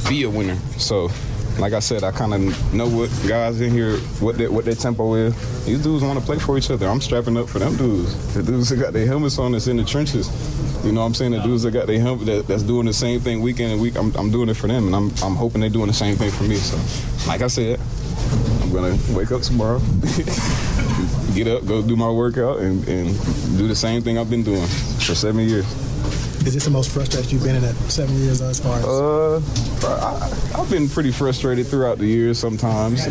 be 0.08 0.22
a 0.24 0.30
winner. 0.30 0.56
So. 0.78 1.10
Like 1.58 1.74
I 1.74 1.80
said, 1.80 2.02
I 2.02 2.12
kind 2.12 2.34
of 2.34 2.74
know 2.74 2.88
what 2.88 3.10
guys 3.28 3.60
in 3.60 3.70
here, 3.70 3.98
what 4.20 4.38
their, 4.38 4.50
what 4.50 4.64
their 4.64 4.74
tempo 4.74 5.14
is. 5.14 5.64
These 5.64 5.82
dudes 5.82 6.02
want 6.02 6.18
to 6.18 6.24
play 6.24 6.38
for 6.38 6.56
each 6.58 6.70
other. 6.70 6.88
I'm 6.88 7.00
strapping 7.00 7.36
up 7.36 7.48
for 7.48 7.58
them 7.58 7.76
dudes. 7.76 8.34
The 8.34 8.42
dudes 8.42 8.70
that 8.70 8.76
got 8.76 8.92
their 8.92 9.06
helmets 9.06 9.38
on 9.38 9.52
that's 9.52 9.66
in 9.66 9.76
the 9.76 9.84
trenches. 9.84 10.28
You 10.84 10.92
know 10.92 11.00
what 11.00 11.06
I'm 11.06 11.14
saying? 11.14 11.32
The 11.32 11.42
dudes 11.42 11.62
that 11.62 11.70
got 11.72 11.86
their 11.86 12.00
helmet 12.00 12.26
that, 12.26 12.46
that's 12.48 12.62
doing 12.62 12.86
the 12.86 12.92
same 12.92 13.20
thing 13.20 13.40
week 13.40 13.60
in 13.60 13.70
and 13.70 13.80
week. 13.80 13.96
I'm, 13.96 14.14
I'm 14.16 14.30
doing 14.30 14.48
it 14.48 14.54
for 14.54 14.66
them, 14.66 14.86
and 14.86 14.96
I'm, 14.96 15.10
I'm 15.22 15.36
hoping 15.36 15.60
they're 15.60 15.70
doing 15.70 15.86
the 15.86 15.92
same 15.92 16.16
thing 16.16 16.30
for 16.30 16.44
me. 16.44 16.56
So, 16.56 16.76
like 17.28 17.42
I 17.42 17.46
said, 17.46 17.78
I'm 18.62 18.72
gonna 18.72 18.98
wake 19.10 19.30
up 19.30 19.42
tomorrow, 19.42 19.78
get 21.34 21.46
up, 21.46 21.66
go 21.66 21.82
do 21.82 21.94
my 21.94 22.10
workout, 22.10 22.58
and, 22.60 22.86
and 22.88 23.14
do 23.58 23.68
the 23.68 23.76
same 23.76 24.02
thing 24.02 24.18
I've 24.18 24.30
been 24.30 24.42
doing 24.42 24.66
for 24.66 25.14
seven 25.14 25.48
years. 25.48 25.81
Is 26.44 26.54
this 26.54 26.64
the 26.64 26.70
most 26.70 26.90
frustrated 26.90 27.30
you've 27.30 27.44
been 27.44 27.54
in 27.54 27.62
that 27.62 27.74
seven 27.88 28.16
years 28.16 28.42
as 28.42 28.58
far 28.58 28.76
as? 28.76 28.84
Uh, 28.84 29.40
I, 29.84 30.60
I've 30.60 30.68
been 30.70 30.88
pretty 30.88 31.12
frustrated 31.12 31.66
throughout 31.68 31.98
the 31.98 32.06
years. 32.06 32.38
Sometimes, 32.38 33.06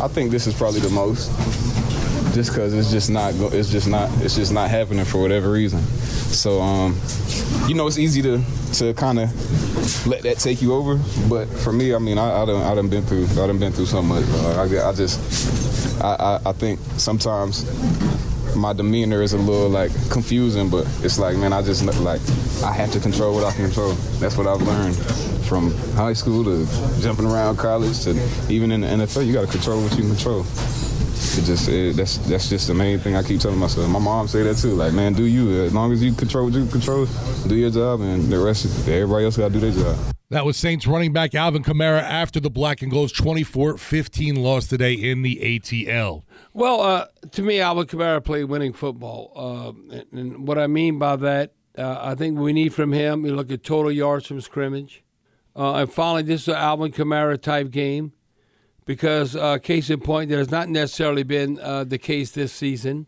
I 0.00 0.06
think 0.06 0.30
this 0.30 0.46
is 0.46 0.54
probably 0.54 0.80
the 0.80 0.88
most, 0.90 1.28
just 2.34 2.50
because 2.50 2.72
it's 2.74 2.90
just 2.92 3.10
not, 3.10 3.34
it's 3.52 3.70
just 3.70 3.88
not, 3.88 4.08
it's 4.22 4.36
just 4.36 4.52
not 4.52 4.70
happening 4.70 5.04
for 5.04 5.20
whatever 5.20 5.50
reason. 5.50 5.82
So, 5.82 6.60
um, 6.60 6.96
you 7.66 7.74
know, 7.74 7.86
it's 7.88 7.98
easy 7.98 8.22
to 8.22 8.42
to 8.74 8.94
kind 8.94 9.18
of 9.18 10.06
let 10.06 10.22
that 10.22 10.38
take 10.38 10.62
you 10.62 10.72
over. 10.72 11.00
But 11.28 11.46
for 11.46 11.72
me, 11.72 11.94
I 11.94 11.98
mean, 11.98 12.16
I, 12.16 12.42
I 12.42 12.46
done, 12.46 12.62
I 12.62 12.74
done 12.76 12.88
been 12.88 13.02
through, 13.02 13.24
I 13.42 13.46
done 13.48 13.58
been 13.58 13.72
through 13.72 13.86
so 13.86 14.02
much. 14.02 14.24
I, 14.28 14.88
I 14.88 14.92
just, 14.92 16.00
I, 16.00 16.38
I 16.46 16.52
think 16.52 16.78
sometimes 16.96 17.64
my 18.58 18.72
demeanor 18.72 19.22
is 19.22 19.32
a 19.32 19.38
little 19.38 19.68
like 19.68 19.90
confusing, 20.10 20.68
but 20.68 20.86
it's 21.02 21.18
like, 21.18 21.36
man, 21.36 21.52
I 21.52 21.62
just 21.62 21.84
like 22.00 22.20
I 22.62 22.72
have 22.72 22.92
to 22.92 23.00
control 23.00 23.34
what 23.34 23.44
I 23.44 23.52
can 23.52 23.66
control. 23.66 23.92
That's 24.20 24.36
what 24.36 24.46
I've 24.46 24.62
learned 24.62 24.96
from 25.46 25.72
high 25.94 26.12
school 26.12 26.44
to 26.44 26.66
jumping 27.00 27.26
around 27.26 27.56
college 27.56 28.02
to 28.04 28.10
even 28.48 28.72
in 28.72 28.82
the 28.82 28.86
NFL. 28.86 29.26
You 29.26 29.32
got 29.32 29.46
to 29.46 29.50
control 29.50 29.82
what 29.82 29.96
you 29.96 30.06
control. 30.06 30.40
It 30.40 31.44
just 31.44 31.68
it, 31.68 31.96
that's 31.96 32.18
that's 32.18 32.48
just 32.48 32.66
the 32.68 32.74
main 32.74 32.98
thing 32.98 33.16
I 33.16 33.22
keep 33.22 33.40
telling 33.40 33.58
myself. 33.58 33.88
My 33.88 33.98
mom 33.98 34.28
say 34.28 34.42
that 34.42 34.56
too. 34.56 34.74
Like, 34.74 34.92
man, 34.92 35.12
do 35.12 35.24
you 35.24 35.62
as 35.64 35.74
long 35.74 35.92
as 35.92 36.02
you 36.02 36.12
control 36.12 36.46
what 36.46 36.54
you 36.54 36.66
control, 36.66 37.06
do 37.46 37.54
your 37.54 37.70
job, 37.70 38.00
and 38.00 38.24
the 38.24 38.38
rest, 38.38 38.66
everybody 38.88 39.24
else 39.24 39.36
got 39.36 39.52
to 39.52 39.60
do 39.60 39.70
their 39.70 39.72
job. 39.72 40.17
That 40.30 40.44
was 40.44 40.58
Saints 40.58 40.86
running 40.86 41.14
back 41.14 41.34
Alvin 41.34 41.62
Kamara 41.62 42.02
after 42.02 42.38
the 42.38 42.50
Black 42.50 42.82
and 42.82 42.90
Gold's 42.90 43.14
24-15 43.14 44.36
loss 44.36 44.66
today 44.66 44.92
in 44.92 45.22
the 45.22 45.36
ATL. 45.36 46.22
Well, 46.52 46.82
uh, 46.82 47.06
to 47.30 47.40
me, 47.40 47.60
Alvin 47.60 47.86
Kamara 47.86 48.22
played 48.22 48.44
winning 48.44 48.74
football. 48.74 49.32
Uh, 49.34 49.96
and, 49.96 50.04
and 50.12 50.46
what 50.46 50.58
I 50.58 50.66
mean 50.66 50.98
by 50.98 51.16
that, 51.16 51.54
uh, 51.78 51.96
I 52.02 52.14
think 52.14 52.38
we 52.38 52.52
need 52.52 52.74
from 52.74 52.92
him, 52.92 53.24
you 53.24 53.34
look 53.34 53.50
at 53.50 53.64
total 53.64 53.90
yards 53.90 54.26
from 54.26 54.42
scrimmage. 54.42 55.02
Uh, 55.56 55.76
and 55.76 55.90
finally, 55.90 56.24
this 56.24 56.42
is 56.42 56.48
an 56.48 56.56
Alvin 56.56 56.92
Kamara 56.92 57.40
type 57.40 57.70
game 57.70 58.12
because, 58.84 59.34
uh, 59.34 59.56
case 59.56 59.88
in 59.88 60.00
point, 60.00 60.28
that 60.28 60.36
has 60.36 60.50
not 60.50 60.68
necessarily 60.68 61.22
been 61.22 61.58
uh, 61.58 61.84
the 61.84 61.96
case 61.96 62.32
this 62.32 62.52
season, 62.52 63.06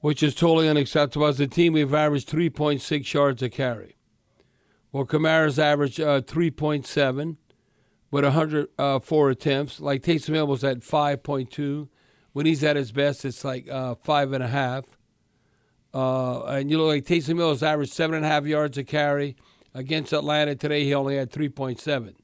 which 0.00 0.22
is 0.22 0.34
totally 0.34 0.68
unacceptable. 0.68 1.28
As 1.28 1.40
a 1.40 1.46
team, 1.46 1.72
we've 1.72 1.94
averaged 1.94 2.28
3.6 2.28 3.14
yards 3.14 3.42
a 3.42 3.48
carry. 3.48 3.95
Well, 4.96 5.04
Kamara's 5.04 5.58
averaged 5.58 6.00
uh, 6.00 6.22
3.7 6.22 7.36
with 8.10 8.24
104 8.24 9.30
attempts. 9.30 9.78
Like 9.78 10.02
Taysom 10.02 10.32
Hill 10.32 10.46
was 10.46 10.64
at 10.64 10.78
5.2. 10.78 11.88
When 12.32 12.46
he's 12.46 12.64
at 12.64 12.76
his 12.76 12.92
best, 12.92 13.26
it's 13.26 13.44
like 13.44 13.68
uh, 13.68 13.96
five 13.96 14.32
and 14.32 14.42
a 14.42 14.48
half. 14.48 14.86
Uh, 15.92 16.44
and 16.44 16.70
you 16.70 16.78
look 16.78 16.86
like 16.86 17.04
Taysom 17.04 17.36
Hill 17.36 17.50
has 17.50 17.62
averaged 17.62 17.92
seven 17.92 18.16
and 18.16 18.24
a 18.24 18.28
half 18.30 18.46
yards 18.46 18.78
a 18.78 18.84
carry. 18.84 19.36
Against 19.74 20.14
Atlanta 20.14 20.54
today, 20.54 20.84
he 20.84 20.94
only 20.94 21.18
had 21.18 21.30
3.7. 21.30 22.14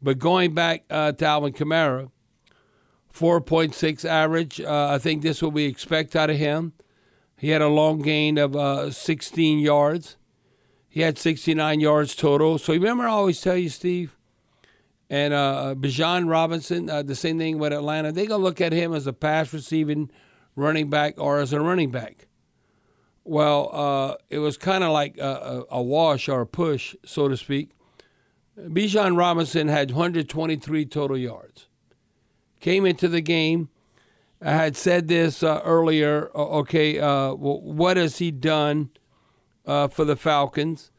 But 0.00 0.18
going 0.18 0.54
back 0.54 0.84
uh, 0.88 1.12
to 1.12 1.26
Alvin 1.26 1.52
Kamara, 1.52 2.10
4.6 3.12 4.06
average. 4.06 4.58
Uh, 4.58 4.88
I 4.92 4.96
think 4.96 5.20
this 5.20 5.36
is 5.36 5.42
what 5.42 5.52
we 5.52 5.66
expect 5.66 6.16
out 6.16 6.30
of 6.30 6.38
him. 6.38 6.72
He 7.36 7.50
had 7.50 7.60
a 7.60 7.68
long 7.68 8.00
gain 8.00 8.38
of 8.38 8.56
uh, 8.56 8.90
16 8.90 9.58
yards. 9.58 10.16
He 10.92 11.02
had 11.02 11.18
69 11.18 11.78
yards 11.78 12.16
total. 12.16 12.58
So 12.58 12.72
you 12.72 12.80
remember, 12.80 13.04
I 13.04 13.10
always 13.10 13.40
tell 13.40 13.56
you, 13.56 13.68
Steve, 13.68 14.18
and 15.08 15.32
uh, 15.32 15.76
Bijan 15.78 16.28
Robinson, 16.28 16.90
uh, 16.90 17.02
the 17.02 17.14
same 17.14 17.38
thing 17.38 17.58
with 17.58 17.72
Atlanta. 17.72 18.10
They're 18.10 18.26
going 18.26 18.40
to 18.40 18.44
look 18.44 18.60
at 18.60 18.72
him 18.72 18.92
as 18.92 19.06
a 19.06 19.12
pass 19.12 19.52
receiving 19.52 20.10
running 20.56 20.90
back 20.90 21.14
or 21.16 21.38
as 21.38 21.52
a 21.52 21.60
running 21.60 21.92
back. 21.92 22.26
Well, 23.22 23.70
uh, 23.72 24.14
it 24.30 24.38
was 24.38 24.56
kind 24.56 24.82
of 24.82 24.90
like 24.90 25.16
a, 25.16 25.64
a, 25.70 25.76
a 25.76 25.82
wash 25.82 26.28
or 26.28 26.40
a 26.40 26.46
push, 26.46 26.96
so 27.04 27.28
to 27.28 27.36
speak. 27.36 27.70
Bijan 28.58 29.16
Robinson 29.16 29.68
had 29.68 29.92
123 29.92 30.86
total 30.86 31.16
yards. 31.16 31.68
Came 32.58 32.84
into 32.84 33.06
the 33.06 33.20
game. 33.20 33.68
I 34.42 34.52
had 34.52 34.76
said 34.76 35.06
this 35.06 35.44
uh, 35.44 35.60
earlier. 35.64 36.30
Okay, 36.34 36.98
uh, 36.98 37.34
what 37.34 37.96
has 37.96 38.18
he 38.18 38.32
done 38.32 38.90
uh, 39.70 39.88
for 39.88 40.04
the 40.04 40.16
Falcons? 40.16 40.90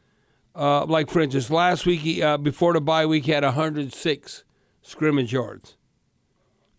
Uh, 0.54 0.84
like 0.86 1.10
for 1.10 1.20
instance, 1.20 1.50
last 1.50 1.86
week 1.86 2.00
he, 2.00 2.22
uh, 2.22 2.36
before 2.36 2.72
the 2.72 2.80
bye 2.80 3.06
week, 3.06 3.24
he 3.24 3.32
had 3.32 3.44
106 3.44 4.44
scrimmage 4.82 5.32
yards, 5.32 5.76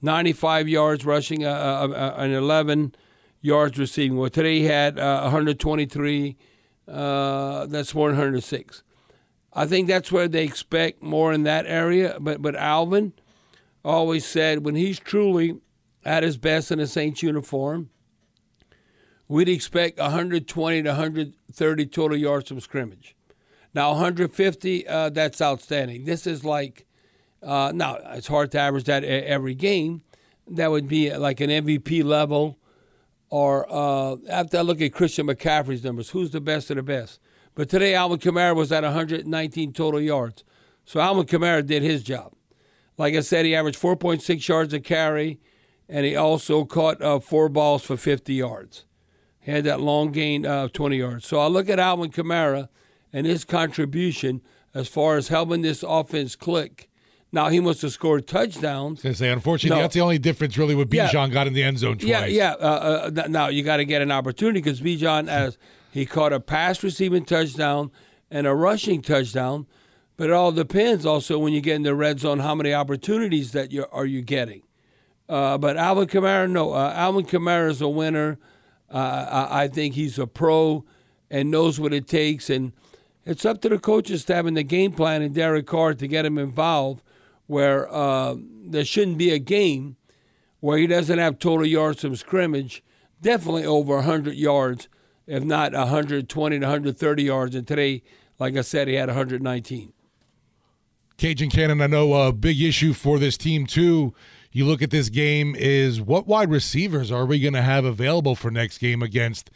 95 0.01 0.67
yards 0.67 1.05
rushing, 1.05 1.45
uh, 1.45 1.49
uh, 1.49 1.87
uh, 1.93 2.15
and 2.17 2.33
11 2.33 2.95
yards 3.41 3.77
receiving. 3.77 4.17
Well, 4.17 4.29
today 4.29 4.59
he 4.59 4.65
had 4.65 4.99
uh, 4.99 5.21
123. 5.21 6.37
Uh, 6.87 7.65
that's 7.67 7.95
106. 7.95 8.83
I 9.53 9.65
think 9.65 9.87
that's 9.87 10.11
where 10.11 10.27
they 10.27 10.43
expect 10.43 11.03
more 11.03 11.31
in 11.31 11.43
that 11.43 11.65
area. 11.67 12.17
But 12.19 12.41
but 12.41 12.55
Alvin 12.55 13.13
always 13.85 14.25
said 14.25 14.65
when 14.65 14.75
he's 14.75 14.99
truly 14.99 15.59
at 16.03 16.23
his 16.23 16.37
best 16.37 16.71
in 16.71 16.79
a 16.79 16.87
Saints 16.87 17.23
uniform, 17.23 17.89
we'd 19.27 19.49
expect 19.49 19.99
120 19.99 20.83
to 20.83 20.93
130 21.59 21.85
total 21.87 22.17
yards 22.17 22.49
from 22.49 22.59
scrimmage. 22.59 23.15
Now 23.73 23.91
150, 23.91 24.87
uh, 24.87 25.09
that's 25.09 25.41
outstanding. 25.41 26.05
This 26.05 26.25
is 26.27 26.43
like 26.43 26.85
Uh, 27.41 27.73
now 27.75 27.97
it's 28.15 28.27
hard 28.27 28.51
to 28.51 28.57
average 28.57 28.85
that 28.85 29.03
every 29.03 29.53
game. 29.53 30.01
That 30.47 30.71
would 30.71 30.87
be 30.87 31.13
like 31.13 31.41
an 31.41 31.49
MVP 31.49 32.01
level, 32.01 32.57
or 33.29 33.65
uh, 33.69 34.15
after 34.29 34.59
I 34.59 34.61
look 34.61 34.79
at 34.81 34.93
Christian 34.93 35.27
McCaffrey's 35.27 35.83
numbers, 35.83 36.11
who's 36.11 36.31
the 36.31 36.39
best 36.39 36.69
of 36.69 36.77
the 36.77 36.83
best? 36.83 37.19
But 37.53 37.67
today 37.69 37.95
Alvin 37.95 38.19
Kamara 38.19 38.55
was 38.55 38.71
at 38.71 38.83
119 38.83 39.73
total 39.73 39.99
yards, 39.99 40.45
so 40.85 41.01
Alvin 41.01 41.25
Kamara 41.25 41.65
did 41.65 41.83
his 41.83 42.01
job. 42.01 42.31
Like 42.97 43.13
I 43.13 43.19
said, 43.21 43.45
he 43.45 43.53
averaged 43.55 43.77
4.6 43.81 44.47
yards 44.47 44.73
a 44.73 44.79
carry, 44.79 45.39
and 45.89 46.05
he 46.05 46.15
also 46.15 46.63
caught 46.63 47.01
uh, 47.01 47.19
four 47.19 47.49
balls 47.49 47.83
for 47.83 47.97
50 47.97 48.33
yards. 48.33 48.85
He 49.43 49.51
had 49.51 49.65
that 49.65 49.81
long 49.81 50.11
gain 50.11 50.45
of 50.45 50.71
20 50.71 50.97
yards. 50.97 51.27
So 51.27 51.39
I 51.39 51.47
look 51.47 51.67
at 51.69 51.77
Alvin 51.79 52.11
Kamara 52.11 52.69
and 53.11 53.27
his 53.27 53.43
contribution 53.43 54.41
as 54.73 54.87
far 54.87 55.17
as 55.17 55.27
helping 55.27 55.61
this 55.61 55.83
offense 55.85 56.35
click. 56.35 56.89
Now 57.31 57.49
he 57.49 57.59
must 57.59 57.81
have 57.81 57.91
scored 57.91 58.25
touchdowns. 58.27 59.03
I 59.05 59.11
say, 59.13 59.29
unfortunately, 59.29 59.77
No. 59.77 59.81
that's 59.83 59.95
the 59.95 60.01
only 60.01 60.17
difference 60.19 60.57
really 60.57 60.75
with 60.75 60.93
Yeah. 60.93 61.09
Bijan 61.09 61.31
got 61.31 61.47
in 61.47 61.53
the 61.53 61.63
end 61.63 61.79
zone 61.79 61.97
twice. 61.97 62.07
Yeah, 62.09 62.25
yeah. 62.25 62.51
Uh, 62.53 63.11
uh, 63.17 63.27
now 63.27 63.47
you 63.47 63.63
got 63.63 63.77
to 63.77 63.85
get 63.85 64.01
an 64.01 64.11
opportunity 64.11 64.61
because 64.61 64.81
Bijan, 64.81 65.27
as 65.29 65.57
he 65.91 66.05
caught 66.05 66.31
a 66.31 66.39
pass 66.39 66.81
receiving 66.83 67.25
touchdown 67.25 67.91
and 68.31 68.47
a 68.47 68.53
rushing 68.53 69.01
touchdown, 69.01 69.65
but 70.15 70.29
it 70.29 70.33
all 70.33 70.51
depends 70.51 71.05
also 71.05 71.37
when 71.39 71.53
you 71.53 71.59
get 71.61 71.75
in 71.75 71.83
the 71.83 71.95
red 71.95 72.19
zone 72.19 72.39
how 72.39 72.55
many 72.55 72.73
opportunities 72.73 73.51
that 73.51 73.71
you 73.71 73.85
are 73.91 74.05
you 74.05 74.21
getting. 74.21 74.61
Uh, 75.27 75.57
but 75.57 75.75
Alvin 75.75 76.07
Kamara, 76.07 76.49
no, 76.49 76.73
uh, 76.73 76.93
Alvin 76.95 77.25
Kamara 77.25 77.69
is 77.69 77.81
a 77.81 77.89
winner. 77.89 78.37
Uh, 78.93 79.47
I, 79.49 79.67
think 79.67 79.95
he's 79.95 80.19
a 80.19 80.27
pro 80.27 80.85
and 81.31 81.49
knows 81.49 81.79
what 81.79 81.93
it 81.93 82.07
takes, 82.07 82.47
and 82.47 82.73
it's 83.25 83.43
up 83.43 83.59
to 83.61 83.69
the 83.69 83.79
coaches 83.79 84.21
staff 84.21 84.45
and 84.45 84.55
the 84.55 84.61
game 84.63 84.91
plan 84.91 85.23
and 85.23 85.33
Derek 85.33 85.65
Carr 85.65 85.95
to 85.95 86.07
get 86.07 86.27
him 86.27 86.37
involved, 86.37 87.01
where 87.47 87.91
uh, 87.91 88.35
there 88.37 88.85
shouldn't 88.85 89.17
be 89.17 89.31
a 89.31 89.39
game 89.39 89.95
where 90.59 90.77
he 90.77 90.85
doesn't 90.85 91.17
have 91.17 91.39
total 91.39 91.65
yards 91.65 92.01
from 92.01 92.15
scrimmage, 92.15 92.83
definitely 93.19 93.65
over 93.65 93.95
100 93.95 94.35
yards, 94.35 94.87
if 95.25 95.43
not 95.43 95.73
120 95.73 96.59
to 96.59 96.65
130 96.65 97.23
yards. 97.23 97.55
And 97.55 97.67
today, 97.67 98.03
like 98.37 98.55
I 98.55 98.61
said, 98.61 98.87
he 98.87 98.93
had 98.93 99.09
119. 99.09 99.91
Cajun 101.17 101.49
Cannon, 101.49 101.81
I 101.81 101.87
know 101.87 102.13
a 102.13 102.31
big 102.31 102.61
issue 102.61 102.93
for 102.93 103.17
this 103.17 103.37
team 103.37 103.65
too. 103.65 104.13
You 104.53 104.65
look 104.65 104.81
at 104.83 104.91
this 104.91 105.09
game 105.09 105.55
is 105.57 105.99
what 105.99 106.27
wide 106.27 106.49
receivers 106.51 107.11
are 107.11 107.25
we 107.25 107.39
going 107.39 107.53
to 107.55 107.61
have 107.63 107.85
available 107.85 108.35
for 108.35 108.51
next 108.51 108.77
game 108.77 109.01
against 109.01 109.49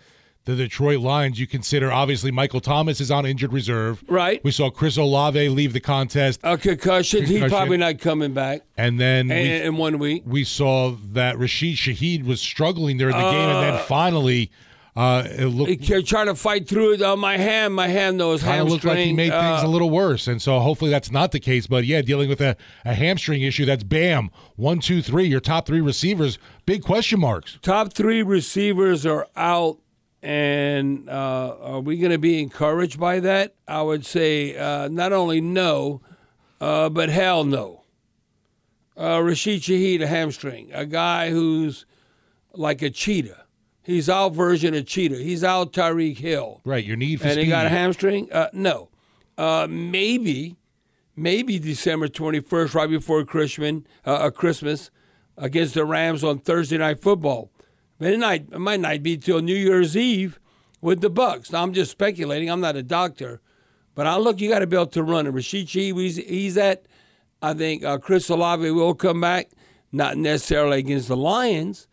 the 0.46 0.56
Detroit 0.56 1.00
Lions? 1.02 1.40
You 1.40 1.46
consider 1.46 1.92
obviously 1.92 2.32
Michael 2.32 2.62
Thomas 2.62 3.00
is 3.00 3.12
on 3.12 3.24
injured 3.26 3.54
reserve. 3.54 4.04
Right. 4.08 4.44
We 4.44 4.50
saw 4.50 4.72
Chris 4.72 4.98
Olave 4.98 5.50
leave 5.50 5.74
the 5.74 5.80
contest. 5.80 6.40
A 6.44 6.58
concussion, 6.58 7.26
he's 7.28 7.44
probably 7.48 7.78
not 7.78 8.00
coming 8.00 8.34
back 8.34 8.62
And 8.76 9.00
then 9.00 9.30
in, 9.30 9.38
we, 9.38 9.62
in 9.68 9.78
one 9.78 10.00
week. 10.00 10.24
we 10.26 10.44
saw 10.44 10.96
that 11.12 11.38
Rashid 11.38 11.76
Shaheed 11.76 12.26
was 12.26 12.42
struggling 12.42 12.98
during 12.98 13.16
the 13.16 13.22
game, 13.32 13.50
and 13.50 13.58
Uh, 13.58 13.62
then 13.78 13.86
finally, 13.86 14.50
uh, 14.98 15.28
it 15.30 15.46
looked 15.46 15.70
He 15.84 16.04
trying 16.04 16.26
to 16.26 16.34
fight 16.34 16.68
through 16.68 16.94
it. 16.94 17.02
Oh, 17.04 17.16
my 17.16 17.38
hand, 17.38 17.76
my 17.76 17.88
hand, 17.88 18.20
though, 18.20 18.34
is 18.34 18.42
kind 18.42 18.60
of 18.62 18.68
hamstring. 18.68 18.74
looked 18.74 18.86
like 18.86 19.06
he 19.06 19.14
made 19.14 19.32
things 19.32 19.64
Uh, 19.64 19.68
a 19.68 19.68
little 19.68 19.92
worse. 19.92 20.28
And 20.28 20.42
so 20.42 20.60
hopefully 20.60 20.90
that's 20.90 21.12
not 21.12 21.32
the 21.32 21.40
case. 21.40 21.68
But 21.68 21.86
yeah, 21.86 22.02
dealing 22.02 22.30
with 22.30 22.42
a, 22.42 22.58
a 22.84 22.96
hamstring 22.96 23.44
issue, 23.44 23.64
that's 23.64 23.84
bam. 23.84 24.32
One, 24.56 24.80
two, 24.80 25.04
three. 25.04 25.26
Your 25.28 25.40
top 25.40 25.68
three 25.68 25.82
receivers, 25.82 26.40
big 26.66 26.82
question 26.82 27.20
marks. 27.20 27.60
Top 27.62 27.94
three 27.94 28.24
receivers 28.24 29.06
are 29.06 29.28
out, 29.36 29.78
and 30.24 31.08
uh, 31.08 31.56
are 31.62 31.80
we 31.80 32.00
going 32.00 32.12
to 32.12 32.18
be 32.18 32.42
encouraged 32.42 33.00
by 33.00 33.20
that? 33.20 33.54
I 33.68 33.84
would 33.84 34.04
say 34.04 34.58
uh, 34.58 34.88
not 34.88 35.14
only 35.14 35.42
no, 35.42 36.02
uh, 36.60 36.90
but 36.90 37.10
hell 37.10 37.44
no. 37.44 37.84
Uh, 39.00 39.22
Rashid 39.22 39.62
Shaheed, 39.62 40.02
a 40.02 40.08
hamstring, 40.08 40.72
a 40.74 40.88
guy 40.88 41.30
who's 41.30 41.86
like 42.54 42.82
a 42.82 42.90
cheetah. 42.90 43.44
He's 43.88 44.10
out 44.10 44.34
version 44.34 44.74
of 44.74 44.86
cheetah. 44.86 45.16
He's 45.16 45.46
out 45.46 45.72
Tyreek 45.72 46.18
Hill. 46.18 46.60
Right, 46.66 46.84
your 46.84 46.98
need 46.98 47.22
for 47.22 47.28
and 47.28 47.36
speed. 47.36 47.46
he 47.46 47.50
got 47.50 47.68
a 47.68 47.70
hamstring? 47.70 48.30
Uh, 48.34 48.50
no. 48.52 48.90
Uh, 49.38 49.66
maybe, 49.70 50.58
maybe 51.16 51.58
December 51.58 52.10
21st, 52.10 52.74
right 52.74 52.90
before 52.90 53.24
Christmas, 53.24 53.84
uh, 54.06 54.10
uh, 54.10 54.30
Christmas 54.30 54.92
against 55.38 55.74
the 55.74 55.86
Rams 55.86 56.22
on 56.22 56.40
Thursday 56.40 56.78
Night 56.78 57.02
Football. 57.02 57.50
But 57.98 58.12
it, 58.12 58.20
might, 58.20 58.50
it 58.52 58.60
might 58.60 58.82
not 58.82 59.02
be 59.02 59.16
till 59.16 59.40
New 59.40 59.56
Year's 59.56 59.96
Eve 59.96 60.38
with 60.82 61.00
the 61.00 61.10
Bucs. 61.10 61.54
Now, 61.54 61.64
I'm 61.64 61.72
just 61.72 61.90
speculating. 61.92 62.52
I'm 62.52 62.60
not 62.60 62.76
a 62.76 62.84
doctor. 62.84 63.40
But 63.96 64.06
I 64.06 64.18
look, 64.18 64.42
you 64.42 64.50
got 64.50 64.60
to 64.60 64.68
be 64.68 64.76
able 64.76 64.88
to 64.88 65.02
run. 65.02 65.28
And 65.28 65.34
Rashid 65.34 65.70
he's, 65.70 66.18
he's 66.18 66.58
at, 66.58 66.88
I 67.42 67.54
think 67.54 67.86
uh, 67.86 68.00
Chris 68.00 68.28
Olave 68.28 68.70
will 68.70 68.96
come 68.96 69.22
back, 69.22 69.52
not 69.94 70.18
necessarily 70.18 70.80
against 70.80 71.08
the 71.08 71.16
Lions. 71.16 71.88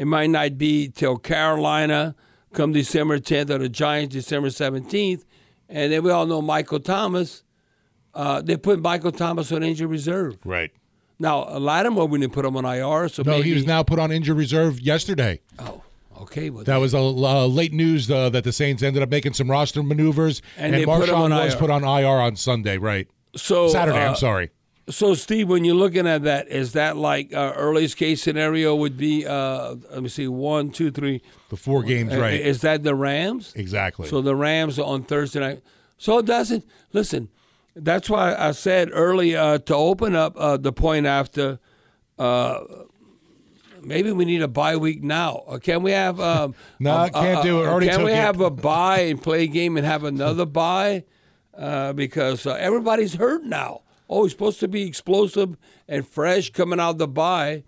It 0.00 0.06
might 0.06 0.30
not 0.30 0.56
be 0.56 0.88
till 0.88 1.18
Carolina 1.18 2.14
come 2.54 2.72
December 2.72 3.18
10th 3.18 3.50
or 3.50 3.58
the 3.58 3.68
Giants 3.68 4.14
December 4.14 4.48
17th. 4.48 5.24
And 5.68 5.92
then 5.92 6.02
we 6.02 6.10
all 6.10 6.24
know 6.24 6.40
Michael 6.40 6.80
Thomas. 6.80 7.42
Uh, 8.14 8.40
they 8.40 8.56
put 8.56 8.80
Michael 8.80 9.12
Thomas 9.12 9.52
on 9.52 9.62
injured 9.62 9.90
reserve. 9.90 10.38
Right. 10.42 10.70
Now, 11.18 11.44
Lattimore, 11.58 12.08
we 12.08 12.18
didn't 12.18 12.32
put 12.32 12.46
him 12.46 12.56
on 12.56 12.64
IR. 12.64 13.10
So 13.10 13.22
no, 13.24 13.32
maybe, 13.32 13.50
he 13.50 13.54
was 13.54 13.66
now 13.66 13.82
put 13.82 13.98
on 13.98 14.10
injured 14.10 14.38
reserve 14.38 14.80
yesterday. 14.80 15.42
Oh, 15.58 15.82
okay. 16.22 16.48
Well, 16.48 16.64
That 16.64 16.78
was 16.78 16.94
a 16.94 16.98
uh, 16.98 17.46
late 17.46 17.74
news 17.74 18.10
uh, 18.10 18.30
that 18.30 18.44
the 18.44 18.52
Saints 18.52 18.82
ended 18.82 19.02
up 19.02 19.10
making 19.10 19.34
some 19.34 19.50
roster 19.50 19.82
maneuvers, 19.82 20.40
And 20.56 20.74
and, 20.74 20.80
they 20.80 20.86
put 20.86 21.10
Marshon 21.10 21.14
on 21.14 21.30
was 21.30 21.52
IR. 21.52 21.60
put 21.60 21.68
on 21.68 21.84
IR 21.84 22.06
on 22.22 22.36
Sunday. 22.36 22.78
Right. 22.78 23.06
so 23.36 23.68
Saturday. 23.68 23.98
uh, 24.02 24.08
I'm 24.08 24.16
sorry. 24.16 24.48
So, 24.90 25.14
Steve, 25.14 25.48
when 25.48 25.64
you're 25.64 25.74
looking 25.74 26.06
at 26.06 26.22
that, 26.24 26.48
is 26.48 26.72
that 26.72 26.96
like 26.96 27.32
uh, 27.32 27.52
earliest 27.56 27.96
case 27.96 28.22
scenario 28.22 28.74
would 28.74 28.96
be, 28.96 29.26
uh, 29.26 29.76
let 29.90 30.02
me 30.02 30.08
see, 30.08 30.28
one, 30.28 30.70
two, 30.70 30.90
three. 30.90 31.22
The 31.48 31.56
four 31.56 31.82
games, 31.82 32.12
Uh, 32.12 32.20
right? 32.20 32.40
Is 32.40 32.60
that 32.62 32.82
the 32.82 32.94
Rams? 32.94 33.52
Exactly. 33.56 34.08
So 34.08 34.20
the 34.20 34.34
Rams 34.36 34.78
on 34.78 35.02
Thursday 35.04 35.40
night. 35.40 35.62
So 35.98 36.18
it 36.18 36.26
doesn't, 36.26 36.64
listen, 36.92 37.28
that's 37.76 38.08
why 38.10 38.34
I 38.34 38.52
said 38.52 38.88
early 38.92 39.36
uh, 39.36 39.58
to 39.58 39.74
open 39.74 40.14
up 40.16 40.34
uh, 40.36 40.56
the 40.56 40.72
point 40.72 41.06
after, 41.06 41.58
uh, 42.18 42.60
maybe 43.82 44.12
we 44.12 44.24
need 44.24 44.42
a 44.42 44.48
bye 44.48 44.76
week 44.76 45.02
now. 45.02 45.44
Can 45.62 45.82
we 45.82 45.92
have. 45.92 46.20
Um, 46.20 46.54
No, 46.78 47.04
a- 47.04 47.10
can't 47.10 47.42
do 47.42 47.62
it. 47.62 47.66
Already 47.66 47.88
Can 47.88 48.02
we 48.04 48.12
it. 48.12 48.16
have 48.16 48.40
a 48.40 48.50
bye 48.70 49.00
and 49.00 49.22
play 49.22 49.44
a 49.44 49.46
game 49.46 49.76
and 49.76 49.86
have 49.86 50.04
another 50.04 50.46
bye? 50.46 51.04
Uh, 51.56 51.92
because 51.92 52.46
uh, 52.46 52.52
everybody's 52.54 53.14
hurt 53.14 53.44
now. 53.44 53.82
Oh, 54.10 54.24
he's 54.24 54.32
supposed 54.32 54.58
to 54.60 54.68
be 54.68 54.82
explosive 54.82 55.56
and 55.88 56.06
fresh 56.06 56.50
coming 56.50 56.80
out 56.80 56.98
the 56.98 57.06
bye. 57.06 57.62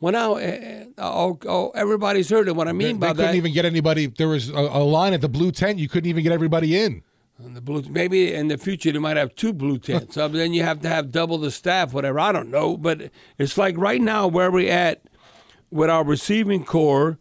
Well, 0.00 0.12
now, 0.12 0.36
uh, 0.36 0.84
oh, 0.98 1.38
oh, 1.46 1.70
everybody's 1.74 2.30
hurt. 2.30 2.48
And 2.48 2.56
what 2.56 2.68
I 2.68 2.72
mean 2.72 2.78
They, 2.78 2.92
mean 2.92 3.00
they 3.00 3.06
by 3.08 3.12
couldn't 3.12 3.36
even 3.36 3.52
get 3.52 3.66
anybody. 3.66 4.06
There 4.06 4.28
was 4.28 4.48
a, 4.48 4.54
a 4.54 4.82
line 4.82 5.12
at 5.12 5.20
the 5.20 5.28
blue 5.28 5.52
tent. 5.52 5.78
You 5.78 5.88
couldn't 5.88 6.08
even 6.08 6.22
get 6.22 6.32
everybody 6.32 6.82
in. 6.82 7.02
And 7.38 7.54
the 7.54 7.60
blue, 7.60 7.82
maybe 7.82 8.32
in 8.32 8.48
the 8.48 8.56
future 8.56 8.92
they 8.92 8.98
might 8.98 9.16
have 9.18 9.34
two 9.34 9.52
blue 9.52 9.78
tents. 9.78 10.16
uh, 10.18 10.28
then 10.28 10.54
you 10.54 10.62
have 10.62 10.80
to 10.80 10.88
have 10.88 11.12
double 11.12 11.36
the 11.36 11.50
staff, 11.50 11.92
whatever. 11.92 12.18
I 12.18 12.32
don't 12.32 12.50
know, 12.50 12.76
but 12.78 13.10
it's 13.38 13.58
like 13.58 13.76
right 13.76 14.00
now 14.00 14.26
where 14.26 14.50
we're 14.50 14.72
at 14.72 15.02
with 15.70 15.90
our 15.90 16.04
receiving 16.04 16.64
core 16.64 17.18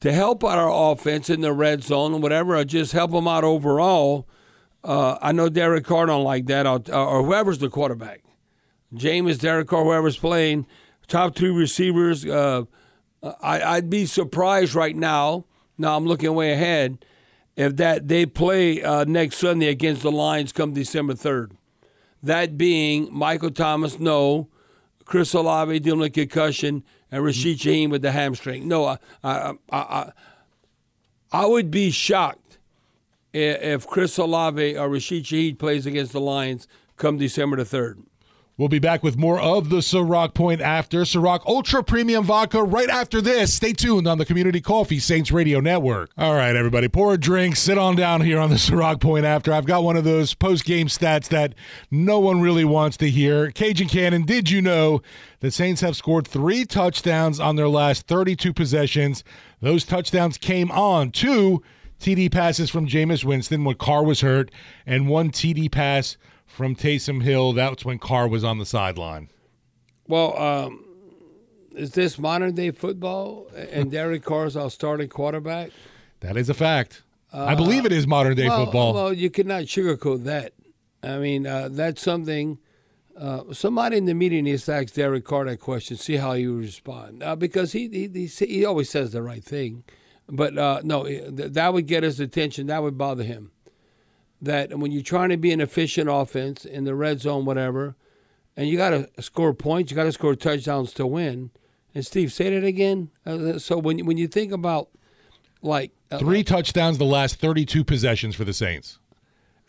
to 0.00 0.12
help 0.12 0.44
out 0.44 0.58
our 0.58 0.92
offense 0.92 1.28
in 1.28 1.40
the 1.40 1.52
red 1.52 1.82
zone 1.82 2.14
or 2.14 2.20
whatever, 2.20 2.56
or 2.56 2.64
just 2.64 2.92
help 2.92 3.10
them 3.10 3.28
out 3.28 3.44
overall. 3.44 4.26
Uh, 4.84 5.18
I 5.20 5.32
know 5.32 5.48
Derek 5.48 5.84
Carr 5.84 6.06
don't 6.06 6.24
like 6.24 6.46
that, 6.46 6.66
or, 6.66 6.82
or 6.94 7.24
whoever's 7.24 7.58
the 7.58 7.68
quarterback. 7.68 8.22
Jameis, 8.94 9.38
Derek 9.38 9.68
Carr, 9.68 9.84
whoever's 9.84 10.16
playing, 10.16 10.66
top 11.08 11.36
three 11.36 11.50
receivers. 11.50 12.24
Uh, 12.24 12.64
I, 13.42 13.60
I'd 13.62 13.90
be 13.90 14.06
surprised 14.06 14.74
right 14.74 14.96
now. 14.96 15.44
Now 15.76 15.96
I'm 15.96 16.06
looking 16.06 16.34
way 16.34 16.52
ahead. 16.52 17.04
If 17.56 17.76
that 17.76 18.06
they 18.06 18.24
play 18.24 18.82
uh, 18.82 19.04
next 19.04 19.38
Sunday 19.38 19.66
against 19.66 20.02
the 20.02 20.12
Lions 20.12 20.52
come 20.52 20.72
December 20.72 21.14
third, 21.14 21.52
that 22.22 22.56
being 22.56 23.08
Michael 23.12 23.50
Thomas, 23.50 23.98
no, 23.98 24.48
Chris 25.04 25.34
Olave 25.34 25.80
dealing 25.80 26.00
with 26.00 26.12
concussion, 26.12 26.84
and 27.10 27.24
Rashid 27.24 27.58
Shaheed 27.58 27.90
with 27.90 28.02
the 28.02 28.12
hamstring. 28.12 28.68
No, 28.68 28.84
I, 28.84 28.98
I, 29.24 29.54
I, 29.70 29.78
I, 29.78 30.12
I 31.32 31.46
would 31.46 31.70
be 31.70 31.90
shocked 31.90 32.47
if 33.32 33.86
Chris 33.86 34.16
Olave 34.18 34.76
or 34.76 34.88
Rashid 34.88 35.24
Shaheed 35.24 35.58
plays 35.58 35.86
against 35.86 36.12
the 36.12 36.20
Lions 36.20 36.66
come 36.96 37.18
December 37.18 37.56
the 37.56 37.64
third. 37.64 38.02
We'll 38.58 38.68
be 38.68 38.80
back 38.80 39.04
with 39.04 39.16
more 39.16 39.38
of 39.38 39.70
the 39.70 39.76
Ciroc 39.76 40.34
Point 40.34 40.60
after 40.60 41.02
Ciroc 41.02 41.46
Ultra 41.46 41.84
Premium 41.84 42.24
Vodka 42.24 42.60
right 42.60 42.90
after 42.90 43.20
this. 43.20 43.54
Stay 43.54 43.72
tuned 43.72 44.08
on 44.08 44.18
the 44.18 44.24
Community 44.24 44.60
Coffee 44.60 44.98
Saints 44.98 45.30
Radio 45.30 45.60
Network. 45.60 46.10
All 46.18 46.34
right, 46.34 46.56
everybody, 46.56 46.88
pour 46.88 47.14
a 47.14 47.18
drink, 47.18 47.54
sit 47.54 47.78
on 47.78 47.94
down 47.94 48.20
here 48.20 48.40
on 48.40 48.50
the 48.50 48.56
Ciroc 48.56 49.00
Point 49.00 49.24
after. 49.24 49.52
I've 49.52 49.64
got 49.64 49.84
one 49.84 49.96
of 49.96 50.02
those 50.02 50.34
post 50.34 50.64
game 50.64 50.88
stats 50.88 51.28
that 51.28 51.54
no 51.92 52.18
one 52.18 52.40
really 52.40 52.64
wants 52.64 52.96
to 52.96 53.08
hear. 53.08 53.52
Cajun 53.52 53.86
Cannon, 53.86 54.24
did 54.24 54.50
you 54.50 54.60
know 54.60 55.02
the 55.38 55.52
Saints 55.52 55.80
have 55.82 55.94
scored 55.94 56.26
three 56.26 56.64
touchdowns 56.64 57.38
on 57.38 57.54
their 57.54 57.68
last 57.68 58.08
32 58.08 58.52
possessions? 58.52 59.22
Those 59.60 59.84
touchdowns 59.84 60.36
came 60.36 60.72
on 60.72 61.12
two 61.12 61.62
TD 62.00 62.30
passes 62.30 62.70
from 62.70 62.86
Jameis 62.86 63.24
Winston 63.24 63.64
when 63.64 63.76
Carr 63.76 64.04
was 64.04 64.20
hurt, 64.20 64.50
and 64.86 65.08
one 65.08 65.30
TD 65.30 65.70
pass 65.70 66.16
from 66.46 66.74
Taysom 66.74 67.22
Hill. 67.22 67.52
That's 67.52 67.84
when 67.84 67.98
Carr 67.98 68.28
was 68.28 68.44
on 68.44 68.58
the 68.58 68.66
sideline. 68.66 69.30
Well, 70.06 70.38
um, 70.38 70.84
is 71.74 71.92
this 71.92 72.18
modern 72.18 72.54
day 72.54 72.70
football 72.70 73.46
and 73.54 73.90
Derek 73.90 74.24
Carr's 74.24 74.56
our 74.56 74.70
starting 74.70 75.08
quarterback? 75.08 75.70
That 76.20 76.36
is 76.36 76.48
a 76.48 76.54
fact. 76.54 77.02
I 77.32 77.54
believe 77.54 77.84
it 77.84 77.92
is 77.92 78.06
modern 78.06 78.34
day 78.36 78.48
well, 78.48 78.64
football. 78.64 78.94
Well, 78.94 79.12
you 79.12 79.28
cannot 79.28 79.64
sugarcoat 79.64 80.24
that. 80.24 80.54
I 81.02 81.18
mean, 81.18 81.46
uh, 81.46 81.68
that's 81.70 82.02
something. 82.02 82.58
Uh, 83.16 83.52
somebody 83.52 83.98
in 83.98 84.06
the 84.06 84.14
media 84.14 84.40
needs 84.40 84.64
to 84.64 84.72
ask 84.72 84.94
Derek 84.94 85.24
Carr 85.24 85.44
that 85.44 85.60
question, 85.60 85.96
see 85.96 86.16
how 86.16 86.34
he 86.34 86.46
would 86.46 86.62
respond, 86.62 87.22
uh, 87.22 87.36
because 87.36 87.72
he, 87.72 87.88
he 87.88 88.08
he 88.08 88.46
he 88.46 88.64
always 88.64 88.88
says 88.88 89.12
the 89.12 89.22
right 89.22 89.42
thing, 89.42 89.84
but 90.28 90.56
uh, 90.58 90.80
no, 90.84 91.04
th- 91.04 91.30
that 91.52 91.72
would 91.72 91.86
get 91.86 92.02
his 92.02 92.20
attention. 92.20 92.66
That 92.66 92.82
would 92.82 92.98
bother 92.98 93.24
him. 93.24 93.50
That 94.40 94.78
when 94.78 94.92
you're 94.92 95.02
trying 95.02 95.30
to 95.30 95.36
be 95.36 95.52
an 95.52 95.60
efficient 95.60 96.08
offense 96.10 96.64
in 96.64 96.84
the 96.84 96.94
red 96.94 97.20
zone, 97.20 97.44
whatever, 97.44 97.96
and 98.56 98.68
you 98.68 98.76
got 98.76 98.90
to 98.90 99.08
score 99.22 99.52
points, 99.54 99.90
you 99.90 99.96
got 99.96 100.04
to 100.04 100.12
score 100.12 100.34
touchdowns 100.36 100.92
to 100.94 101.06
win. 101.06 101.50
And 101.94 102.06
Steve, 102.06 102.32
say 102.32 102.50
that 102.50 102.64
again. 102.64 103.10
Uh, 103.26 103.58
so 103.58 103.78
when 103.78 104.04
when 104.06 104.16
you 104.16 104.28
think 104.28 104.52
about 104.52 104.88
like 105.62 105.90
uh, 106.10 106.18
Three 106.18 106.44
touchdowns 106.44 106.98
the 106.98 107.04
last 107.04 107.36
32 107.40 107.82
possessions 107.84 108.34
for 108.36 108.44
the 108.44 108.52
Saints. 108.52 108.98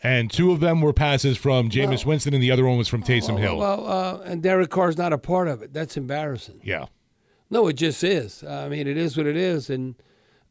And 0.02 0.30
two 0.30 0.50
of 0.52 0.60
them 0.60 0.80
were 0.80 0.94
passes 0.94 1.36
from 1.36 1.68
Jameis 1.68 2.06
Winston, 2.06 2.32
and 2.32 2.42
the 2.42 2.50
other 2.50 2.64
one 2.64 2.78
was 2.78 2.88
from 2.88 3.02
Taysom 3.02 3.38
Hill. 3.38 3.58
Well, 3.58 3.86
uh, 3.86 4.20
and 4.20 4.42
Derek 4.42 4.70
Carr's 4.70 4.96
not 4.96 5.12
a 5.12 5.18
part 5.18 5.46
of 5.46 5.60
it. 5.62 5.74
That's 5.74 5.96
embarrassing. 5.96 6.60
yeah. 6.64 6.86
No, 7.50 7.66
it 7.66 7.74
just 7.74 8.02
is. 8.04 8.44
I 8.44 8.68
mean, 8.68 8.86
it 8.86 8.96
is 8.96 9.16
what 9.16 9.26
it 9.26 9.36
is, 9.36 9.68
and 9.68 9.96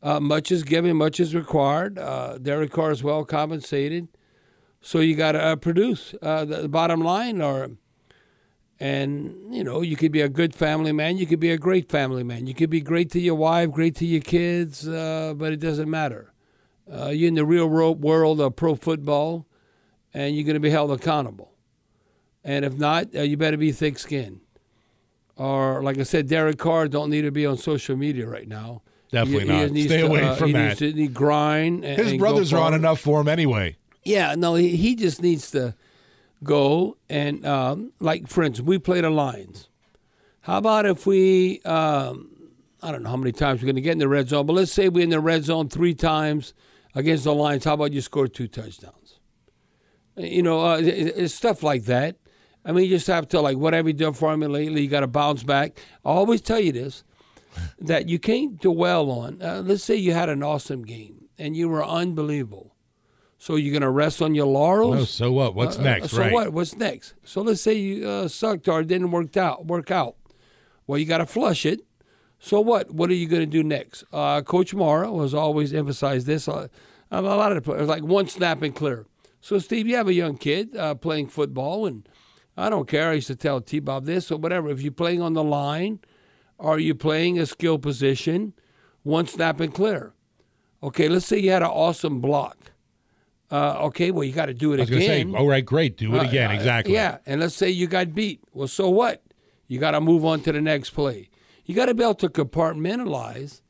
uh, 0.02 0.20
much 0.20 0.52
is 0.52 0.64
given, 0.64 0.96
much 0.98 1.20
is 1.20 1.36
required. 1.36 1.98
Uh, 2.00 2.38
Derek 2.38 2.72
Carr 2.72 2.92
is 2.92 3.04
well 3.04 3.26
compensated, 3.26 4.08
so 4.82 5.00
you 5.00 5.16
got 5.16 5.34
to 5.34 5.42
uh, 5.42 5.56
produce. 5.56 6.16
Uh, 6.22 6.46
the, 6.46 6.62
the 6.64 6.70
bottom 6.70 7.02
line, 7.02 7.42
or 7.42 7.72
and 8.80 9.54
you 9.54 9.64
know, 9.64 9.82
you 9.82 9.96
could 9.96 10.12
be 10.12 10.22
a 10.22 10.30
good 10.30 10.56
family 10.56 10.92
man, 10.92 11.18
you 11.18 11.26
could 11.26 11.40
be 11.40 11.52
a 11.52 11.58
great 11.58 11.90
family 11.90 12.24
man, 12.24 12.48
you 12.48 12.54
could 12.54 12.70
be 12.70 12.82
great 12.82 13.12
to 13.12 13.20
your 13.20 13.36
wife, 13.36 13.72
great 13.72 13.96
to 13.96 14.06
your 14.06 14.22
kids, 14.22 14.88
uh, 14.88 15.34
but 15.36 15.52
it 15.52 15.60
doesn't 15.60 15.90
matter. 15.90 16.34
Uh, 16.92 17.10
you're 17.10 17.28
in 17.28 17.36
the 17.36 17.46
real 17.46 17.68
world, 17.68 18.42
of 18.42 18.56
pro 18.56 18.76
football, 18.76 19.46
and 20.14 20.36
you're 20.36 20.46
going 20.46 20.56
to 20.56 20.60
be 20.60 20.72
held 20.72 20.92
accountable. 20.92 21.52
And 22.44 22.66
if 22.66 22.76
not, 22.78 23.14
you 23.14 23.38
better 23.38 23.58
be 23.58 23.72
thick-skinned. 23.72 24.40
Or, 25.36 25.84
like 25.84 26.00
I 26.00 26.04
said, 26.04 26.28
Derek 26.28 26.58
Carr 26.58 26.88
don't 26.88 27.10
need 27.10 27.22
to 27.22 27.32
be 27.32 27.46
on 27.46 27.58
social 27.58 27.96
media 27.96 28.28
right 28.28 28.48
now. 28.48 28.82
Definitely 29.12 29.46
He- 29.48 29.52
he 29.54 29.62
not. 29.64 29.72
needs 29.72 29.88
Stay 29.88 30.02
to, 30.02 30.08
away 30.08 30.22
uh, 30.24 30.36
from 30.36 30.48
he 30.48 30.54
that. 30.54 30.68
Needs 30.68 30.80
to, 30.80 30.92
he 30.94 31.08
grind. 31.08 31.84
And, 31.86 31.98
His 32.00 32.12
and 32.12 32.20
brothers 32.20 32.54
are 32.54 32.62
on 32.62 32.74
enough 32.74 33.00
for 33.00 33.20
him 33.22 33.28
anyway. 33.28 33.76
Yeah, 34.04 34.36
no, 34.36 34.56
he, 34.56 34.76
he 34.76 34.96
just 34.96 35.22
needs 35.22 35.52
to 35.52 35.76
go 36.44 36.96
and 37.10 37.46
um, 37.46 37.92
like 38.00 38.28
for 38.28 38.44
instance, 38.44 38.66
we 38.68 38.78
play 38.78 39.02
the 39.02 39.10
Lions. 39.10 39.68
How 40.42 40.58
about 40.58 40.86
if 40.86 41.06
we 41.06 41.60
um, 41.64 42.30
I 42.82 42.92
don't 42.92 43.04
know 43.04 43.10
how 43.10 43.18
many 43.18 43.32
times 43.34 43.62
we're 43.62 43.66
going 43.68 43.76
to 43.76 43.82
get 43.82 43.92
in 43.94 43.98
the 44.00 44.08
red 44.08 44.30
zone, 44.30 44.46
but 44.46 44.54
let's 44.54 44.72
say 44.72 44.88
we're 44.90 45.04
in 45.04 45.10
the 45.10 45.20
red 45.20 45.44
zone 45.44 45.70
three 45.70 45.94
times 45.94 46.54
against 46.96 47.26
the 47.26 47.34
Lions. 47.36 47.66
How 47.66 47.74
about 47.74 47.92
you 47.94 48.02
score 48.02 48.28
two 48.28 48.48
touchdowns? 48.48 49.20
You 50.16 50.44
know, 50.44 50.66
uh, 50.66 50.78
it- 50.78 50.88
it's 51.18 51.34
stuff 51.34 51.62
like 51.64 51.84
that. 51.86 52.16
I 52.66 52.72
mean, 52.72 52.86
you 52.86 52.90
just 52.92 53.08
have 53.08 53.28
to 53.30 53.42
like 53.42 53.58
whatever 53.58 53.90
you 53.90 53.94
done 53.94 54.14
for 54.14 54.36
me 54.38 54.48
lately. 54.48 54.82
You 54.84 54.88
got 54.90 55.00
to 55.02 55.08
bounce 55.08 55.44
back. 55.44 55.78
I 56.06 56.10
always 56.10 56.42
tell 56.42 56.60
you 56.60 56.72
this 56.72 57.04
that 57.80 58.10
you 58.10 58.20
can't 58.20 58.60
dwell 58.62 59.10
on. 59.12 59.42
Uh, 59.42 59.62
let's 59.66 59.84
say 59.84 59.96
you 59.96 60.14
had 60.14 60.30
an 60.30 60.44
awesome 60.44 60.84
game 60.84 61.26
and 61.38 61.56
you 61.56 61.70
were 61.70 61.86
unbelievable. 61.86 62.76
So 63.38 63.56
you're 63.56 63.72
going 63.72 63.82
to 63.84 63.90
rest 63.90 64.22
on 64.22 64.36
your 64.36 64.48
laurels? 64.48 64.96
No, 64.96 65.04
so 65.06 65.32
what? 65.32 65.56
What's 65.56 65.78
Uh, 65.78 65.82
uh, 65.82 65.84
next? 65.84 66.10
So 66.12 66.20
right. 66.20 66.34
what? 66.34 66.52
What's 66.52 66.76
next? 66.76 67.14
So 67.24 67.42
let's 67.42 67.62
say 67.62 67.74
you 67.74 68.08
uh, 68.08 68.28
sucked 68.28 68.68
or 68.68 68.82
it 68.82 68.88
didn't 68.88 69.12
work 69.12 69.38
out. 69.38 69.66
Work 69.66 69.92
out. 69.92 70.16
Well, 70.88 71.00
you 71.00 71.06
got 71.06 71.20
to 71.20 71.26
flush 71.26 71.66
it. 71.66 71.80
So 72.40 72.60
what? 72.60 72.92
What 72.92 73.10
are 73.10 73.14
you 73.14 73.28
going 73.28 73.42
to 73.42 73.46
do 73.46 73.64
next? 73.64 74.04
Uh, 74.12 74.42
Coach 74.42 74.74
Mora 74.74 75.10
has 75.22 75.34
always 75.34 75.74
emphasized 75.74 76.28
this. 76.28 76.48
Uh, 76.50 76.68
a 77.12 77.22
lot 77.22 77.52
of 77.52 77.56
the 77.56 77.62
players 77.62 77.88
like 77.88 78.04
one 78.04 78.28
snap 78.28 78.62
and 78.62 78.76
clear. 78.76 79.06
So 79.42 79.58
Steve, 79.60 79.88
you 79.88 79.96
have 79.96 80.10
a 80.10 80.14
young 80.14 80.36
kid 80.38 80.76
uh, 80.76 80.96
playing 80.96 81.30
football, 81.30 81.86
and 81.86 82.08
I 82.58 82.70
don't 82.70 82.90
care. 82.90 83.10
I 83.10 83.14
used 83.14 83.28
to 83.28 83.36
tell 83.36 83.62
T 83.62 83.80
Bob 83.80 84.06
this 84.06 84.32
or 84.32 84.38
whatever. 84.38 84.70
If 84.70 84.82
you're 84.82 84.92
playing 84.92 85.22
on 85.22 85.34
the 85.34 85.44
line, 85.44 86.00
or 86.60 86.78
you 86.78 86.94
playing 86.94 87.40
a 87.40 87.46
skill 87.46 87.80
position, 87.80 88.54
one 89.04 89.26
snap 89.26 89.60
and 89.60 89.74
clear. 89.74 90.14
Okay, 90.84 91.10
let's 91.10 91.26
say 91.26 91.40
you 91.40 91.50
had 91.52 91.64
an 91.64 91.70
awesome 91.70 92.22
block. 92.22 92.72
Uh, 93.52 93.86
okay, 93.86 94.12
well 94.12 94.24
you 94.24 94.32
got 94.32 94.46
to 94.46 94.54
do 94.54 94.74
it 94.74 94.78
I 94.78 94.82
was 94.82 94.90
going 94.92 95.02
to 95.02 95.08
say, 95.08 95.22
again. 95.22 95.36
all 95.36 95.48
right, 95.48 95.66
great. 95.66 95.98
Do 95.98 96.14
it 96.16 96.20
Uh, 96.20 96.28
again. 96.30 96.52
exactly. 96.52 96.94
Yeah, 96.94 97.18
and 97.26 97.42
let's 97.42 97.56
say 97.56 97.70
you 97.70 97.88
got 97.88 98.14
beat. 98.14 98.42
Well, 98.54 98.68
so 98.68 98.90
what? 98.90 99.24
You 99.68 99.80
got 99.80 99.92
to 99.92 100.02
move 100.02 100.24
on 100.24 100.42
to 100.42 100.52
the 100.52 100.62
next 100.62 100.92
play. 100.92 101.30
You 101.66 101.74
got 101.76 101.88
to 101.88 101.94
be 101.96 102.04
able 102.04 102.14
to 102.16 102.30
compartmentalize 102.30 103.62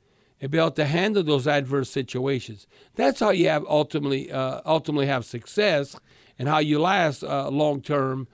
and 0.41 0.51
be 0.51 0.57
able 0.57 0.71
to 0.71 0.85
handle 0.85 1.23
those 1.23 1.47
adverse 1.47 1.89
situations. 1.89 2.67
That's 2.95 3.19
how 3.19 3.29
you 3.31 3.47
have 3.49 3.65
ultimately 3.67 4.31
uh, 4.31 4.61
ultimately 4.65 5.07
have 5.07 5.25
success 5.25 5.95
and 6.37 6.47
how 6.47 6.59
you 6.59 6.79
last 6.79 7.23
uh, 7.23 7.49
long 7.49 7.81
term 7.81 8.27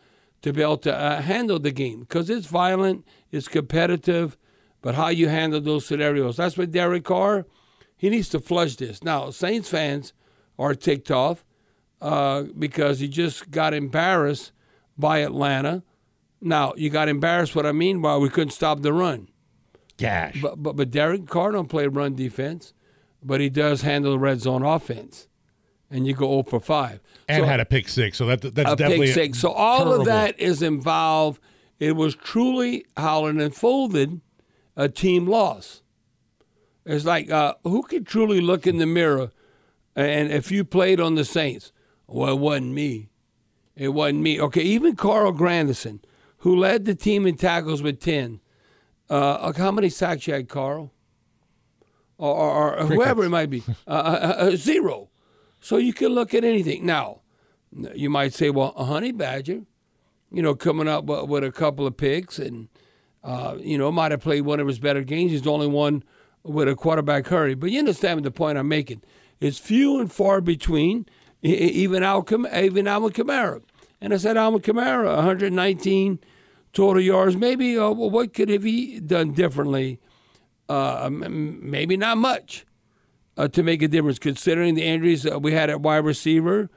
to 0.44 0.54
be 0.54 0.62
able 0.62 0.78
to 0.78 0.94
uh, 0.96 1.22
handle 1.22 1.58
the 1.60 1.72
game 1.72 2.02
because 2.02 2.30
it's 2.30 2.46
violent, 2.48 3.06
it's 3.32 3.48
competitive, 3.48 4.38
but 4.86 4.94
how 4.94 5.08
you 5.08 5.28
handle 5.30 5.60
those 5.60 5.84
scenarios. 5.84 6.38
That's 6.38 6.60
what 6.60 6.70
Derek 6.70 7.06
Carr. 7.06 7.48
He 7.98 8.08
needs 8.12 8.30
to 8.30 8.40
flush 8.40 8.76
this. 8.76 9.04
Now, 9.04 9.32
Saints 9.32 9.68
fans 9.68 10.14
are 10.60 10.76
ticked 10.76 11.10
off 11.10 11.44
uh, 12.04 12.44
because 12.56 13.00
he 13.00 13.08
just 13.08 13.50
got 13.50 13.74
embarrassed 13.74 14.52
by 14.96 15.20
Atlanta. 15.20 15.82
Now 16.40 16.76
you 16.78 16.92
got 16.92 17.10
embarrassed. 17.10 17.56
What 17.56 17.66
I 17.66 17.72
mean 17.72 18.00
by 18.00 18.18
we 18.18 18.30
couldn't 18.30 18.52
stop 18.52 18.84
the 18.84 18.94
run. 18.94 19.30
Gash. 19.98 20.40
But 20.40 20.62
but 20.62 20.76
but 20.76 20.92
Derek 20.92 21.26
Carr 21.26 21.54
don't 21.54 21.68
play 21.68 21.88
run 21.88 22.14
defense, 22.14 22.76
but 23.24 23.42
he 23.42 23.50
does 23.50 23.82
handle 23.82 24.12
the 24.12 24.20
red 24.20 24.40
zone 24.40 24.62
offense, 24.62 25.28
and 25.90 26.06
you 26.06 26.14
go 26.14 26.30
0 26.30 26.44
for 26.44 26.60
five. 26.60 27.00
And 27.28 27.42
So- 27.42 27.48
had 27.48 27.60
a 27.60 27.66
pick 27.66 27.90
six. 27.90 28.20
So 28.20 28.28
that, 28.28 28.42
that's 28.54 28.74
a 28.74 28.76
definitely 28.76 29.08
pick 29.08 29.16
six. 29.16 29.40
So 29.40 29.50
all 29.50 29.86
terrible. 29.86 30.02
of 30.02 30.06
that 30.06 30.40
is 30.40 30.62
involved. 30.62 31.42
It 31.80 31.94
was 31.96 32.14
truly 32.14 32.86
how 32.96 33.26
it 33.26 33.36
unfolded. 33.38 34.22
A 34.76 34.90
team 34.90 35.26
loss. 35.26 35.82
It's 36.86 37.06
like 37.06 37.32
uh, 37.32 37.56
who 37.64 37.84
could 37.84 38.06
truly 38.06 38.42
look 38.42 38.68
in 38.68 38.78
the 38.78 38.86
mirror, 38.86 39.32
and 39.96 40.32
if 40.32 40.52
you 40.52 40.64
played 40.64 41.00
on 41.00 41.16
the 41.16 41.26
Saints, 41.26 41.72
well, 42.08 42.34
it 42.34 42.40
wasn't 42.40 42.74
me. 42.74 43.10
It 43.76 43.90
wasn't 43.90 44.22
me. 44.22 44.40
Okay, 44.40 44.62
even 44.62 44.96
Carl 44.96 45.34
Granderson, 45.34 46.00
who 46.40 46.56
led 46.56 46.86
the 46.86 46.96
team 46.96 47.26
in 47.26 47.38
tackles 47.38 47.82
with 47.82 48.00
ten. 48.00 48.40
Uh, 49.10 49.52
how 49.54 49.72
many 49.72 49.90
sacks 49.90 50.28
you 50.28 50.34
had, 50.34 50.50
Carl? 50.50 50.92
Or, 52.18 52.34
or, 52.34 52.80
or 52.80 52.86
whoever 52.86 53.26
it 53.26 53.30
might 53.30 53.50
be, 53.50 53.62
uh, 53.86 53.92
uh, 53.92 54.36
uh, 54.38 54.56
zero. 54.56 55.10
So 55.60 55.78
you 55.78 55.92
can 55.92 56.10
look 56.10 56.34
at 56.34 56.46
anything. 56.46 56.86
Now, 56.86 57.22
you 57.94 58.10
might 58.10 58.34
say, 58.34 58.50
well, 58.50 58.74
a 58.78 58.86
honey 58.86 59.12
badger, 59.12 59.64
you 60.32 60.42
know, 60.42 60.56
coming 60.56 60.88
up 60.88 61.04
with 61.04 61.44
a 61.44 61.52
couple 61.52 61.86
of 61.86 61.98
picks 61.98 62.40
and, 62.40 62.70
uh, 63.26 63.58
you 63.60 63.76
know, 63.78 63.92
might 63.92 64.12
have 64.12 64.22
played 64.22 64.42
one 64.42 64.60
of 64.60 64.68
his 64.68 64.78
better 64.78 65.04
games. 65.04 65.32
He's 65.32 65.42
the 65.42 65.52
only 65.52 65.68
one 65.68 66.04
with 66.44 66.68
a 66.68 66.76
quarterback 66.76 67.26
hurry. 67.28 67.56
But 67.56 67.72
you 67.72 67.80
understand 67.80 68.24
the 68.24 68.30
point 68.30 68.58
I'm 68.58 68.68
making. 68.68 69.02
It's 69.40 69.58
few 69.58 70.00
and 70.00 70.12
far 70.12 70.42
between, 70.42 71.08
even 71.42 72.04
Alcom, 72.04 72.46
even 72.56 72.88
Alvin 72.88 73.10
Kamara. 73.12 73.64
And 74.00 74.14
I 74.14 74.18
said, 74.18 74.38
Alvin 74.38 74.62
Kamara, 74.62 75.16
119 75.16 76.20
total 76.72 77.02
yards. 77.02 77.36
Maybe, 77.36 77.76
uh, 77.76 77.90
well, 77.90 78.12
what 78.12 78.32
could 78.34 78.50
have 78.50 78.64
he 78.64 79.00
done 79.00 79.34
differently? 79.34 80.00
Uh, 80.70 81.10
maybe 81.12 81.98
not 81.98 82.20
much 82.20 82.64
uh, 83.38 83.48
to 83.48 83.64
make 83.64 83.82
a 83.82 83.88
difference, 83.88 84.20
considering 84.20 84.76
the 84.76 84.84
injuries 84.84 85.26
we 85.26 85.52
had 85.52 85.72
at 85.72 85.82
wide 85.82 86.06
receiver. 86.06 86.70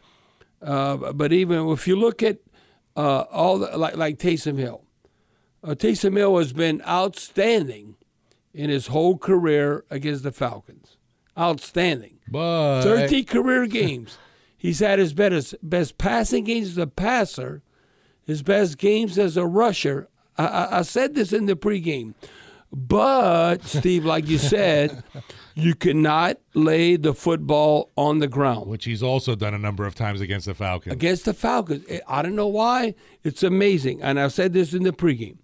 Uh, 0.62 1.12
but 1.12 1.30
even 1.30 1.68
if 1.68 1.86
you 1.86 1.94
look 1.94 2.22
at 2.22 2.38
uh, 2.96 3.20
all 3.30 3.58
the, 3.58 3.76
like 3.76 3.96
like 3.96 4.18
Taysom 4.18 4.58
Hill, 4.58 4.82
uh, 5.62 5.74
Taysom 5.74 6.16
Hill 6.16 6.38
has 6.38 6.52
been 6.52 6.82
outstanding 6.86 7.96
in 8.54 8.70
his 8.70 8.88
whole 8.88 9.16
career 9.18 9.84
against 9.90 10.22
the 10.22 10.32
Falcons. 10.32 10.96
Outstanding. 11.38 12.18
But 12.28 12.82
30 12.82 13.24
career 13.24 13.66
games. 13.66 14.18
He's 14.56 14.80
had 14.80 14.98
his 14.98 15.14
best, 15.14 15.54
best 15.62 15.98
passing 15.98 16.42
games 16.44 16.70
as 16.70 16.78
a 16.78 16.88
passer, 16.88 17.62
his 18.24 18.42
best 18.42 18.76
games 18.76 19.16
as 19.16 19.36
a 19.36 19.46
rusher. 19.46 20.08
I, 20.36 20.46
I, 20.46 20.78
I 20.78 20.82
said 20.82 21.14
this 21.14 21.32
in 21.32 21.46
the 21.46 21.54
pregame. 21.54 22.14
But, 22.70 23.64
Steve, 23.64 24.04
like 24.04 24.28
you 24.28 24.36
said, 24.36 25.02
you 25.54 25.74
cannot 25.74 26.38
lay 26.54 26.96
the 26.96 27.14
football 27.14 27.90
on 27.96 28.18
the 28.18 28.28
ground. 28.28 28.66
Which 28.66 28.84
he's 28.84 29.02
also 29.02 29.34
done 29.34 29.54
a 29.54 29.58
number 29.58 29.86
of 29.86 29.94
times 29.94 30.20
against 30.20 30.46
the 30.46 30.54
Falcons. 30.54 30.92
Against 30.92 31.24
the 31.24 31.32
Falcons. 31.32 31.86
I 32.06 32.20
don't 32.22 32.36
know 32.36 32.48
why. 32.48 32.94
It's 33.24 33.42
amazing. 33.42 34.02
And 34.02 34.20
I've 34.20 34.32
said 34.32 34.52
this 34.52 34.74
in 34.74 34.82
the 34.82 34.92
pregame. 34.92 35.38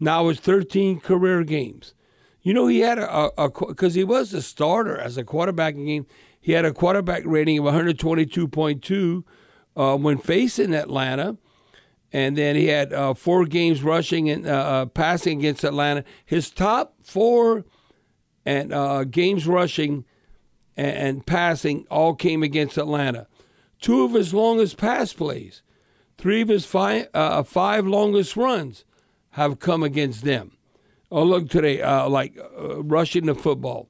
Now 0.00 0.28
it's 0.28 0.40
13 0.40 1.00
career 1.00 1.44
games. 1.44 1.94
You 2.42 2.54
know, 2.54 2.66
he 2.66 2.80
had 2.80 2.98
a, 2.98 3.30
because 3.68 3.94
he 3.94 4.02
was 4.02 4.32
a 4.32 4.40
starter 4.40 4.96
as 4.96 5.18
a 5.18 5.24
quarterback 5.24 5.76
game. 5.76 6.06
He 6.40 6.52
had 6.52 6.64
a 6.64 6.72
quarterback 6.72 7.22
rating 7.26 7.58
of 7.58 7.66
122.2 7.66 9.24
uh, 9.76 9.96
when 9.98 10.16
facing 10.16 10.74
Atlanta. 10.74 11.36
And 12.12 12.36
then 12.36 12.56
he 12.56 12.66
had 12.68 12.92
uh, 12.94 13.12
four 13.12 13.44
games 13.44 13.82
rushing 13.82 14.30
and 14.30 14.46
uh, 14.46 14.50
uh, 14.50 14.86
passing 14.86 15.38
against 15.38 15.64
Atlanta. 15.64 16.02
His 16.24 16.50
top 16.50 16.94
four 17.02 17.64
and 18.46 18.72
uh, 18.72 19.04
games 19.04 19.46
rushing 19.46 20.06
and, 20.76 20.96
and 20.96 21.26
passing 21.26 21.86
all 21.90 22.14
came 22.14 22.42
against 22.42 22.78
Atlanta. 22.78 23.26
Two 23.80 24.02
of 24.02 24.14
his 24.14 24.34
longest 24.34 24.76
pass 24.76 25.12
plays, 25.12 25.62
three 26.18 26.40
of 26.40 26.48
his 26.48 26.64
five, 26.64 27.08
uh, 27.14 27.42
five 27.42 27.86
longest 27.86 28.36
runs 28.36 28.84
have 29.30 29.58
come 29.58 29.82
against 29.82 30.24
them. 30.24 30.52
Oh, 31.10 31.24
look 31.24 31.48
today, 31.48 31.82
uh, 31.82 32.08
like 32.08 32.38
uh, 32.38 32.82
rushing 32.82 33.26
the 33.26 33.34
football. 33.34 33.88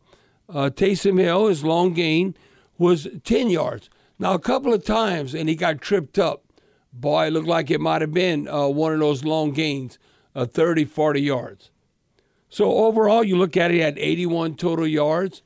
Uh, 0.48 0.70
Taysom 0.70 1.20
Hill, 1.20 1.48
his 1.48 1.64
long 1.64 1.92
gain 1.92 2.34
was 2.78 3.06
10 3.24 3.50
yards. 3.50 3.90
Now, 4.18 4.34
a 4.34 4.38
couple 4.38 4.72
of 4.72 4.84
times, 4.84 5.34
and 5.34 5.48
he 5.48 5.54
got 5.54 5.80
tripped 5.80 6.18
up. 6.18 6.44
Boy, 6.92 7.26
it 7.26 7.32
looked 7.32 7.46
like 7.46 7.70
it 7.70 7.80
might 7.80 8.00
have 8.00 8.12
been 8.12 8.48
uh, 8.48 8.66
one 8.68 8.92
of 8.92 9.00
those 9.00 9.24
long 9.24 9.52
gains, 9.52 9.98
uh, 10.34 10.46
30, 10.46 10.86
40 10.86 11.20
yards. 11.20 11.70
So 12.48 12.72
overall, 12.72 13.22
you 13.22 13.36
look 13.36 13.56
at 13.56 13.70
it, 13.70 13.74
he 13.74 13.80
had 13.80 13.98
81 13.98 14.56
total 14.56 14.86
yards, 14.86 15.42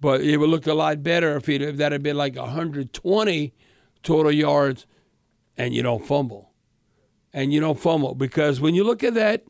but 0.00 0.20
it 0.20 0.38
would 0.38 0.50
look 0.50 0.66
a 0.66 0.74
lot 0.74 1.02
better 1.02 1.36
if, 1.36 1.48
if 1.48 1.76
that 1.76 1.92
had 1.92 2.02
been 2.02 2.16
like 2.16 2.34
120 2.34 3.54
total 4.02 4.32
yards 4.32 4.86
and 5.56 5.74
you 5.74 5.82
don't 5.82 6.04
fumble. 6.04 6.49
And 7.32 7.52
you 7.52 7.60
don't 7.60 7.78
fumble 7.78 8.14
because 8.14 8.60
when 8.60 8.74
you 8.74 8.82
look 8.82 9.04
at 9.04 9.14
that, 9.14 9.44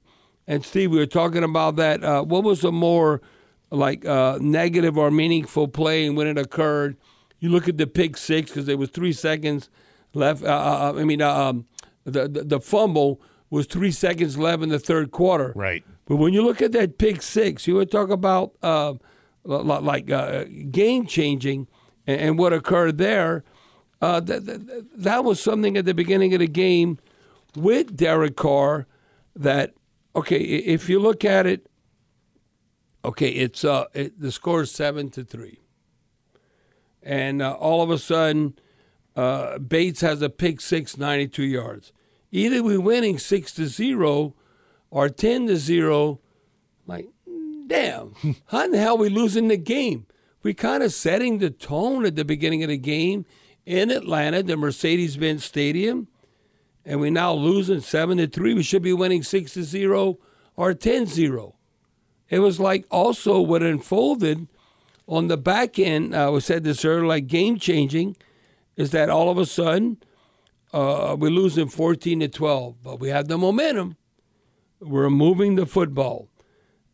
and 0.47 0.65
Steve, 0.65 0.91
we 0.91 0.99
were 0.99 1.07
talking 1.07 1.45
about 1.45 1.77
that. 1.77 2.03
Uh, 2.05 2.23
what 2.23 2.45
was 2.45 2.65
a 2.65 2.73
more 2.73 3.23
like 3.71 4.05
uh, 4.05 4.39
negative 4.41 4.99
or 4.99 5.11
meaningful 5.11 5.69
play 5.69 6.07
and 6.07 6.17
when 6.17 6.27
it 6.27 6.37
occurred? 6.37 6.97
You 7.39 7.49
look 7.49 7.69
at 7.69 7.79
the 7.79 7.87
pick 7.87 8.17
six 8.17 8.51
because 8.51 8.67
there 8.67 8.77
was 8.77 8.91
three 8.91 9.13
seconds 9.13 9.71
left. 10.13 10.43
Uh, 10.43 10.49
uh, 10.49 10.95
I 10.99 11.05
mean, 11.05 11.23
uh, 11.23 11.33
um, 11.33 11.67
the, 12.05 12.29
the 12.29 12.45
the 12.45 12.61
fumble 12.61 13.21
was 13.49 13.67
three 13.67 13.91
seconds 13.91 14.39
left 14.39 14.63
in 14.63 14.69
the 14.69 14.79
third 14.79 15.11
quarter. 15.11 15.53
Right. 15.57 15.85
But 16.07 16.17
when 16.17 16.33
you 16.33 16.43
look 16.43 16.61
at 16.63 16.73
that 16.73 16.99
pick 16.99 17.23
six, 17.23 17.67
you 17.67 17.75
would 17.77 17.91
talk 17.91 18.11
about 18.11 18.53
uh, 18.63 18.95
like 19.45 20.11
uh, 20.11 20.45
game 20.71 21.07
changing 21.07 21.69
and, 22.07 22.21
and, 22.21 22.39
what 22.39 22.53
occurred 22.53 22.99
there. 22.99 23.45
Uh, 24.03 24.19
that, 24.21 24.47
that, 24.47 24.87
that 24.97 25.25
was 25.25 25.41
something 25.41 25.77
at 25.77 25.85
the 25.85 25.95
beginning 25.95 26.33
of 26.33 26.41
the 26.41 26.49
game 26.49 26.99
with 27.57 27.97
Derek 27.97 28.37
Carr 28.37 28.87
that 29.35 29.75
okay, 30.15 30.39
if 30.39 30.89
you 30.89 30.99
look 30.99 31.25
at 31.25 31.47
it, 31.47 31.67
okay, 33.05 33.29
it's 33.29 33.65
uh, 33.65 33.85
it, 33.95 34.21
the 34.21 34.33
score 34.33 34.63
is 34.63 34.71
seven 34.71 35.11
to 35.11 35.25
three, 35.25 35.61
and 37.03 37.43
uh, 37.43 37.53
all 37.53 37.83
of 37.83 37.91
a 37.91 37.99
sudden, 37.99 38.55
uh, 39.17 39.59
Bates 39.59 40.01
has 40.01 40.23
a 40.23 40.31
pick 40.31 40.61
six, 40.61 40.97
92 40.97 41.43
yards. 41.43 41.93
Either 42.33 42.63
we're 42.63 42.81
winning 42.81 43.19
six 43.19 43.53
to 43.53 43.67
zero, 43.67 44.35
or 44.91 45.09
ten 45.09 45.47
to 45.47 45.57
zero. 45.57 46.21
Like, 46.87 47.09
damn, 47.67 48.15
how 48.47 48.65
in 48.65 48.73
the 48.73 48.79
hell 48.79 48.95
are 48.95 48.99
we 48.99 49.09
losing 49.09 49.49
the 49.49 49.57
game? 49.57 50.07
We 50.43 50.55
kind 50.55 50.83
of 50.83 50.93
setting 50.93 51.39
the 51.39 51.51
tone 51.51 52.07
at 52.07 52.17
the 52.17 52.25
beginning 52.25 52.63
of 52.63 52.71
the 52.71 52.79
game 52.79 53.27
in 53.67 53.91
Atlanta, 53.91 54.43
the 54.43 54.57
Mercedes-Benz 54.57 55.45
Stadium 55.45 56.09
and 56.91 57.01
we're 57.01 57.09
now 57.09 57.33
losing 57.33 57.81
seven 57.81 58.19
to 58.19 58.27
three. 58.27 58.53
We 58.53 58.65
should 58.65 58.83
be 58.83 58.93
winning 58.93 59.23
six 59.23 59.55
to 59.55 59.63
zero 59.63 60.19
or 60.57 60.75
10-0. 60.75 61.53
It 62.29 62.41
was 62.41 62.59
like 62.59 62.85
also 62.91 63.41
what 63.41 63.63
unfolded 63.63 64.49
on 65.07 65.29
the 65.29 65.37
back 65.37 65.79
end. 65.79 66.17
Uh, 66.17 66.33
we 66.35 66.41
said 66.41 66.65
this 66.65 66.85
earlier, 66.85 67.07
like 67.07 67.29
game 67.29 67.61
changing, 67.61 68.17
is 68.75 68.91
that 68.91 69.09
all 69.09 69.31
of 69.31 69.39
a 69.39 69.47
sudden 69.47 69.99
uh, 70.73 71.15
we're 71.17 71.31
losing 71.31 71.69
14 71.69 72.19
to 72.21 72.29
12, 72.29 72.83
but 72.83 72.99
we 72.99 73.11
have 73.11 73.29
the 73.29 73.39
momentum. 73.39 73.97
We're 74.81 75.11
moving 75.11 75.55
the 75.55 75.67
football, 75.67 76.29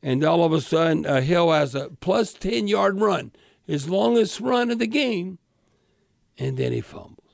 and 0.02 0.22
all 0.22 0.44
of 0.44 0.52
a 0.52 0.60
sudden 0.60 1.06
uh, 1.06 1.22
Hill 1.22 1.50
has 1.52 1.74
a 1.74 1.88
plus 2.00 2.34
10 2.34 2.68
yard 2.68 3.00
run, 3.00 3.32
his 3.66 3.88
longest 3.88 4.40
run 4.40 4.70
of 4.70 4.78
the 4.78 4.86
game, 4.86 5.38
and 6.36 6.58
then 6.58 6.72
he 6.72 6.82
fumbles 6.82 7.25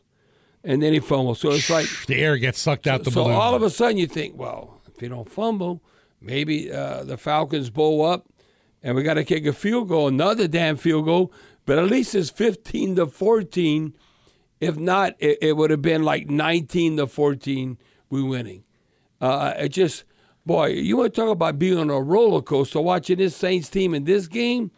and 0.65 0.83
then 0.83 0.93
he 0.93 1.01
fumbles. 1.01 1.41
So 1.41 1.51
it's 1.51 1.71
like 1.71 1.87
the 2.07 2.17
air 2.17 2.37
gets 2.37 2.61
sucked 2.61 2.87
out 2.87 3.05
the 3.05 3.11
ball. 3.11 3.25
so 3.25 3.29
balloon. 3.29 3.41
all 3.41 3.55
of 3.55 3.63
a 3.63 3.71
sudden 3.71 3.97
you 3.97 4.07
think, 4.07 4.37
well, 4.37 4.81
if 4.95 5.03
you 5.03 5.09
don't 5.09 5.29
fumble, 5.29 5.83
maybe 6.21 6.73
uh, 6.73 7.05
the 7.05 7.17
Falcons 7.17 7.71
bow 7.71 8.03
up, 8.03 8.27
and 8.83 8.97
we 8.97 9.03
got 9.03 9.15
to 9.15 9.25
kick 9.25 9.47
a 9.47 9.53
field 9.53 9.89
goal, 9.89 10.09
another 10.09 10.49
damn 10.49 10.77
field 10.77 11.05
goal. 11.05 11.33
But 11.65 11.79
at 11.79 11.87
least 11.87 12.15
it's 12.15 12.31
fifteen 12.31 12.97
to 12.97 13.07
fourteen. 13.07 13.95
If 14.61 14.77
not, 14.77 15.15
it, 15.19 15.39
it 15.41 15.57
would 15.57 15.71
have 15.71 15.83
been 15.83 16.03
like 16.03 16.29
nineteen 16.29 16.97
to 16.97 17.07
fourteen. 17.07 17.79
We 18.11 18.23
winning. 18.23 18.65
Uh, 19.23 19.55
it 19.57 19.69
just, 19.71 20.05
boy, 20.45 20.67
you 20.67 20.97
want 20.97 21.15
to 21.15 21.21
talk 21.21 21.31
about 21.31 21.59
being 21.59 21.79
on 21.79 21.89
a 21.89 22.01
roller 22.01 22.43
coaster 22.43 22.81
watching 22.81 23.19
this 23.19 23.35
Saints 23.37 23.71
team 23.71 23.95
in 23.95 24.05
this 24.05 24.27
game? 24.27 24.71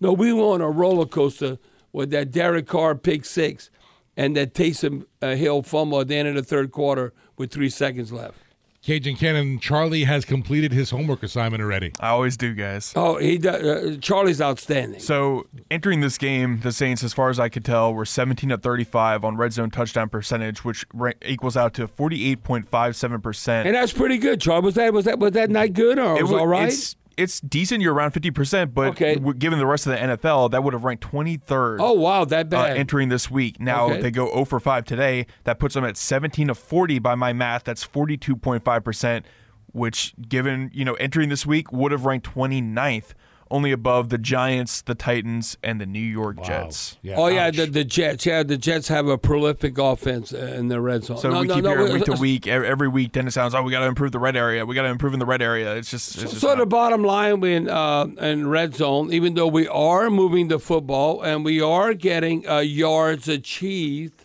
No, 0.00 0.12
we 0.12 0.32
were 0.32 0.42
on 0.42 0.60
a 0.60 0.68
roller 0.68 1.06
coaster 1.06 1.58
with 1.92 2.10
that 2.10 2.32
Derek 2.32 2.66
Carr 2.66 2.96
pick 2.96 3.24
six 3.24 3.70
and 4.16 4.36
that 4.36 4.54
Taysom 4.54 5.06
uh, 5.20 5.34
Hill 5.34 5.62
fumble 5.62 6.00
at 6.00 6.08
the 6.08 6.16
end 6.16 6.28
of 6.28 6.34
the 6.34 6.42
third 6.42 6.72
quarter 6.72 7.12
with 7.36 7.50
three 7.50 7.70
seconds 7.70 8.12
left. 8.12 8.38
Cajun 8.82 9.14
Cannon, 9.14 9.60
Charlie 9.60 10.02
has 10.02 10.24
completed 10.24 10.72
his 10.72 10.90
homework 10.90 11.22
assignment 11.22 11.62
already. 11.62 11.92
I 12.00 12.08
always 12.08 12.36
do, 12.36 12.52
guys. 12.52 12.92
Oh, 12.96 13.16
he 13.16 13.38
does, 13.38 13.62
uh, 13.62 13.96
Charlie's 14.00 14.40
outstanding. 14.40 14.98
So 14.98 15.46
entering 15.70 16.00
this 16.00 16.18
game, 16.18 16.58
the 16.62 16.72
Saints, 16.72 17.04
as 17.04 17.12
far 17.12 17.30
as 17.30 17.38
I 17.38 17.48
could 17.48 17.64
tell, 17.64 17.94
were 17.94 18.04
17 18.04 18.50
to 18.50 18.58
35 18.58 19.24
on 19.24 19.36
red 19.36 19.52
zone 19.52 19.70
touchdown 19.70 20.08
percentage, 20.08 20.64
which 20.64 20.84
ra- 20.92 21.12
equals 21.24 21.56
out 21.56 21.74
to 21.74 21.86
48.57 21.86 23.22
percent. 23.22 23.68
And 23.68 23.76
that's 23.76 23.92
pretty 23.92 24.18
good, 24.18 24.40
Charlie. 24.40 24.64
Was 24.64 24.74
that 24.74 24.92
was 24.92 25.04
that 25.04 25.20
was 25.20 25.30
that 25.32 25.48
not 25.48 25.74
good 25.74 26.00
or 26.00 26.18
it 26.18 26.24
was 26.24 26.32
all 26.32 26.48
right? 26.48 26.66
It's, 26.68 26.96
it's 27.16 27.40
decent. 27.40 27.82
You're 27.82 27.94
around 27.94 28.12
50%, 28.12 28.74
but 28.74 28.88
Okay. 28.90 29.16
given 29.38 29.58
the 29.58 29.66
rest 29.66 29.86
of 29.86 29.92
the 29.92 29.98
NFL, 29.98 30.50
that 30.50 30.62
would 30.64 30.72
have 30.74 30.84
ranked 30.84 31.02
23rd. 31.04 31.78
Oh, 31.80 31.92
wow, 31.92 32.24
that 32.24 32.46
Uh, 32.46 32.48
bad. 32.48 32.76
entering 32.76 33.08
this 33.08 33.30
week. 33.30 33.60
Now 33.60 33.86
Okay. 33.86 34.00
they 34.02 34.10
go 34.10 34.30
0 34.32 34.44
for 34.44 34.60
5 34.60 34.84
today. 34.84 35.26
That 35.44 35.58
puts 35.58 35.74
them 35.74 35.84
at 35.84 35.96
17 35.96 36.50
of 36.50 36.58
40 36.58 36.98
by 36.98 37.14
my 37.14 37.32
math. 37.32 37.64
That's 37.64 37.82
42.5%, 37.84 39.24
which, 39.72 40.14
given, 40.28 40.70
you 40.72 40.84
know, 40.84 40.94
entering 40.94 41.28
this 41.28 41.46
week, 41.46 41.72
would 41.72 41.92
have 41.92 42.04
ranked 42.04 42.26
29th, 42.26 43.14
only 43.52 43.70
above 43.70 44.08
the 44.08 44.18
Giants, 44.18 44.82
the 44.82 44.94
Titans, 44.94 45.56
and 45.62 45.80
the 45.80 45.86
New 45.86 46.00
York 46.00 46.42
Jets. 46.42 46.96
oh 47.14 47.28
yeah, 47.28 47.50
the, 47.50 47.66
the 47.66 47.84
Jets. 47.84 48.26
Yeah, 48.26 48.42
the 48.42 48.56
Jets 48.56 48.88
have 48.88 49.06
a 49.06 49.16
prolific 49.18 49.78
offense 49.78 50.32
uh, 50.32 50.38
in 50.38 50.68
the 50.68 50.80
red 50.80 51.04
zone. 51.04 51.18
So 51.18 51.30
no, 51.30 51.40
we 51.42 51.46
no, 51.46 51.54
keep 51.54 51.64
no, 51.64 51.70
hearing 51.70 51.86
we- 51.92 51.98
week 51.98 52.04
to 52.06 52.12
week, 52.20 52.46
every 52.46 52.88
week, 52.88 53.12
Dennis 53.12 53.34
sounds, 53.34 53.54
oh, 53.54 53.62
we 53.62 53.70
got 53.70 53.80
to 53.80 53.86
improve 53.86 54.10
the 54.12 54.18
red 54.18 54.36
area. 54.36 54.66
We 54.66 54.74
got 54.74 54.82
to 54.82 54.88
improve 54.88 55.12
in 55.12 55.20
the 55.20 55.26
red 55.26 55.42
area. 55.42 55.76
It's 55.76 55.90
just, 55.90 56.14
it's 56.16 56.30
just 56.30 56.40
So 56.40 56.56
the 56.56 56.66
bottom 56.66 57.04
line, 57.04 57.40
we 57.40 57.54
in 57.54 57.68
uh, 57.68 58.06
in 58.18 58.48
red 58.48 58.74
zone, 58.74 59.12
even 59.12 59.34
though 59.34 59.46
we 59.46 59.68
are 59.68 60.10
moving 60.10 60.48
the 60.48 60.58
football 60.58 61.22
and 61.22 61.44
we 61.44 61.60
are 61.60 61.94
getting 61.94 62.48
uh, 62.48 62.58
yards 62.58 63.28
achieved, 63.28 64.24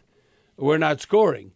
we're 0.58 0.78
not 0.78 1.02
scoring. 1.02 1.52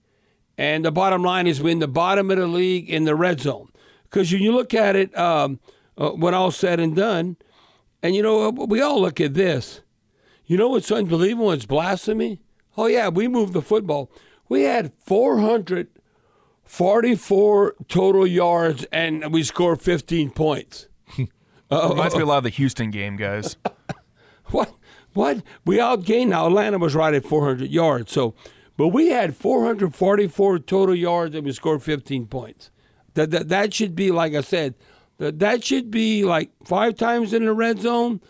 And 0.58 0.86
the 0.86 0.92
bottom 0.92 1.24
line 1.24 1.48
is 1.48 1.62
we're 1.62 1.70
in 1.72 1.80
the 1.80 1.88
bottom 1.88 2.30
of 2.30 2.38
the 2.38 2.46
league 2.48 2.90
in 2.90 3.06
the 3.06 3.16
red 3.16 3.40
zone. 3.40 3.70
Because 4.04 4.32
when 4.32 4.42
you 4.42 4.52
look 4.52 4.74
at 4.74 4.96
it, 4.96 5.18
um, 5.18 5.60
uh, 5.98 6.10
when 6.10 6.34
all 6.34 6.52
said 6.52 6.80
and 6.80 6.96
done, 6.96 7.38
and 8.04 8.16
you 8.16 8.24
know, 8.24 8.48
uh, 8.48 8.52
we 8.52 8.82
all 8.82 9.02
look 9.02 9.22
at 9.22 9.34
this. 9.34 9.82
You 10.46 10.58
know 10.58 10.70
what's 10.70 10.92
unbelievable? 10.92 11.52
It's 11.52 11.66
blasphemy. 11.66 12.40
Oh 12.78 12.86
yeah, 12.88 13.10
we 13.10 13.28
moved 13.28 13.54
the 13.54 13.62
football. 13.62 14.10
We 14.50 14.64
had 14.64 14.92
444 15.00 17.76
total 17.88 18.26
yards, 18.28 18.86
and 18.92 19.32
we 19.32 19.44
scored 19.44 19.82
15 19.82 20.32
points. 20.32 20.88
reminds 21.72 22.16
me 22.16 22.22
a 22.22 22.26
lot 22.26 22.40
of 22.40 22.44
the 22.44 22.50
Houston 22.50 22.90
game, 22.92 23.16
guys. 23.18 23.56
What? 24.52 24.74
What? 25.14 25.44
We 25.66 25.78
outgained. 25.78 26.28
Now 26.28 26.48
Atlanta 26.48 26.78
was 26.78 26.96
right 26.96 27.14
at 27.14 27.26
400 27.26 27.70
yards. 27.70 28.12
So, 28.12 28.34
but 28.78 28.90
we 28.90 29.08
had 29.08 29.36
444 29.36 30.60
total 30.60 30.96
yards 30.96 31.36
and 31.36 31.46
we 31.46 31.52
scored 31.52 31.84
15 31.84 32.28
points. 32.28 32.70
That 33.16 33.32
that, 33.32 33.50
that 33.50 33.74
should 33.74 33.96
be 33.96 34.12
like 34.12 34.36
I 34.36 34.42
said. 34.42 34.76
That 35.22 35.38
that 35.38 35.64
should 35.64 35.92
be 35.92 36.26
like 36.26 36.50
five 36.66 36.96
times 36.96 37.32
in 37.32 37.46
the 37.46 37.54
red 37.54 37.80
zone. 37.80 38.22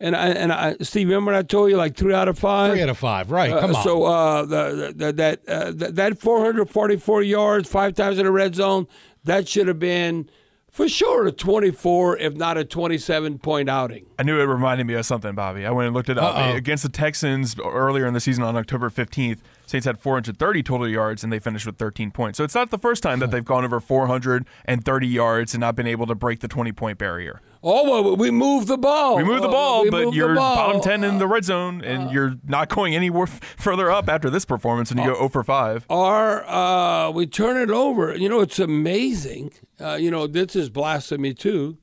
And 0.00 0.16
I, 0.16 0.28
and 0.30 0.52
I, 0.52 0.76
Steve, 0.80 1.06
remember 1.06 1.32
I 1.32 1.44
told 1.44 1.70
you 1.70 1.76
like 1.76 1.96
three 1.96 2.12
out 2.12 2.26
of 2.26 2.36
five. 2.36 2.72
Three 2.72 2.82
out 2.82 2.88
of 2.88 2.98
five, 2.98 3.30
right? 3.30 3.52
Uh, 3.52 3.60
Come 3.60 3.76
on. 3.76 3.84
So 3.84 4.02
uh, 4.02 4.44
the, 4.44 4.92
the, 4.96 5.12
that 5.12 5.48
uh, 5.48 5.70
that 5.70 5.94
that 5.94 6.18
444 6.18 7.22
yards, 7.22 7.68
five 7.68 7.94
times 7.94 8.18
in 8.18 8.24
the 8.26 8.32
red 8.32 8.56
zone, 8.56 8.88
that 9.22 9.46
should 9.46 9.68
have 9.68 9.78
been 9.78 10.28
for 10.68 10.88
sure 10.88 11.28
a 11.28 11.30
24, 11.30 12.18
if 12.18 12.34
not 12.34 12.58
a 12.58 12.64
27 12.64 13.38
point 13.38 13.68
outing. 13.70 14.06
I 14.18 14.24
knew 14.24 14.40
it 14.40 14.44
reminded 14.44 14.88
me 14.88 14.94
of 14.94 15.06
something, 15.06 15.36
Bobby. 15.36 15.64
I 15.64 15.70
went 15.70 15.86
and 15.86 15.94
looked 15.94 16.08
it 16.08 16.18
up. 16.18 16.34
Uh-oh. 16.34 16.56
Against 16.56 16.82
the 16.82 16.88
Texans 16.88 17.54
earlier 17.64 18.06
in 18.08 18.14
the 18.14 18.20
season 18.20 18.42
on 18.42 18.56
October 18.56 18.90
15th, 18.90 19.38
Saints 19.72 19.86
had 19.86 19.98
430 19.98 20.62
total 20.62 20.86
yards 20.86 21.24
and 21.24 21.32
they 21.32 21.38
finished 21.38 21.64
with 21.64 21.78
13 21.78 22.10
points. 22.10 22.36
So 22.36 22.44
it's 22.44 22.54
not 22.54 22.70
the 22.70 22.76
first 22.76 23.02
time 23.02 23.20
that 23.20 23.30
they've 23.30 23.42
gone 23.44 23.64
over 23.64 23.80
430 23.80 25.06
yards 25.06 25.54
and 25.54 25.62
not 25.62 25.74
been 25.76 25.86
able 25.86 26.06
to 26.08 26.14
break 26.14 26.40
the 26.40 26.48
20 26.48 26.72
point 26.72 26.98
barrier. 26.98 27.40
Oh, 27.62 27.88
well, 28.02 28.16
we 28.16 28.30
moved 28.30 28.68
the 28.68 28.76
ball. 28.76 29.16
We 29.16 29.24
moved 29.24 29.42
the 29.44 29.48
Uh, 29.48 29.52
ball, 29.52 29.90
but 29.90 30.12
you're 30.12 30.34
ball. 30.34 30.56
bottom 30.56 30.82
10 30.82 31.04
in 31.04 31.16
the 31.18 31.26
red 31.26 31.44
zone 31.46 31.80
and 31.82 32.10
you're 32.10 32.34
not 32.46 32.68
going 32.68 32.94
anywhere 32.94 33.22
f- 33.22 33.40
further 33.56 33.90
up 33.90 34.10
after 34.10 34.28
this 34.28 34.44
performance 34.44 34.90
and 34.90 35.00
you 35.00 35.06
go 35.06 35.14
0 35.14 35.28
for 35.30 35.42
5. 35.42 35.86
Or 35.88 36.44
uh, 36.46 37.10
we 37.10 37.26
turn 37.26 37.56
it 37.56 37.70
over. 37.70 38.14
You 38.14 38.28
know, 38.28 38.40
it's 38.40 38.58
amazing. 38.58 39.52
Uh, 39.80 39.94
you 39.94 40.10
know, 40.10 40.26
this 40.26 40.54
is 40.54 40.68
blasphemy 40.68 41.32
too. 41.32 41.78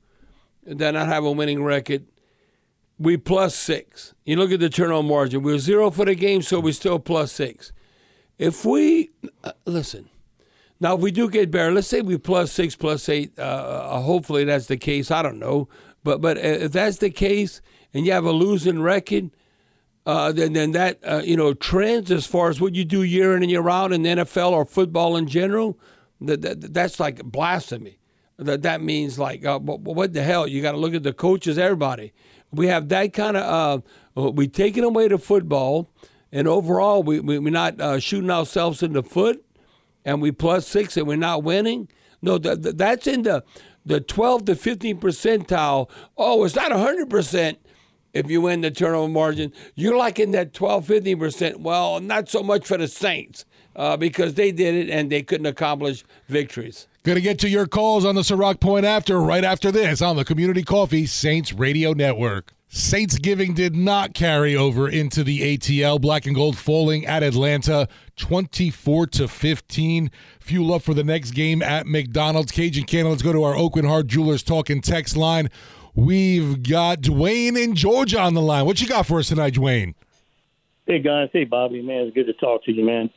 That 0.64 0.92
not 0.92 1.08
have 1.08 1.24
a 1.24 1.32
winning 1.32 1.64
record. 1.64 2.04
We 3.00 3.16
plus 3.16 3.56
six. 3.56 4.14
You 4.24 4.36
look 4.36 4.52
at 4.52 4.60
the 4.60 4.68
turnover 4.68 5.08
margin. 5.08 5.42
We 5.42 5.50
were 5.52 5.58
zero 5.58 5.90
for 5.90 6.04
the 6.04 6.14
game, 6.14 6.42
so 6.42 6.60
we 6.60 6.70
still 6.70 6.98
plus 7.00 7.32
six. 7.32 7.72
If 8.40 8.64
we 8.64 9.10
uh, 9.44 9.52
listen, 9.66 10.08
now 10.80 10.94
if 10.94 11.02
we 11.02 11.10
do 11.10 11.28
get 11.28 11.50
better, 11.50 11.70
let's 11.72 11.88
say 11.88 12.00
we 12.00 12.16
plus 12.16 12.50
six, 12.50 12.74
plus 12.74 13.06
eight. 13.10 13.38
Uh, 13.38 13.42
uh, 13.42 14.00
hopefully 14.00 14.44
that's 14.44 14.64
the 14.64 14.78
case. 14.78 15.10
I 15.10 15.20
don't 15.20 15.38
know, 15.38 15.68
but 16.02 16.22
but 16.22 16.38
if 16.38 16.72
that's 16.72 16.96
the 16.96 17.10
case, 17.10 17.60
and 17.92 18.06
you 18.06 18.12
have 18.12 18.24
a 18.24 18.32
losing 18.32 18.80
record, 18.80 19.30
uh, 20.06 20.32
then 20.32 20.54
then 20.54 20.72
that 20.72 21.00
uh, 21.06 21.20
you 21.22 21.36
know 21.36 21.52
trends 21.52 22.10
as 22.10 22.26
far 22.26 22.48
as 22.48 22.62
what 22.62 22.74
you 22.74 22.82
do 22.82 23.02
year 23.02 23.36
in 23.36 23.42
and 23.42 23.50
year 23.50 23.68
out 23.68 23.92
in 23.92 24.04
the 24.04 24.08
NFL 24.08 24.52
or 24.52 24.64
football 24.64 25.18
in 25.18 25.28
general, 25.28 25.78
that, 26.22 26.40
that 26.40 26.72
that's 26.72 26.98
like 26.98 27.22
blasphemy. 27.22 27.98
That 28.38 28.62
that 28.62 28.80
means 28.80 29.18
like 29.18 29.44
uh, 29.44 29.58
what, 29.58 29.82
what 29.82 30.14
the 30.14 30.22
hell? 30.22 30.46
You 30.46 30.62
got 30.62 30.72
to 30.72 30.78
look 30.78 30.94
at 30.94 31.02
the 31.02 31.12
coaches, 31.12 31.58
everybody. 31.58 32.14
We 32.50 32.68
have 32.68 32.88
that 32.88 33.12
kind 33.12 33.36
of 33.36 33.82
uh, 34.16 34.30
we 34.30 34.48
taking 34.48 34.84
away 34.84 35.08
the 35.08 35.18
football, 35.18 35.90
and 36.32 36.46
overall 36.48 37.02
we, 37.02 37.20
we 37.20 37.38
we're 37.38 37.50
not 37.52 37.80
uh, 37.80 37.98
shooting 37.98 38.30
ourselves 38.30 38.82
in 38.82 38.92
the 38.92 39.02
foot, 39.02 39.44
and 40.04 40.20
we 40.22 40.32
plus 40.32 40.66
six 40.66 40.96
and 40.96 41.06
we're 41.06 41.16
not 41.16 41.42
winning. 41.42 41.88
No, 42.22 42.38
that, 42.38 42.62
that- 42.62 42.78
that's 42.78 43.06
in 43.06 43.22
the 43.22 43.44
the 43.86 44.00
twelve 44.00 44.44
to 44.46 44.54
fifteen 44.54 44.98
percentile. 45.00 45.90
Oh, 46.16 46.44
it's 46.44 46.54
not 46.54 46.72
hundred 46.72 47.08
percent 47.10 47.58
if 48.12 48.28
you 48.30 48.40
win 48.40 48.60
the 48.60 48.70
turnover 48.70 49.08
margin. 49.08 49.52
You're 49.76 49.96
like 49.96 50.18
in 50.18 50.32
that 50.32 50.52
12, 50.52 50.84
15%. 50.84 51.58
Well, 51.58 52.00
not 52.00 52.28
so 52.28 52.42
much 52.42 52.66
for 52.66 52.76
the 52.76 52.88
Saints 52.88 53.44
uh, 53.76 53.96
because 53.96 54.34
they 54.34 54.50
did 54.50 54.74
it 54.74 54.90
and 54.90 55.12
they 55.12 55.22
couldn't 55.22 55.46
accomplish 55.46 56.02
victories. 56.26 56.88
Going 57.04 57.14
to 57.14 57.22
get 57.22 57.38
to 57.38 57.48
your 57.48 57.68
calls 57.68 58.04
on 58.04 58.16
the 58.16 58.22
Ciroc 58.22 58.58
Point 58.58 58.84
after, 58.84 59.20
right 59.20 59.44
after 59.44 59.70
this, 59.70 60.02
on 60.02 60.16
the 60.16 60.24
Community 60.24 60.64
Coffee 60.64 61.06
Saints 61.06 61.52
Radio 61.52 61.92
Network. 61.92 62.52
Saints 62.72 63.18
giving 63.18 63.52
did 63.52 63.74
not 63.74 64.14
carry 64.14 64.54
over 64.54 64.88
into 64.88 65.24
the 65.24 65.56
ATL. 65.56 66.00
Black 66.00 66.24
and 66.24 66.36
gold 66.36 66.56
falling 66.56 67.04
at 67.04 67.24
Atlanta 67.24 67.88
24 68.14 69.08
to 69.08 69.26
15. 69.26 70.08
Fuel 70.38 70.74
up 70.74 70.82
for 70.82 70.94
the 70.94 71.02
next 71.02 71.32
game 71.32 71.62
at 71.62 71.88
McDonald's. 71.88 72.52
Cajun 72.52 72.84
Cannon, 72.84 73.10
let's 73.10 73.22
go 73.22 73.32
to 73.32 73.42
our 73.42 73.56
Aucoin 73.56 73.88
Hart 73.88 74.06
Jewelers 74.06 74.44
talking 74.44 74.80
text 74.80 75.16
line. 75.16 75.50
We've 75.96 76.62
got 76.62 77.00
Dwayne 77.00 77.60
in 77.60 77.74
Georgia 77.74 78.20
on 78.20 78.34
the 78.34 78.40
line. 78.40 78.66
What 78.66 78.80
you 78.80 78.86
got 78.86 79.04
for 79.04 79.18
us 79.18 79.26
tonight, 79.26 79.54
Dwayne? 79.54 79.94
Hey 80.86 81.00
guys, 81.00 81.28
hey 81.32 81.44
Bobby, 81.44 81.82
man, 81.82 82.06
it's 82.06 82.14
good 82.14 82.26
to 82.26 82.32
talk 82.34 82.64
to 82.64 82.72
you, 82.72 82.84
man. 82.84 83.10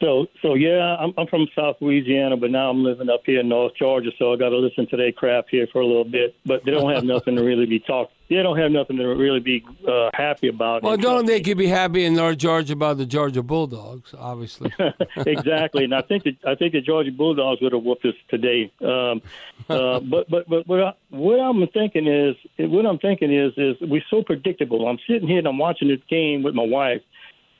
So, 0.00 0.26
so 0.42 0.54
yeah, 0.54 0.96
I'm, 0.98 1.14
I'm 1.16 1.26
from 1.26 1.46
South 1.54 1.76
Louisiana, 1.80 2.36
but 2.36 2.50
now 2.50 2.70
I'm 2.70 2.82
living 2.82 3.08
up 3.08 3.22
here 3.24 3.40
in 3.40 3.48
North 3.48 3.72
Georgia, 3.76 4.10
so 4.18 4.32
I 4.32 4.36
got 4.36 4.50
to 4.50 4.58
listen 4.58 4.86
to 4.88 4.96
their 4.96 5.12
crap 5.12 5.46
here 5.50 5.66
for 5.72 5.80
a 5.80 5.86
little 5.86 6.04
bit. 6.04 6.34
But 6.44 6.64
they 6.64 6.72
don't 6.72 6.92
have 6.92 7.04
nothing 7.04 7.36
to 7.36 7.42
really 7.44 7.66
be 7.66 7.80
talk. 7.80 8.10
They 8.28 8.42
don't 8.42 8.58
have 8.58 8.70
nothing 8.70 8.96
to 8.96 9.06
really 9.06 9.40
be 9.40 9.64
uh, 9.86 10.10
happy 10.14 10.48
about. 10.48 10.82
Well, 10.82 10.96
don't 10.96 11.26
they 11.26 11.40
could 11.40 11.58
be 11.58 11.66
happy 11.66 12.04
in 12.04 12.14
North 12.14 12.38
Georgia 12.38 12.72
about 12.72 12.96
the 12.96 13.06
Georgia 13.06 13.42
Bulldogs, 13.42 14.14
obviously. 14.18 14.72
exactly, 15.26 15.84
and 15.84 15.94
I 15.94 16.00
think 16.02 16.24
that 16.24 16.36
I 16.46 16.54
think 16.54 16.72
the 16.72 16.80
Georgia 16.80 17.12
Bulldogs 17.12 17.60
would 17.60 17.72
have 17.72 17.82
whooped 17.82 18.04
us 18.06 18.14
today. 18.28 18.72
Um, 18.80 19.20
uh, 19.68 20.00
but 20.10 20.28
but 20.30 20.48
but 20.48 20.66
what, 20.66 20.82
I, 20.82 20.94
what 21.10 21.38
I'm 21.38 21.66
thinking 21.68 22.06
is 22.06 22.34
what 22.58 22.86
I'm 22.86 22.98
thinking 22.98 23.32
is 23.32 23.52
is 23.56 23.76
we're 23.82 24.02
so 24.10 24.22
predictable. 24.22 24.88
I'm 24.88 24.98
sitting 25.06 25.28
here 25.28 25.38
and 25.38 25.48
I'm 25.48 25.58
watching 25.58 25.88
this 25.88 26.00
game 26.08 26.42
with 26.42 26.54
my 26.54 26.64
wife, 26.64 27.02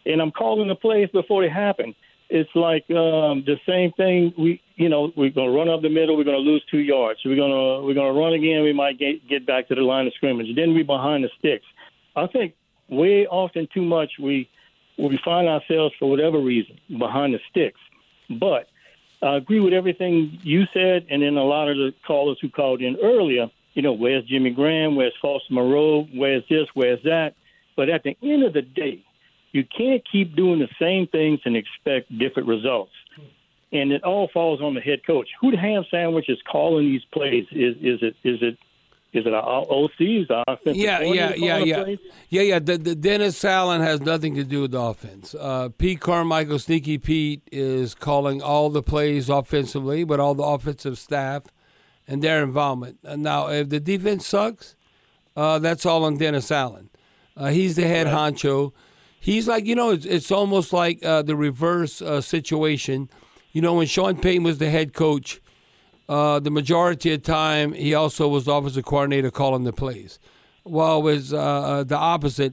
and 0.06 0.20
I'm 0.20 0.30
calling 0.30 0.68
the 0.68 0.74
plays 0.74 1.10
before 1.12 1.42
they 1.42 1.50
happen. 1.50 1.94
It's 2.30 2.50
like 2.54 2.84
um, 2.90 3.44
the 3.44 3.60
same 3.66 3.92
thing. 3.92 4.32
We 4.36 4.60
you 4.76 4.88
know 4.88 5.12
we're 5.14 5.30
going 5.30 5.50
to 5.50 5.56
run 5.56 5.68
up 5.68 5.82
the 5.82 5.88
middle. 5.90 6.16
We're 6.16 6.24
going 6.24 6.42
to 6.42 6.50
lose 6.50 6.64
two 6.70 6.78
yards. 6.78 7.20
We're 7.24 7.36
going 7.36 7.50
to 7.50 7.86
we're 7.86 7.94
going 7.94 8.12
to 8.12 8.18
run 8.18 8.32
again. 8.32 8.62
We 8.62 8.72
might 8.72 8.98
get 8.98 9.26
get 9.28 9.46
back 9.46 9.68
to 9.68 9.74
the 9.74 9.82
line 9.82 10.06
of 10.06 10.14
scrimmage. 10.14 10.54
Then 10.56 10.74
we're 10.74 10.84
behind 10.84 11.24
the 11.24 11.30
sticks. 11.38 11.66
I 12.16 12.26
think 12.26 12.54
way 12.88 13.26
often 13.26 13.68
too 13.72 13.82
much 13.82 14.12
we 14.18 14.48
we 14.96 15.18
find 15.24 15.48
ourselves 15.48 15.94
for 15.98 16.08
whatever 16.08 16.38
reason 16.38 16.78
behind 16.98 17.34
the 17.34 17.40
sticks. 17.50 17.80
But 18.30 18.68
I 19.22 19.36
agree 19.36 19.60
with 19.60 19.72
everything 19.72 20.38
you 20.42 20.66
said, 20.72 21.06
and 21.10 21.22
then 21.22 21.36
a 21.36 21.44
lot 21.44 21.68
of 21.68 21.76
the 21.76 21.94
callers 22.06 22.38
who 22.40 22.48
called 22.48 22.80
in 22.80 22.96
earlier. 23.02 23.50
You 23.74 23.82
know, 23.82 23.92
where's 23.92 24.24
Jimmy 24.24 24.50
Graham? 24.50 24.94
Where's 24.94 25.14
Foster 25.20 25.52
Moreau? 25.52 26.06
Where's 26.14 26.44
this? 26.48 26.68
Where's 26.74 27.02
that? 27.04 27.34
But 27.74 27.88
at 27.88 28.04
the 28.04 28.16
end 28.22 28.44
of 28.44 28.52
the 28.52 28.62
day, 28.62 29.04
you 29.54 29.64
can't 29.64 30.02
keep 30.10 30.34
doing 30.36 30.58
the 30.58 30.68
same 30.78 31.06
things 31.06 31.40
and 31.46 31.56
expect 31.56 32.16
different 32.18 32.48
results. 32.48 32.92
And 33.72 33.90
it 33.92 34.02
all 34.04 34.28
falls 34.28 34.60
on 34.60 34.74
the 34.74 34.80
head 34.80 35.06
coach. 35.06 35.28
Who 35.40 35.50
the 35.52 35.56
ham 35.56 35.84
sandwich 35.90 36.28
is 36.28 36.38
calling 36.50 36.86
these 36.86 37.04
plays? 37.12 37.46
Is 37.50 37.76
is 37.80 38.02
it 38.02 38.14
is 38.22 38.38
it 38.42 38.58
is 39.12 39.26
it 39.26 39.32
our 39.32 39.64
OCs? 39.66 40.28
Our 40.30 40.44
offensive 40.48 40.76
Yeah, 40.76 41.00
yeah, 41.00 41.34
yeah, 41.36 41.58
yeah, 41.58 41.82
plays? 41.84 41.98
yeah, 42.28 42.42
yeah. 42.42 42.58
The, 42.58 42.76
the 42.78 42.94
Dennis 42.96 43.44
Allen 43.44 43.80
has 43.80 44.00
nothing 44.00 44.34
to 44.34 44.44
do 44.44 44.62
with 44.62 44.72
the 44.72 44.80
offense. 44.80 45.34
Uh, 45.34 45.68
Pete 45.78 46.00
Carmichael, 46.00 46.58
Sneaky 46.58 46.98
Pete, 46.98 47.42
is 47.52 47.94
calling 47.94 48.42
all 48.42 48.70
the 48.70 48.82
plays 48.82 49.28
offensively, 49.28 50.02
but 50.04 50.18
all 50.20 50.34
the 50.34 50.42
offensive 50.44 50.98
staff 50.98 51.44
and 52.08 52.22
their 52.22 52.42
involvement. 52.42 52.98
Uh, 53.06 53.14
Now, 53.16 53.48
if 53.48 53.68
the 53.70 53.78
defense 53.80 54.26
sucks, 54.26 54.74
uh, 55.36 55.58
that's 55.60 55.86
all 55.86 56.04
on 56.04 56.16
Dennis 56.18 56.50
Allen. 56.52 56.90
Uh, 57.36 57.46
he's 57.48 57.74
the 57.76 57.86
head 57.86 58.06
honcho. 58.08 58.72
He's 59.24 59.48
like, 59.48 59.64
you 59.64 59.74
know, 59.74 59.88
it's, 59.88 60.04
it's 60.04 60.30
almost 60.30 60.74
like 60.74 61.02
uh, 61.02 61.22
the 61.22 61.34
reverse 61.34 62.02
uh, 62.02 62.20
situation. 62.20 63.08
You 63.52 63.62
know, 63.62 63.72
when 63.72 63.86
Sean 63.86 64.16
Payton 64.16 64.42
was 64.42 64.58
the 64.58 64.68
head 64.68 64.92
coach, 64.92 65.40
uh, 66.10 66.40
the 66.40 66.50
majority 66.50 67.10
of 67.14 67.22
time 67.22 67.72
he 67.72 67.94
also 67.94 68.28
was 68.28 68.44
the 68.44 68.52
offensive 68.52 68.84
coordinator 68.84 69.30
calling 69.30 69.64
the 69.64 69.72
plays. 69.72 70.18
Well, 70.62 70.98
it 70.98 71.04
was 71.04 71.32
uh, 71.32 71.38
uh, 71.38 71.84
the 71.84 71.96
opposite 71.96 72.52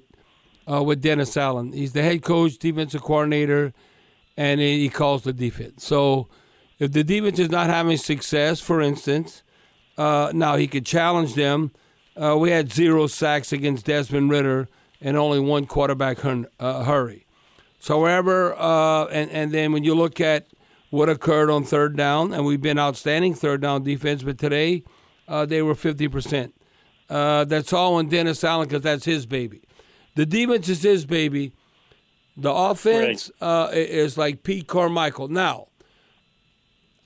uh, 0.72 0.82
with 0.82 1.02
Dennis 1.02 1.36
Allen. 1.36 1.74
He's 1.74 1.92
the 1.92 2.04
head 2.04 2.22
coach, 2.22 2.58
defensive 2.58 3.02
coordinator, 3.02 3.74
and 4.38 4.62
he 4.62 4.88
calls 4.88 5.24
the 5.24 5.34
defense. 5.34 5.86
So 5.86 6.30
if 6.80 6.94
the 6.94 7.04
defense 7.04 7.38
is 7.38 7.50
not 7.50 7.68
having 7.68 7.98
success, 7.98 8.62
for 8.62 8.80
instance, 8.80 9.44
now 9.98 10.56
he 10.56 10.68
could 10.68 10.86
challenge 10.86 11.36
them. 11.36 11.72
We 12.16 12.52
had 12.52 12.72
zero 12.72 13.08
sacks 13.08 13.52
against 13.52 13.88
Desmond 13.88 14.32
Ridder 14.32 14.70
and 15.02 15.18
only 15.18 15.40
one 15.40 15.66
quarterback 15.66 16.20
hun- 16.20 16.48
uh, 16.60 16.84
hurry. 16.84 17.26
So 17.80 18.00
wherever, 18.02 18.54
uh, 18.54 19.06
and 19.06 19.32
and 19.32 19.52
then 19.52 19.72
when 19.74 19.84
you 19.84 19.96
look 19.96 20.22
at 20.22 20.48
what 20.92 21.10
occurred 21.10 21.50
on 21.50 21.64
third 21.64 21.98
down, 21.98 22.34
and 22.34 22.46
we've 22.46 22.62
been 22.62 22.78
outstanding 22.78 23.34
third 23.34 23.62
down 23.62 23.84
defense, 23.84 24.24
but 24.24 24.38
today 24.38 24.84
uh, 25.28 25.46
they 25.46 25.62
were 25.62 25.76
fifty 25.76 26.08
percent. 26.08 26.54
Uh, 27.10 27.44
that's 27.44 27.74
all 27.74 27.96
on 27.96 28.08
Dennis 28.08 28.44
Allen 28.44 28.68
because 28.68 28.84
that's 28.84 29.06
his 29.06 29.26
baby. 29.26 29.62
The 30.16 30.26
defense 30.26 30.70
is 30.70 30.84
his 30.84 31.06
baby. 31.06 31.54
The 32.38 32.52
offense 32.52 33.30
uh, 33.42 33.70
is 33.74 34.18
like 34.18 34.44
Pete 34.44 34.68
Carmichael. 34.68 35.28
Now, 35.28 35.68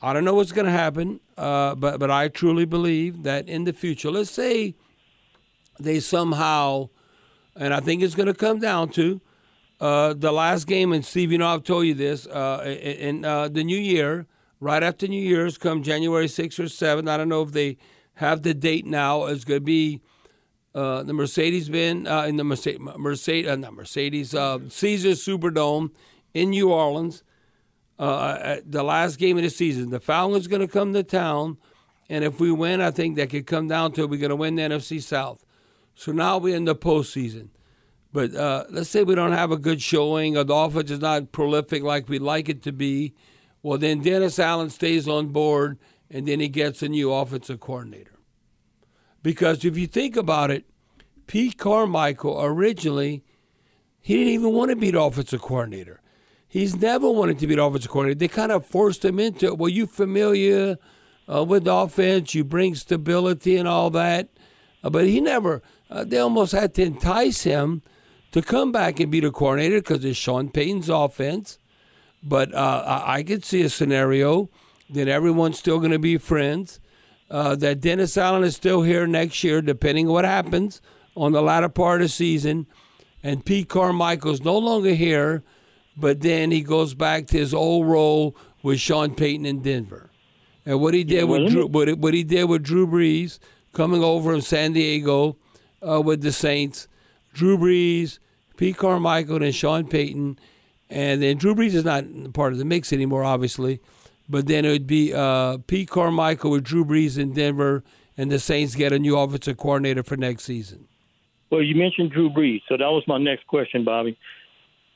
I 0.01 0.13
don't 0.13 0.23
know 0.23 0.35
what's 0.35 0.51
going 0.51 0.65
to 0.65 0.71
happen, 0.71 1.19
uh, 1.37 1.73
but 1.75 1.99
but 1.99 2.11
I 2.11 2.27
truly 2.27 2.65
believe 2.65 3.23
that 3.23 3.47
in 3.47 3.63
the 3.63 3.73
future, 3.73 4.11
let's 4.11 4.29
say 4.29 4.75
they 5.79 5.99
somehow, 5.99 6.89
and 7.55 7.73
I 7.73 7.79
think 7.79 8.01
it's 8.01 8.15
going 8.15 8.27
to 8.27 8.33
come 8.33 8.59
down 8.59 8.89
to 8.89 9.21
uh, 9.79 10.13
the 10.13 10.31
last 10.31 10.67
game. 10.67 10.91
And 10.91 11.05
Steve, 11.05 11.31
you 11.31 11.37
know 11.37 11.47
I've 11.47 11.63
told 11.63 11.85
you 11.85 11.93
this 11.93 12.27
uh, 12.27 12.63
in 12.65 13.25
uh, 13.25 13.47
the 13.47 13.63
new 13.63 13.77
year, 13.77 14.27
right 14.59 14.83
after 14.83 15.07
New 15.07 15.21
Year's, 15.21 15.57
come 15.57 15.83
January 15.83 16.27
sixth 16.27 16.59
or 16.59 16.69
seventh. 16.69 17.07
I 17.07 17.17
don't 17.17 17.29
know 17.29 17.41
if 17.41 17.51
they 17.51 17.77
have 18.15 18.43
the 18.43 18.53
date 18.53 18.85
now. 18.85 19.25
It's 19.25 19.43
going 19.43 19.59
to 19.59 19.65
be 19.65 20.01
uh, 20.73 21.03
the 21.03 21.13
Mercedes 21.13 21.69
Benz 21.69 22.07
uh, 22.07 22.25
in 22.27 22.37
the 22.37 22.43
Mercedes, 22.43 22.79
Mercedes, 22.97 23.49
uh, 23.49 23.55
not 23.55 23.73
Mercedes, 23.73 24.31
Caesar 24.31 25.09
Superdome 25.11 25.91
in 26.33 26.49
New 26.49 26.71
Orleans. 26.71 27.23
At 27.97 28.69
the 28.69 28.83
last 28.83 29.17
game 29.17 29.37
of 29.37 29.43
the 29.43 29.49
season, 29.49 29.89
the 29.89 30.01
Falcons 30.01 30.47
going 30.47 30.61
to 30.61 30.67
come 30.67 30.91
to 30.93 31.01
town, 31.01 31.57
and 32.09 32.25
if 32.25 32.41
we 32.41 32.51
win, 32.51 32.81
I 32.81 32.91
think 32.91 33.15
that 33.15 33.29
could 33.29 33.47
come 33.47 33.69
down 33.69 33.93
to 33.93 34.05
we're 34.05 34.19
going 34.19 34.31
to 34.31 34.35
win 34.35 34.55
the 34.55 34.63
NFC 34.63 35.01
South. 35.01 35.44
So 35.95 36.11
now 36.11 36.37
we're 36.37 36.55
in 36.55 36.65
the 36.65 36.75
postseason. 36.75 37.49
But 38.11 38.35
uh, 38.35 38.65
let's 38.69 38.89
say 38.89 39.03
we 39.03 39.15
don't 39.15 39.31
have 39.31 39.51
a 39.51 39.57
good 39.57 39.81
showing, 39.81 40.37
or 40.37 40.43
the 40.43 40.53
offense 40.53 40.91
is 40.91 40.99
not 41.01 41.31
prolific 41.31 41.83
like 41.83 42.07
we'd 42.07 42.21
like 42.21 42.47
it 42.47 42.61
to 42.63 42.71
be. 42.71 43.13
Well, 43.61 43.77
then 43.77 44.01
Dennis 44.01 44.39
Allen 44.39 44.69
stays 44.69 45.07
on 45.07 45.29
board, 45.29 45.79
and 46.09 46.27
then 46.27 46.39
he 46.39 46.47
gets 46.47 46.83
a 46.83 46.87
new 46.87 47.11
offensive 47.11 47.59
coordinator. 47.59 48.19
Because 49.23 49.65
if 49.65 49.77
you 49.77 49.87
think 49.87 50.15
about 50.15 50.51
it, 50.51 50.65
Pete 51.27 51.57
Carmichael 51.57 52.41
originally, 52.41 53.23
he 53.99 54.17
didn't 54.17 54.33
even 54.33 54.53
want 54.53 54.69
to 54.69 54.75
be 54.75 54.91
the 54.91 55.01
offensive 55.01 55.41
coordinator. 55.41 56.01
He's 56.47 56.75
never 56.75 57.09
wanted 57.09 57.39
to 57.39 57.47
be 57.47 57.55
the 57.55 57.63
offensive 57.63 57.89
coordinator. 57.89 58.19
They 58.19 58.27
kind 58.27 58.51
of 58.51 58.65
forced 58.65 59.03
him 59.03 59.19
into 59.19 59.47
it. 59.47 59.57
Well, 59.57 59.69
you 59.69 59.87
familiar 59.87 60.77
uh, 61.27 61.43
with 61.43 61.63
the 61.63 61.73
offense, 61.73 62.35
you 62.35 62.43
bring 62.43 62.75
stability 62.75 63.57
and 63.57 63.67
all 63.67 63.89
that. 63.89 64.29
Uh, 64.83 64.91
but 64.91 65.05
he 65.05 65.19
never, 65.19 65.63
uh, 65.89 66.03
they 66.03 66.17
almost 66.17 66.51
had 66.51 66.73
to 66.75 66.83
entice 66.83 67.43
him 67.43 67.81
to 68.31 68.41
come 68.41 68.71
back 68.71 68.99
and 68.99 69.11
be 69.11 69.19
the 69.19 69.31
coordinator 69.31 69.79
because 69.79 70.03
it's 70.03 70.17
Sean 70.17 70.49
Payton's 70.49 70.89
offense. 70.89 71.59
But 72.21 72.53
uh, 72.53 73.03
I, 73.05 73.23
could 73.23 73.45
see 73.45 73.61
a 73.61 73.69
scenario 73.69 74.49
that 74.89 75.07
everyone's 75.07 75.59
still 75.59 75.77
going 75.79 75.91
to 75.91 75.99
be 75.99 76.17
friends, 76.17 76.79
uh, 77.29 77.55
that 77.57 77.81
Dennis 77.81 78.17
Allen 78.17 78.43
is 78.43 78.55
still 78.55 78.81
here 78.81 79.05
next 79.05 79.43
year, 79.43 79.61
depending 79.61 80.07
on 80.07 80.13
what 80.13 80.25
happens 80.25 80.81
on 81.15 81.31
the 81.31 81.41
latter 81.41 81.69
part 81.69 82.01
of 82.01 82.05
the 82.05 82.09
season, 82.09 82.65
and 83.23 83.45
Pete 83.45 83.69
Carmichael's 83.69 84.41
no 84.41 84.57
longer 84.57 84.93
here, 84.93 85.43
but 85.95 86.21
then 86.21 86.51
he 86.51 86.61
goes 86.61 86.93
back 86.93 87.27
to 87.27 87.37
his 87.37 87.53
old 87.53 87.87
role 87.87 88.35
with 88.63 88.79
Sean 88.79 89.15
Payton 89.15 89.45
in 89.45 89.61
Denver. 89.61 90.09
And 90.65 90.81
what 90.81 90.93
he 90.93 91.03
did 91.03 91.25
with 91.25 91.51
Drew, 91.51 91.67
what 91.67 92.13
he 92.13 92.23
did 92.23 92.45
with 92.45 92.63
Drew 92.63 92.87
Brees 92.87 93.39
coming 93.71 94.03
over 94.03 94.33
from 94.33 94.41
San 94.41 94.73
Diego 94.73 95.37
uh, 95.87 96.01
with 96.01 96.21
the 96.21 96.31
Saints, 96.31 96.87
Drew 97.33 97.57
Brees, 97.57 98.19
Pete 98.57 98.77
Carmichael, 98.77 99.43
and 99.43 99.53
Sean 99.53 99.87
Payton, 99.87 100.39
and 100.89 101.21
then 101.21 101.37
Drew 101.37 101.55
Brees 101.55 101.73
is 101.73 101.83
not 101.85 102.05
part 102.33 102.53
of 102.53 102.59
the 102.59 102.65
mix 102.65 102.93
anymore, 102.93 103.23
obviously. 103.23 103.79
But 104.27 104.47
then 104.47 104.65
it 104.65 104.71
would 104.71 104.87
be 104.87 105.13
uh, 105.13 105.57
Pete 105.67 105.89
Carmichael 105.89 106.51
with 106.51 106.63
Drew 106.63 106.83
Brees 106.83 107.17
in 107.17 107.33
Denver, 107.33 107.83
and 108.17 108.31
the 108.31 108.39
Saints 108.39 108.73
get 108.75 108.91
a 108.91 108.99
new 108.99 109.17
offensive 109.17 109.57
coordinator 109.57 110.03
for 110.03 110.17
next 110.17 110.43
season. 110.43 110.87
Well, 111.51 111.61
you 111.61 111.75
mentioned 111.75 112.11
Drew 112.11 112.29
Brees, 112.29 112.61
so 112.67 112.75
that 112.77 112.89
was 112.89 113.03
my 113.07 113.17
next 113.17 113.45
question, 113.47 113.83
Bobby. 113.83 114.17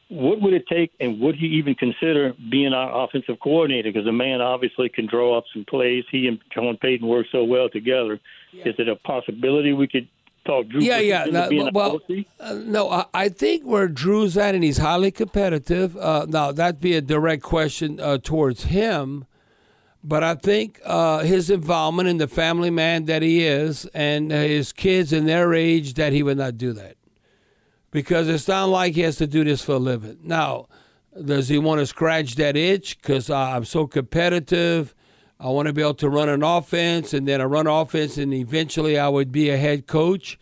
What 0.07 0.41
would 0.41 0.53
it 0.53 0.65
take, 0.67 0.91
and 0.99 1.19
would 1.19 1.35
he 1.35 1.45
even 1.45 1.75
consider 1.75 2.33
being 2.49 2.73
our 2.73 3.03
offensive 3.03 3.39
coordinator? 3.39 3.91
Because 3.91 4.05
the 4.05 4.11
man 4.11 4.41
obviously 4.41 4.89
can 4.89 5.05
draw 5.05 5.37
up 5.37 5.43
some 5.53 5.63
plays. 5.65 6.05
He 6.09 6.27
and 6.27 6.39
John 6.51 6.77
Payton 6.77 7.07
work 7.07 7.27
so 7.31 7.43
well 7.43 7.69
together. 7.69 8.19
Is 8.53 8.73
it 8.79 8.89
a 8.89 8.95
possibility 8.95 9.73
we 9.73 9.87
could 9.87 10.07
Drew? 10.67 10.81
yeah, 10.81 10.99
yeah. 10.99 11.25
into 11.25 11.31
no, 11.31 11.49
being 11.49 11.73
well, 11.73 11.99
uh, 12.39 12.53
no, 12.53 12.89
I, 12.89 13.05
I 13.13 13.29
think 13.29 13.63
where 13.63 13.87
Drew's 13.87 14.37
at, 14.37 14.55
and 14.55 14.63
he's 14.63 14.77
highly 14.77 15.11
competitive. 15.11 15.95
Uh, 15.97 16.25
now 16.27 16.51
that'd 16.51 16.81
be 16.81 16.95
a 16.95 17.01
direct 17.01 17.43
question 17.43 17.99
uh, 17.99 18.17
towards 18.17 18.65
him, 18.65 19.25
but 20.03 20.23
I 20.23 20.35
think 20.35 20.79
uh, 20.85 21.19
his 21.19 21.49
involvement 21.49 22.09
in 22.09 22.17
the 22.17 22.27
family 22.27 22.69
man 22.69 23.05
that 23.05 23.21
he 23.21 23.45
is, 23.45 23.85
and 23.93 24.31
uh, 24.31 24.35
his 24.37 24.73
kids 24.73 25.13
and 25.13 25.27
their 25.27 25.53
age, 25.53 25.93
that 25.95 26.13
he 26.13 26.23
would 26.23 26.37
not 26.37 26.57
do 26.57 26.73
that 26.73 26.95
because 27.91 28.27
it's 28.27 28.47
not 28.47 28.65
like 28.65 28.95
he 28.95 29.01
has 29.01 29.17
to 29.17 29.27
do 29.27 29.43
this 29.43 29.63
for 29.63 29.73
a 29.73 29.79
living. 29.79 30.19
Now, 30.23 30.67
does 31.23 31.49
he 31.49 31.57
want 31.57 31.79
to 31.79 31.85
scratch 31.85 32.35
that 32.35 32.55
itch? 32.55 32.97
Because 32.97 33.29
uh, 33.29 33.37
I'm 33.37 33.65
so 33.65 33.87
competitive. 33.87 34.93
I 35.41 35.47
want 35.47 35.67
to 35.67 35.73
be 35.73 35.81
able 35.81 35.93
to 35.95 36.09
run 36.09 36.27
an 36.27 36.43
offense, 36.43 37.13
and 37.13 37.25
then 37.25 37.39
I 37.39 37.45
run 37.45 37.65
offense, 37.65 38.17
and 38.17 38.33
eventually 38.33 38.99
I 38.99 39.07
would 39.07 39.31
be 39.31 39.49
a 39.49 39.55
head 39.55 39.87
coach. 39.87 40.37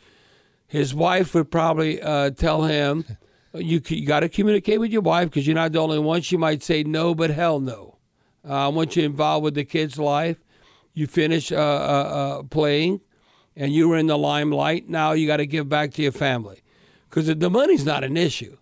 His 0.66 0.96
wife 0.96 1.36
would 1.36 1.52
probably 1.52 2.02
uh, 2.02 2.32
tell 2.32 2.64
him, 2.64 3.06
"You, 3.54 3.80
you 3.88 4.08
got 4.08 4.22
to 4.22 4.30
communicate 4.30 4.80
with 4.80 4.92
your 4.92 5.04
wife 5.04 5.30
because 5.30 5.46
you're 5.46 5.56
not 5.56 5.74
the 5.74 5.80
only 5.80 6.00
one." 6.00 6.22
She 6.22 6.36
might 6.36 6.64
say 6.64 6.82
no, 6.82 7.14
but 7.14 7.30
hell 7.30 7.60
no. 7.60 7.98
Uh, 8.44 8.66
I 8.66 8.68
want 8.70 8.96
you 8.96 9.04
involved 9.04 9.44
with 9.44 9.54
the 9.54 9.66
kid's 9.66 10.00
life. 10.00 10.38
You 10.96 11.06
finish 11.06 11.52
uh, 11.52 11.58
uh, 11.58 11.60
uh, 11.60 12.44
playing, 12.44 13.02
and 13.56 13.72
you 13.72 13.88
were 13.90 13.98
in 13.98 14.08
the 14.08 14.18
limelight. 14.18 14.90
Now 14.90 15.12
you 15.12 15.28
got 15.28 15.38
to 15.38 15.46
give 15.46 15.70
back 15.70 15.92
to 15.94 16.02
your 16.02 16.12
family 16.12 16.64
because 17.08 17.28
the 17.28 17.50
money's 17.52 17.86
not 17.86 18.04
an 18.04 18.18
issue. 18.18 18.58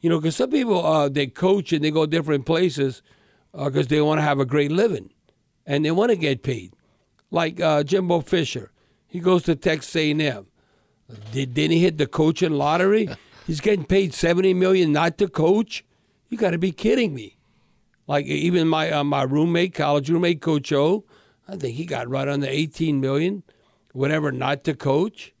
You 0.00 0.08
know, 0.08 0.18
because 0.18 0.36
some 0.36 0.50
people 0.50 0.84
uh, 0.84 1.10
they 1.10 1.26
coach 1.26 1.74
and 1.74 1.84
they 1.84 1.90
go 1.90 2.06
different 2.06 2.46
places 2.46 3.02
because 3.52 3.88
they 3.88 4.00
want 4.00 4.18
to 4.18 4.22
have 4.22 4.40
a 4.40 4.46
great 4.46 4.72
living 4.72 5.10
and 5.66 5.84
they 5.84 5.90
want 5.90 6.10
to 6.10 6.16
get 6.16 6.42
paid. 6.42 6.74
Like 7.30 7.60
uh, 7.60 7.82
Jimbo 7.82 8.20
Fisher, 8.20 8.70
he 9.06 9.20
goes 9.20 9.42
to 9.44 9.56
Texas 9.56 9.94
A&M. 9.96 10.46
Did, 11.32 11.54
didn't 11.54 11.72
he 11.72 11.80
hit 11.80 11.98
the 11.98 12.06
coaching 12.06 12.52
lottery? 12.52 13.08
He's 13.46 13.60
getting 13.60 13.84
paid 13.84 14.14
seventy 14.14 14.54
million 14.54 14.92
not 14.92 15.18
to 15.18 15.28
coach. 15.28 15.84
You 16.30 16.38
got 16.38 16.52
to 16.52 16.58
be 16.58 16.72
kidding 16.72 17.14
me. 17.14 17.36
Like 18.06 18.26
even 18.26 18.68
my 18.68 18.90
uh, 18.90 19.04
my 19.04 19.22
roommate, 19.22 19.74
college 19.74 20.10
roommate, 20.10 20.40
Coach 20.40 20.72
O, 20.72 21.04
I 21.48 21.56
think 21.56 21.76
he 21.76 21.84
got 21.84 22.08
right 22.08 22.28
under 22.28 22.46
eighteen 22.46 23.00
million, 23.00 23.42
whatever, 23.92 24.32
not 24.32 24.64
to 24.64 24.74
coach. 24.74 25.32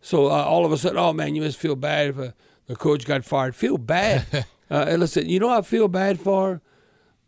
So 0.00 0.26
uh, 0.26 0.44
all 0.44 0.64
of 0.64 0.72
a 0.72 0.78
sudden, 0.78 0.98
oh 0.98 1.12
man, 1.12 1.34
you 1.34 1.42
must 1.42 1.58
feel 1.58 1.76
bad 1.76 2.08
if 2.10 2.18
uh, 2.18 2.30
the 2.66 2.76
coach 2.76 3.06
got 3.06 3.24
fired. 3.24 3.56
Feel 3.56 3.78
bad. 3.78 4.46
uh, 4.70 4.96
listen, 4.98 5.28
you 5.28 5.40
know 5.40 5.48
what 5.48 5.58
I 5.58 5.62
feel 5.62 5.88
bad 5.88 6.20
for? 6.20 6.60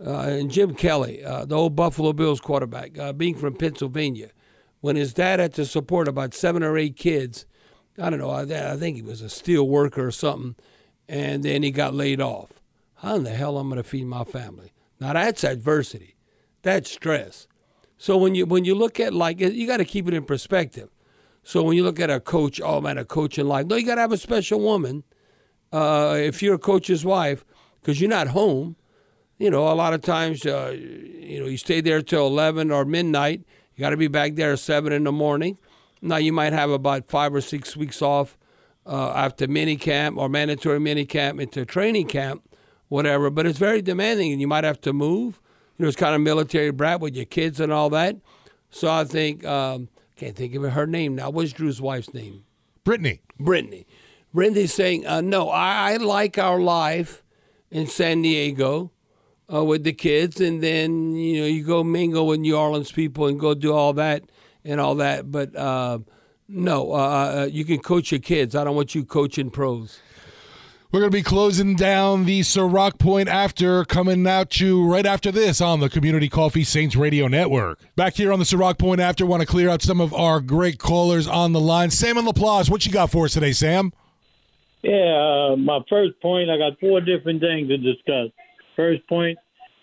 Uh, 0.04 0.20
and 0.20 0.50
Jim 0.50 0.74
Kelly, 0.74 1.24
uh, 1.24 1.44
the 1.44 1.56
old 1.56 1.74
Buffalo 1.74 2.12
Bills 2.12 2.40
quarterback, 2.40 2.96
uh, 2.98 3.12
being 3.12 3.34
from 3.34 3.54
Pennsylvania, 3.54 4.30
when 4.80 4.94
his 4.94 5.12
dad 5.12 5.40
had 5.40 5.52
to 5.54 5.66
support 5.66 6.06
about 6.06 6.34
seven 6.34 6.62
or 6.62 6.78
eight 6.78 6.96
kids, 6.96 7.46
I 8.00 8.10
don't 8.10 8.20
know, 8.20 8.30
I, 8.30 8.42
I 8.42 8.76
think 8.76 8.96
he 8.96 9.02
was 9.02 9.22
a 9.22 9.28
steel 9.28 9.66
worker 9.66 10.06
or 10.06 10.12
something, 10.12 10.54
and 11.08 11.42
then 11.42 11.64
he 11.64 11.72
got 11.72 11.94
laid 11.94 12.20
off. 12.20 12.52
How 12.96 13.16
in 13.16 13.24
the 13.24 13.30
hell 13.30 13.58
am 13.58 13.66
I 13.66 13.76
going 13.76 13.82
to 13.82 13.88
feed 13.88 14.06
my 14.06 14.24
family? 14.24 14.72
Now 15.00 15.14
that's 15.14 15.42
adversity, 15.42 16.16
that's 16.62 16.90
stress. 16.90 17.48
So 17.96 18.16
when 18.16 18.36
you 18.36 18.46
when 18.46 18.64
you 18.64 18.76
look 18.76 19.00
at 19.00 19.12
like 19.12 19.40
you 19.40 19.66
got 19.66 19.78
to 19.78 19.84
keep 19.84 20.06
it 20.06 20.14
in 20.14 20.24
perspective. 20.24 20.90
So 21.42 21.62
when 21.62 21.76
you 21.76 21.82
look 21.82 21.98
at 21.98 22.10
a 22.10 22.20
coach, 22.20 22.60
oh 22.62 22.80
man, 22.80 22.98
a 22.98 23.04
coach 23.04 23.38
in 23.38 23.48
life, 23.48 23.66
no, 23.66 23.76
you 23.76 23.86
got 23.86 23.96
to 23.96 24.02
have 24.02 24.12
a 24.12 24.18
special 24.18 24.60
woman. 24.60 25.02
Uh, 25.72 26.16
if 26.18 26.42
you're 26.42 26.54
a 26.54 26.58
coach's 26.58 27.04
wife, 27.04 27.44
because 27.80 28.00
you're 28.00 28.10
not 28.10 28.28
home, 28.28 28.76
you 29.38 29.50
know, 29.50 29.68
a 29.68 29.74
lot 29.74 29.94
of 29.94 30.02
times, 30.02 30.44
uh, 30.44 30.74
you 30.76 31.40
know, 31.40 31.46
you 31.46 31.56
stay 31.56 31.80
there 31.80 32.02
till 32.02 32.26
11 32.26 32.70
or 32.70 32.84
midnight. 32.84 33.42
You 33.74 33.82
got 33.82 33.90
to 33.90 33.96
be 33.96 34.08
back 34.08 34.34
there 34.34 34.52
at 34.52 34.58
7 34.58 34.92
in 34.92 35.04
the 35.04 35.12
morning. 35.12 35.58
Now, 36.02 36.16
you 36.16 36.32
might 36.32 36.52
have 36.52 36.70
about 36.70 37.08
five 37.08 37.34
or 37.34 37.40
six 37.40 37.76
weeks 37.76 38.02
off 38.02 38.36
uh, 38.86 39.10
after 39.10 39.46
mini 39.46 39.76
camp 39.76 40.16
or 40.16 40.28
mandatory 40.28 40.80
mini 40.80 41.04
camp 41.04 41.40
into 41.40 41.64
training 41.64 42.08
camp, 42.08 42.42
whatever, 42.88 43.30
but 43.30 43.46
it's 43.46 43.58
very 43.58 43.82
demanding 43.82 44.32
and 44.32 44.40
you 44.40 44.48
might 44.48 44.64
have 44.64 44.80
to 44.82 44.92
move. 44.92 45.40
You 45.76 45.84
know, 45.84 45.88
it's 45.88 45.96
kind 45.96 46.14
of 46.14 46.20
military 46.20 46.70
brat 46.70 47.00
with 47.00 47.14
your 47.14 47.24
kids 47.24 47.60
and 47.60 47.72
all 47.72 47.90
that. 47.90 48.16
So 48.70 48.90
I 48.90 49.04
think, 49.04 49.44
um, 49.44 49.88
can't 50.16 50.34
think 50.34 50.54
of 50.54 50.64
her 50.64 50.86
name 50.86 51.14
now. 51.14 51.30
What's 51.30 51.52
Drew's 51.52 51.80
wife's 51.80 52.12
name? 52.12 52.44
Brittany. 52.82 53.20
Brittany. 53.38 53.86
Brittany's 54.34 54.74
saying, 54.74 55.06
uh, 55.06 55.20
no, 55.20 55.48
I, 55.48 55.92
I 55.92 55.96
like 55.98 56.38
our 56.38 56.60
life 56.60 57.22
in 57.70 57.86
San 57.86 58.22
Diego 58.22 58.90
uh, 59.52 59.64
with 59.64 59.84
the 59.84 59.92
kids, 59.92 60.40
and 60.40 60.62
then 60.62 61.14
you 61.14 61.40
know 61.40 61.46
you 61.46 61.64
go 61.64 61.82
mingle 61.82 62.26
with 62.26 62.40
New 62.40 62.56
Orleans 62.56 62.92
people 62.92 63.26
and 63.26 63.38
go 63.38 63.54
do 63.54 63.72
all 63.72 63.92
that 63.94 64.24
and 64.64 64.80
all 64.80 64.94
that. 64.96 65.30
But 65.30 65.54
uh, 65.56 66.00
no, 66.48 66.92
uh, 66.92 66.96
uh, 66.96 67.48
you 67.50 67.64
can 67.64 67.78
coach 67.78 68.10
your 68.12 68.20
kids. 68.20 68.54
I 68.54 68.64
don't 68.64 68.76
want 68.76 68.94
you 68.94 69.04
coaching 69.04 69.50
pros. 69.50 70.00
We're 70.90 71.00
going 71.00 71.12
to 71.12 71.18
be 71.18 71.22
closing 71.22 71.76
down 71.76 72.24
the 72.24 72.40
Ciroc 72.40 72.98
Point 72.98 73.28
after 73.28 73.84
coming 73.84 74.26
at 74.26 74.58
you 74.58 74.90
right 74.90 75.04
after 75.04 75.30
this 75.30 75.60
on 75.60 75.80
the 75.80 75.90
Community 75.90 76.30
Coffee 76.30 76.64
Saints 76.64 76.96
Radio 76.96 77.28
Network. 77.28 77.78
Back 77.94 78.14
here 78.14 78.32
on 78.32 78.38
the 78.38 78.46
Ciroc 78.46 78.78
Point 78.78 78.98
after, 78.98 79.26
want 79.26 79.42
to 79.42 79.46
clear 79.46 79.68
out 79.68 79.82
some 79.82 80.00
of 80.00 80.14
our 80.14 80.40
great 80.40 80.78
callers 80.78 81.28
on 81.28 81.52
the 81.52 81.60
line. 81.60 81.90
Sam 81.90 82.16
and 82.16 82.26
LaPlace, 82.26 82.70
what 82.70 82.86
you 82.86 82.92
got 82.92 83.10
for 83.10 83.26
us 83.26 83.34
today, 83.34 83.52
Sam? 83.52 83.92
Yeah, 84.80 85.50
uh, 85.52 85.56
my 85.56 85.80
first 85.90 86.18
point, 86.22 86.48
I 86.48 86.56
got 86.56 86.80
four 86.80 87.02
different 87.02 87.42
things 87.42 87.68
to 87.68 87.76
discuss. 87.76 88.30
First 88.78 89.08
point, 89.08 89.36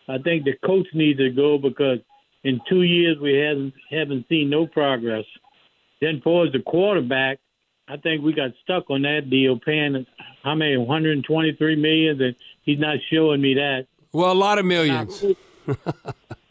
I 0.07 0.19
think 0.19 0.45
the 0.45 0.53
coach 0.65 0.87
needs 0.93 1.19
to 1.19 1.29
go 1.29 1.57
because 1.57 1.99
in 2.45 2.61
two 2.69 2.83
years 2.83 3.17
we 3.21 3.33
haven't 3.33 3.73
haven't 3.91 4.25
seen 4.29 4.49
no 4.49 4.67
progress. 4.67 5.25
Then 5.99 6.21
for 6.23 6.49
the 6.49 6.59
quarterback, 6.65 7.39
I 7.89 7.97
think 7.97 8.23
we 8.23 8.31
got 8.31 8.51
stuck 8.63 8.89
on 8.89 9.01
that 9.01 9.29
deal, 9.29 9.59
paying 9.59 10.05
how 10.43 10.55
many 10.55 10.77
123 10.77 11.75
million, 11.75 12.21
and 12.21 12.35
he's 12.63 12.79
not 12.79 12.97
showing 13.11 13.41
me 13.41 13.55
that. 13.55 13.87
Well, 14.13 14.31
a 14.31 14.33
lot 14.33 14.59
of 14.59 14.65
millions. 14.65 15.23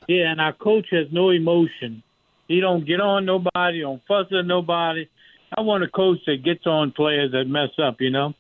Yeah, 0.07 0.33
and 0.33 0.39
our 0.39 0.53
coach 0.53 0.89
has 0.91 1.07
no 1.13 1.31
emotion. 1.31 2.03
He 2.47 2.61
don't 2.61 2.87
get 2.87 3.01
on 3.01 3.25
nobody, 3.25 3.81
don't 3.81 4.03
fuss 4.07 4.27
at 4.39 4.45
nobody. 4.45 5.09
I 5.57 5.63
want 5.63 5.83
a 5.83 5.89
coach 5.89 6.19
that 6.27 6.45
gets 6.45 6.67
on 6.67 6.93
players 6.93 7.33
that 7.33 7.47
mess 7.47 7.71
up, 7.83 8.03
you 8.03 8.11
know. 8.11 8.35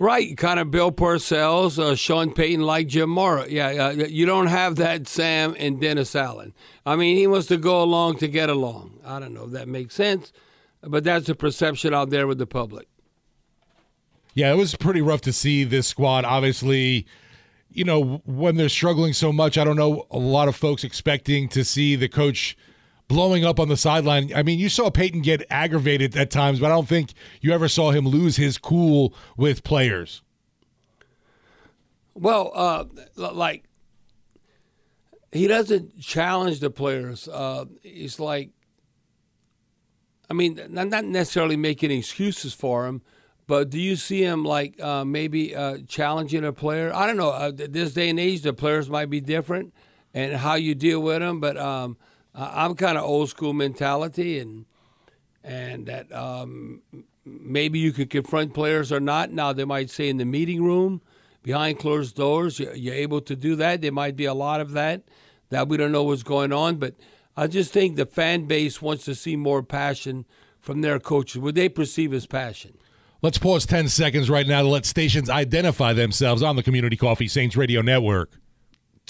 Right, 0.00 0.34
kind 0.34 0.58
of 0.58 0.70
Bill 0.70 0.90
Parcells, 0.90 1.78
uh, 1.78 1.94
Sean 1.94 2.32
Payton, 2.32 2.62
like 2.62 2.86
Jim 2.86 3.10
Mora. 3.10 3.46
Yeah, 3.50 3.68
uh, 3.68 3.90
you 3.90 4.24
don't 4.24 4.46
have 4.46 4.76
that 4.76 5.06
Sam 5.06 5.54
and 5.58 5.78
Dennis 5.78 6.16
Allen. 6.16 6.54
I 6.86 6.96
mean, 6.96 7.18
he 7.18 7.26
wants 7.26 7.48
to 7.48 7.58
go 7.58 7.82
along 7.82 8.16
to 8.20 8.26
get 8.26 8.48
along. 8.48 8.98
I 9.04 9.20
don't 9.20 9.34
know 9.34 9.44
if 9.44 9.50
that 9.50 9.68
makes 9.68 9.94
sense, 9.94 10.32
but 10.80 11.04
that's 11.04 11.26
the 11.26 11.34
perception 11.34 11.92
out 11.92 12.08
there 12.08 12.26
with 12.26 12.38
the 12.38 12.46
public. 12.46 12.88
Yeah, 14.32 14.50
it 14.50 14.56
was 14.56 14.74
pretty 14.74 15.02
rough 15.02 15.20
to 15.22 15.34
see 15.34 15.64
this 15.64 15.86
squad. 15.88 16.24
Obviously, 16.24 17.06
you 17.70 17.84
know, 17.84 18.22
when 18.24 18.56
they're 18.56 18.70
struggling 18.70 19.12
so 19.12 19.34
much, 19.34 19.58
I 19.58 19.64
don't 19.64 19.76
know 19.76 20.06
a 20.10 20.18
lot 20.18 20.48
of 20.48 20.56
folks 20.56 20.82
expecting 20.82 21.46
to 21.50 21.62
see 21.62 21.94
the 21.94 22.08
coach 22.08 22.56
blowing 23.10 23.44
up 23.44 23.58
on 23.58 23.68
the 23.68 23.76
sideline. 23.76 24.32
I 24.36 24.44
mean, 24.44 24.60
you 24.60 24.68
saw 24.68 24.88
Payton 24.88 25.22
get 25.22 25.44
aggravated 25.50 26.16
at 26.16 26.30
times, 26.30 26.60
but 26.60 26.66
I 26.66 26.68
don't 26.76 26.88
think 26.88 27.12
you 27.40 27.52
ever 27.52 27.66
saw 27.66 27.90
him 27.90 28.06
lose 28.06 28.36
his 28.36 28.56
cool 28.56 29.12
with 29.36 29.64
players. 29.64 30.22
Well, 32.14 32.52
uh, 32.54 32.84
like 33.16 33.64
he 35.32 35.48
doesn't 35.48 36.00
challenge 36.00 36.60
the 36.60 36.70
players. 36.70 37.26
Uh, 37.26 37.64
he's 37.82 38.20
like, 38.20 38.50
I 40.30 40.34
mean, 40.34 40.60
not 40.68 41.04
necessarily 41.04 41.56
making 41.56 41.90
excuses 41.90 42.54
for 42.54 42.86
him, 42.86 43.02
but 43.48 43.70
do 43.70 43.80
you 43.80 43.96
see 43.96 44.22
him 44.22 44.44
like 44.44 44.80
uh, 44.80 45.04
maybe 45.04 45.56
uh, 45.56 45.78
challenging 45.88 46.44
a 46.44 46.52
player? 46.52 46.92
I 46.94 47.08
don't 47.08 47.16
know. 47.16 47.30
Uh, 47.30 47.50
this 47.52 47.92
day 47.92 48.08
and 48.08 48.20
age, 48.20 48.42
the 48.42 48.52
players 48.52 48.88
might 48.88 49.10
be 49.10 49.20
different, 49.20 49.74
and 50.14 50.34
how 50.36 50.54
you 50.54 50.76
deal 50.76 51.00
with 51.00 51.18
them. 51.18 51.40
But 51.40 51.56
um, 51.56 51.96
I'm 52.34 52.74
kind 52.74 52.96
of 52.96 53.04
old 53.04 53.28
school 53.28 53.52
mentality, 53.52 54.38
and 54.38 54.66
and 55.42 55.86
that 55.86 56.12
um, 56.12 56.82
maybe 57.24 57.78
you 57.78 57.92
could 57.92 58.10
confront 58.10 58.54
players 58.54 58.92
or 58.92 59.00
not. 59.00 59.30
Now 59.32 59.52
they 59.52 59.64
might 59.64 59.90
say 59.90 60.08
in 60.08 60.18
the 60.18 60.24
meeting 60.24 60.62
room, 60.62 61.02
behind 61.42 61.78
closed 61.78 62.16
doors, 62.16 62.60
you're 62.60 62.94
able 62.94 63.20
to 63.22 63.36
do 63.36 63.56
that. 63.56 63.80
There 63.80 63.92
might 63.92 64.16
be 64.16 64.26
a 64.26 64.34
lot 64.34 64.60
of 64.60 64.72
that 64.72 65.02
that 65.50 65.68
we 65.68 65.76
don't 65.76 65.92
know 65.92 66.04
what's 66.04 66.22
going 66.22 66.52
on, 66.52 66.76
but 66.76 66.94
I 67.36 67.46
just 67.46 67.72
think 67.72 67.96
the 67.96 68.06
fan 68.06 68.46
base 68.46 68.80
wants 68.80 69.04
to 69.04 69.14
see 69.14 69.36
more 69.36 69.62
passion 69.62 70.24
from 70.60 70.80
their 70.80 70.98
coaches. 70.98 71.40
What 71.40 71.54
they 71.54 71.68
perceive 71.68 72.12
as 72.12 72.26
passion. 72.26 72.78
Let's 73.22 73.38
pause 73.38 73.66
10 73.66 73.88
seconds 73.88 74.30
right 74.30 74.46
now 74.46 74.62
to 74.62 74.68
let 74.68 74.86
stations 74.86 75.28
identify 75.28 75.92
themselves 75.92 76.42
on 76.42 76.56
the 76.56 76.62
Community 76.62 76.96
Coffee 76.96 77.28
Saints 77.28 77.54
Radio 77.56 77.82
Network. 77.82 78.30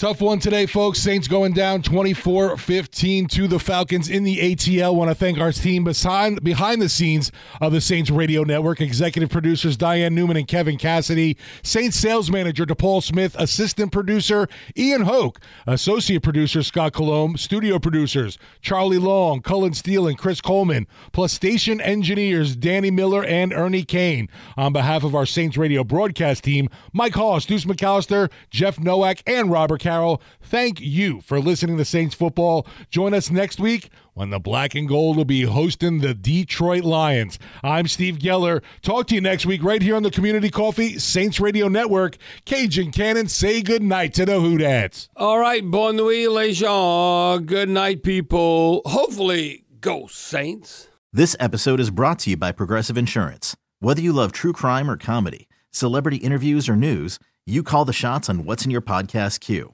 Tough 0.01 0.19
one 0.19 0.39
today, 0.39 0.65
folks. 0.65 0.97
Saints 0.97 1.27
going 1.27 1.53
down 1.53 1.83
24 1.83 2.57
15 2.57 3.27
to 3.27 3.47
the 3.47 3.59
Falcons 3.59 4.09
in 4.09 4.23
the 4.23 4.39
ATL. 4.39 4.95
Want 4.95 5.11
to 5.11 5.13
thank 5.13 5.37
our 5.37 5.51
team 5.51 5.83
behind, 5.83 6.43
behind 6.43 6.81
the 6.81 6.89
scenes 6.89 7.31
of 7.61 7.71
the 7.71 7.81
Saints 7.81 8.09
Radio 8.09 8.41
Network 8.41 8.81
executive 8.81 9.29
producers 9.29 9.77
Diane 9.77 10.15
Newman 10.15 10.37
and 10.37 10.47
Kevin 10.47 10.79
Cassidy, 10.79 11.37
Saints 11.61 11.97
sales 11.97 12.31
manager 12.31 12.65
DePaul 12.65 13.03
Smith, 13.03 13.35
assistant 13.37 13.91
producer 13.91 14.47
Ian 14.75 15.03
Hoke, 15.03 15.39
associate 15.67 16.23
producer 16.23 16.63
Scott 16.63 16.93
Colomb, 16.93 17.37
studio 17.37 17.77
producers 17.77 18.39
Charlie 18.59 18.97
Long, 18.97 19.39
Cullen 19.39 19.75
Steele, 19.75 20.07
and 20.07 20.17
Chris 20.17 20.41
Coleman, 20.41 20.87
plus 21.11 21.31
station 21.31 21.79
engineers 21.79 22.55
Danny 22.55 22.89
Miller 22.89 23.23
and 23.23 23.53
Ernie 23.53 23.83
Kane. 23.83 24.29
On 24.57 24.73
behalf 24.73 25.03
of 25.03 25.13
our 25.13 25.27
Saints 25.27 25.57
Radio 25.57 25.83
broadcast 25.83 26.43
team, 26.43 26.69
Mike 26.91 27.13
Hoss, 27.13 27.45
Deuce 27.45 27.65
McAllister, 27.65 28.31
Jeff 28.49 28.79
Nowak, 28.79 29.21
and 29.27 29.51
Robert 29.51 29.81
Carroll, 29.91 30.21
thank 30.41 30.79
you 30.79 31.19
for 31.19 31.41
listening 31.41 31.75
to 31.75 31.83
Saints 31.83 32.15
football. 32.15 32.65
Join 32.89 33.13
us 33.13 33.29
next 33.29 33.59
week 33.59 33.89
when 34.13 34.29
the 34.29 34.39
black 34.39 34.73
and 34.73 34.87
gold 34.87 35.17
will 35.17 35.25
be 35.25 35.41
hosting 35.41 35.99
the 35.99 36.13
Detroit 36.13 36.85
Lions. 36.85 37.37
I'm 37.61 37.89
Steve 37.89 38.17
Geller. 38.17 38.63
Talk 38.81 39.07
to 39.07 39.15
you 39.15 39.19
next 39.19 39.45
week 39.45 39.61
right 39.61 39.81
here 39.81 39.97
on 39.97 40.03
the 40.03 40.09
Community 40.09 40.49
Coffee 40.49 40.97
Saints 40.97 41.41
Radio 41.41 41.67
Network. 41.67 42.15
Cajun 42.45 42.91
Cannon, 42.91 43.27
say 43.27 43.61
good 43.61 43.83
night 43.83 44.13
to 44.13 44.25
the 44.25 44.39
Who 44.39 44.57
Dats. 44.57 45.09
All 45.17 45.39
right, 45.39 45.69
bon 45.69 45.97
nuit, 45.97 46.31
les 46.31 46.53
gens. 46.53 47.45
Good 47.45 47.67
night, 47.67 48.01
people. 48.01 48.83
Hopefully, 48.85 49.65
go 49.81 50.07
Saints. 50.07 50.87
This 51.11 51.35
episode 51.37 51.81
is 51.81 51.89
brought 51.89 52.19
to 52.19 52.29
you 52.29 52.37
by 52.37 52.53
Progressive 52.53 52.97
Insurance. 52.97 53.57
Whether 53.81 54.01
you 54.01 54.13
love 54.13 54.31
true 54.31 54.53
crime 54.53 54.89
or 54.89 54.95
comedy, 54.95 55.49
celebrity 55.69 56.15
interviews 56.15 56.69
or 56.69 56.77
news, 56.77 57.19
you 57.45 57.63
call 57.63 57.83
the 57.83 57.91
shots 57.91 58.29
on 58.29 58.45
what's 58.45 58.63
in 58.63 58.71
your 58.71 58.81
podcast 58.81 59.41
queue. 59.41 59.73